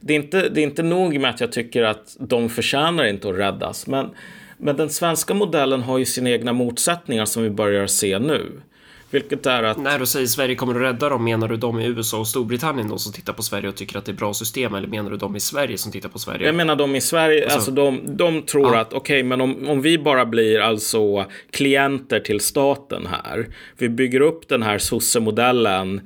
Det 0.00 0.12
är, 0.12 0.16
inte, 0.16 0.48
det 0.48 0.60
är 0.60 0.64
inte 0.64 0.82
nog 0.82 1.20
med 1.20 1.30
att 1.30 1.40
jag 1.40 1.52
tycker 1.52 1.82
att 1.82 2.16
de 2.18 2.48
förtjänar 2.48 3.04
inte 3.04 3.28
att 3.28 3.38
räddas. 3.38 3.86
Men, 3.86 4.10
men 4.56 4.76
den 4.76 4.90
svenska 4.90 5.34
modellen 5.34 5.82
har 5.82 5.98
ju 5.98 6.04
sina 6.04 6.30
egna 6.30 6.52
motsättningar 6.52 7.24
som 7.24 7.42
vi 7.42 7.50
börjar 7.50 7.86
se 7.86 8.18
nu. 8.18 8.60
Vilket 9.10 9.46
är 9.46 9.62
att... 9.62 9.78
När 9.78 9.98
du 9.98 10.06
säger 10.06 10.26
Sverige 10.26 10.54
kommer 10.54 10.74
att 10.74 10.80
rädda 10.80 11.08
dem, 11.08 11.24
menar 11.24 11.48
du 11.48 11.56
de 11.56 11.80
i 11.80 11.86
USA 11.86 12.18
och 12.18 12.28
Storbritannien 12.28 12.88
då 12.88 12.98
som 12.98 13.12
tittar 13.12 13.32
på 13.32 13.42
Sverige 13.42 13.68
och 13.68 13.76
tycker 13.76 13.98
att 13.98 14.04
det 14.04 14.12
är 14.12 14.16
bra 14.16 14.34
system? 14.34 14.74
Eller 14.74 14.88
menar 14.88 15.10
du 15.10 15.16
de 15.16 15.36
i 15.36 15.40
Sverige 15.40 15.78
som 15.78 15.92
tittar 15.92 16.08
på 16.08 16.18
Sverige? 16.18 16.46
Jag 16.46 16.54
menar 16.54 16.76
de 16.76 16.96
i 16.96 17.00
Sverige, 17.00 17.42
alltså, 17.42 17.56
alltså 17.56 17.70
de, 17.70 18.00
de 18.04 18.42
tror 18.42 18.74
ja. 18.74 18.80
att 18.80 18.92
okej, 18.92 18.98
okay, 18.98 19.22
men 19.22 19.40
om, 19.40 19.68
om 19.68 19.82
vi 19.82 19.98
bara 19.98 20.26
blir 20.26 20.60
alltså 20.60 21.24
klienter 21.50 22.20
till 22.20 22.40
staten 22.40 23.06
här. 23.06 23.46
Vi 23.78 23.88
bygger 23.88 24.20
upp 24.20 24.48
den 24.48 24.62
här 24.62 24.78
sosse-modellen 24.78 26.00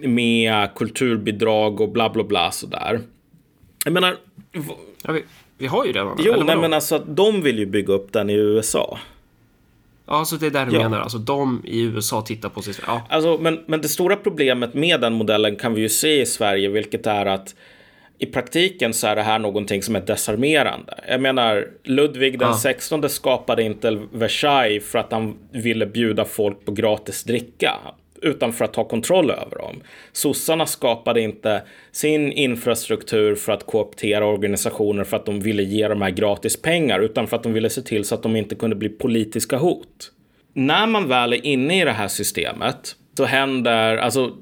med 0.00 0.74
kulturbidrag 0.74 1.80
och 1.80 1.88
bla 1.88 2.10
bla 2.10 2.24
bla 2.24 2.50
sådär. 2.50 3.00
Jag 3.84 3.92
menar... 3.92 4.16
Ja, 5.02 5.12
vi, 5.12 5.24
vi 5.58 5.66
har 5.66 5.84
ju 5.84 5.92
det. 5.92 6.08
Jo, 6.18 6.42
nej, 6.46 6.56
men 6.56 6.72
alltså 6.72 6.98
de 6.98 7.42
vill 7.42 7.58
ju 7.58 7.66
bygga 7.66 7.94
upp 7.94 8.12
den 8.12 8.30
i 8.30 8.34
USA. 8.34 8.98
Ja, 10.06 10.24
så 10.24 10.36
det 10.36 10.46
är 10.46 10.50
där 10.50 10.66
du 10.66 10.72
ja. 10.72 10.82
menar. 10.82 11.00
Alltså 11.00 11.18
de 11.18 11.62
i 11.64 11.82
USA 11.82 12.22
tittar 12.22 12.48
på 12.48 12.62
sig. 12.62 12.74
Ja. 12.86 13.02
Alltså, 13.08 13.38
men, 13.40 13.60
men 13.66 13.80
det 13.80 13.88
stora 13.88 14.16
problemet 14.16 14.74
med 14.74 15.00
den 15.00 15.12
modellen 15.12 15.56
kan 15.56 15.74
vi 15.74 15.80
ju 15.80 15.88
se 15.88 16.20
i 16.20 16.26
Sverige, 16.26 16.68
vilket 16.68 17.06
är 17.06 17.26
att 17.26 17.54
i 18.18 18.26
praktiken 18.26 18.94
så 18.94 19.06
är 19.06 19.16
det 19.16 19.22
här 19.22 19.38
någonting 19.38 19.82
som 19.82 19.96
är 19.96 20.00
desarmerande. 20.00 20.94
Jag 21.08 21.20
menar, 21.20 21.68
Ludvig 21.84 22.38
den 22.38 22.48
ja. 22.48 22.54
16 22.54 23.08
skapade 23.08 23.62
inte 23.62 24.02
Versailles 24.12 24.84
för 24.84 24.98
att 24.98 25.12
han 25.12 25.36
ville 25.52 25.86
bjuda 25.86 26.24
folk 26.24 26.64
på 26.64 26.72
gratis 26.72 27.24
dricka 27.24 27.72
utan 28.22 28.52
för 28.52 28.64
att 28.64 28.72
ta 28.72 28.84
kontroll 28.84 29.30
över 29.30 29.58
dem. 29.58 29.80
Sossarna 30.12 30.66
skapade 30.66 31.20
inte 31.20 31.62
sin 31.92 32.32
infrastruktur 32.32 33.34
för 33.34 33.52
att 33.52 33.66
kooptera 33.66 34.26
organisationer 34.26 35.04
för 35.04 35.16
att 35.16 35.26
de 35.26 35.40
ville 35.40 35.62
ge 35.62 35.88
de 35.88 36.02
här 36.02 36.10
gratis 36.10 36.62
pengar 36.62 37.00
utan 37.00 37.26
för 37.26 37.36
att 37.36 37.42
de 37.42 37.52
ville 37.52 37.70
se 37.70 37.82
till 37.82 38.04
så 38.04 38.14
att 38.14 38.22
de 38.22 38.36
inte 38.36 38.54
kunde 38.54 38.76
bli 38.76 38.88
politiska 38.88 39.56
hot. 39.56 40.12
När 40.52 40.86
man 40.86 41.08
väl 41.08 41.32
är 41.32 41.46
inne 41.46 41.82
i 41.82 41.84
det 41.84 41.92
här 41.92 42.08
systemet 42.08 42.96
så 43.16 43.24
händer, 43.24 43.96
alltså 43.96 44.32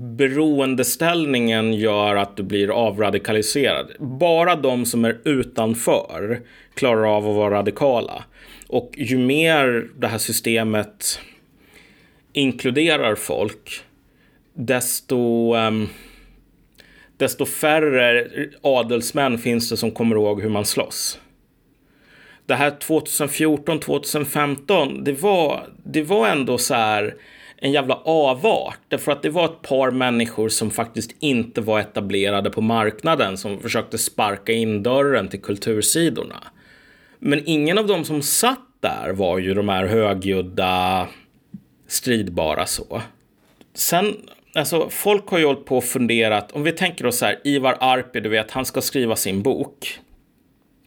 beroendeställningen 0.00 1.74
gör 1.74 2.16
att 2.16 2.36
du 2.36 2.42
blir 2.42 2.70
avradikaliserad. 2.70 3.90
Bara 3.98 4.56
de 4.56 4.86
som 4.86 5.04
är 5.04 5.18
utanför 5.24 6.40
klarar 6.74 7.16
av 7.16 7.28
att 7.28 7.36
vara 7.36 7.54
radikala. 7.54 8.24
Och 8.68 8.94
ju 8.96 9.18
mer 9.18 9.88
det 9.98 10.06
här 10.06 10.18
systemet 10.18 11.20
inkluderar 12.32 13.14
folk, 13.14 13.84
desto, 14.54 15.54
um, 15.56 15.88
desto 17.16 17.46
färre 17.46 18.28
adelsmän 18.62 19.38
finns 19.38 19.70
det 19.70 19.76
som 19.76 19.90
kommer 19.90 20.16
ihåg 20.16 20.42
hur 20.42 20.48
man 20.48 20.64
slåss. 20.64 21.20
Det 22.46 22.54
här 22.54 22.70
2014, 22.70 23.80
2015, 23.80 25.04
det 25.04 25.12
var, 25.12 25.68
det 25.84 26.02
var 26.02 26.28
ändå 26.28 26.58
så 26.58 26.74
här 26.74 27.14
en 27.60 27.72
jävla 27.72 27.94
avart. 27.94 28.78
Därför 28.88 29.12
att 29.12 29.22
det 29.22 29.30
var 29.30 29.44
ett 29.44 29.62
par 29.62 29.90
människor 29.90 30.48
som 30.48 30.70
faktiskt 30.70 31.16
inte 31.18 31.60
var 31.60 31.80
etablerade 31.80 32.50
på 32.50 32.60
marknaden 32.60 33.36
som 33.36 33.60
försökte 33.60 33.98
sparka 33.98 34.52
in 34.52 34.82
dörren 34.82 35.28
till 35.28 35.42
kultursidorna. 35.42 36.42
Men 37.18 37.42
ingen 37.46 37.78
av 37.78 37.86
dem 37.86 38.04
som 38.04 38.22
satt 38.22 38.66
där 38.80 39.12
var 39.12 39.38
ju 39.38 39.54
de 39.54 39.68
här 39.68 39.86
högljudda, 39.86 41.08
stridbara 41.90 42.66
så. 42.66 43.02
Sen, 43.74 44.16
alltså 44.54 44.88
folk 44.90 45.28
har 45.28 45.38
ju 45.38 45.46
hållit 45.46 45.64
på 45.64 45.76
och 45.76 45.84
funderat, 45.84 46.52
om 46.52 46.62
vi 46.62 46.72
tänker 46.72 47.06
oss 47.06 47.18
så 47.18 47.24
här, 47.24 47.38
Ivar 47.44 47.76
Arpi, 47.80 48.20
du 48.20 48.28
vet, 48.28 48.50
han 48.50 48.64
ska 48.64 48.80
skriva 48.80 49.16
sin 49.16 49.42
bok. 49.42 49.98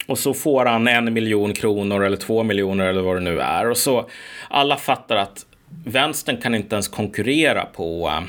Och 0.07 0.19
så 0.19 0.33
får 0.33 0.65
han 0.65 0.87
en 0.87 1.13
miljon 1.13 1.53
kronor 1.53 2.03
eller 2.03 2.17
två 2.17 2.43
miljoner 2.43 2.85
eller 2.85 3.01
vad 3.01 3.15
det 3.15 3.19
nu 3.19 3.39
är. 3.39 3.69
Och 3.69 3.77
så 3.77 4.09
alla 4.49 4.77
fattar 4.77 5.15
att 5.15 5.45
vänstern 5.85 6.37
kan 6.37 6.55
inte 6.55 6.75
ens 6.75 6.87
konkurrera 6.87 7.65
på... 7.65 8.07
Uh, 8.07 8.27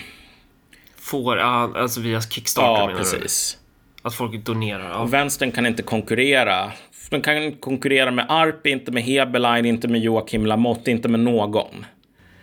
får, 0.96 1.36
alltså 1.36 2.00
via 2.00 2.20
Kickstarter 2.20 2.80
Ja, 2.80 2.86
menar 2.86 2.98
precis. 2.98 3.58
Du? 4.02 4.08
Att 4.08 4.14
folk 4.14 4.44
donerar? 4.44 4.90
Ja. 4.90 5.04
Vänstern 5.04 5.52
kan 5.52 5.66
inte 5.66 5.82
konkurrera. 5.82 6.72
Den 7.10 7.22
kan 7.22 7.52
konkurrera 7.52 8.10
med 8.10 8.26
Arpi, 8.28 8.70
inte 8.70 8.92
med 8.92 9.02
Heberlein, 9.02 9.64
inte 9.64 9.88
med 9.88 10.00
Joakim 10.00 10.46
Lamotte, 10.46 10.90
inte 10.90 11.08
med 11.08 11.20
någon. 11.20 11.86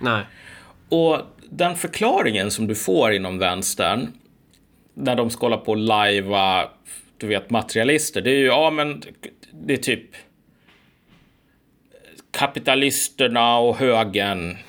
Nej. 0.01 0.23
Och 0.89 1.17
den 1.49 1.75
förklaringen 1.75 2.51
som 2.51 2.67
du 2.67 2.75
får 2.75 3.13
inom 3.13 3.37
vänstern 3.37 4.07
när 4.93 5.15
de 5.15 5.29
ska 5.29 5.45
hålla 5.45 5.57
på 5.57 5.71
och 5.71 5.77
lajva, 5.77 6.69
du 7.17 7.27
vet, 7.27 7.49
materialister. 7.49 8.21
Det 8.21 8.31
är 8.31 8.37
ju, 8.37 8.45
ja 8.45 8.71
men 8.71 9.03
det 9.53 9.73
är 9.73 9.77
typ 9.77 10.05
kapitalisterna 12.31 13.57
och 13.57 13.77
högen. 13.77 14.57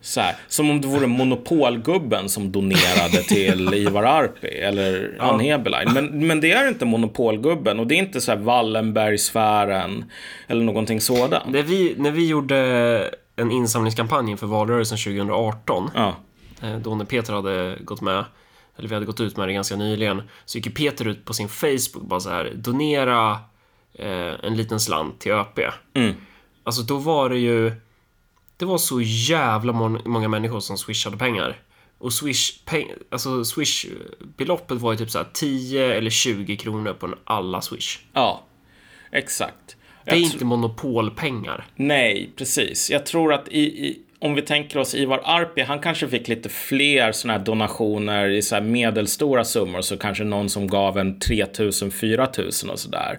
Så 0.00 0.20
här, 0.20 0.34
som 0.48 0.70
om 0.70 0.80
det 0.80 0.88
vore 0.88 1.06
monopolgubben 1.06 2.28
som 2.28 2.52
donerade 2.52 3.22
till 3.28 3.74
Ivar 3.74 4.02
Arpi 4.02 4.48
eller 4.48 5.14
ja. 5.18 5.24
Ann 5.24 5.40
Heberlein. 5.40 5.92
Men, 5.94 6.26
men 6.26 6.40
det 6.40 6.52
är 6.52 6.68
inte 6.68 6.84
monopolgubben 6.84 7.80
och 7.80 7.86
det 7.86 7.94
är 7.94 7.98
inte 7.98 8.20
så 8.20 8.32
här 8.32 8.38
Wallenbergsfären 8.38 10.04
eller 10.46 10.64
någonting 10.64 11.00
sådant. 11.00 11.48
När 11.48 11.62
vi, 11.62 11.94
när 11.98 12.10
vi 12.10 12.28
gjorde 12.28 13.10
en 13.36 13.50
insamlingskampanj 13.50 14.30
inför 14.30 14.46
valrörelsen 14.46 14.98
2018, 14.98 15.90
ja. 15.94 16.16
Eh, 16.60 16.78
då 16.78 16.94
när 16.94 17.04
Peter 17.04 17.32
hade 17.32 17.78
gått 17.80 18.00
med, 18.00 18.24
eller 18.76 18.88
vi 18.88 18.94
hade 18.94 19.06
gått 19.06 19.20
ut 19.20 19.36
med 19.36 19.48
det 19.48 19.52
ganska 19.52 19.76
nyligen, 19.76 20.22
så 20.44 20.58
gick 20.58 20.76
Peter 20.76 21.08
ut 21.08 21.24
på 21.24 21.34
sin 21.34 21.48
Facebook 21.48 22.02
bara 22.08 22.20
så 22.20 22.30
här, 22.30 22.52
donera 22.54 23.30
eh, 23.94 24.34
en 24.42 24.56
liten 24.56 24.80
slant 24.80 25.20
till 25.20 25.32
ÖP. 25.32 25.58
Mm. 25.94 26.14
Alltså 26.64 26.82
då 26.82 26.98
var 26.98 27.28
det 27.28 27.38
ju 27.38 27.72
det 28.56 28.64
var 28.64 28.78
så 28.78 29.00
jävla 29.00 29.72
många 30.04 30.28
människor 30.28 30.60
som 30.60 30.78
swishade 30.78 31.16
pengar. 31.16 31.60
Och 31.98 32.12
swish, 32.12 32.64
peng, 32.64 32.90
alltså 33.10 33.44
swish-beloppet 33.44 34.78
var 34.78 34.92
ju 34.92 34.98
typ 34.98 35.10
så 35.10 35.24
10 35.32 35.94
eller 35.94 36.10
20 36.10 36.56
kronor 36.56 36.92
på 36.92 37.14
alla 37.24 37.60
swish. 37.60 37.98
Ja, 38.12 38.44
exakt. 39.12 39.75
Det 40.06 40.16
är 40.16 40.20
inte 40.20 40.44
monopolpengar. 40.44 41.66
Nej, 41.76 42.30
precis. 42.36 42.90
Jag 42.90 43.06
tror 43.06 43.32
att 43.32 43.48
i, 43.48 43.60
i, 43.60 43.98
om 44.18 44.34
vi 44.34 44.42
tänker 44.42 44.78
oss 44.78 44.94
Ivar 44.94 45.20
Arpi, 45.24 45.62
han 45.62 45.78
kanske 45.78 46.08
fick 46.08 46.28
lite 46.28 46.48
fler 46.48 47.12
sådana 47.12 47.38
här 47.38 47.44
donationer 47.44 48.28
i 48.28 48.42
så 48.42 48.54
här 48.54 48.62
medelstora 48.62 49.44
summor, 49.44 49.80
så 49.80 49.96
kanske 49.96 50.24
någon 50.24 50.48
som 50.48 50.68
gav 50.68 50.98
en 50.98 51.18
3000, 51.18 51.90
4000 51.90 52.70
och 52.70 52.78
sådär. 52.78 53.18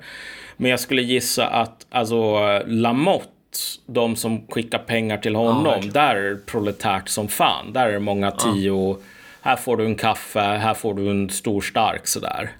Men 0.57 0.71
jag 0.71 0.79
skulle 0.79 1.01
gissa 1.01 1.47
att 1.47 1.85
alltså 1.89 2.39
Lamotte 2.65 3.31
de 3.85 4.15
som 4.15 4.47
skickar 4.47 4.79
pengar 4.79 5.17
till 5.17 5.35
honom, 5.35 5.81
ja, 5.83 5.91
där 5.91 6.15
är 6.15 6.29
det 6.29 6.45
proletärt 6.45 7.09
som 7.09 7.27
fan. 7.27 7.73
Där 7.73 7.87
är 7.87 7.93
det 7.93 7.99
många 7.99 8.31
tio. 8.31 8.89
Ja. 8.89 8.97
Här 9.41 9.55
får 9.55 9.77
du 9.77 9.85
en 9.85 9.95
kaffe, 9.95 10.39
här 10.39 10.73
får 10.73 10.93
du 10.93 11.09
en 11.09 11.29
stor 11.29 11.61
stark 11.61 12.07
sådär. 12.07 12.51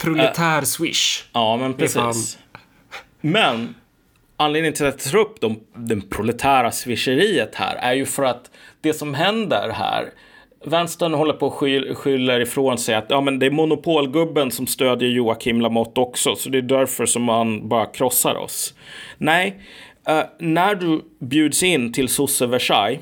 Proletär 0.00 0.62
swish. 0.62 1.24
Ja, 1.32 1.56
men 1.56 1.74
precis. 1.74 2.38
Men 3.26 3.74
anledningen 4.36 4.74
till 4.74 4.86
att 4.86 5.04
jag 5.04 5.12
tar 5.12 5.18
upp 5.18 5.40
de, 5.40 5.60
den 5.74 6.02
proletära 6.02 6.72
swisheriet 6.72 7.54
här 7.54 7.76
är 7.76 7.92
ju 7.92 8.06
för 8.06 8.22
att 8.22 8.50
det 8.80 8.92
som 8.92 9.14
händer 9.14 9.70
här 9.74 10.10
Vänstern 10.64 11.14
håller 11.14 11.32
på 11.32 11.46
och 11.46 11.52
skyll, 11.52 11.94
skyller 11.94 12.40
ifrån 12.40 12.78
sig 12.78 12.94
att 12.94 13.04
ja, 13.08 13.20
men 13.20 13.38
det 13.38 13.46
är 13.46 13.50
monopolgubben 13.50 14.50
som 14.50 14.66
stödjer 14.66 15.10
Joakim 15.10 15.60
Lamotte 15.60 16.00
också, 16.00 16.36
så 16.36 16.48
det 16.48 16.58
är 16.58 16.62
därför 16.62 17.06
som 17.06 17.22
man 17.22 17.68
bara 17.68 17.86
krossar 17.86 18.34
oss. 18.34 18.74
Nej, 19.18 19.60
uh, 20.08 20.22
när 20.38 20.74
du 20.74 21.00
bjuds 21.18 21.62
in 21.62 21.92
till 21.92 22.08
sosse 22.08 22.46
Versailles 22.46 23.00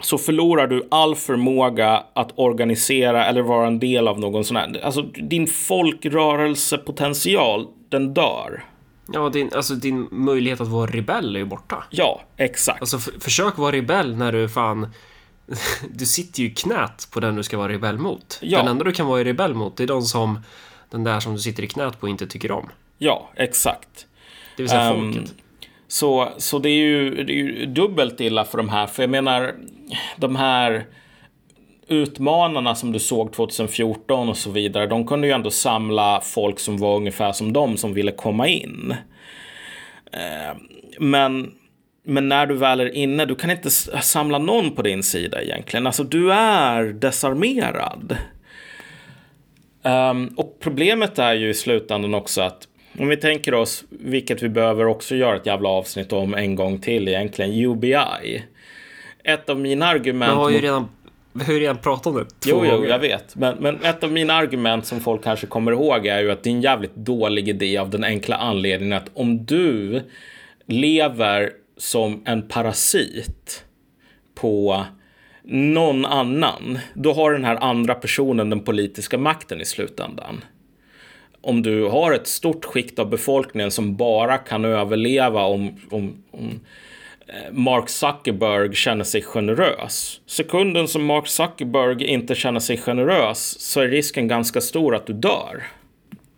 så 0.00 0.18
förlorar 0.18 0.66
du 0.66 0.88
all 0.90 1.14
förmåga 1.14 2.04
att 2.14 2.38
organisera 2.38 3.26
eller 3.26 3.42
vara 3.42 3.66
en 3.66 3.78
del 3.78 4.08
av 4.08 4.20
någon 4.20 4.44
sån 4.44 4.56
här. 4.56 4.80
Alltså 4.82 5.02
din 5.02 5.46
folkrörelsepotential, 5.46 7.66
den 7.88 8.14
dör. 8.14 8.69
Ja, 9.12 9.28
din, 9.28 9.50
alltså 9.54 9.74
din 9.74 10.08
möjlighet 10.10 10.60
att 10.60 10.68
vara 10.68 10.90
rebell 10.90 11.36
är 11.36 11.40
ju 11.40 11.46
borta. 11.46 11.84
Ja, 11.90 12.22
exakt. 12.36 12.80
Alltså 12.80 12.98
försök 12.98 13.58
vara 13.58 13.72
rebell 13.72 14.16
när 14.16 14.32
du 14.32 14.48
fan 14.48 14.92
du 15.90 16.06
sitter 16.06 16.40
ju 16.40 16.46
i 16.46 16.50
knät 16.50 17.08
på 17.10 17.20
den 17.20 17.36
du 17.36 17.42
ska 17.42 17.58
vara 17.58 17.72
rebell 17.72 17.98
mot. 17.98 18.38
Ja. 18.42 18.58
Den 18.58 18.68
enda 18.68 18.84
du 18.84 18.92
kan 18.92 19.06
vara 19.06 19.24
rebell 19.24 19.54
mot, 19.54 19.76
det 19.76 19.82
är 19.82 19.86
de 19.86 20.02
som 20.02 20.40
den 20.90 21.04
där 21.04 21.20
som 21.20 21.32
du 21.32 21.38
sitter 21.38 21.62
i 21.62 21.66
knät 21.66 22.00
på 22.00 22.08
inte 22.08 22.26
tycker 22.26 22.52
om. 22.52 22.68
Ja, 22.98 23.30
exakt. 23.36 24.06
Det 24.56 24.62
vill 24.62 24.70
säga 24.70 24.92
um, 24.92 25.12
folket. 25.12 25.34
Så, 25.88 26.32
så 26.38 26.58
det, 26.58 26.68
är 26.68 26.86
ju, 26.86 27.24
det 27.24 27.32
är 27.32 27.36
ju 27.36 27.66
dubbelt 27.66 28.20
illa 28.20 28.44
för 28.44 28.58
de 28.58 28.68
här, 28.68 28.86
för 28.86 29.02
jag 29.02 29.10
menar, 29.10 29.54
de 30.16 30.36
här 30.36 30.86
utmanarna 31.90 32.74
som 32.74 32.92
du 32.92 32.98
såg 32.98 33.32
2014 33.32 34.28
och 34.28 34.36
så 34.36 34.50
vidare, 34.50 34.86
de 34.86 35.06
kunde 35.06 35.26
ju 35.26 35.32
ändå 35.32 35.50
samla 35.50 36.20
folk 36.20 36.58
som 36.58 36.78
var 36.78 36.96
ungefär 36.96 37.32
som 37.32 37.52
dem 37.52 37.76
som 37.76 37.94
ville 37.94 38.12
komma 38.12 38.48
in. 38.48 38.94
Ehm, 40.12 40.58
men 40.98 41.52
men 42.02 42.28
när 42.28 42.46
du 42.46 42.54
väl 42.54 42.80
är 42.80 42.94
inne, 42.94 43.24
du 43.24 43.34
kan 43.34 43.50
inte 43.50 43.70
samla 43.70 44.38
någon 44.38 44.70
på 44.70 44.82
din 44.82 45.02
sida 45.02 45.42
egentligen. 45.42 45.86
Alltså 45.86 46.04
du 46.04 46.32
är 46.32 46.84
desarmerad. 46.84 48.16
Um, 49.82 50.26
och 50.36 50.56
problemet 50.60 51.18
är 51.18 51.34
ju 51.34 51.50
i 51.50 51.54
slutändan 51.54 52.14
också 52.14 52.40
att 52.40 52.68
om 52.98 53.08
vi 53.08 53.16
tänker 53.16 53.54
oss, 53.54 53.84
vilket 53.90 54.42
vi 54.42 54.48
behöver 54.48 54.86
också 54.86 55.16
göra 55.16 55.36
ett 55.36 55.46
jävla 55.46 55.68
avsnitt 55.68 56.12
om 56.12 56.34
en 56.34 56.54
gång 56.54 56.78
till 56.78 57.08
egentligen, 57.08 57.50
UBI. 57.50 58.42
Ett 59.24 59.50
av 59.50 59.60
mina 59.60 59.86
argument... 59.86 60.32
Jag 60.32 60.36
har 60.36 60.50
ju 60.50 60.60
redan, 60.60 60.88
vi 61.32 61.44
har 61.44 61.52
ju 61.52 61.60
redan 61.60 61.78
pratat 61.78 62.06
om 62.06 62.14
det 62.14 62.24
två 62.24 62.50
Jo, 62.50 62.64
jo, 62.64 62.86
jag 62.86 62.98
vet. 62.98 63.36
Men, 63.36 63.56
men 63.58 63.82
ett 63.82 64.04
av 64.04 64.12
mina 64.12 64.34
argument 64.34 64.86
som 64.86 65.00
folk 65.00 65.24
kanske 65.24 65.46
kommer 65.46 65.72
ihåg 65.72 66.06
är 66.06 66.20
ju 66.20 66.30
att 66.30 66.42
det 66.42 66.50
är 66.50 66.54
en 66.54 66.60
jävligt 66.60 66.94
dålig 66.94 67.48
idé 67.48 67.78
av 67.78 67.90
den 67.90 68.04
enkla 68.04 68.36
anledningen 68.36 68.98
att 68.98 69.10
om 69.14 69.44
du 69.44 70.02
lever 70.66 71.50
som 71.76 72.22
en 72.24 72.48
parasit 72.48 73.64
på 74.34 74.84
någon 75.42 76.04
annan, 76.04 76.78
då 76.94 77.12
har 77.12 77.32
den 77.32 77.44
här 77.44 77.56
andra 77.56 77.94
personen 77.94 78.50
den 78.50 78.60
politiska 78.60 79.18
makten 79.18 79.60
i 79.60 79.64
slutändan. 79.64 80.44
Om 81.40 81.62
du 81.62 81.84
har 81.84 82.12
ett 82.12 82.26
stort 82.26 82.64
skikt 82.64 82.98
av 82.98 83.10
befolkningen 83.10 83.70
som 83.70 83.96
bara 83.96 84.38
kan 84.38 84.64
överleva 84.64 85.42
om, 85.42 85.80
om, 85.90 86.22
om 86.30 86.60
Mark 87.52 87.88
Zuckerberg 87.88 88.74
känner 88.74 89.04
sig 89.04 89.22
generös. 89.22 90.20
Sekunden 90.26 90.88
som 90.88 91.04
Mark 91.04 91.28
Zuckerberg 91.28 92.04
inte 92.04 92.34
känner 92.34 92.60
sig 92.60 92.76
generös 92.76 93.60
så 93.60 93.80
är 93.80 93.88
risken 93.88 94.28
ganska 94.28 94.60
stor 94.60 94.94
att 94.94 95.06
du 95.06 95.12
dör. 95.12 95.62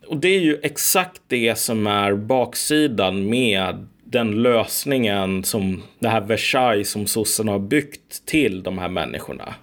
Och 0.07 0.17
det 0.17 0.29
är 0.29 0.41
ju 0.41 0.61
exakt 0.63 1.23
det 1.29 1.59
som 1.59 1.87
är 1.87 2.15
baksidan 2.15 3.31
med 3.31 3.87
den 4.05 4.43
lösningen 4.43 5.45
som 5.45 5.83
det 5.99 6.09
här 6.09 6.21
Versailles 6.21 6.91
som 6.91 7.07
sossarna 7.07 7.53
har 7.53 7.59
byggt 7.59 8.27
till 8.27 8.63
de 8.63 8.79
här 8.79 8.89
människorna. 8.89 9.55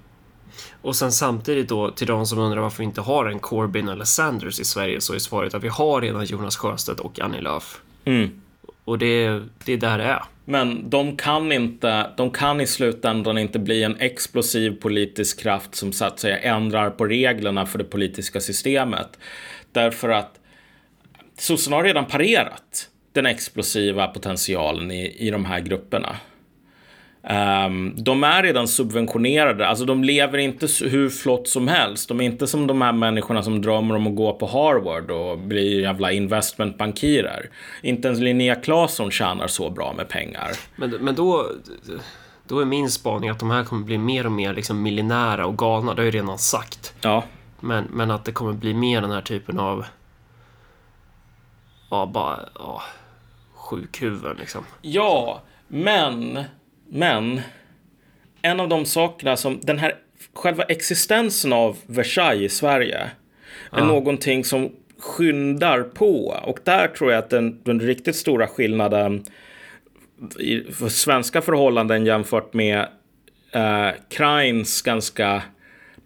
Och 0.81 0.95
sen 0.95 1.11
samtidigt 1.11 1.69
då 1.69 1.91
till 1.91 2.07
de 2.07 2.25
som 2.25 2.39
undrar 2.39 2.61
varför 2.61 2.77
vi 2.77 2.83
inte 2.83 3.01
har 3.01 3.25
en 3.25 3.39
Corbyn 3.39 3.89
eller 3.89 4.05
Sanders 4.05 4.59
i 4.59 4.65
Sverige 4.65 5.01
så 5.01 5.13
är 5.13 5.19
svaret 5.19 5.53
att 5.53 5.63
vi 5.63 5.67
har 5.67 6.01
redan 6.01 6.25
Jonas 6.25 6.57
Sjöstedt 6.57 6.99
och 6.99 7.19
Annie 7.19 7.41
Lööf. 7.41 7.81
Mm. 8.05 8.41
Och 8.89 8.97
det, 8.97 9.41
det 9.65 9.73
är 9.73 9.77
där 9.77 9.97
det 9.97 10.03
är. 10.03 10.23
Men 10.45 10.89
de 10.89 11.17
kan 11.17 11.51
inte, 11.51 12.09
de 12.17 12.31
kan 12.31 12.61
i 12.61 12.67
slutändan 12.67 13.37
inte 13.37 13.59
bli 13.59 13.83
en 13.83 13.95
explosiv 13.99 14.71
politisk 14.81 15.39
kraft 15.39 15.75
som 15.75 15.93
så 15.93 16.05
att 16.05 16.19
säga 16.19 16.37
ändrar 16.37 16.89
på 16.89 17.05
reglerna 17.05 17.65
för 17.65 17.77
det 17.77 17.83
politiska 17.83 18.39
systemet. 18.39 19.19
Därför 19.71 20.09
att 20.09 20.39
sossarna 21.37 21.75
har 21.75 21.83
redan 21.83 22.05
parerat 22.05 22.89
den 23.13 23.25
explosiva 23.25 24.07
potentialen 24.07 24.91
i, 24.91 25.15
i 25.27 25.29
de 25.29 25.45
här 25.45 25.59
grupperna. 25.59 26.15
Um, 27.65 27.93
de 27.97 28.23
är 28.23 28.43
redan 28.43 28.67
subventionerade, 28.67 29.67
alltså 29.67 29.85
de 29.85 30.03
lever 30.03 30.37
inte 30.37 30.67
hur 30.81 31.09
flott 31.09 31.47
som 31.47 31.67
helst. 31.67 32.07
De 32.07 32.21
är 32.21 32.25
inte 32.25 32.47
som 32.47 32.67
de 32.67 32.81
här 32.81 32.91
människorna 32.91 33.43
som 33.43 33.61
drömmer 33.61 33.95
om 33.95 34.07
att 34.07 34.15
gå 34.15 34.33
på 34.33 34.45
Harvard 34.45 35.11
och 35.11 35.39
bli 35.39 35.81
jävla 35.81 36.11
investmentbankirer. 36.11 37.49
Inte 37.81 38.07
ens 38.07 38.19
Linnea 38.19 38.55
Claesson 38.55 39.11
tjänar 39.11 39.47
så 39.47 39.69
bra 39.69 39.93
med 39.93 40.07
pengar. 40.09 40.51
Men, 40.75 40.89
men 40.89 41.15
då, 41.15 41.51
då 42.47 42.59
är 42.59 42.65
min 42.65 42.89
spaning 42.89 43.29
att 43.29 43.39
de 43.39 43.51
här 43.51 43.63
kommer 43.63 43.85
bli 43.85 43.97
mer 43.97 44.25
och 44.25 44.31
mer 44.31 44.53
liksom 44.53 44.81
miljonära 44.81 45.45
och 45.45 45.57
galna, 45.57 45.93
det 45.93 46.01
har 46.01 46.05
jag 46.05 46.13
ju 46.13 46.19
redan 46.19 46.37
sagt. 46.37 46.93
Ja. 47.01 47.23
Men, 47.59 47.83
men 47.83 48.11
att 48.11 48.25
det 48.25 48.31
kommer 48.31 48.53
bli 48.53 48.73
mer 48.73 49.01
den 49.01 49.11
här 49.11 49.21
typen 49.21 49.59
av... 49.59 49.85
Ja, 51.89 52.05
bara... 52.05 52.39
Ja 52.55 52.81
sjukhuvuden 53.69 54.37
liksom. 54.39 54.65
Ja, 54.81 55.41
men, 55.67 56.43
men 56.89 57.41
en 58.41 58.59
av 58.59 58.69
de 58.69 58.85
sakerna 58.85 59.37
som 59.37 59.59
den 59.61 59.79
här 59.79 59.95
själva 60.33 60.63
existensen 60.63 61.53
av 61.53 61.77
Versailles 61.85 62.51
i 62.53 62.55
Sverige 62.55 63.09
är 63.71 63.85
någonting 63.85 64.43
som 64.43 64.71
skyndar 64.99 65.83
på. 65.83 66.39
Och 66.45 66.59
där 66.63 66.87
tror 66.87 67.11
jag 67.11 67.19
att 67.19 67.29
den, 67.29 67.63
den 67.63 67.79
riktigt 67.79 68.15
stora 68.15 68.47
skillnaden 68.47 69.23
i, 70.39 70.63
för 70.71 70.89
svenska 70.89 71.41
förhållanden 71.41 72.05
jämfört 72.05 72.53
med 72.53 72.87
eh, 73.51 73.89
Krains 74.09 74.81
ganska 74.81 75.43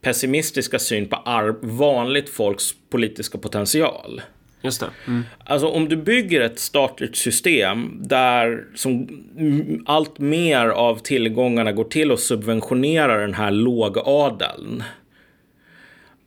pessimistiska 0.01 0.79
syn 0.79 1.07
på 1.07 1.55
vanligt 1.61 2.29
folks 2.29 2.63
politiska 2.89 3.37
potential. 3.37 4.21
Just 4.63 4.79
det. 4.79 4.89
Mm. 5.07 5.23
Alltså 5.45 5.67
om 5.67 5.89
du 5.89 5.95
bygger 5.97 6.41
ett 6.41 6.59
statligt 6.59 7.15
system 7.15 7.91
där 8.01 8.63
som 8.75 9.07
allt 9.85 10.19
mer 10.19 10.67
av 10.67 10.95
tillgångarna 10.95 11.71
går 11.71 11.83
till 11.83 12.11
att 12.11 12.19
subventionera 12.19 13.17
den 13.17 13.33
här 13.33 13.51
lågadeln. 13.51 14.83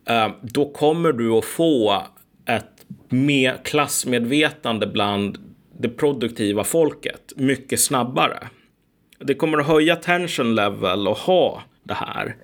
eh, 0.05 0.29
Då 0.41 0.69
kommer 0.69 1.11
du 1.11 1.31
att 1.31 1.45
få 1.45 2.03
ett 2.45 2.85
med 3.09 3.53
klassmedvetande 3.63 4.87
bland 4.87 5.37
det 5.79 5.89
produktiva 5.89 6.63
folket 6.63 7.33
mycket 7.35 7.79
snabbare. 7.79 8.47
Det 9.19 9.33
kommer 9.33 9.57
att 9.57 9.67
höja 9.67 9.95
tension 9.95 10.55
level 10.55 11.07
och 11.07 11.17
ha 11.17 11.63
det 11.83 11.93
här. 11.93 12.35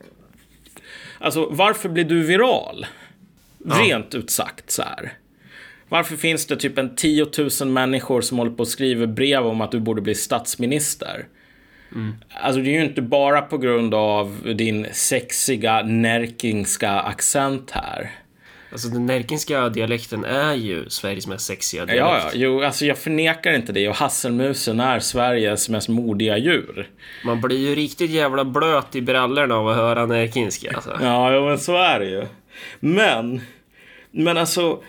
Alltså 1.20 1.48
varför 1.52 1.90
blir 1.90 2.03
du 2.03 2.24
viral? 2.24 2.86
Rent 3.65 4.15
ut 4.15 4.30
sagt 4.30 4.72
så 4.72 4.82
här. 4.84 5.11
Varför 5.89 6.15
finns 6.15 6.45
det 6.45 6.55
typ 6.55 6.77
en 6.77 6.95
10 6.95 7.27
000 7.61 7.69
människor 7.69 8.22
som 8.22 8.38
håller 8.38 8.51
på 8.51 8.60
och 8.60 8.68
skriver 8.68 9.07
brev 9.07 9.45
om 9.45 9.61
att 9.61 9.72
du 9.72 9.80
borde 9.80 10.01
bli 10.01 10.15
statsminister? 10.15 11.27
Alltså 12.41 12.61
det 12.61 12.69
är 12.69 12.73
ju 12.73 12.85
inte 12.85 13.01
bara 13.01 13.41
på 13.41 13.57
grund 13.57 13.93
av 13.93 14.53
din 14.57 14.88
sexiga 14.91 15.81
närkingska 15.81 16.91
accent 16.91 17.72
här. 17.72 18.11
Alltså 18.72 18.88
den 18.88 19.05
närkinska 19.05 19.69
dialekten 19.69 20.26
är 20.26 20.53
ju 20.53 20.89
Sveriges 20.89 21.27
mest 21.27 21.45
sexiga 21.45 21.85
dialekt. 21.85 22.23
Ja, 22.23 22.30
ja, 22.34 22.39
jo, 22.39 22.64
alltså 22.64 22.85
jag 22.85 22.97
förnekar 22.97 23.53
inte 23.53 23.73
det 23.73 23.89
och 23.89 23.95
hasselmusen 23.95 24.80
är 24.80 24.99
Sveriges 24.99 25.69
mest 25.69 25.89
modiga 25.89 26.38
djur. 26.38 26.89
Man 27.26 27.41
blir 27.41 27.57
ju 27.57 27.76
riktigt 27.76 28.11
jävla 28.11 28.45
blöt 28.45 28.95
i 28.95 29.01
brallorna 29.01 29.55
av 29.55 29.68
att 29.68 29.76
höra 29.76 30.05
närkinska 30.05 30.72
alltså. 30.76 30.97
Ja, 31.01 31.34
jo, 31.34 31.45
men 31.45 31.60
så 31.60 31.77
är 31.77 31.99
det 31.99 32.05
ju. 32.05 32.26
Men, 32.80 33.41
men 34.11 34.38
alltså. 34.38 34.84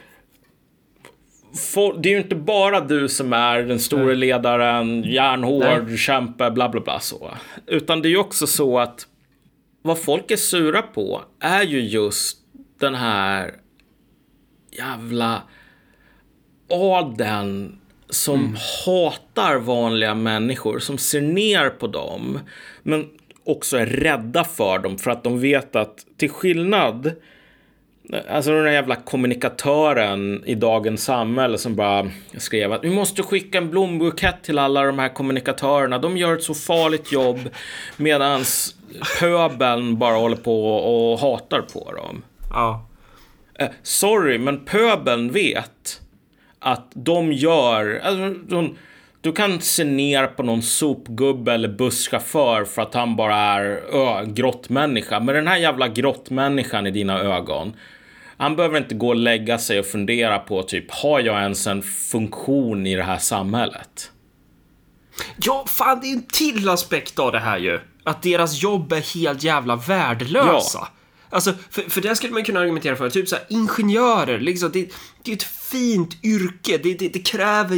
For, 1.57 1.99
det 2.03 2.09
är 2.09 2.11
ju 2.11 2.19
inte 2.19 2.35
bara 2.35 2.81
du 2.81 3.09
som 3.09 3.33
är 3.33 3.63
den 3.63 3.79
store 3.81 4.15
ledaren, 4.15 5.03
järnhård, 5.03 5.99
kämpe, 5.99 6.51
bla 6.51 6.69
bla 6.69 6.81
bla 6.81 7.01
så. 7.01 7.31
Utan 7.67 8.03
det 8.03 8.09
är 8.09 8.11
ju 8.11 8.19
också 8.19 8.47
så 8.47 8.79
att 8.79 9.07
vad 9.83 9.99
folk 9.99 10.31
är 10.31 10.37
sura 10.37 10.83
på 10.83 11.23
är 11.41 11.63
ju 11.63 11.81
just 11.81 12.39
den 12.81 12.95
här 12.95 13.55
jävla 14.79 15.43
adeln 16.71 17.79
som 18.11 18.57
hatar 18.87 19.59
vanliga 19.59 20.15
människor, 20.15 20.79
som 20.79 20.99
ser 20.99 21.21
ner 21.21 21.71
på 21.71 21.87
dem, 21.87 22.39
men 22.83 23.09
också 23.45 23.77
är 23.77 23.87
rädda 23.87 24.45
för 24.45 24.79
dem 24.79 24.99
för 24.99 25.11
att 25.11 25.25
de 25.25 25.41
vet 25.41 25.77
att 25.77 26.07
till 26.17 26.31
skillnad 26.31 27.13
Alltså 28.29 28.51
den 28.51 28.65
där 28.65 28.73
jävla 28.73 28.97
kommunikatören 28.97 30.43
i 30.47 30.55
dagens 30.55 31.05
samhälle 31.05 31.59
som 31.59 31.75
bara 31.75 32.11
skrev 32.39 32.73
att 32.73 32.85
vi 32.85 32.91
måste 32.91 33.23
skicka 33.23 33.59
en 33.59 33.71
blombukett 33.71 34.43
till 34.43 34.59
alla 34.59 34.83
de 34.83 34.99
här 34.99 35.09
kommunikatörerna. 35.09 35.99
De 35.99 36.17
gör 36.17 36.35
ett 36.35 36.43
så 36.43 36.55
farligt 36.55 37.13
jobb 37.13 37.39
medans 37.97 38.77
pöbeln 39.21 39.99
bara 39.99 40.17
håller 40.17 40.37
på 40.37 40.77
och 40.77 41.19
hatar 41.19 41.61
på 41.61 41.93
dem. 41.93 42.23
Ja. 42.51 42.87
Eh, 43.59 43.69
sorry, 43.83 44.39
men 44.39 44.65
pöbeln 44.65 45.33
vet 45.33 46.01
att 46.59 46.91
de 46.95 47.33
gör... 47.33 48.01
Alltså, 48.05 48.41
de, 48.49 48.77
du 49.21 49.33
kan 49.33 49.61
se 49.61 49.85
ner 49.85 50.27
på 50.27 50.43
någon 50.43 50.63
sopgubbe 50.63 51.53
eller 51.53 51.69
busschaufför 51.69 52.65
för 52.65 52.83
att 52.83 52.95
han 52.95 53.17
bara 53.17 53.37
är 53.37 53.65
ö, 53.93 54.25
grottmänniska. 54.27 55.21
Men 55.21 55.35
den 55.35 55.47
här 55.47 55.57
jävla 55.57 55.89
grottmänniskan 55.89 56.87
i 56.87 56.91
dina 56.91 57.21
ögon. 57.21 57.73
Han 58.37 58.57
behöver 58.57 58.79
inte 58.79 58.95
gå 58.95 59.09
och 59.09 59.17
lägga 59.17 59.59
sig 59.59 59.79
och 59.79 59.87
fundera 59.87 60.39
på 60.39 60.63
typ, 60.63 60.91
har 60.91 61.21
jag 61.21 61.43
ens 61.43 61.67
en 61.67 61.83
funktion 61.83 62.87
i 62.87 62.97
det 62.97 63.03
här 63.03 63.19
samhället? 63.19 64.11
Ja, 65.37 65.65
fan 65.69 66.01
det 66.01 66.07
är 66.07 66.13
en 66.13 66.27
till 66.27 66.69
aspekt 66.69 67.19
av 67.19 67.33
det 67.33 67.41
här 67.41 67.59
ju. 67.59 67.81
Att 68.05 68.23
deras 68.23 68.63
jobb 68.63 68.93
är 68.93 69.15
helt 69.15 69.43
jävla 69.43 69.77
värdelösa. 69.77 70.79
Ja. 70.81 70.89
Alltså, 71.31 71.55
för, 71.71 71.83
för 71.83 72.01
det 72.01 72.17
skulle 72.17 72.33
man 72.33 72.45
kunna 72.45 72.61
argumentera 72.61 72.97
för. 72.97 73.11
Typ 73.11 73.29
så 73.29 73.37
här, 73.37 73.45
ingenjörer, 73.49 74.41
liksom, 74.41 74.71
det, 74.73 74.89
det 75.25 75.31
är 75.33 75.37
ett 75.37 75.43
fint 75.43 76.17
yrke. 76.25 76.79
Det, 76.83 76.95
det, 76.95 77.09
det 77.09 77.19
kräver 77.19 77.77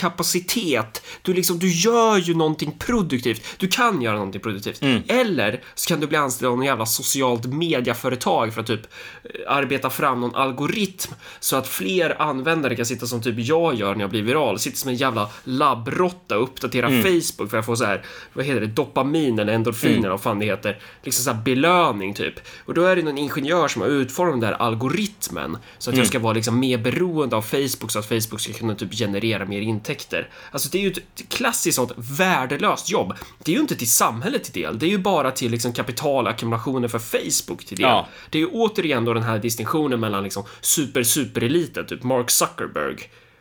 hjärnkapacitet. 0.00 1.02
Du, 1.22 1.34
liksom, 1.34 1.58
du 1.58 1.72
gör 1.72 2.16
ju 2.16 2.34
någonting 2.34 2.72
produktivt. 2.78 3.42
Du 3.58 3.68
kan 3.68 4.02
göra 4.02 4.14
någonting 4.14 4.40
produktivt. 4.40 4.82
Eller 5.08 5.62
så 5.74 5.88
kan 5.88 6.00
du 6.00 6.06
bli 6.06 6.16
anställd 6.16 6.50
av 6.50 6.56
någon 6.56 6.66
jävla 6.66 6.86
socialt 6.86 7.46
mediaföretag 7.46 8.54
för 8.54 8.60
att 8.60 8.66
typ 8.66 8.80
eh, 9.24 9.30
arbeta 9.52 9.90
fram 9.90 10.20
någon 10.20 10.34
algoritm 10.34 11.12
så 11.40 11.56
att 11.56 11.68
fler 11.68 12.22
användare 12.22 12.76
kan 12.76 12.86
sitta 12.86 13.06
som 13.06 13.22
typ 13.22 13.34
jag 13.38 13.74
gör 13.74 13.94
när 13.94 14.00
jag 14.00 14.10
blir 14.10 14.22
viral. 14.22 14.58
Sitter 14.58 14.78
som 14.78 14.90
en 14.90 14.96
jävla 14.96 15.30
labbrotta 15.44 16.36
och 16.36 16.42
uppdatera 16.42 16.88
Facebook 17.02 17.50
för 17.50 17.56
att 17.58 17.66
få 17.66 17.76
så 17.76 17.84
här, 17.84 18.04
vad 18.32 18.44
heter 18.44 18.60
det, 18.60 18.66
dopamin 18.66 19.38
eller 19.38 19.52
endorfiner, 19.52 19.96
Mm. 19.98 20.10
vad 20.10 20.20
fan 20.20 20.38
det 20.38 20.46
heter. 20.46 20.78
Liksom 21.02 21.24
så 21.24 21.30
här 21.32 21.42
belöning 21.42 22.14
typ. 22.14 22.34
Och 22.64 22.74
då 22.74 22.84
är 22.84 22.96
det 22.96 23.02
någon 23.02 23.18
ingenjör 23.18 23.68
som 23.68 23.82
har 23.82 23.88
utformat 23.88 24.32
den 24.32 24.40
där 24.40 24.52
algoritmen 24.52 25.58
så 25.78 25.90
att 25.90 25.94
Mm. 25.94 25.98
jag 26.02 26.08
ska 26.08 26.18
vara 26.18 26.32
liksom 26.32 26.60
mer 26.66 26.78
beroende 26.78 27.36
av 27.36 27.42
Facebook 27.42 27.90
så 27.90 27.98
att 27.98 28.06
Facebook 28.06 28.40
ska 28.40 28.52
kunna 28.52 28.74
typ 28.74 28.94
generera 28.94 29.44
mer 29.44 29.60
intäkter. 29.60 30.28
Alltså 30.50 30.68
det 30.72 30.78
är 30.78 30.82
ju 30.82 30.90
ett 30.90 31.28
klassiskt 31.28 31.76
sånt 31.76 31.92
värdelöst 31.96 32.90
jobb. 32.90 33.14
Det 33.44 33.52
är 33.52 33.54
ju 33.54 33.60
inte 33.60 33.76
till 33.76 33.90
samhället 33.90 34.44
till 34.44 34.62
del, 34.62 34.78
det 34.78 34.86
är 34.86 34.90
ju 34.90 34.98
bara 34.98 35.30
till 35.30 35.50
liksom 35.50 35.72
kapitalackumulationer 35.72 36.88
för 36.88 36.98
Facebook 36.98 37.64
till 37.64 37.76
del. 37.76 37.86
Ja. 37.86 38.08
Det 38.30 38.38
är 38.38 38.40
ju 38.40 38.48
återigen 38.48 39.04
då 39.04 39.14
den 39.14 39.22
här 39.22 39.38
distinktionen 39.38 40.00
mellan 40.00 40.22
liksom 40.22 40.44
super 40.60 41.02
supereliten, 41.02 41.86
typ 41.86 42.02
Mark 42.02 42.30
Zuckerberg 42.30 42.96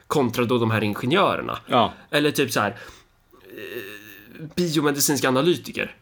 kontra 0.08 0.46
då 0.46 0.58
de 0.58 0.72
här 0.72 0.84
ingenjörerna. 0.84 1.60
Ja. 1.68 1.94
Eller 2.12 2.32
typ 2.32 2.52
så 2.52 2.60
här 2.60 2.70
eh, 3.44 4.46
biomedicinska 4.56 5.28
analytiker. 5.28 5.96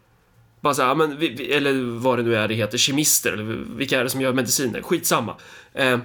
Bara 0.62 0.74
så 0.74 0.82
här, 0.82 0.90
ja, 0.90 0.96
men, 0.96 1.12
eller 1.50 2.00
vad 2.00 2.20
det 2.20 2.24
nu 2.24 2.36
är 2.36 2.48
det 2.48 2.54
heter, 2.54 2.78
kemister 2.78 3.34
eller 3.34 3.44
vilka 3.78 4.00
är 4.00 4.04
det 4.04 4.10
som 4.10 4.22
gör 4.22 4.34
mediciner? 4.34 4.82
Skitsamma. 4.82 5.36
Eh, 5.74 6.00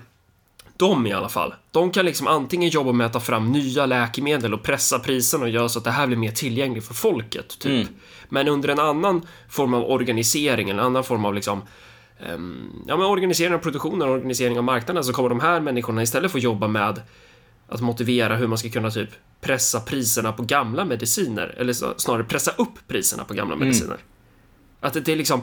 de 0.78 1.06
i 1.06 1.12
alla 1.12 1.28
fall, 1.28 1.54
de 1.70 1.90
kan 1.90 2.04
liksom 2.04 2.26
antingen 2.26 2.68
jobba 2.70 2.92
med 2.92 3.06
att 3.06 3.12
ta 3.12 3.20
fram 3.20 3.52
nya 3.52 3.86
läkemedel 3.86 4.54
och 4.54 4.62
pressa 4.62 4.98
priserna 4.98 5.44
och 5.44 5.50
göra 5.50 5.68
så 5.68 5.78
att 5.78 5.84
det 5.84 5.90
här 5.90 6.06
blir 6.06 6.16
mer 6.16 6.30
tillgängligt 6.30 6.86
för 6.86 6.94
folket, 6.94 7.58
typ. 7.58 7.88
Men 8.28 8.48
under 8.48 8.68
en 8.68 8.78
annan 8.78 9.26
form 9.48 9.74
av 9.74 9.84
organisering, 9.84 10.70
en 10.70 10.80
annan 10.80 11.04
form 11.04 11.24
av 11.24 11.34
liksom 11.34 11.62
ehm, 12.26 12.72
ja, 12.86 12.96
men 12.96 13.06
organisering 13.06 13.54
av 13.54 13.58
produktionen 13.58 14.08
och 14.08 14.14
organisering 14.14 14.58
av 14.58 14.64
marknaden 14.64 15.04
så 15.04 15.12
kommer 15.12 15.28
de 15.28 15.40
här 15.40 15.60
människorna 15.60 16.02
istället 16.02 16.32
få 16.32 16.38
jobba 16.38 16.68
med 16.68 17.00
att 17.68 17.80
motivera 17.80 18.36
hur 18.36 18.46
man 18.46 18.58
ska 18.58 18.68
kunna 18.68 18.90
typ 18.90 19.10
pressa 19.40 19.80
priserna 19.80 20.32
på 20.32 20.42
gamla 20.42 20.84
mediciner 20.84 21.54
eller 21.58 21.98
snarare 21.98 22.24
pressa 22.24 22.50
upp 22.50 22.88
priserna 22.88 23.24
på 23.24 23.34
gamla 23.34 23.56
mediciner. 23.56 23.98
Att 24.80 24.92
det 24.92 25.08
är 25.08 25.16
liksom 25.16 25.42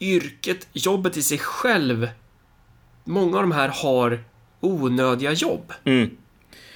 yrket, 0.00 0.68
jobbet 0.72 1.16
i 1.16 1.22
sig 1.22 1.38
själv. 1.38 2.08
Många 3.04 3.36
av 3.36 3.42
de 3.42 3.52
här 3.52 3.68
har 3.68 4.24
onödiga 4.60 5.32
jobb. 5.32 5.72
Mm. 5.84 6.10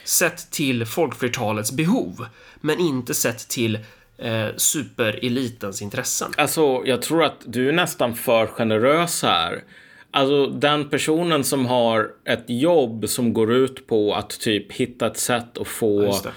Sett 0.04 0.50
till 0.50 0.86
folkflertalets 0.86 1.72
behov, 1.72 2.26
men 2.60 2.78
inte 2.80 3.14
sett 3.14 3.48
till 3.48 3.78
eh, 4.18 4.46
superelitens 4.56 5.82
intressen. 5.82 6.32
Alltså, 6.36 6.82
jag 6.84 7.02
tror 7.02 7.24
att 7.24 7.40
du 7.44 7.68
är 7.68 7.72
nästan 7.72 8.14
för 8.14 8.46
generös 8.46 9.22
här. 9.22 9.62
Alltså, 10.10 10.46
den 10.46 10.88
personen 10.88 11.44
som 11.44 11.66
har 11.66 12.10
ett 12.24 12.44
jobb 12.46 13.08
som 13.08 13.32
går 13.32 13.52
ut 13.52 13.86
på 13.86 14.14
att 14.14 14.30
typ 14.40 14.72
hitta 14.72 15.06
ett 15.06 15.16
sätt 15.18 15.58
att 15.58 15.68
få 15.68 16.00
det. 16.24 16.32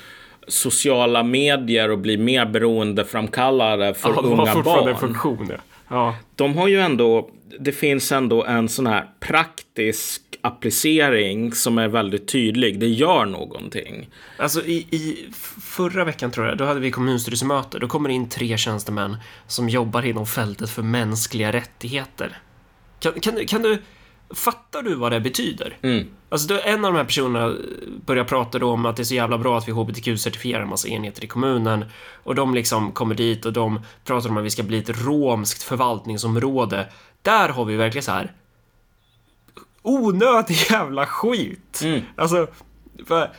sociala 0.48 1.24
medier 1.24 1.92
och 1.92 2.00
bli 2.00 2.18
mer 2.18 2.46
beroendeframkallade 2.46 3.94
för 3.94 4.10
Ja, 4.10 4.22
unga 4.24 4.64
barn. 4.64 4.98
funktion, 4.98 5.48
ja. 5.50 5.58
ja. 5.90 6.16
De 6.36 6.58
har 6.58 6.68
ju 6.68 6.80
ändå, 6.80 7.30
det 7.60 7.72
finns 7.72 8.12
ändå 8.12 8.44
en 8.44 8.70
sån 8.70 8.88
här 8.88 9.06
praktisk 9.20 10.22
applicering 10.44 11.52
som 11.52 11.78
är 11.78 11.88
väldigt 11.88 12.28
tydlig. 12.28 12.80
Det 12.80 12.88
gör 12.88 13.26
någonting. 13.26 14.10
Alltså 14.38 14.66
i, 14.66 14.76
i 14.76 15.30
förra 15.62 16.06
veckan 16.06 16.32
tror 16.32 16.48
jag, 16.48 16.58
då 16.58 16.66
hade 16.66 16.80
vi 16.80 16.92
kommunstyrelsemöte. 16.92 17.80
Då 17.80 17.88
kommer 17.88 18.10
det 18.10 18.16
in 18.16 18.30
tre 18.30 18.58
tjänstemän 18.58 19.18
som 19.48 19.70
jobbar 19.70 20.06
inom 20.06 20.26
fältet 20.26 20.70
för 20.70 20.82
mänskliga 20.84 21.52
rättigheter. 21.52 22.38
Kan, 23.00 23.14
kan, 23.14 23.46
kan 23.48 23.62
du... 23.62 23.82
fattar 24.36 24.82
du 24.82 24.96
vad 24.96 25.12
det 25.12 25.20
betyder? 25.20 25.78
Mm. 25.82 26.08
Alltså 26.30 26.48
då, 26.48 26.60
en 26.64 26.86
av 26.86 26.94
de 26.94 26.98
här 26.98 27.06
personerna 27.06 27.56
börjar 28.06 28.24
prata 28.24 28.60
då 28.60 28.72
om 28.72 28.86
att 28.86 28.96
det 28.96 29.02
är 29.02 29.06
så 29.06 29.16
jävla 29.16 29.38
bra 29.38 29.58
att 29.58 29.68
vi 29.68 29.72
hbtq-certifierar 29.72 30.62
en 30.62 30.70
massa 30.70 30.88
enheter 30.88 31.24
i 31.24 31.28
kommunen 31.28 31.86
och 32.24 32.36
de 32.36 32.54
liksom 32.54 32.92
kommer 32.92 33.16
dit 33.16 33.46
och 33.46 33.54
de 33.54 33.80
pratar 34.06 34.30
om 34.30 34.38
att 34.38 34.44
vi 34.44 34.50
ska 34.50 34.64
bli 34.64 34.78
ett 34.78 35.06
romskt 35.06 35.64
förvaltningsområde. 35.64 36.90
Där 37.22 37.50
har 37.50 37.66
vi 37.66 37.76
verkligen 37.76 38.04
så 38.04 38.12
här 38.12 38.32
onödig 39.84 40.56
jävla 40.70 41.06
skit. 41.06 41.82
Mm. 41.84 42.02
Alltså, 42.16 42.48
för, 43.08 43.32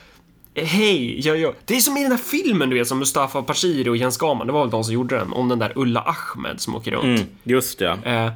hej, 0.55 1.27
ja, 1.27 1.35
ja. 1.35 1.53
Det 1.65 1.77
är 1.77 1.81
som 1.81 1.97
i 1.97 2.03
den 2.03 2.11
här 2.12 2.19
filmen 2.19 2.71
du 2.71 2.79
vet 2.79 2.89
som 2.89 2.99
Mustafa 2.99 3.43
Bashiri 3.43 3.89
och 3.91 3.97
Jens 3.97 4.19
Gaman, 4.19 4.47
det 4.47 4.53
var 4.53 4.61
väl 4.61 4.71
de 4.71 4.85
som 4.85 4.95
gjorde 4.95 5.16
den, 5.19 5.33
om 5.33 5.49
den 5.49 5.59
där 5.59 5.73
Ulla 5.77 6.01
Ahmed 6.01 6.61
som 6.61 6.75
åker 6.75 6.91
runt. 6.91 7.05
Mm, 7.05 7.23
just 7.43 7.79
det. 7.79 7.99
Eh, 8.05 8.33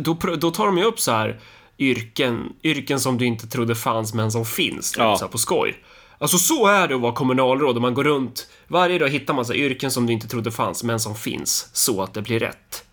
då, 0.00 0.14
då 0.36 0.50
tar 0.50 0.66
de 0.66 0.78
ju 0.78 0.84
upp 0.84 1.00
så 1.00 1.12
här 1.12 1.40
yrken, 1.78 2.52
yrken 2.62 3.00
som 3.00 3.18
du 3.18 3.26
inte 3.26 3.46
trodde 3.46 3.74
fanns 3.74 4.14
men 4.14 4.32
som 4.32 4.44
finns, 4.44 4.92
typ, 4.92 4.98
Ja. 4.98 5.16
så 5.16 5.28
på 5.28 5.38
skoj. 5.38 5.74
Alltså 6.18 6.38
så 6.38 6.66
är 6.66 6.88
det 6.88 6.94
att 6.94 7.00
vara 7.00 7.12
kommunalråd 7.12 7.76
och 7.76 7.82
man 7.82 7.94
går 7.94 8.04
runt 8.04 8.48
varje 8.68 8.98
dag 8.98 9.08
hittar 9.08 9.34
man 9.34 9.44
så 9.44 9.54
yrken 9.54 9.90
som 9.90 10.06
du 10.06 10.12
inte 10.12 10.28
trodde 10.28 10.50
fanns 10.50 10.84
men 10.84 11.00
som 11.00 11.14
finns 11.14 11.70
så 11.72 12.02
att 12.02 12.14
det 12.14 12.22
blir 12.22 12.38
rätt. 12.40 12.84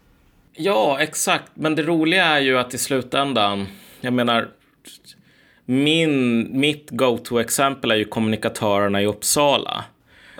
Ja, 0.55 0.99
exakt. 0.99 1.51
Men 1.53 1.75
det 1.75 1.83
roliga 1.83 2.25
är 2.25 2.39
ju 2.39 2.57
att 2.59 2.73
i 2.73 2.77
slutändan, 2.77 3.67
jag 4.01 4.13
menar, 4.13 4.47
min, 5.65 6.47
mitt 6.59 6.89
go-to-exempel 6.89 7.91
är 7.91 7.95
ju 7.95 8.05
kommunikatörerna 8.05 9.01
i 9.01 9.05
Uppsala. 9.05 9.85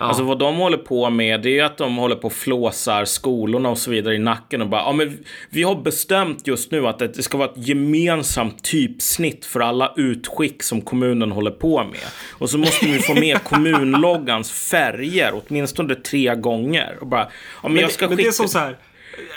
Alltså 0.02 0.23
vad 0.23 0.40
de 0.40 0.56
håller 0.56 0.77
på 0.77 1.10
med, 1.10 1.41
det 1.41 1.49
är 1.49 1.53
ju 1.53 1.61
att 1.61 1.77
de 1.77 1.98
håller 1.98 2.15
på 2.15 2.27
och 2.27 2.34
flåsar 2.34 3.06
skolorna 3.06 3.69
och 3.69 3.77
så 3.77 3.91
vidare 3.91 4.15
i 4.15 4.19
nacken 4.19 4.61
och 4.61 4.69
bara, 4.69 4.81
ja 4.81 4.91
men 4.91 5.18
vi 5.49 5.64
har 5.64 5.76
bestämt 5.76 6.48
just 6.48 6.72
nu 6.72 6.88
att 6.88 6.99
det 6.99 7.23
ska 7.23 7.38
vara 7.38 7.49
ett 7.49 7.68
gemensamt 7.68 8.64
typsnitt 8.64 9.45
för 9.45 9.60
alla 9.60 9.94
utskick 9.95 10.64
som 10.64 10.81
kommunen 10.81 11.31
håller 11.31 11.52
på 11.52 11.84
med. 11.84 11.99
Och 12.31 12.49
så 12.49 12.57
måste 12.57 12.86
vi 12.86 12.99
få 12.99 13.14
med 13.14 13.44
kommunloggans 13.44 14.52
färger 14.52 15.41
åtminstone 15.48 15.95
tre 15.95 16.36
gånger. 16.36 16.98
Och 17.02 17.07
bara, 17.07 17.23
ja 17.23 17.30
men, 17.64 17.73
Men, 17.73 17.81
jag 17.81 17.91
ska 17.91 18.07
men 18.07 18.18
det 18.18 18.22
är 18.22 18.26
skicka... 18.26 18.31
som 18.31 18.48
så 18.48 18.60
här. 18.60 18.77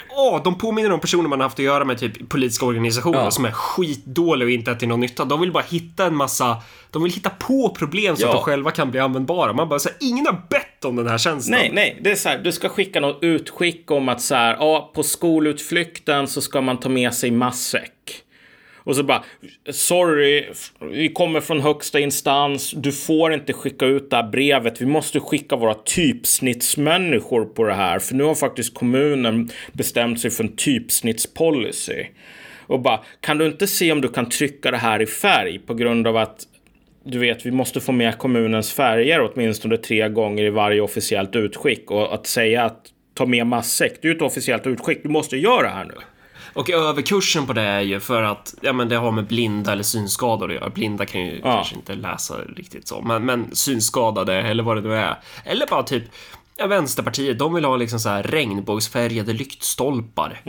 Ja, 0.09 0.41
de 0.43 0.57
påminner 0.57 0.91
om 0.91 0.99
personer 0.99 1.29
man 1.29 1.41
haft 1.41 1.59
att 1.59 1.65
göra 1.65 1.85
med 1.85 1.97
typ 1.99 2.29
politiska 2.29 2.65
organisationer 2.65 3.19
Ja. 3.23 3.31
som 3.31 3.45
är 3.45 3.51
skitdåliga 3.51 4.45
och 4.45 4.51
inte 4.51 4.71
är 4.71 4.75
till 4.75 4.87
någon 4.87 4.99
nytta. 4.99 5.25
De 5.25 5.39
vill 5.41 5.51
bara 5.51 5.63
hitta 5.63 6.05
en 6.05 6.15
massa, 6.15 6.57
de 6.91 7.03
vill 7.03 7.11
hitta 7.13 7.29
på 7.29 7.69
problem 7.69 8.15
så 8.15 8.21
Ja. 8.23 8.27
att 8.27 8.35
de 8.35 8.41
själva 8.43 8.71
kan 8.71 8.91
bli 8.91 8.99
användbara. 8.99 9.53
Man 9.53 9.69
bara 9.69 9.79
säger 9.79 9.97
ingen 10.01 10.25
har 10.25 10.41
bett 10.49 10.85
om 10.85 10.95
den 10.95 11.07
här 11.07 11.17
tjänsten. 11.17 11.55
Nej, 11.59 11.71
nej, 11.73 11.99
det 12.01 12.11
är 12.11 12.15
så 12.15 12.29
här, 12.29 12.37
du 12.37 12.51
ska 12.51 12.69
skicka 12.69 12.99
något 12.99 13.17
utskick 13.23 13.91
om 13.91 14.09
att 14.09 14.21
så 14.21 14.35
här, 14.35 14.53
ja, 14.59 14.91
på 14.95 15.03
skolutflykten 15.03 16.27
så 16.27 16.41
ska 16.41 16.61
man 16.61 16.77
ta 16.79 16.89
med 16.89 17.13
sig 17.13 17.31
matsäck. 17.31 18.22
Och 18.83 18.95
så 18.95 19.03
bara, 19.03 19.23
sorry, 19.69 20.45
vi 20.79 21.09
kommer 21.09 21.41
från 21.41 21.61
högsta 21.61 21.99
instans, 21.99 22.71
du 22.71 22.91
får 22.91 23.33
inte 23.33 23.53
skicka 23.53 23.85
ut 23.85 24.09
det 24.09 24.15
här 24.15 24.29
brevet, 24.29 24.81
vi 24.81 24.85
måste 24.85 25.19
skicka 25.19 25.55
våra 25.55 25.73
typsnittsmänniskor 25.73 27.45
på 27.45 27.63
det 27.63 27.73
här, 27.73 27.99
för 27.99 28.15
nu 28.15 28.23
har 28.23 28.35
faktiskt 28.35 28.73
kommunen 28.73 29.49
bestämt 29.71 30.19
sig 30.19 30.31
för 30.31 30.43
en 30.43 30.55
typsnittspolicy. 30.55 32.05
Och 32.67 32.79
bara, 32.79 32.99
kan 33.19 33.37
du 33.37 33.45
inte 33.45 33.67
se 33.67 33.91
om 33.91 34.01
du 34.01 34.09
kan 34.09 34.29
trycka 34.29 34.71
det 34.71 34.77
här 34.77 35.01
i 35.01 35.05
färg 35.05 35.59
på 35.59 35.73
grund 35.73 36.07
av 36.07 36.17
att 36.17 36.47
du 37.05 37.19
vet, 37.19 37.45
vi 37.45 37.51
måste 37.51 37.81
få 37.81 37.91
med 37.91 38.17
kommunens 38.17 38.73
färger 38.73 39.31
åtminstone 39.33 39.77
tre 39.77 40.09
gånger 40.09 40.43
i 40.43 40.49
varje 40.49 40.81
officiellt 40.81 41.35
utskick. 41.35 41.91
Och 41.91 42.13
att 42.13 42.27
säga 42.27 42.63
att 42.63 42.81
ta 43.13 43.25
med 43.25 43.47
matsäck, 43.47 44.01
det 44.01 44.07
är 44.07 44.09
ju 44.09 44.15
ett 44.15 44.21
officiellt 44.21 44.67
utskick. 44.67 45.03
Du 45.03 45.09
måste 45.09 45.37
göra 45.37 45.61
det 45.61 45.69
här 45.69 45.85
nu. 45.85 45.93
Och 46.53 46.69
överkursen 46.69 47.45
på 47.47 47.53
det 47.53 47.61
är 47.61 47.81
ju 47.81 47.99
för 47.99 48.23
att 48.23 48.55
ja, 48.61 48.73
men 48.73 48.89
det 48.89 48.95
har 48.95 49.11
med 49.11 49.25
blinda 49.27 49.71
eller 49.71 49.83
synskadade 49.83 50.53
att 50.53 50.59
göra. 50.59 50.69
Blinda 50.69 51.05
kan 51.05 51.21
ju 51.21 51.35
Ja. 51.43 51.53
kanske 51.55 51.75
inte 51.75 51.95
läsa 51.95 52.35
riktigt 52.55 52.87
så, 52.87 53.01
men, 53.01 53.25
men 53.25 53.55
synskadade 53.55 54.33
eller 54.41 54.63
vad 54.63 54.77
det 54.77 54.81
nu 54.81 54.95
är. 54.95 55.15
Eller 55.45 55.67
bara 55.67 55.83
typ 55.83 56.03
ja, 56.57 56.67
Vänsterpartiet, 56.67 57.39
de 57.39 57.53
vill 57.53 57.65
ha 57.65 57.75
liksom 57.77 57.99
så 57.99 58.09
här 58.09 58.23
regnbågsfärgade 58.23 59.33
lyktstolpar. 59.33 60.41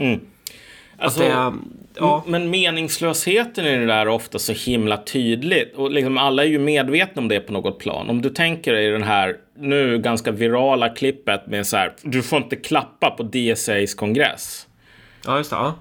Alltså, 0.99 1.19
det 1.19 1.53
ja. 1.95 2.23
Men 2.27 2.49
meningslösheten 2.49 3.65
i 3.65 3.77
det 3.77 3.85
där 3.85 3.97
är 3.99 4.07
ofta 4.07 4.39
så 4.39 4.53
himla 4.53 4.97
tydligt. 4.97 5.75
Och 5.75 5.91
liksom 5.91 6.17
alla 6.17 6.43
är 6.43 6.47
ju 6.47 6.59
medvetna 6.59 7.21
om 7.21 7.27
det 7.27 7.39
på 7.39 7.53
något 7.53 7.79
plan. 7.79 8.09
Om 8.09 8.21
du 8.21 8.29
tänker 8.29 8.73
dig 8.73 8.91
den 8.91 9.03
här 9.03 9.35
nu 9.57 9.99
ganska 9.99 10.31
virala 10.31 10.89
klippet 10.89 11.47
med 11.47 11.67
så 11.67 11.77
här, 11.77 11.93
du 12.01 12.23
får 12.23 12.37
inte 12.37 12.55
klappa 12.55 13.09
på 13.11 13.23
DSAs 13.23 13.93
kongress. 13.93 14.67
Ja, 15.25 15.37
just 15.37 15.49
det. 15.49 15.55
Ja. 15.55 15.75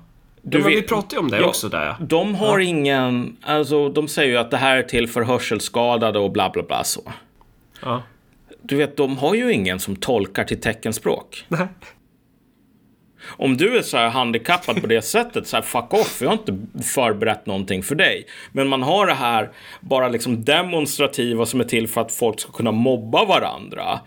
Du 0.47 0.59
ja, 0.59 0.65
men 0.65 0.73
vi 0.75 0.83
pratade 0.83 1.17
ju 1.17 1.21
om 1.21 1.31
det 1.31 1.37
Ja, 1.39 1.47
också 1.47 1.69
där. 1.69 1.97
De 2.01 2.35
har 2.35 2.59
ingen, 2.59 3.37
alltså 3.43 3.89
de 3.89 4.09
säger 4.09 4.31
ju 4.31 4.37
att 4.37 4.51
det 4.51 4.57
här 4.57 4.77
är 4.77 4.83
till 4.83 5.09
för 5.09 5.23
hörselskadade 5.23 6.19
och 6.19 6.31
bla 6.33 6.51
bla 6.51 6.63
bla 6.63 6.85
så. 6.85 7.13
Ja. 7.83 8.03
Du 8.63 8.77
vet, 8.77 8.97
de 8.97 9.19
har 9.19 9.35
ju 9.35 9.53
ingen 9.53 9.79
som 9.81 9.97
tolkar 9.97 10.45
till 10.45 10.61
teckenspråk. 10.61 11.45
Nej. 11.49 11.67
Om 13.27 13.57
du 13.57 13.77
är 13.79 13.83
så 13.83 13.97
här 13.97 14.09
handikappad 14.09 14.81
på 14.81 14.87
det 14.87 15.03
sättet, 15.05 15.47
så 15.47 15.57
här 15.57 15.63
fuck 15.63 15.93
off, 15.95 16.19
jag 16.23 16.29
har 16.29 16.35
inte 16.35 16.59
förberett 16.83 17.47
någonting 17.47 17.83
för 17.83 17.95
dig. 17.95 18.27
Men 18.53 18.69
man 18.69 18.83
har 18.83 19.07
det 19.07 19.15
här 19.15 19.51
bara 19.81 20.09
liksom 20.09 20.45
demonstrativa 20.45 21.47
som 21.47 21.61
är 21.61 21.65
till 21.65 21.89
för 21.89 22.01
att 22.01 22.13
folk 22.13 22.41
ska 22.41 22.53
kunna 22.53 22.73
mobba 22.73 23.25
varandra. 23.25 24.01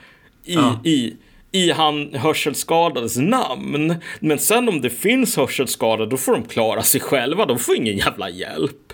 I, 0.45 0.53
Ja. 0.55 0.79
i, 0.83 1.15
i 1.57 1.71
han 1.71 2.13
hörselskadades 2.13 3.17
namn. 3.17 3.95
Men 4.19 4.39
sen 4.39 4.69
om 4.69 4.81
det 4.81 4.89
finns 4.89 5.37
hörselskadade, 5.37 6.09
då 6.09 6.17
får 6.17 6.31
de 6.33 6.43
klara 6.43 6.83
sig 6.83 7.01
själva. 7.01 7.45
De 7.45 7.59
får 7.59 7.75
ingen 7.75 7.97
jävla 7.97 8.29
hjälp. 8.29 8.93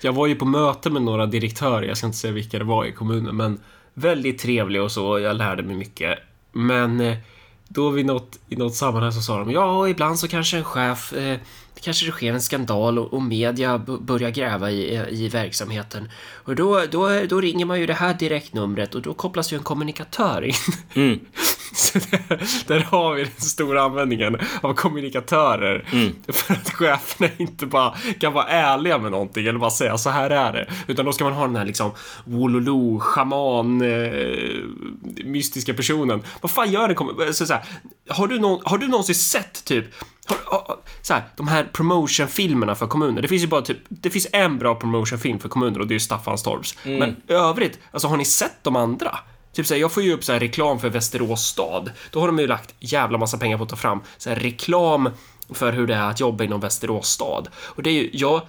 Jag 0.00 0.12
var 0.12 0.26
ju 0.26 0.34
på 0.34 0.44
möte 0.44 0.90
med 0.90 1.02
några 1.02 1.26
direktörer, 1.26 1.82
jag 1.82 1.96
ska 1.96 2.06
inte 2.06 2.18
säga 2.18 2.32
vilka 2.32 2.58
det 2.58 2.64
var 2.64 2.84
i 2.84 2.92
kommunen, 2.92 3.36
men 3.36 3.60
väldigt 3.94 4.38
trevliga 4.38 4.82
och 4.82 4.92
så, 4.92 5.18
jag 5.18 5.36
lärde 5.36 5.62
mig 5.62 5.76
mycket. 5.76 6.18
Men 6.52 7.00
eh, 7.00 7.16
då 7.68 7.90
vid 7.90 8.06
något, 8.06 8.38
i 8.48 8.56
något 8.56 8.74
sammanhang 8.74 9.12
så 9.12 9.20
sa 9.20 9.38
de, 9.38 9.50
ja, 9.50 9.88
ibland 9.88 10.18
så 10.18 10.28
kanske 10.28 10.56
en 10.56 10.64
chef, 10.64 11.12
eh, 11.12 11.38
kanske 11.82 12.06
det 12.06 12.12
sker 12.12 12.32
en 12.32 12.42
skandal 12.42 12.98
och, 12.98 13.12
och 13.12 13.22
media 13.22 13.78
börjar 13.78 14.30
gräva 14.30 14.70
i, 14.70 15.06
i 15.10 15.28
verksamheten. 15.28 16.08
Och 16.44 16.54
då, 16.54 16.84
då, 16.90 17.20
då 17.28 17.40
ringer 17.40 17.64
man 17.64 17.80
ju 17.80 17.86
det 17.86 17.94
här 17.94 18.14
direktnumret 18.14 18.94
och 18.94 19.02
då 19.02 19.14
kopplas 19.14 19.52
ju 19.52 19.56
en 19.56 19.62
kommunikatör 19.62 20.50
in. 20.94 21.20
Så 21.74 21.98
där, 21.98 22.42
där 22.66 22.80
har 22.80 23.14
vi 23.14 23.22
den 23.22 23.32
stora 23.36 23.82
användningen 23.82 24.38
av 24.60 24.74
kommunikatörer. 24.74 25.84
För 26.32 26.54
att 26.54 26.70
cheferna 26.70 27.30
inte 27.36 27.66
bara 27.66 27.94
kan 28.20 28.32
vara 28.32 28.46
ärliga 28.46 28.98
med 28.98 29.10
någonting 29.10 29.46
eller 29.46 29.58
bara 29.58 29.70
säga 29.70 29.98
så 29.98 30.10
här 30.10 30.30
är 30.30 30.52
det. 30.52 30.66
Utan 30.86 31.04
då 31.04 31.12
ska 31.12 31.24
man 31.24 31.32
ha 31.32 31.46
den 31.46 31.56
här 31.56 31.64
liksom 31.64 31.90
Wololo, 32.24 33.00
shaman, 33.00 33.82
eh, 33.82 34.12
mystiska 35.24 35.74
personen. 35.74 36.22
Vad 36.40 36.50
fan 36.50 36.72
gör 36.72 36.88
en 36.88 36.94
kommun... 36.94 37.34
Så, 37.34 37.46
så 37.46 37.52
här, 37.52 37.64
har, 38.08 38.26
du 38.26 38.38
någon, 38.38 38.60
har 38.64 38.78
du 38.78 38.88
någonsin 38.88 39.14
sett 39.14 39.64
typ 39.64 39.84
så 41.02 41.14
här, 41.14 41.22
de 41.36 41.48
här 41.48 41.64
promotionfilmerna 41.72 42.74
för 42.74 42.86
kommuner. 42.86 43.22
Det 43.22 43.28
finns 43.28 43.42
ju 43.42 43.46
bara 43.46 43.62
typ, 43.62 43.78
det 43.88 44.10
finns 44.10 44.26
en 44.32 44.58
bra 44.58 44.74
promotionfilm 44.74 45.38
för 45.38 45.48
kommuner 45.48 45.80
och 45.80 45.86
det 45.86 45.92
är 45.92 45.96
ju 45.96 46.00
Staffanstorps. 46.00 46.76
Men 46.84 47.16
i 47.28 47.32
övrigt, 47.32 47.78
alltså 47.90 48.08
har 48.08 48.16
ni 48.16 48.24
sett 48.24 48.64
de 48.64 48.76
andra? 48.76 49.18
Typ 49.52 49.66
såhär, 49.66 49.80
jag 49.80 49.92
får 49.92 50.02
ju 50.02 50.12
upp 50.12 50.24
så 50.24 50.32
reklam 50.32 50.78
för 50.80 50.88
Västerås 50.88 51.46
stad. 51.46 51.90
Då 52.10 52.20
har 52.20 52.26
de 52.26 52.38
ju 52.38 52.46
lagt 52.46 52.74
jävla 52.80 53.18
massa 53.18 53.38
pengar 53.38 53.56
på 53.56 53.62
att 53.62 53.70
ta 53.70 53.76
fram 53.76 54.00
så 54.18 54.30
här 54.30 54.36
reklam 54.36 55.08
för 55.50 55.72
hur 55.72 55.86
det 55.86 55.94
är 55.94 56.10
att 56.10 56.20
jobba 56.20 56.44
inom 56.44 56.60
Västerås 56.60 57.08
stad. 57.08 57.48
Och 57.56 57.82
det 57.82 57.90
är 57.90 57.94
ju, 57.94 58.10
jag, 58.12 58.42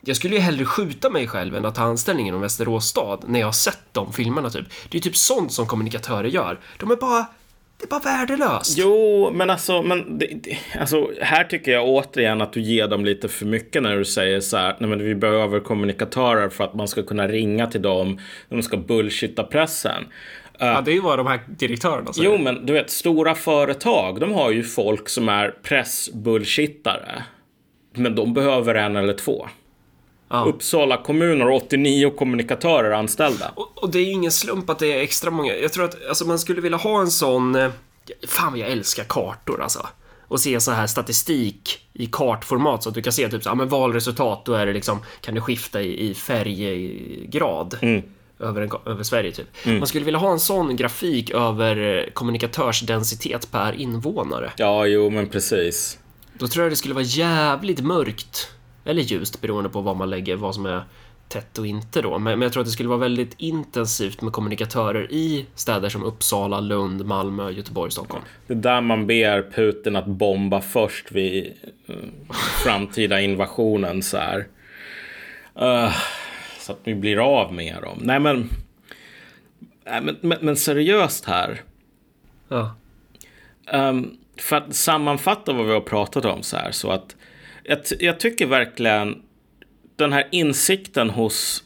jag 0.00 0.16
skulle 0.16 0.34
ju 0.34 0.40
hellre 0.40 0.64
skjuta 0.64 1.10
mig 1.10 1.28
själv 1.28 1.56
än 1.56 1.64
att 1.64 1.74
ta 1.74 1.82
anställning 1.82 2.28
inom 2.28 2.40
Västerås 2.40 2.86
stad 2.86 3.24
när 3.26 3.40
jag 3.40 3.46
har 3.46 3.52
sett 3.52 3.84
de 3.92 4.12
filmerna 4.12 4.50
typ. 4.50 4.66
Det 4.68 4.98
är 4.98 4.98
ju 4.98 5.00
typ 5.00 5.16
sånt 5.16 5.52
som 5.52 5.66
kommunikatörer 5.66 6.28
gör. 6.28 6.60
De 6.78 6.90
är 6.90 6.96
bara, 6.96 7.26
det 7.78 7.84
är 7.84 7.88
bara 7.88 8.00
värdelöst. 8.00 8.78
Jo, 8.78 9.30
men 9.34 9.50
alltså, 9.50 9.82
men 9.82 10.18
det, 10.18 10.26
det, 10.26 10.58
alltså, 10.80 11.10
här 11.20 11.44
tycker 11.44 11.72
jag 11.72 11.88
återigen 11.88 12.40
att 12.40 12.52
du 12.52 12.60
ger 12.60 12.88
dem 12.88 13.04
lite 13.04 13.28
för 13.28 13.46
mycket 13.46 13.82
när 13.82 13.96
du 13.96 14.04
säger 14.04 14.40
så 14.40 14.56
här, 14.56 14.76
nej 14.78 14.90
men 14.90 15.04
vi 15.04 15.14
behöver 15.14 15.60
kommunikatörer 15.60 16.48
för 16.48 16.64
att 16.64 16.74
man 16.74 16.88
ska 16.88 17.02
kunna 17.02 17.28
ringa 17.28 17.66
till 17.66 17.82
dem, 17.82 18.20
de 18.48 18.62
ska 18.62 18.76
bullshitta 18.76 19.44
pressen. 19.44 20.02
Uh, 20.62 20.66
Ja, 20.66 20.80
det 20.80 20.90
är 20.90 20.94
ju 20.94 21.00
vad 21.00 21.18
de 21.18 21.26
här 21.26 21.40
direktörerna 21.46 22.12
säger. 22.12 22.30
jo, 22.30 22.38
men 22.38 22.66
du 22.66 22.72
vet, 22.72 22.90
stora 22.90 23.34
företag, 23.34 24.20
de 24.20 24.32
har 24.32 24.50
ju 24.50 24.62
folk 24.62 25.08
som 25.08 25.28
är 25.28 25.50
pressbullshittare. 25.62 27.22
Men 27.94 28.14
de 28.14 28.34
behöver 28.34 28.74
en 28.74 28.96
eller 28.96 29.12
två. 29.14 29.48
Ja. 30.28 30.44
Uppsala 30.44 30.96
kommun 31.02 31.40
har 31.40 31.50
89 31.50 32.10
kommunikatörer 32.10 32.90
anställda. 32.90 33.52
Och, 33.54 33.82
och 33.82 33.90
det 33.90 33.98
är 33.98 34.04
ju 34.04 34.10
ingen 34.12 34.32
slump 34.32 34.70
att 34.70 34.78
det 34.78 34.92
är 34.92 35.00
extra 35.00 35.30
många. 35.30 35.54
Jag 35.54 35.72
tror 35.72 35.84
att 35.84 36.08
alltså, 36.08 36.26
man 36.26 36.38
skulle 36.38 36.60
vilja 36.60 36.78
ha 36.78 37.00
en 37.00 37.10
sån... 37.10 37.54
eh, 37.54 37.70
Fan 38.28 38.52
vad 38.52 38.60
jag 38.60 38.68
älskar 38.70 39.04
kartor 39.04 39.62
alltså. 39.62 39.86
Och 40.28 40.40
se 40.40 40.60
så 40.60 40.70
här 40.70 40.86
statistik 40.86 41.78
i 41.92 42.06
kartformat 42.06 42.82
så 42.82 42.88
att 42.88 42.94
du 42.94 43.02
kan 43.02 43.12
se 43.12 43.28
typ 43.28 43.42
så, 43.42 43.48
ja, 43.48 43.54
men 43.54 43.68
valresultat, 43.68 44.44
då 44.44 44.52
är 44.54 44.66
det 44.66 44.72
liksom, 44.72 44.98
kan 45.20 45.34
det 45.34 45.40
skifta 45.40 45.82
i, 45.82 46.10
i 46.10 46.14
färggrad. 46.14 48.02
Över, 48.40 48.62
en, 48.62 48.70
över 48.86 49.02
Sverige 49.02 49.32
typ. 49.32 49.46
Man 49.64 49.86
skulle 49.86 50.04
vilja 50.04 50.20
ha 50.20 50.32
en 50.32 50.40
sån 50.40 50.76
grafik 50.76 51.30
över 51.30 51.98
eh, 51.98 52.10
kommunikatörsdensitet 52.12 53.50
per 53.52 53.72
invånare. 53.72 54.52
Ja, 54.56 54.86
jo, 54.86 55.10
men 55.10 55.28
precis. 55.28 55.98
Då 56.38 56.48
tror 56.48 56.64
jag 56.64 56.72
det 56.72 56.76
skulle 56.76 56.94
vara 56.94 57.04
jävligt 57.04 57.80
mörkt. 57.80 58.48
Eller 58.84 59.02
ljust 59.02 59.40
beroende 59.40 59.70
på 59.70 59.80
vad 59.80 59.96
man 59.96 60.10
lägger, 60.10 60.36
vad 60.36 60.54
som 60.54 60.66
är 60.66 60.84
tätt 61.28 61.58
och 61.58 61.66
inte 61.66 62.02
då. 62.02 62.18
Men, 62.18 62.38
men 62.38 62.42
jag 62.42 62.52
tror 62.52 62.60
att 62.60 62.66
det 62.66 62.72
skulle 62.72 62.88
vara 62.88 62.98
väldigt 62.98 63.34
intensivt 63.38 64.22
med 64.22 64.32
kommunikatörer 64.32 65.12
i 65.12 65.46
städer 65.54 65.88
som 65.88 66.04
Uppsala, 66.04 66.60
Lund, 66.60 67.06
Malmö, 67.06 67.50
Göteborg, 67.50 67.90
Stockholm. 67.90 68.24
Det 68.46 68.52
är 68.52 68.58
där 68.58 68.80
man 68.80 69.06
ber 69.06 69.50
Putin 69.50 69.96
att 69.96 70.06
bomba 70.06 70.60
först 70.60 71.12
vid 71.12 71.52
uh, 71.90 71.96
framtida 72.64 73.20
invasionen 73.20 74.02
så 74.02 74.16
här. 74.16 74.46
Uh, 75.62 75.94
så 76.58 76.72
att 76.72 76.80
vi 76.84 76.94
blir 76.94 77.18
av 77.18 77.52
med 77.52 77.82
dem. 77.82 77.98
Nej 78.02 78.20
men, 78.20 78.48
men, 79.84 80.18
men, 80.20 80.38
men 80.40 80.56
seriöst 80.56 81.24
här. 81.24 81.62
Ja. 82.48 82.74
Um, 83.72 84.16
för 84.36 84.56
att 84.56 84.74
sammanfatta 84.74 85.52
vad 85.52 85.66
vi 85.66 85.72
har 85.72 85.80
pratat 85.80 86.24
om 86.24 86.42
så 86.42 86.56
här 86.56 86.70
så 86.70 86.90
att 86.90 87.16
jag, 87.64 87.78
jag 87.98 88.20
tycker 88.20 88.46
verkligen 88.46 89.22
den 89.96 90.12
här 90.12 90.28
insikten 90.30 91.10
hos 91.10 91.64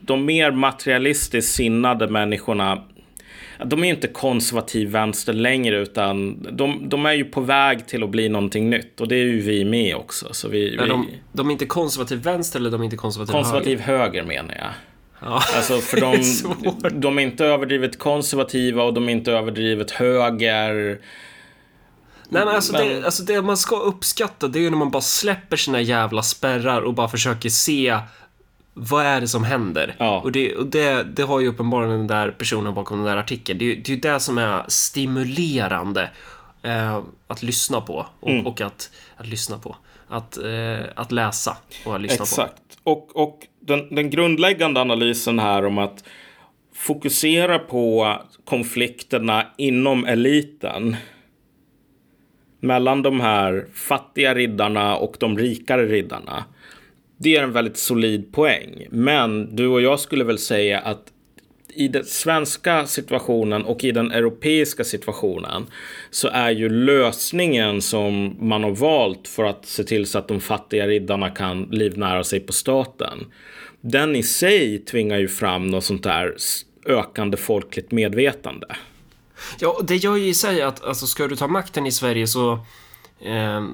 de 0.00 0.24
mer 0.24 0.50
materialistiskt 0.50 1.54
sinnade 1.54 2.08
människorna 2.08 2.82
de 3.64 3.84
är 3.84 3.88
inte 3.88 4.08
konservativ 4.08 4.88
vänster 4.88 5.32
längre 5.32 5.76
utan 5.76 6.46
de, 6.50 6.88
de, 6.88 7.06
är 7.06 7.12
ju 7.12 7.24
på 7.24 7.40
väg 7.40 7.86
till 7.86 8.02
att 8.02 8.10
bli 8.10 8.28
någonting 8.28 8.70
nytt 8.70 9.00
och 9.00 9.08
det 9.08 9.16
är 9.16 9.24
ju 9.24 9.40
vi 9.40 9.64
med 9.64 9.96
också. 9.96 10.28
Så 10.32 10.48
vi, 10.48 10.76
Nej, 10.76 10.88
de, 10.88 11.08
de, 11.32 11.48
är 11.48 11.52
inte 11.52 11.66
konservativ 11.66 12.18
vänster 12.18 12.60
eller 12.60 12.70
de 12.70 12.80
är 12.80 12.84
inte 12.84 12.96
konservativ, 12.96 13.32
konservativ 13.32 13.80
höger? 13.80 14.04
höger 14.04 14.22
menar 14.22 14.54
jag. 14.54 14.70
Ja, 15.22 15.42
alltså 15.56 15.78
för 15.78 16.00
de, 16.00 16.06
är 16.86 16.90
de 16.90 17.18
är 17.18 17.22
inte 17.22 17.44
överdrivet 17.44 17.98
konservativa 17.98 18.82
och 18.82 18.94
de 18.94 19.08
är 19.08 19.12
inte 19.12 19.32
överdrivet 19.32 19.90
höger. 19.90 20.98
Nej 22.30 22.44
men 22.44 22.54
alltså, 22.54 22.72
men... 22.72 22.88
Det, 22.88 23.04
alltså 23.04 23.22
det 23.22 23.42
man 23.42 23.56
ska 23.56 23.76
uppskatta 23.76 24.48
det 24.48 24.58
är 24.58 24.60
ju 24.60 24.70
när 24.70 24.76
man 24.76 24.90
bara 24.90 25.02
släpper 25.02 25.56
sina 25.56 25.80
jävla 25.80 26.22
spärrar 26.22 26.82
och 26.82 26.94
bara 26.94 27.08
försöker 27.08 27.48
se 27.48 27.98
vad 28.74 29.06
är 29.06 29.20
det 29.20 29.28
som 29.28 29.44
händer? 29.44 29.94
Ja. 29.98 30.20
Och, 30.20 30.32
det, 30.32 30.56
och 30.56 30.66
det, 30.66 31.02
det 31.02 31.22
har 31.22 31.40
ju 31.40 31.48
uppenbarligen 31.48 31.98
den 31.98 32.06
där 32.06 32.30
personen 32.30 32.74
bakom 32.74 32.98
den 32.98 33.06
där 33.06 33.16
artikeln. 33.16 33.58
Det, 33.58 33.74
det 33.74 33.88
är 33.88 33.94
ju 33.94 34.00
det 34.00 34.20
som 34.20 34.38
är 34.38 34.64
stimulerande 34.68 36.10
eh, 36.62 37.02
att 37.26 37.42
lyssna 37.42 37.80
på 37.80 38.06
och, 38.20 38.30
mm. 38.30 38.46
och 38.46 38.60
att, 38.60 38.90
att 39.16 39.26
lyssna 39.26 39.58
på. 39.58 39.76
Att, 40.08 40.36
eh, 40.36 40.86
att 40.94 41.12
läsa 41.12 41.56
och 41.84 41.94
att 41.94 42.00
lyssna 42.00 42.22
Exakt. 42.22 42.36
på. 42.36 42.42
Exakt. 42.42 42.78
Och, 42.82 43.16
och 43.16 43.46
den, 43.60 43.94
den 43.94 44.10
grundläggande 44.10 44.80
analysen 44.80 45.38
här 45.38 45.66
om 45.66 45.78
att 45.78 46.04
fokusera 46.74 47.58
på 47.58 48.16
konflikterna 48.44 49.46
inom 49.56 50.04
eliten 50.04 50.96
mellan 52.60 53.02
de 53.02 53.20
här 53.20 53.66
fattiga 53.74 54.34
riddarna 54.34 54.96
och 54.96 55.16
de 55.18 55.38
rikare 55.38 55.86
riddarna. 55.86 56.44
Det 57.16 57.36
är 57.36 57.42
en 57.42 57.52
väldigt 57.52 57.76
solid 57.76 58.32
poäng. 58.32 58.86
Men 58.90 59.56
du 59.56 59.66
och 59.66 59.80
jag 59.80 60.00
skulle 60.00 60.24
väl 60.24 60.38
säga 60.38 60.80
att 60.80 61.12
i 61.74 61.88
den 61.88 62.04
svenska 62.04 62.86
situationen 62.86 63.64
och 63.64 63.84
i 63.84 63.92
den 63.92 64.12
europeiska 64.12 64.84
situationen 64.84 65.66
så 66.10 66.28
är 66.28 66.50
ju 66.50 66.68
lösningen 66.68 67.82
som 67.82 68.36
man 68.40 68.64
har 68.64 68.70
valt 68.70 69.28
för 69.28 69.44
att 69.44 69.66
se 69.66 69.84
till 69.84 70.06
så 70.06 70.18
att 70.18 70.28
de 70.28 70.40
fattiga 70.40 70.86
riddarna 70.86 71.30
kan 71.30 71.62
livnära 71.62 72.24
sig 72.24 72.40
på 72.40 72.52
staten. 72.52 73.26
Den 73.80 74.16
i 74.16 74.22
sig 74.22 74.78
tvingar 74.78 75.18
ju 75.18 75.28
fram 75.28 75.66
något 75.66 75.84
sånt 75.84 76.02
där 76.02 76.36
ökande 76.86 77.36
folkligt 77.36 77.92
medvetande. 77.92 78.66
Ja, 79.58 79.80
det 79.82 79.96
gör 79.96 80.16
ju 80.16 80.28
i 80.28 80.34
sig 80.34 80.62
att 80.62 80.84
alltså, 80.84 81.06
ska 81.06 81.28
du 81.28 81.36
ta 81.36 81.46
makten 81.46 81.86
i 81.86 81.92
Sverige 81.92 82.26
så 82.26 82.52
eh, 83.20 83.64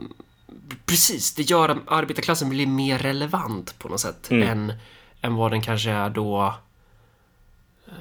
precis, 0.86 1.34
det 1.34 1.42
gör 1.42 1.68
att 1.68 1.78
arbetarklassen 1.86 2.48
blir 2.48 2.66
mer 2.66 2.98
relevant 2.98 3.78
på 3.78 3.88
något 3.88 4.00
sätt 4.00 4.30
mm. 4.30 4.48
än, 4.48 4.72
än 5.20 5.34
vad 5.34 5.50
den 5.50 5.62
kanske 5.62 5.90
är 5.90 6.10
då 6.10 6.54
eh, 7.86 7.92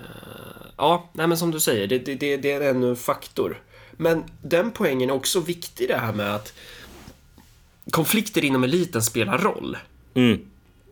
Ja, 0.78 1.10
nej 1.14 1.28
men 1.28 1.38
som 1.38 1.52
du 1.52 1.60
säger, 1.60 1.88
det, 1.88 2.00
det, 2.00 2.38
det 2.38 2.52
är 2.52 2.62
ännu 2.62 2.90
en 2.90 2.96
faktor. 2.96 3.62
Men 3.92 4.24
den 4.42 4.72
poängen 4.72 5.10
är 5.10 5.14
också 5.14 5.40
viktig 5.40 5.88
det 5.88 5.98
här 5.98 6.14
med 6.14 6.36
att 6.36 6.54
konflikter 7.92 8.46
inom 8.46 8.64
eliten 8.64 9.02
spelar 9.02 9.38
roll. 9.38 9.78
Mm. 10.14 10.46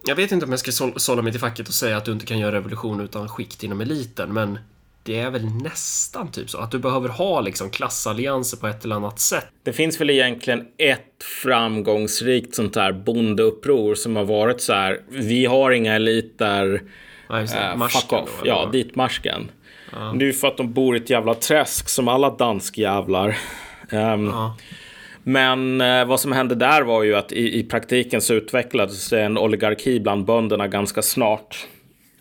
Jag 0.06 0.16
vet 0.16 0.32
inte 0.32 0.46
om 0.46 0.52
jag 0.52 0.60
ska 0.60 0.92
sålla 0.96 1.22
mig 1.22 1.32
till 1.32 1.42
facket 1.42 1.68
och 1.68 1.74
säga 1.74 1.98
att 1.98 2.06
du 2.06 2.12
inte 2.12 2.26
kan 2.26 2.40
göra 2.40 2.56
revolution 2.56 3.02
utan 3.02 3.30
skikt 3.30 3.64
inom 3.64 3.82
eliten, 3.82 4.34
men 4.34 4.60
det 5.04 5.20
är 5.20 5.30
väl 5.30 5.46
nästan 5.46 6.32
typ 6.32 6.50
så 6.50 6.58
att 6.58 6.72
du 6.72 6.80
behöver 6.80 7.10
ha 7.10 7.42
liksom 7.42 7.70
klassallianser 7.70 8.58
på 8.58 8.68
ett 8.68 8.86
eller 8.86 8.96
annat 8.96 9.20
sätt. 9.20 9.48
Det 9.64 9.74
finns 9.74 10.02
väl 10.02 10.10
egentligen 10.10 10.66
ett 10.78 11.24
framgångsrikt 11.44 12.56
sånt 12.56 12.76
här 12.76 12.92
bondeuppror 12.92 13.96
som 13.96 14.16
har 14.16 14.24
varit 14.24 14.62
så 14.62 14.74
här. 14.74 15.02
Vi 15.10 15.46
har 15.46 15.72
inga 15.72 15.96
eliter. 15.96 16.82
Ja, 17.30 17.42
äh, 17.42 17.88
fuck 17.88 18.14
off. 18.14 18.30
Då, 18.40 18.48
ja, 18.48 18.70
ditmarsken. 18.72 19.52
Ja. 19.92 20.16
Det 20.20 20.26
är 20.26 20.28
ju 20.28 20.34
för 20.34 20.48
att 20.48 20.58
de 20.58 20.74
bor 20.74 20.96
i 20.96 21.00
ett 21.00 21.10
jävla 21.10 21.36
träsk 21.36 21.90
som 21.90 22.08
alla 22.08 22.30
danskjävlar. 22.30 23.38
Um, 23.92 24.26
ja. 24.26 24.58
Men 25.24 25.82
eh, 25.82 26.06
vad 26.06 26.20
som 26.20 26.32
hände 26.32 26.56
där 26.56 26.82
var 26.82 27.04
ju 27.04 27.16
att 27.16 27.32
i, 27.32 27.60
i 27.60 27.64
praktiken 27.64 28.22
så 28.22 28.34
utvecklades 28.34 29.14
en 29.14 29.38
oligarki 29.38 30.00
bland 30.00 30.26
bönderna 30.26 30.68
ganska 30.68 31.02
snart. 31.02 31.68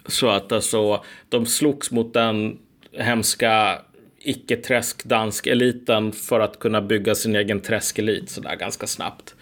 Så 0.06 0.28
att 0.28 0.52
alltså, 0.52 1.04
de 1.28 1.46
slogs 1.46 1.90
mot 1.90 2.14
den 2.14 2.58
hemska 2.98 3.78
icke-träsk-dansk-eliten 4.18 6.12
för 6.12 6.40
att 6.40 6.58
kunna 6.58 6.80
bygga 6.80 7.14
sin 7.14 7.36
egen 7.36 7.60
träskelit 7.60 8.30
sådär 8.30 8.56
ganska 8.56 8.86
snabbt. 8.86 9.34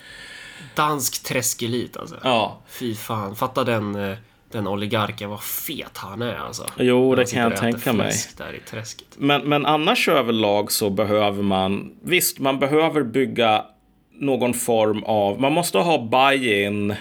Dansk 0.75 1.25
träskelit 1.25 1.97
alltså? 1.97 2.17
Ja. 2.25 2.63
Fy 2.69 2.95
fan, 2.95 3.37
fatta 3.37 3.65
den, 3.65 3.95
eh, 3.95 4.17
den 4.53 4.67
oligarken, 4.67 5.31
vad 5.31 5.43
fet 5.43 5.97
han 5.97 6.23
är 6.23 6.35
alltså. 6.35 6.67
Jo, 6.79 7.15
det 7.15 7.33
kan 7.33 7.43
jag 7.43 7.57
tänka 7.57 7.93
mig. 7.93 8.13
Där 8.37 8.55
i 8.55 8.61
träsket. 8.71 9.09
Men, 9.17 9.49
men 9.49 9.67
annars 9.67 10.09
överlag 10.09 10.73
så 10.73 10.91
behöver 10.91 11.43
man, 11.43 11.97
visst, 12.03 12.39
man 12.39 12.59
behöver 12.59 13.03
bygga 13.03 13.65
någon 14.13 14.55
form 14.55 15.05
av, 15.05 15.41
man 15.41 15.53
måste 15.53 15.79
ha 15.79 16.09
buy-in 16.09 16.95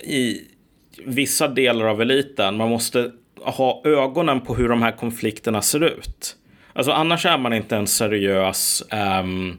i 0.00 0.40
vissa 1.04 1.48
delar 1.48 1.84
av 1.84 2.02
eliten. 2.02 2.56
Man 2.56 2.68
måste 2.68 3.12
ha 3.50 3.82
ögonen 3.84 4.40
på 4.40 4.54
hur 4.54 4.68
de 4.68 4.82
här 4.82 4.92
konflikterna 4.92 5.62
ser 5.62 5.84
ut. 5.84 6.36
Alltså 6.72 6.92
annars 6.92 7.26
är 7.26 7.38
man 7.38 7.52
inte 7.52 7.76
en 7.76 7.86
seriös, 7.86 8.82
um, 9.22 9.58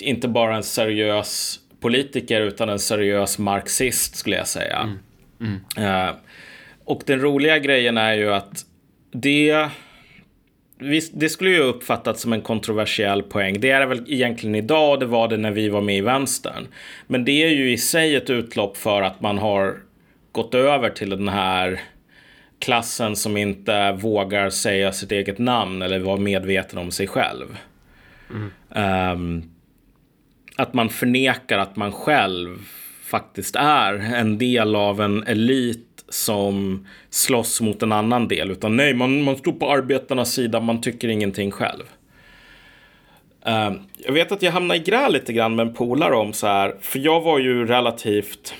inte 0.00 0.28
bara 0.28 0.56
en 0.56 0.62
seriös 0.62 1.60
politiker 1.80 2.40
utan 2.40 2.68
en 2.68 2.78
seriös 2.78 3.38
marxist 3.38 4.16
skulle 4.16 4.36
jag 4.36 4.48
säga. 4.48 4.78
Mm. 5.40 5.60
Mm. 5.76 6.08
Uh, 6.08 6.14
och 6.84 7.02
den 7.06 7.20
roliga 7.20 7.58
grejen 7.58 7.98
är 7.98 8.14
ju 8.14 8.34
att 8.34 8.64
det 9.12 9.68
det 11.12 11.28
skulle 11.28 11.50
ju 11.50 11.58
uppfattats 11.58 12.22
som 12.22 12.32
en 12.32 12.42
kontroversiell 12.42 13.22
poäng. 13.22 13.60
Det 13.60 13.70
är 13.70 13.80
det 13.80 13.86
väl 13.86 14.04
egentligen 14.06 14.54
idag 14.54 14.92
och 14.92 14.98
det 14.98 15.06
var 15.06 15.28
det 15.28 15.36
när 15.36 15.50
vi 15.50 15.68
var 15.68 15.80
med 15.80 15.96
i 15.96 16.00
vänstern. 16.00 16.66
Men 17.06 17.24
det 17.24 17.44
är 17.44 17.48
ju 17.48 17.72
i 17.72 17.78
sig 17.78 18.16
ett 18.16 18.30
utlopp 18.30 18.76
för 18.76 19.02
att 19.02 19.20
man 19.20 19.38
har 19.38 19.76
gått 20.32 20.54
över 20.54 20.90
till 20.90 21.10
den 21.10 21.28
här 21.28 21.80
klassen 22.64 23.16
som 23.16 23.36
inte 23.36 23.92
vågar 23.92 24.50
säga 24.50 24.92
sitt 24.92 25.12
eget 25.12 25.38
namn 25.38 25.82
eller 25.82 25.98
vara 25.98 26.16
medveten 26.16 26.78
om 26.78 26.90
sig 26.90 27.06
själv. 27.06 27.58
Mm. 28.30 29.12
Um, 29.12 29.50
att 30.56 30.74
man 30.74 30.88
förnekar 30.88 31.58
att 31.58 31.76
man 31.76 31.92
själv 31.92 32.58
faktiskt 33.02 33.56
är 33.56 33.94
en 33.94 34.38
del 34.38 34.76
av 34.76 35.00
en 35.00 35.22
elit 35.26 36.04
som 36.08 36.86
slåss 37.10 37.60
mot 37.60 37.82
en 37.82 37.92
annan 37.92 38.28
del. 38.28 38.50
Utan 38.50 38.76
nej, 38.76 38.94
man, 38.94 39.22
man 39.22 39.36
står 39.36 39.52
på 39.52 39.70
arbetarnas 39.70 40.32
sida, 40.32 40.60
man 40.60 40.80
tycker 40.80 41.08
ingenting 41.08 41.50
själv. 41.50 41.84
Uh, 43.48 43.72
jag 43.96 44.12
vet 44.12 44.32
att 44.32 44.42
jag 44.42 44.52
hamnade 44.52 44.80
i 44.80 44.82
gräl 44.82 45.12
lite 45.12 45.32
grann 45.32 45.56
med 45.56 45.66
en 45.66 45.74
polare 45.74 46.14
om 46.14 46.32
så 46.32 46.46
här, 46.46 46.74
för 46.80 46.98
jag 46.98 47.20
var 47.20 47.38
ju 47.38 47.66
relativt 47.66 48.54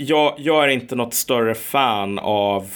jag, 0.00 0.34
jag 0.38 0.64
är 0.64 0.68
inte 0.68 0.96
något 0.96 1.14
större 1.14 1.54
fan 1.54 2.18
av 2.18 2.70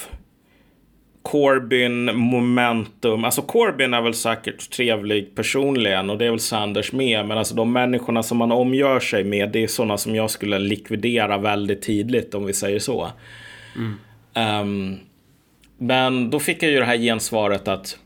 Corbyn, 1.23 2.17
momentum. 2.17 3.25
Alltså 3.25 3.43
Corbyn 3.43 3.95
är 3.95 4.01
väl 4.01 4.15
säkert 4.15 4.71
trevlig 4.71 5.35
personligen 5.35 6.11
och 6.11 6.19
det 6.19 6.27
är 6.27 6.31
väl 6.31 6.41
Sanders 6.41 6.93
med. 6.93 7.27
Men 7.27 7.39
alltså 7.39 7.55
de 7.55 7.73
människorna 7.73 8.23
som 8.23 8.39
man 8.39 8.53
omgör 8.53 9.01
sig 9.01 9.25
med, 9.25 9.51
det 9.51 9.63
är 9.63 9.67
sådana 9.67 9.99
som 9.99 10.15
jag 10.15 10.31
skulle 10.31 10.59
likvidera 10.59 11.39
väldigt 11.39 11.83
tidigt 11.83 12.35
om 12.35 12.47
vi 12.47 12.53
säger 12.53 12.79
så. 12.79 13.11
Mm. 13.77 14.61
Um, 14.61 14.99
men 15.79 16.31
då 16.31 16.41
fick 16.41 16.63
jag 16.63 16.71
ju 16.71 16.79
det 16.79 16.85
här 16.85 16.99
gensvaret 16.99 17.69
att 17.69 17.99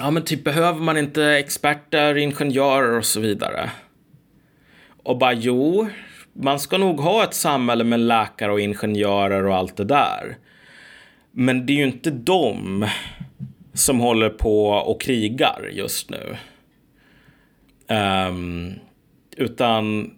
ja 0.00 0.10
men 0.10 0.24
typ 0.24 0.44
behöver 0.44 0.80
man 0.80 0.98
inte 0.98 1.24
experter, 1.24 2.16
ingenjörer 2.16 2.98
och 2.98 3.04
så 3.04 3.20
vidare. 3.20 3.70
Och 5.02 5.18
bara 5.18 5.32
jo, 5.32 5.88
man 6.32 6.60
ska 6.60 6.78
nog 6.78 7.00
ha 7.00 7.24
ett 7.24 7.34
samhälle 7.34 7.84
med 7.84 8.00
läkare 8.00 8.52
och 8.52 8.60
ingenjörer 8.60 9.46
och 9.46 9.56
allt 9.56 9.76
det 9.76 9.84
där. 9.84 10.36
Men 11.32 11.66
det 11.66 11.72
är 11.72 11.76
ju 11.76 11.84
inte 11.84 12.10
de 12.10 12.86
som 13.74 14.00
håller 14.00 14.30
på 14.30 14.68
och 14.68 15.00
krigar 15.00 15.68
just 15.72 16.10
nu. 16.10 16.36
Um, 18.28 18.72
utan 19.36 20.10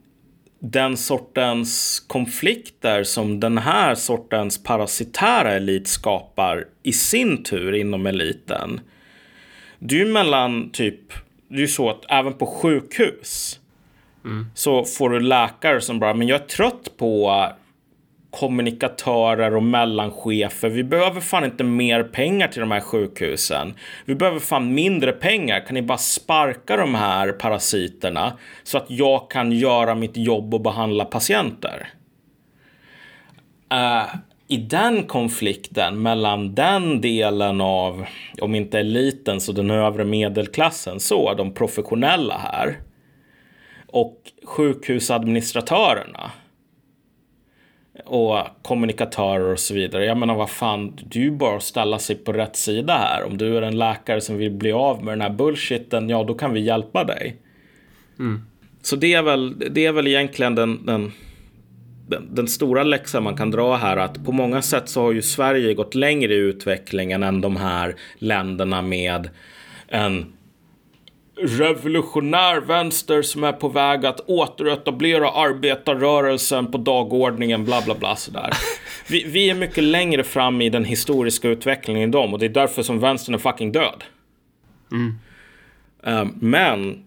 den 0.59 0.97
sortens 0.97 2.01
konflikter 2.07 3.05
som 3.05 3.41
den 3.41 3.59
här 3.59 3.95
sortens 3.95 4.62
parasitära 4.62 5.53
elit 5.53 5.89
skapar 5.89 6.65
i 6.82 6.93
sin 6.93 7.43
tur 7.43 7.74
inom 7.74 8.07
eliten. 8.07 8.81
Det 9.78 9.95
är 9.95 9.99
ju 9.99 10.12
mellan 10.12 10.70
typ, 10.70 11.12
det 11.49 11.57
är 11.57 11.61
ju 11.61 11.69
så 11.69 11.91
att 11.91 12.05
även 12.09 12.32
på 12.32 12.47
sjukhus 12.47 13.61
mm. 14.24 14.46
så 14.55 14.84
får 14.84 15.10
du 15.10 15.20
läkare 15.20 15.80
som 15.80 15.98
bara, 15.98 16.14
men 16.14 16.28
jag 16.28 16.40
är 16.40 16.46
trött 16.46 16.96
på 16.96 17.46
kommunikatörer 18.38 19.56
och 19.56 19.62
mellanchefer. 19.62 20.68
Vi 20.68 20.84
behöver 20.84 21.20
fan 21.20 21.44
inte 21.44 21.64
mer 21.64 22.02
pengar 22.02 22.48
till 22.48 22.60
de 22.60 22.70
här 22.70 22.80
sjukhusen. 22.80 23.74
Vi 24.05 24.14
behöver 24.14 24.40
fan 24.40 24.74
mindre 24.74 25.12
pengar. 25.12 25.60
Kan 25.60 25.74
ni 25.74 25.82
bara 25.82 25.98
sparka 25.98 26.76
de 26.76 26.94
här 26.94 27.32
parasiterna 27.32 28.32
så 28.62 28.78
att 28.78 28.86
jag 28.88 29.30
kan 29.30 29.52
göra 29.52 29.94
mitt 29.94 30.16
jobb 30.16 30.55
och 30.55 30.60
behandla 30.60 31.05
patienter? 31.05 31.88
Uh, 33.74 34.14
I 34.48 34.56
den 34.56 35.02
konflikten 35.02 36.02
mellan 36.02 36.55
den 36.55 37.01
delen 37.01 37.60
av, 37.60 38.06
om 38.40 38.55
inte 38.55 38.80
eliten 38.80 39.40
så 39.40 39.52
den 39.52 39.70
övre 39.70 40.05
medelklassen, 40.05 41.01
så 41.01 41.34
de 41.34 41.55
professionella 41.55 42.36
här 42.36 42.78
och 43.94 44.32
sjukhusadministratörerna 44.44 46.30
och 48.04 48.38
kommunikatörer 48.62 49.52
och 49.52 49.58
så 49.58 49.74
vidare. 49.74 50.04
Jag 50.04 50.16
menar 50.16 50.34
vad 50.34 50.50
fan, 50.50 50.98
du 51.10 51.30
bara 51.30 51.56
att 51.56 51.62
ställa 51.62 51.98
sig 51.98 52.16
på 52.16 52.32
rätt 52.32 52.56
sida 52.56 52.92
här. 52.92 53.24
Om 53.24 53.38
du 53.38 53.56
är 53.56 53.62
en 53.62 53.78
läkare 53.78 54.20
som 54.20 54.36
vill 54.36 54.50
bli 54.50 54.72
av 54.72 55.04
med 55.04 55.12
den 55.12 55.20
här 55.20 55.30
bullshiten, 55.30 56.08
ja 56.08 56.24
då 56.24 56.34
kan 56.34 56.52
vi 56.52 56.60
hjälpa 56.60 57.04
dig. 57.04 57.36
Mm. 58.18 58.42
Så 58.82 58.96
det 58.96 59.14
är 59.14 59.22
väl, 59.22 59.58
det 59.58 59.86
är 59.86 59.92
väl 59.92 60.06
egentligen 60.06 60.54
den, 60.54 60.86
den, 60.86 61.12
den, 62.08 62.34
den, 62.34 62.48
stora 62.48 62.82
läxan 62.82 63.22
man 63.22 63.36
kan 63.36 63.50
dra 63.50 63.76
här 63.76 63.96
att 63.96 64.24
på 64.24 64.32
många 64.32 64.62
sätt 64.62 64.88
så 64.88 65.02
har 65.02 65.12
ju 65.12 65.22
Sverige 65.22 65.74
gått 65.74 65.94
längre 65.94 66.34
i 66.34 66.38
utvecklingen 66.38 67.22
än 67.22 67.40
de 67.40 67.56
här 67.56 67.94
länderna 68.18 68.82
med 68.82 69.28
en 69.88 70.34
revolutionär 71.36 72.61
vänster 72.61 73.23
som 73.23 73.44
är 73.44 73.52
på 73.52 73.69
väg 73.69 74.06
att 74.06 74.20
återetablera 74.20 75.31
arbetarrörelsen 75.31 76.70
på 76.70 76.78
dagordningen, 76.78 77.65
bla 77.65 77.82
bla 77.85 77.94
bla 77.94 78.16
sådär. 78.16 78.51
Vi, 79.09 79.24
vi 79.24 79.51
är 79.51 79.55
mycket 79.55 79.85
längre 79.85 80.24
fram 80.24 80.61
i 80.61 80.70
den 80.70 80.85
historiska 80.85 81.48
utvecklingen 81.48 82.02
än 82.02 82.11
dem 82.11 82.32
och 82.32 82.39
det 82.39 82.47
är 82.47 82.51
därför 82.51 82.82
som 82.82 83.01
vänstern 83.01 83.35
är 83.35 83.39
fucking 83.39 83.73
död. 83.73 84.05
Mm. 84.93 85.19
Um, 86.02 86.35
men 86.40 87.05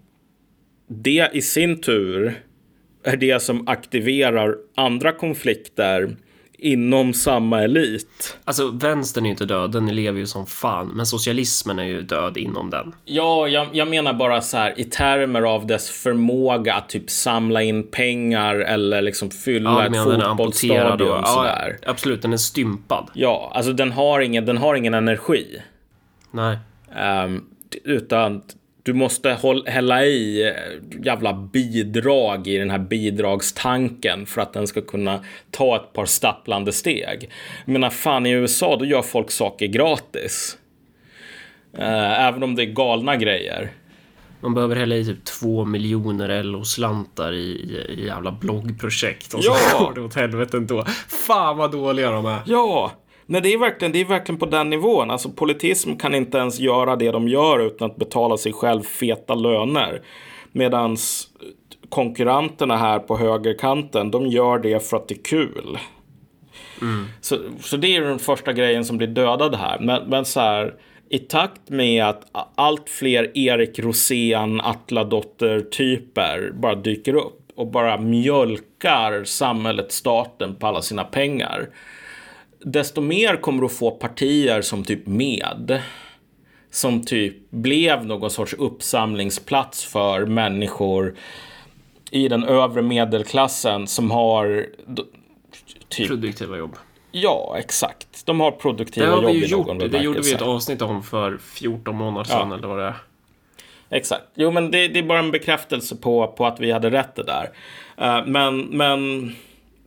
det 0.87 1.29
i 1.33 1.41
sin 1.41 1.81
tur 1.81 2.41
är 3.03 3.17
det 3.17 3.39
som 3.39 3.67
aktiverar 3.67 4.55
andra 4.75 5.11
konflikter 5.11 6.15
inom 6.57 7.13
samma 7.13 7.63
elit. 7.63 8.37
Alltså 8.45 8.71
vänstern 8.71 9.23
är 9.25 9.27
ju 9.27 9.31
inte 9.31 9.45
död, 9.45 9.71
den 9.71 9.95
lever 9.95 10.19
ju 10.19 10.25
som 10.25 10.45
fan. 10.45 10.87
Men 10.87 11.05
socialismen 11.05 11.79
är 11.79 11.83
ju 11.83 12.01
död 12.01 12.37
inom 12.37 12.69
den. 12.69 12.95
Ja, 13.05 13.47
jag, 13.47 13.67
jag 13.73 13.87
menar 13.87 14.13
bara 14.13 14.41
så 14.41 14.57
här 14.57 14.79
i 14.79 14.83
termer 14.83 15.41
av 15.41 15.67
dess 15.67 15.89
förmåga 15.89 16.73
att 16.73 16.89
typ 16.89 17.09
samla 17.09 17.63
in 17.63 17.87
pengar 17.87 18.55
eller 18.55 19.01
liksom 19.01 19.29
fylla 19.29 19.69
ja, 19.69 19.85
ett 19.85 20.03
fotbollsstadion. 20.03 21.21
Ja, 21.23 21.69
absolut, 21.85 22.21
den 22.21 22.33
är 22.33 22.37
stympad. 22.37 23.09
Ja, 23.13 23.51
alltså 23.55 23.73
den 23.73 23.91
har 23.91 24.19
ingen, 24.19 24.45
den 24.45 24.57
har 24.57 24.75
ingen 24.75 24.93
energi. 24.93 25.61
Nej. 26.31 26.57
Um, 27.25 27.45
utan 27.83 28.41
du 28.87 28.93
måste 28.93 29.31
hålla, 29.33 29.71
hälla 29.71 30.05
i 30.05 30.47
eh, 30.47 31.05
jävla 31.05 31.33
bidrag 31.33 32.47
i 32.47 32.57
den 32.57 32.69
här 32.69 32.79
bidragstanken 32.79 34.25
för 34.25 34.41
att 34.41 34.53
den 34.53 34.67
ska 34.67 34.81
kunna 34.81 35.23
ta 35.51 35.75
ett 35.75 35.93
par 35.93 36.05
stapplande 36.05 36.73
steg. 36.73 37.29
Jag 37.65 37.71
menar, 37.73 37.89
fan 37.89 38.25
i 38.25 38.31
USA 38.31 38.75
då 38.75 38.85
gör 38.85 39.01
folk 39.01 39.31
saker 39.31 39.67
gratis. 39.67 40.57
Uh, 41.77 42.27
även 42.27 42.43
om 42.43 42.55
det 42.55 42.63
är 42.63 42.65
galna 42.65 43.15
grejer. 43.15 43.71
Man 44.39 44.53
behöver 44.53 44.75
hälla 44.75 44.95
i 44.95 45.05
typ 45.05 45.25
två 45.25 45.65
miljoner 45.65 46.43
LO-slantar 46.43 47.33
i, 47.33 47.37
i, 47.37 47.85
i 47.89 48.05
jävla 48.05 48.31
bloggprojekt 48.31 49.33
och 49.33 49.43
så 49.43 49.55
ja! 49.71 49.79
går 49.79 49.93
det 49.93 50.01
åt 50.01 50.15
helvete 50.15 50.57
ändå. 50.57 50.85
Fan 51.27 51.57
vad 51.57 51.71
dåliga 51.71 52.11
de 52.11 52.25
är. 52.25 52.39
Ja, 52.45 52.91
Nej, 53.29 53.41
det 53.41 53.53
är, 53.53 53.57
verkligen, 53.57 53.91
det 53.91 54.01
är 54.01 54.05
verkligen 54.05 54.39
på 54.39 54.45
den 54.45 54.69
nivån. 54.69 55.11
Alltså 55.11 55.29
politism 55.29 55.95
kan 55.95 56.15
inte 56.15 56.37
ens 56.37 56.59
göra 56.59 56.95
det 56.95 57.11
de 57.11 57.27
gör 57.27 57.59
utan 57.59 57.91
att 57.91 57.97
betala 57.97 58.37
sig 58.37 58.53
själv 58.53 58.83
feta 58.83 59.35
löner. 59.35 60.01
Medan 60.51 60.97
konkurrenterna 61.89 62.77
här 62.77 62.99
på 62.99 63.17
högerkanten, 63.17 64.11
de 64.11 64.27
gör 64.27 64.59
det 64.59 64.89
för 64.89 64.97
att 64.97 65.07
det 65.07 65.15
är 65.15 65.23
kul. 65.23 65.77
Mm. 66.81 67.05
Så, 67.21 67.37
så 67.59 67.77
det 67.77 67.95
är 67.95 68.01
den 68.01 68.19
första 68.19 68.53
grejen 68.53 68.85
som 68.85 68.97
blir 68.97 69.07
dödad 69.07 69.55
här. 69.55 69.79
Men, 69.79 70.09
men 70.09 70.25
så 70.25 70.39
här, 70.39 70.73
i 71.09 71.19
takt 71.19 71.69
med 71.69 72.05
att 72.05 72.23
allt 72.55 72.89
fler 72.89 73.37
Erik 73.37 73.79
Rosén, 73.79 74.61
Atladotter-typer 74.61 76.51
bara 76.53 76.75
dyker 76.75 77.15
upp 77.15 77.51
och 77.55 77.67
bara 77.67 77.97
mjölkar 77.97 79.23
samhället, 79.23 79.91
staten 79.91 80.55
på 80.55 80.67
alla 80.67 80.81
sina 80.81 81.03
pengar 81.03 81.69
desto 82.59 83.01
mer 83.01 83.35
kommer 83.35 83.59
du 83.59 83.65
att 83.65 83.73
få 83.73 83.91
partier 83.91 84.61
som 84.61 84.83
typ 84.83 85.07
med. 85.07 85.81
Som 86.71 87.05
typ 87.05 87.51
blev 87.51 88.05
någon 88.05 88.31
sorts 88.31 88.53
uppsamlingsplats 88.53 89.85
för 89.85 90.25
människor 90.25 91.15
i 92.11 92.27
den 92.27 92.43
övre 92.43 92.81
medelklassen 92.81 93.87
som 93.87 94.11
har 94.11 94.65
typ... 95.89 96.07
Produktiva 96.07 96.57
jobb. 96.57 96.75
Ja, 97.11 97.55
exakt. 97.57 98.25
De 98.25 98.39
har 98.39 98.51
produktiva 98.51 99.05
det 99.05 99.11
har 99.11 99.21
jobb 99.21 99.31
vi 99.31 99.37
ju 99.37 99.45
i 99.45 99.51
någon 99.51 99.79
gjort, 99.79 99.91
Det 99.91 99.97
gjorde 99.97 100.21
vi 100.21 100.33
ett 100.33 100.41
avsnitt 100.41 100.81
om 100.81 101.03
för 101.03 101.37
14 101.37 101.95
månader 101.95 102.23
sedan, 102.23 102.49
ja. 102.49 102.57
eller 102.57 102.67
vad 102.67 102.79
det 102.79 102.85
är. 102.85 102.95
Exakt. 103.89 104.23
Jo, 104.35 104.51
men 104.51 104.71
det, 104.71 104.87
det, 104.87 104.99
är 104.99 105.03
bara 105.03 105.19
en 105.19 105.31
bekräftelse 105.31 105.95
på, 105.95 106.27
på 106.27 106.45
att 106.45 106.59
vi 106.59 106.71
hade 106.71 106.89
rätt 106.89 107.15
det 107.15 107.23
där. 107.23 107.49
Uh, 108.01 108.27
men, 108.27 108.59
men 108.59 109.31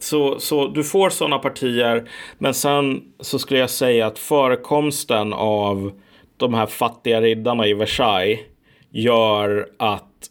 så, 0.02 0.40
så 0.40 0.68
du 0.68 0.84
får 0.84 1.10
sådana 1.10 1.38
partier. 1.38 2.10
Men 2.38 2.54
sen 2.54 3.02
så 3.20 3.38
skulle 3.38 3.60
jag 3.60 3.70
säga 3.70 4.06
att 4.06 4.18
förekomsten 4.18 5.32
av 5.32 5.92
de 6.36 6.54
här 6.54 6.66
fattiga 6.66 7.20
riddarna 7.20 7.66
i 7.66 7.74
Versailles 7.74 8.40
gör 8.90 9.68
att 9.76 10.30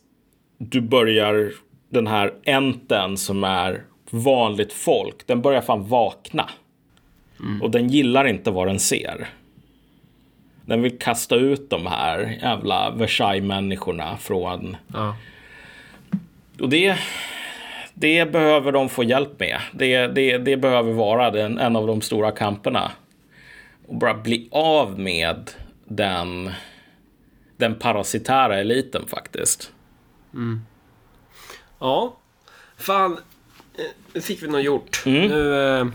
du 0.57 0.81
börjar 0.81 1.51
den 1.89 2.07
här 2.07 2.33
enten 2.43 3.17
som 3.17 3.43
är 3.43 3.83
vanligt 4.09 4.73
folk. 4.73 5.27
Den 5.27 5.41
börjar 5.41 5.61
fan 5.61 5.87
vakna. 5.87 6.49
Mm. 7.39 7.61
Och 7.61 7.71
den 7.71 7.87
gillar 7.87 8.27
inte 8.27 8.51
vad 8.51 8.67
den 8.67 8.79
ser. 8.79 9.29
Den 10.65 10.81
vill 10.81 10.99
kasta 10.99 11.35
ut 11.35 11.69
de 11.69 11.87
här 11.87 12.37
jävla 12.41 12.91
Versailles-människorna 12.91 14.17
från... 14.17 14.77
Ja. 14.93 15.15
Och 16.59 16.69
det, 16.69 16.97
det 17.99 18.31
behöver 18.31 18.71
de 18.71 18.89
få 18.89 19.03
hjälp 19.03 19.39
med. 19.39 19.61
Det, 19.73 20.07
det, 20.07 20.37
det 20.37 20.57
behöver 20.57 20.93
vara 20.93 21.31
den, 21.31 21.57
en 21.57 21.75
av 21.75 21.87
de 21.87 22.01
stora 22.01 22.31
kamperna. 22.31 22.91
Och 23.87 23.95
bara 23.95 24.13
bli 24.13 24.47
av 24.51 24.99
med 24.99 25.51
den, 25.85 26.51
den 27.57 27.75
parasitära 27.75 28.59
eliten 28.59 29.07
faktiskt. 29.07 29.71
Mm. 30.33 30.61
Ja, 31.79 32.17
fan. 32.77 33.17
Nu 34.13 34.21
fick 34.21 34.43
vi 34.43 34.47
något 34.47 34.63
gjort. 34.63 35.03
Mm. 35.05 35.27
Nu 35.27 35.55
eh, 35.55 35.87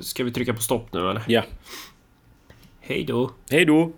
ska 0.00 0.24
vi 0.24 0.32
trycka 0.32 0.54
på 0.54 0.62
stopp 0.62 0.92
nu 0.92 1.10
eller? 1.10 1.22
Ja. 1.26 1.42
Hej 2.80 3.04
då. 3.04 3.30
Hej 3.50 3.64
då. 3.64 3.92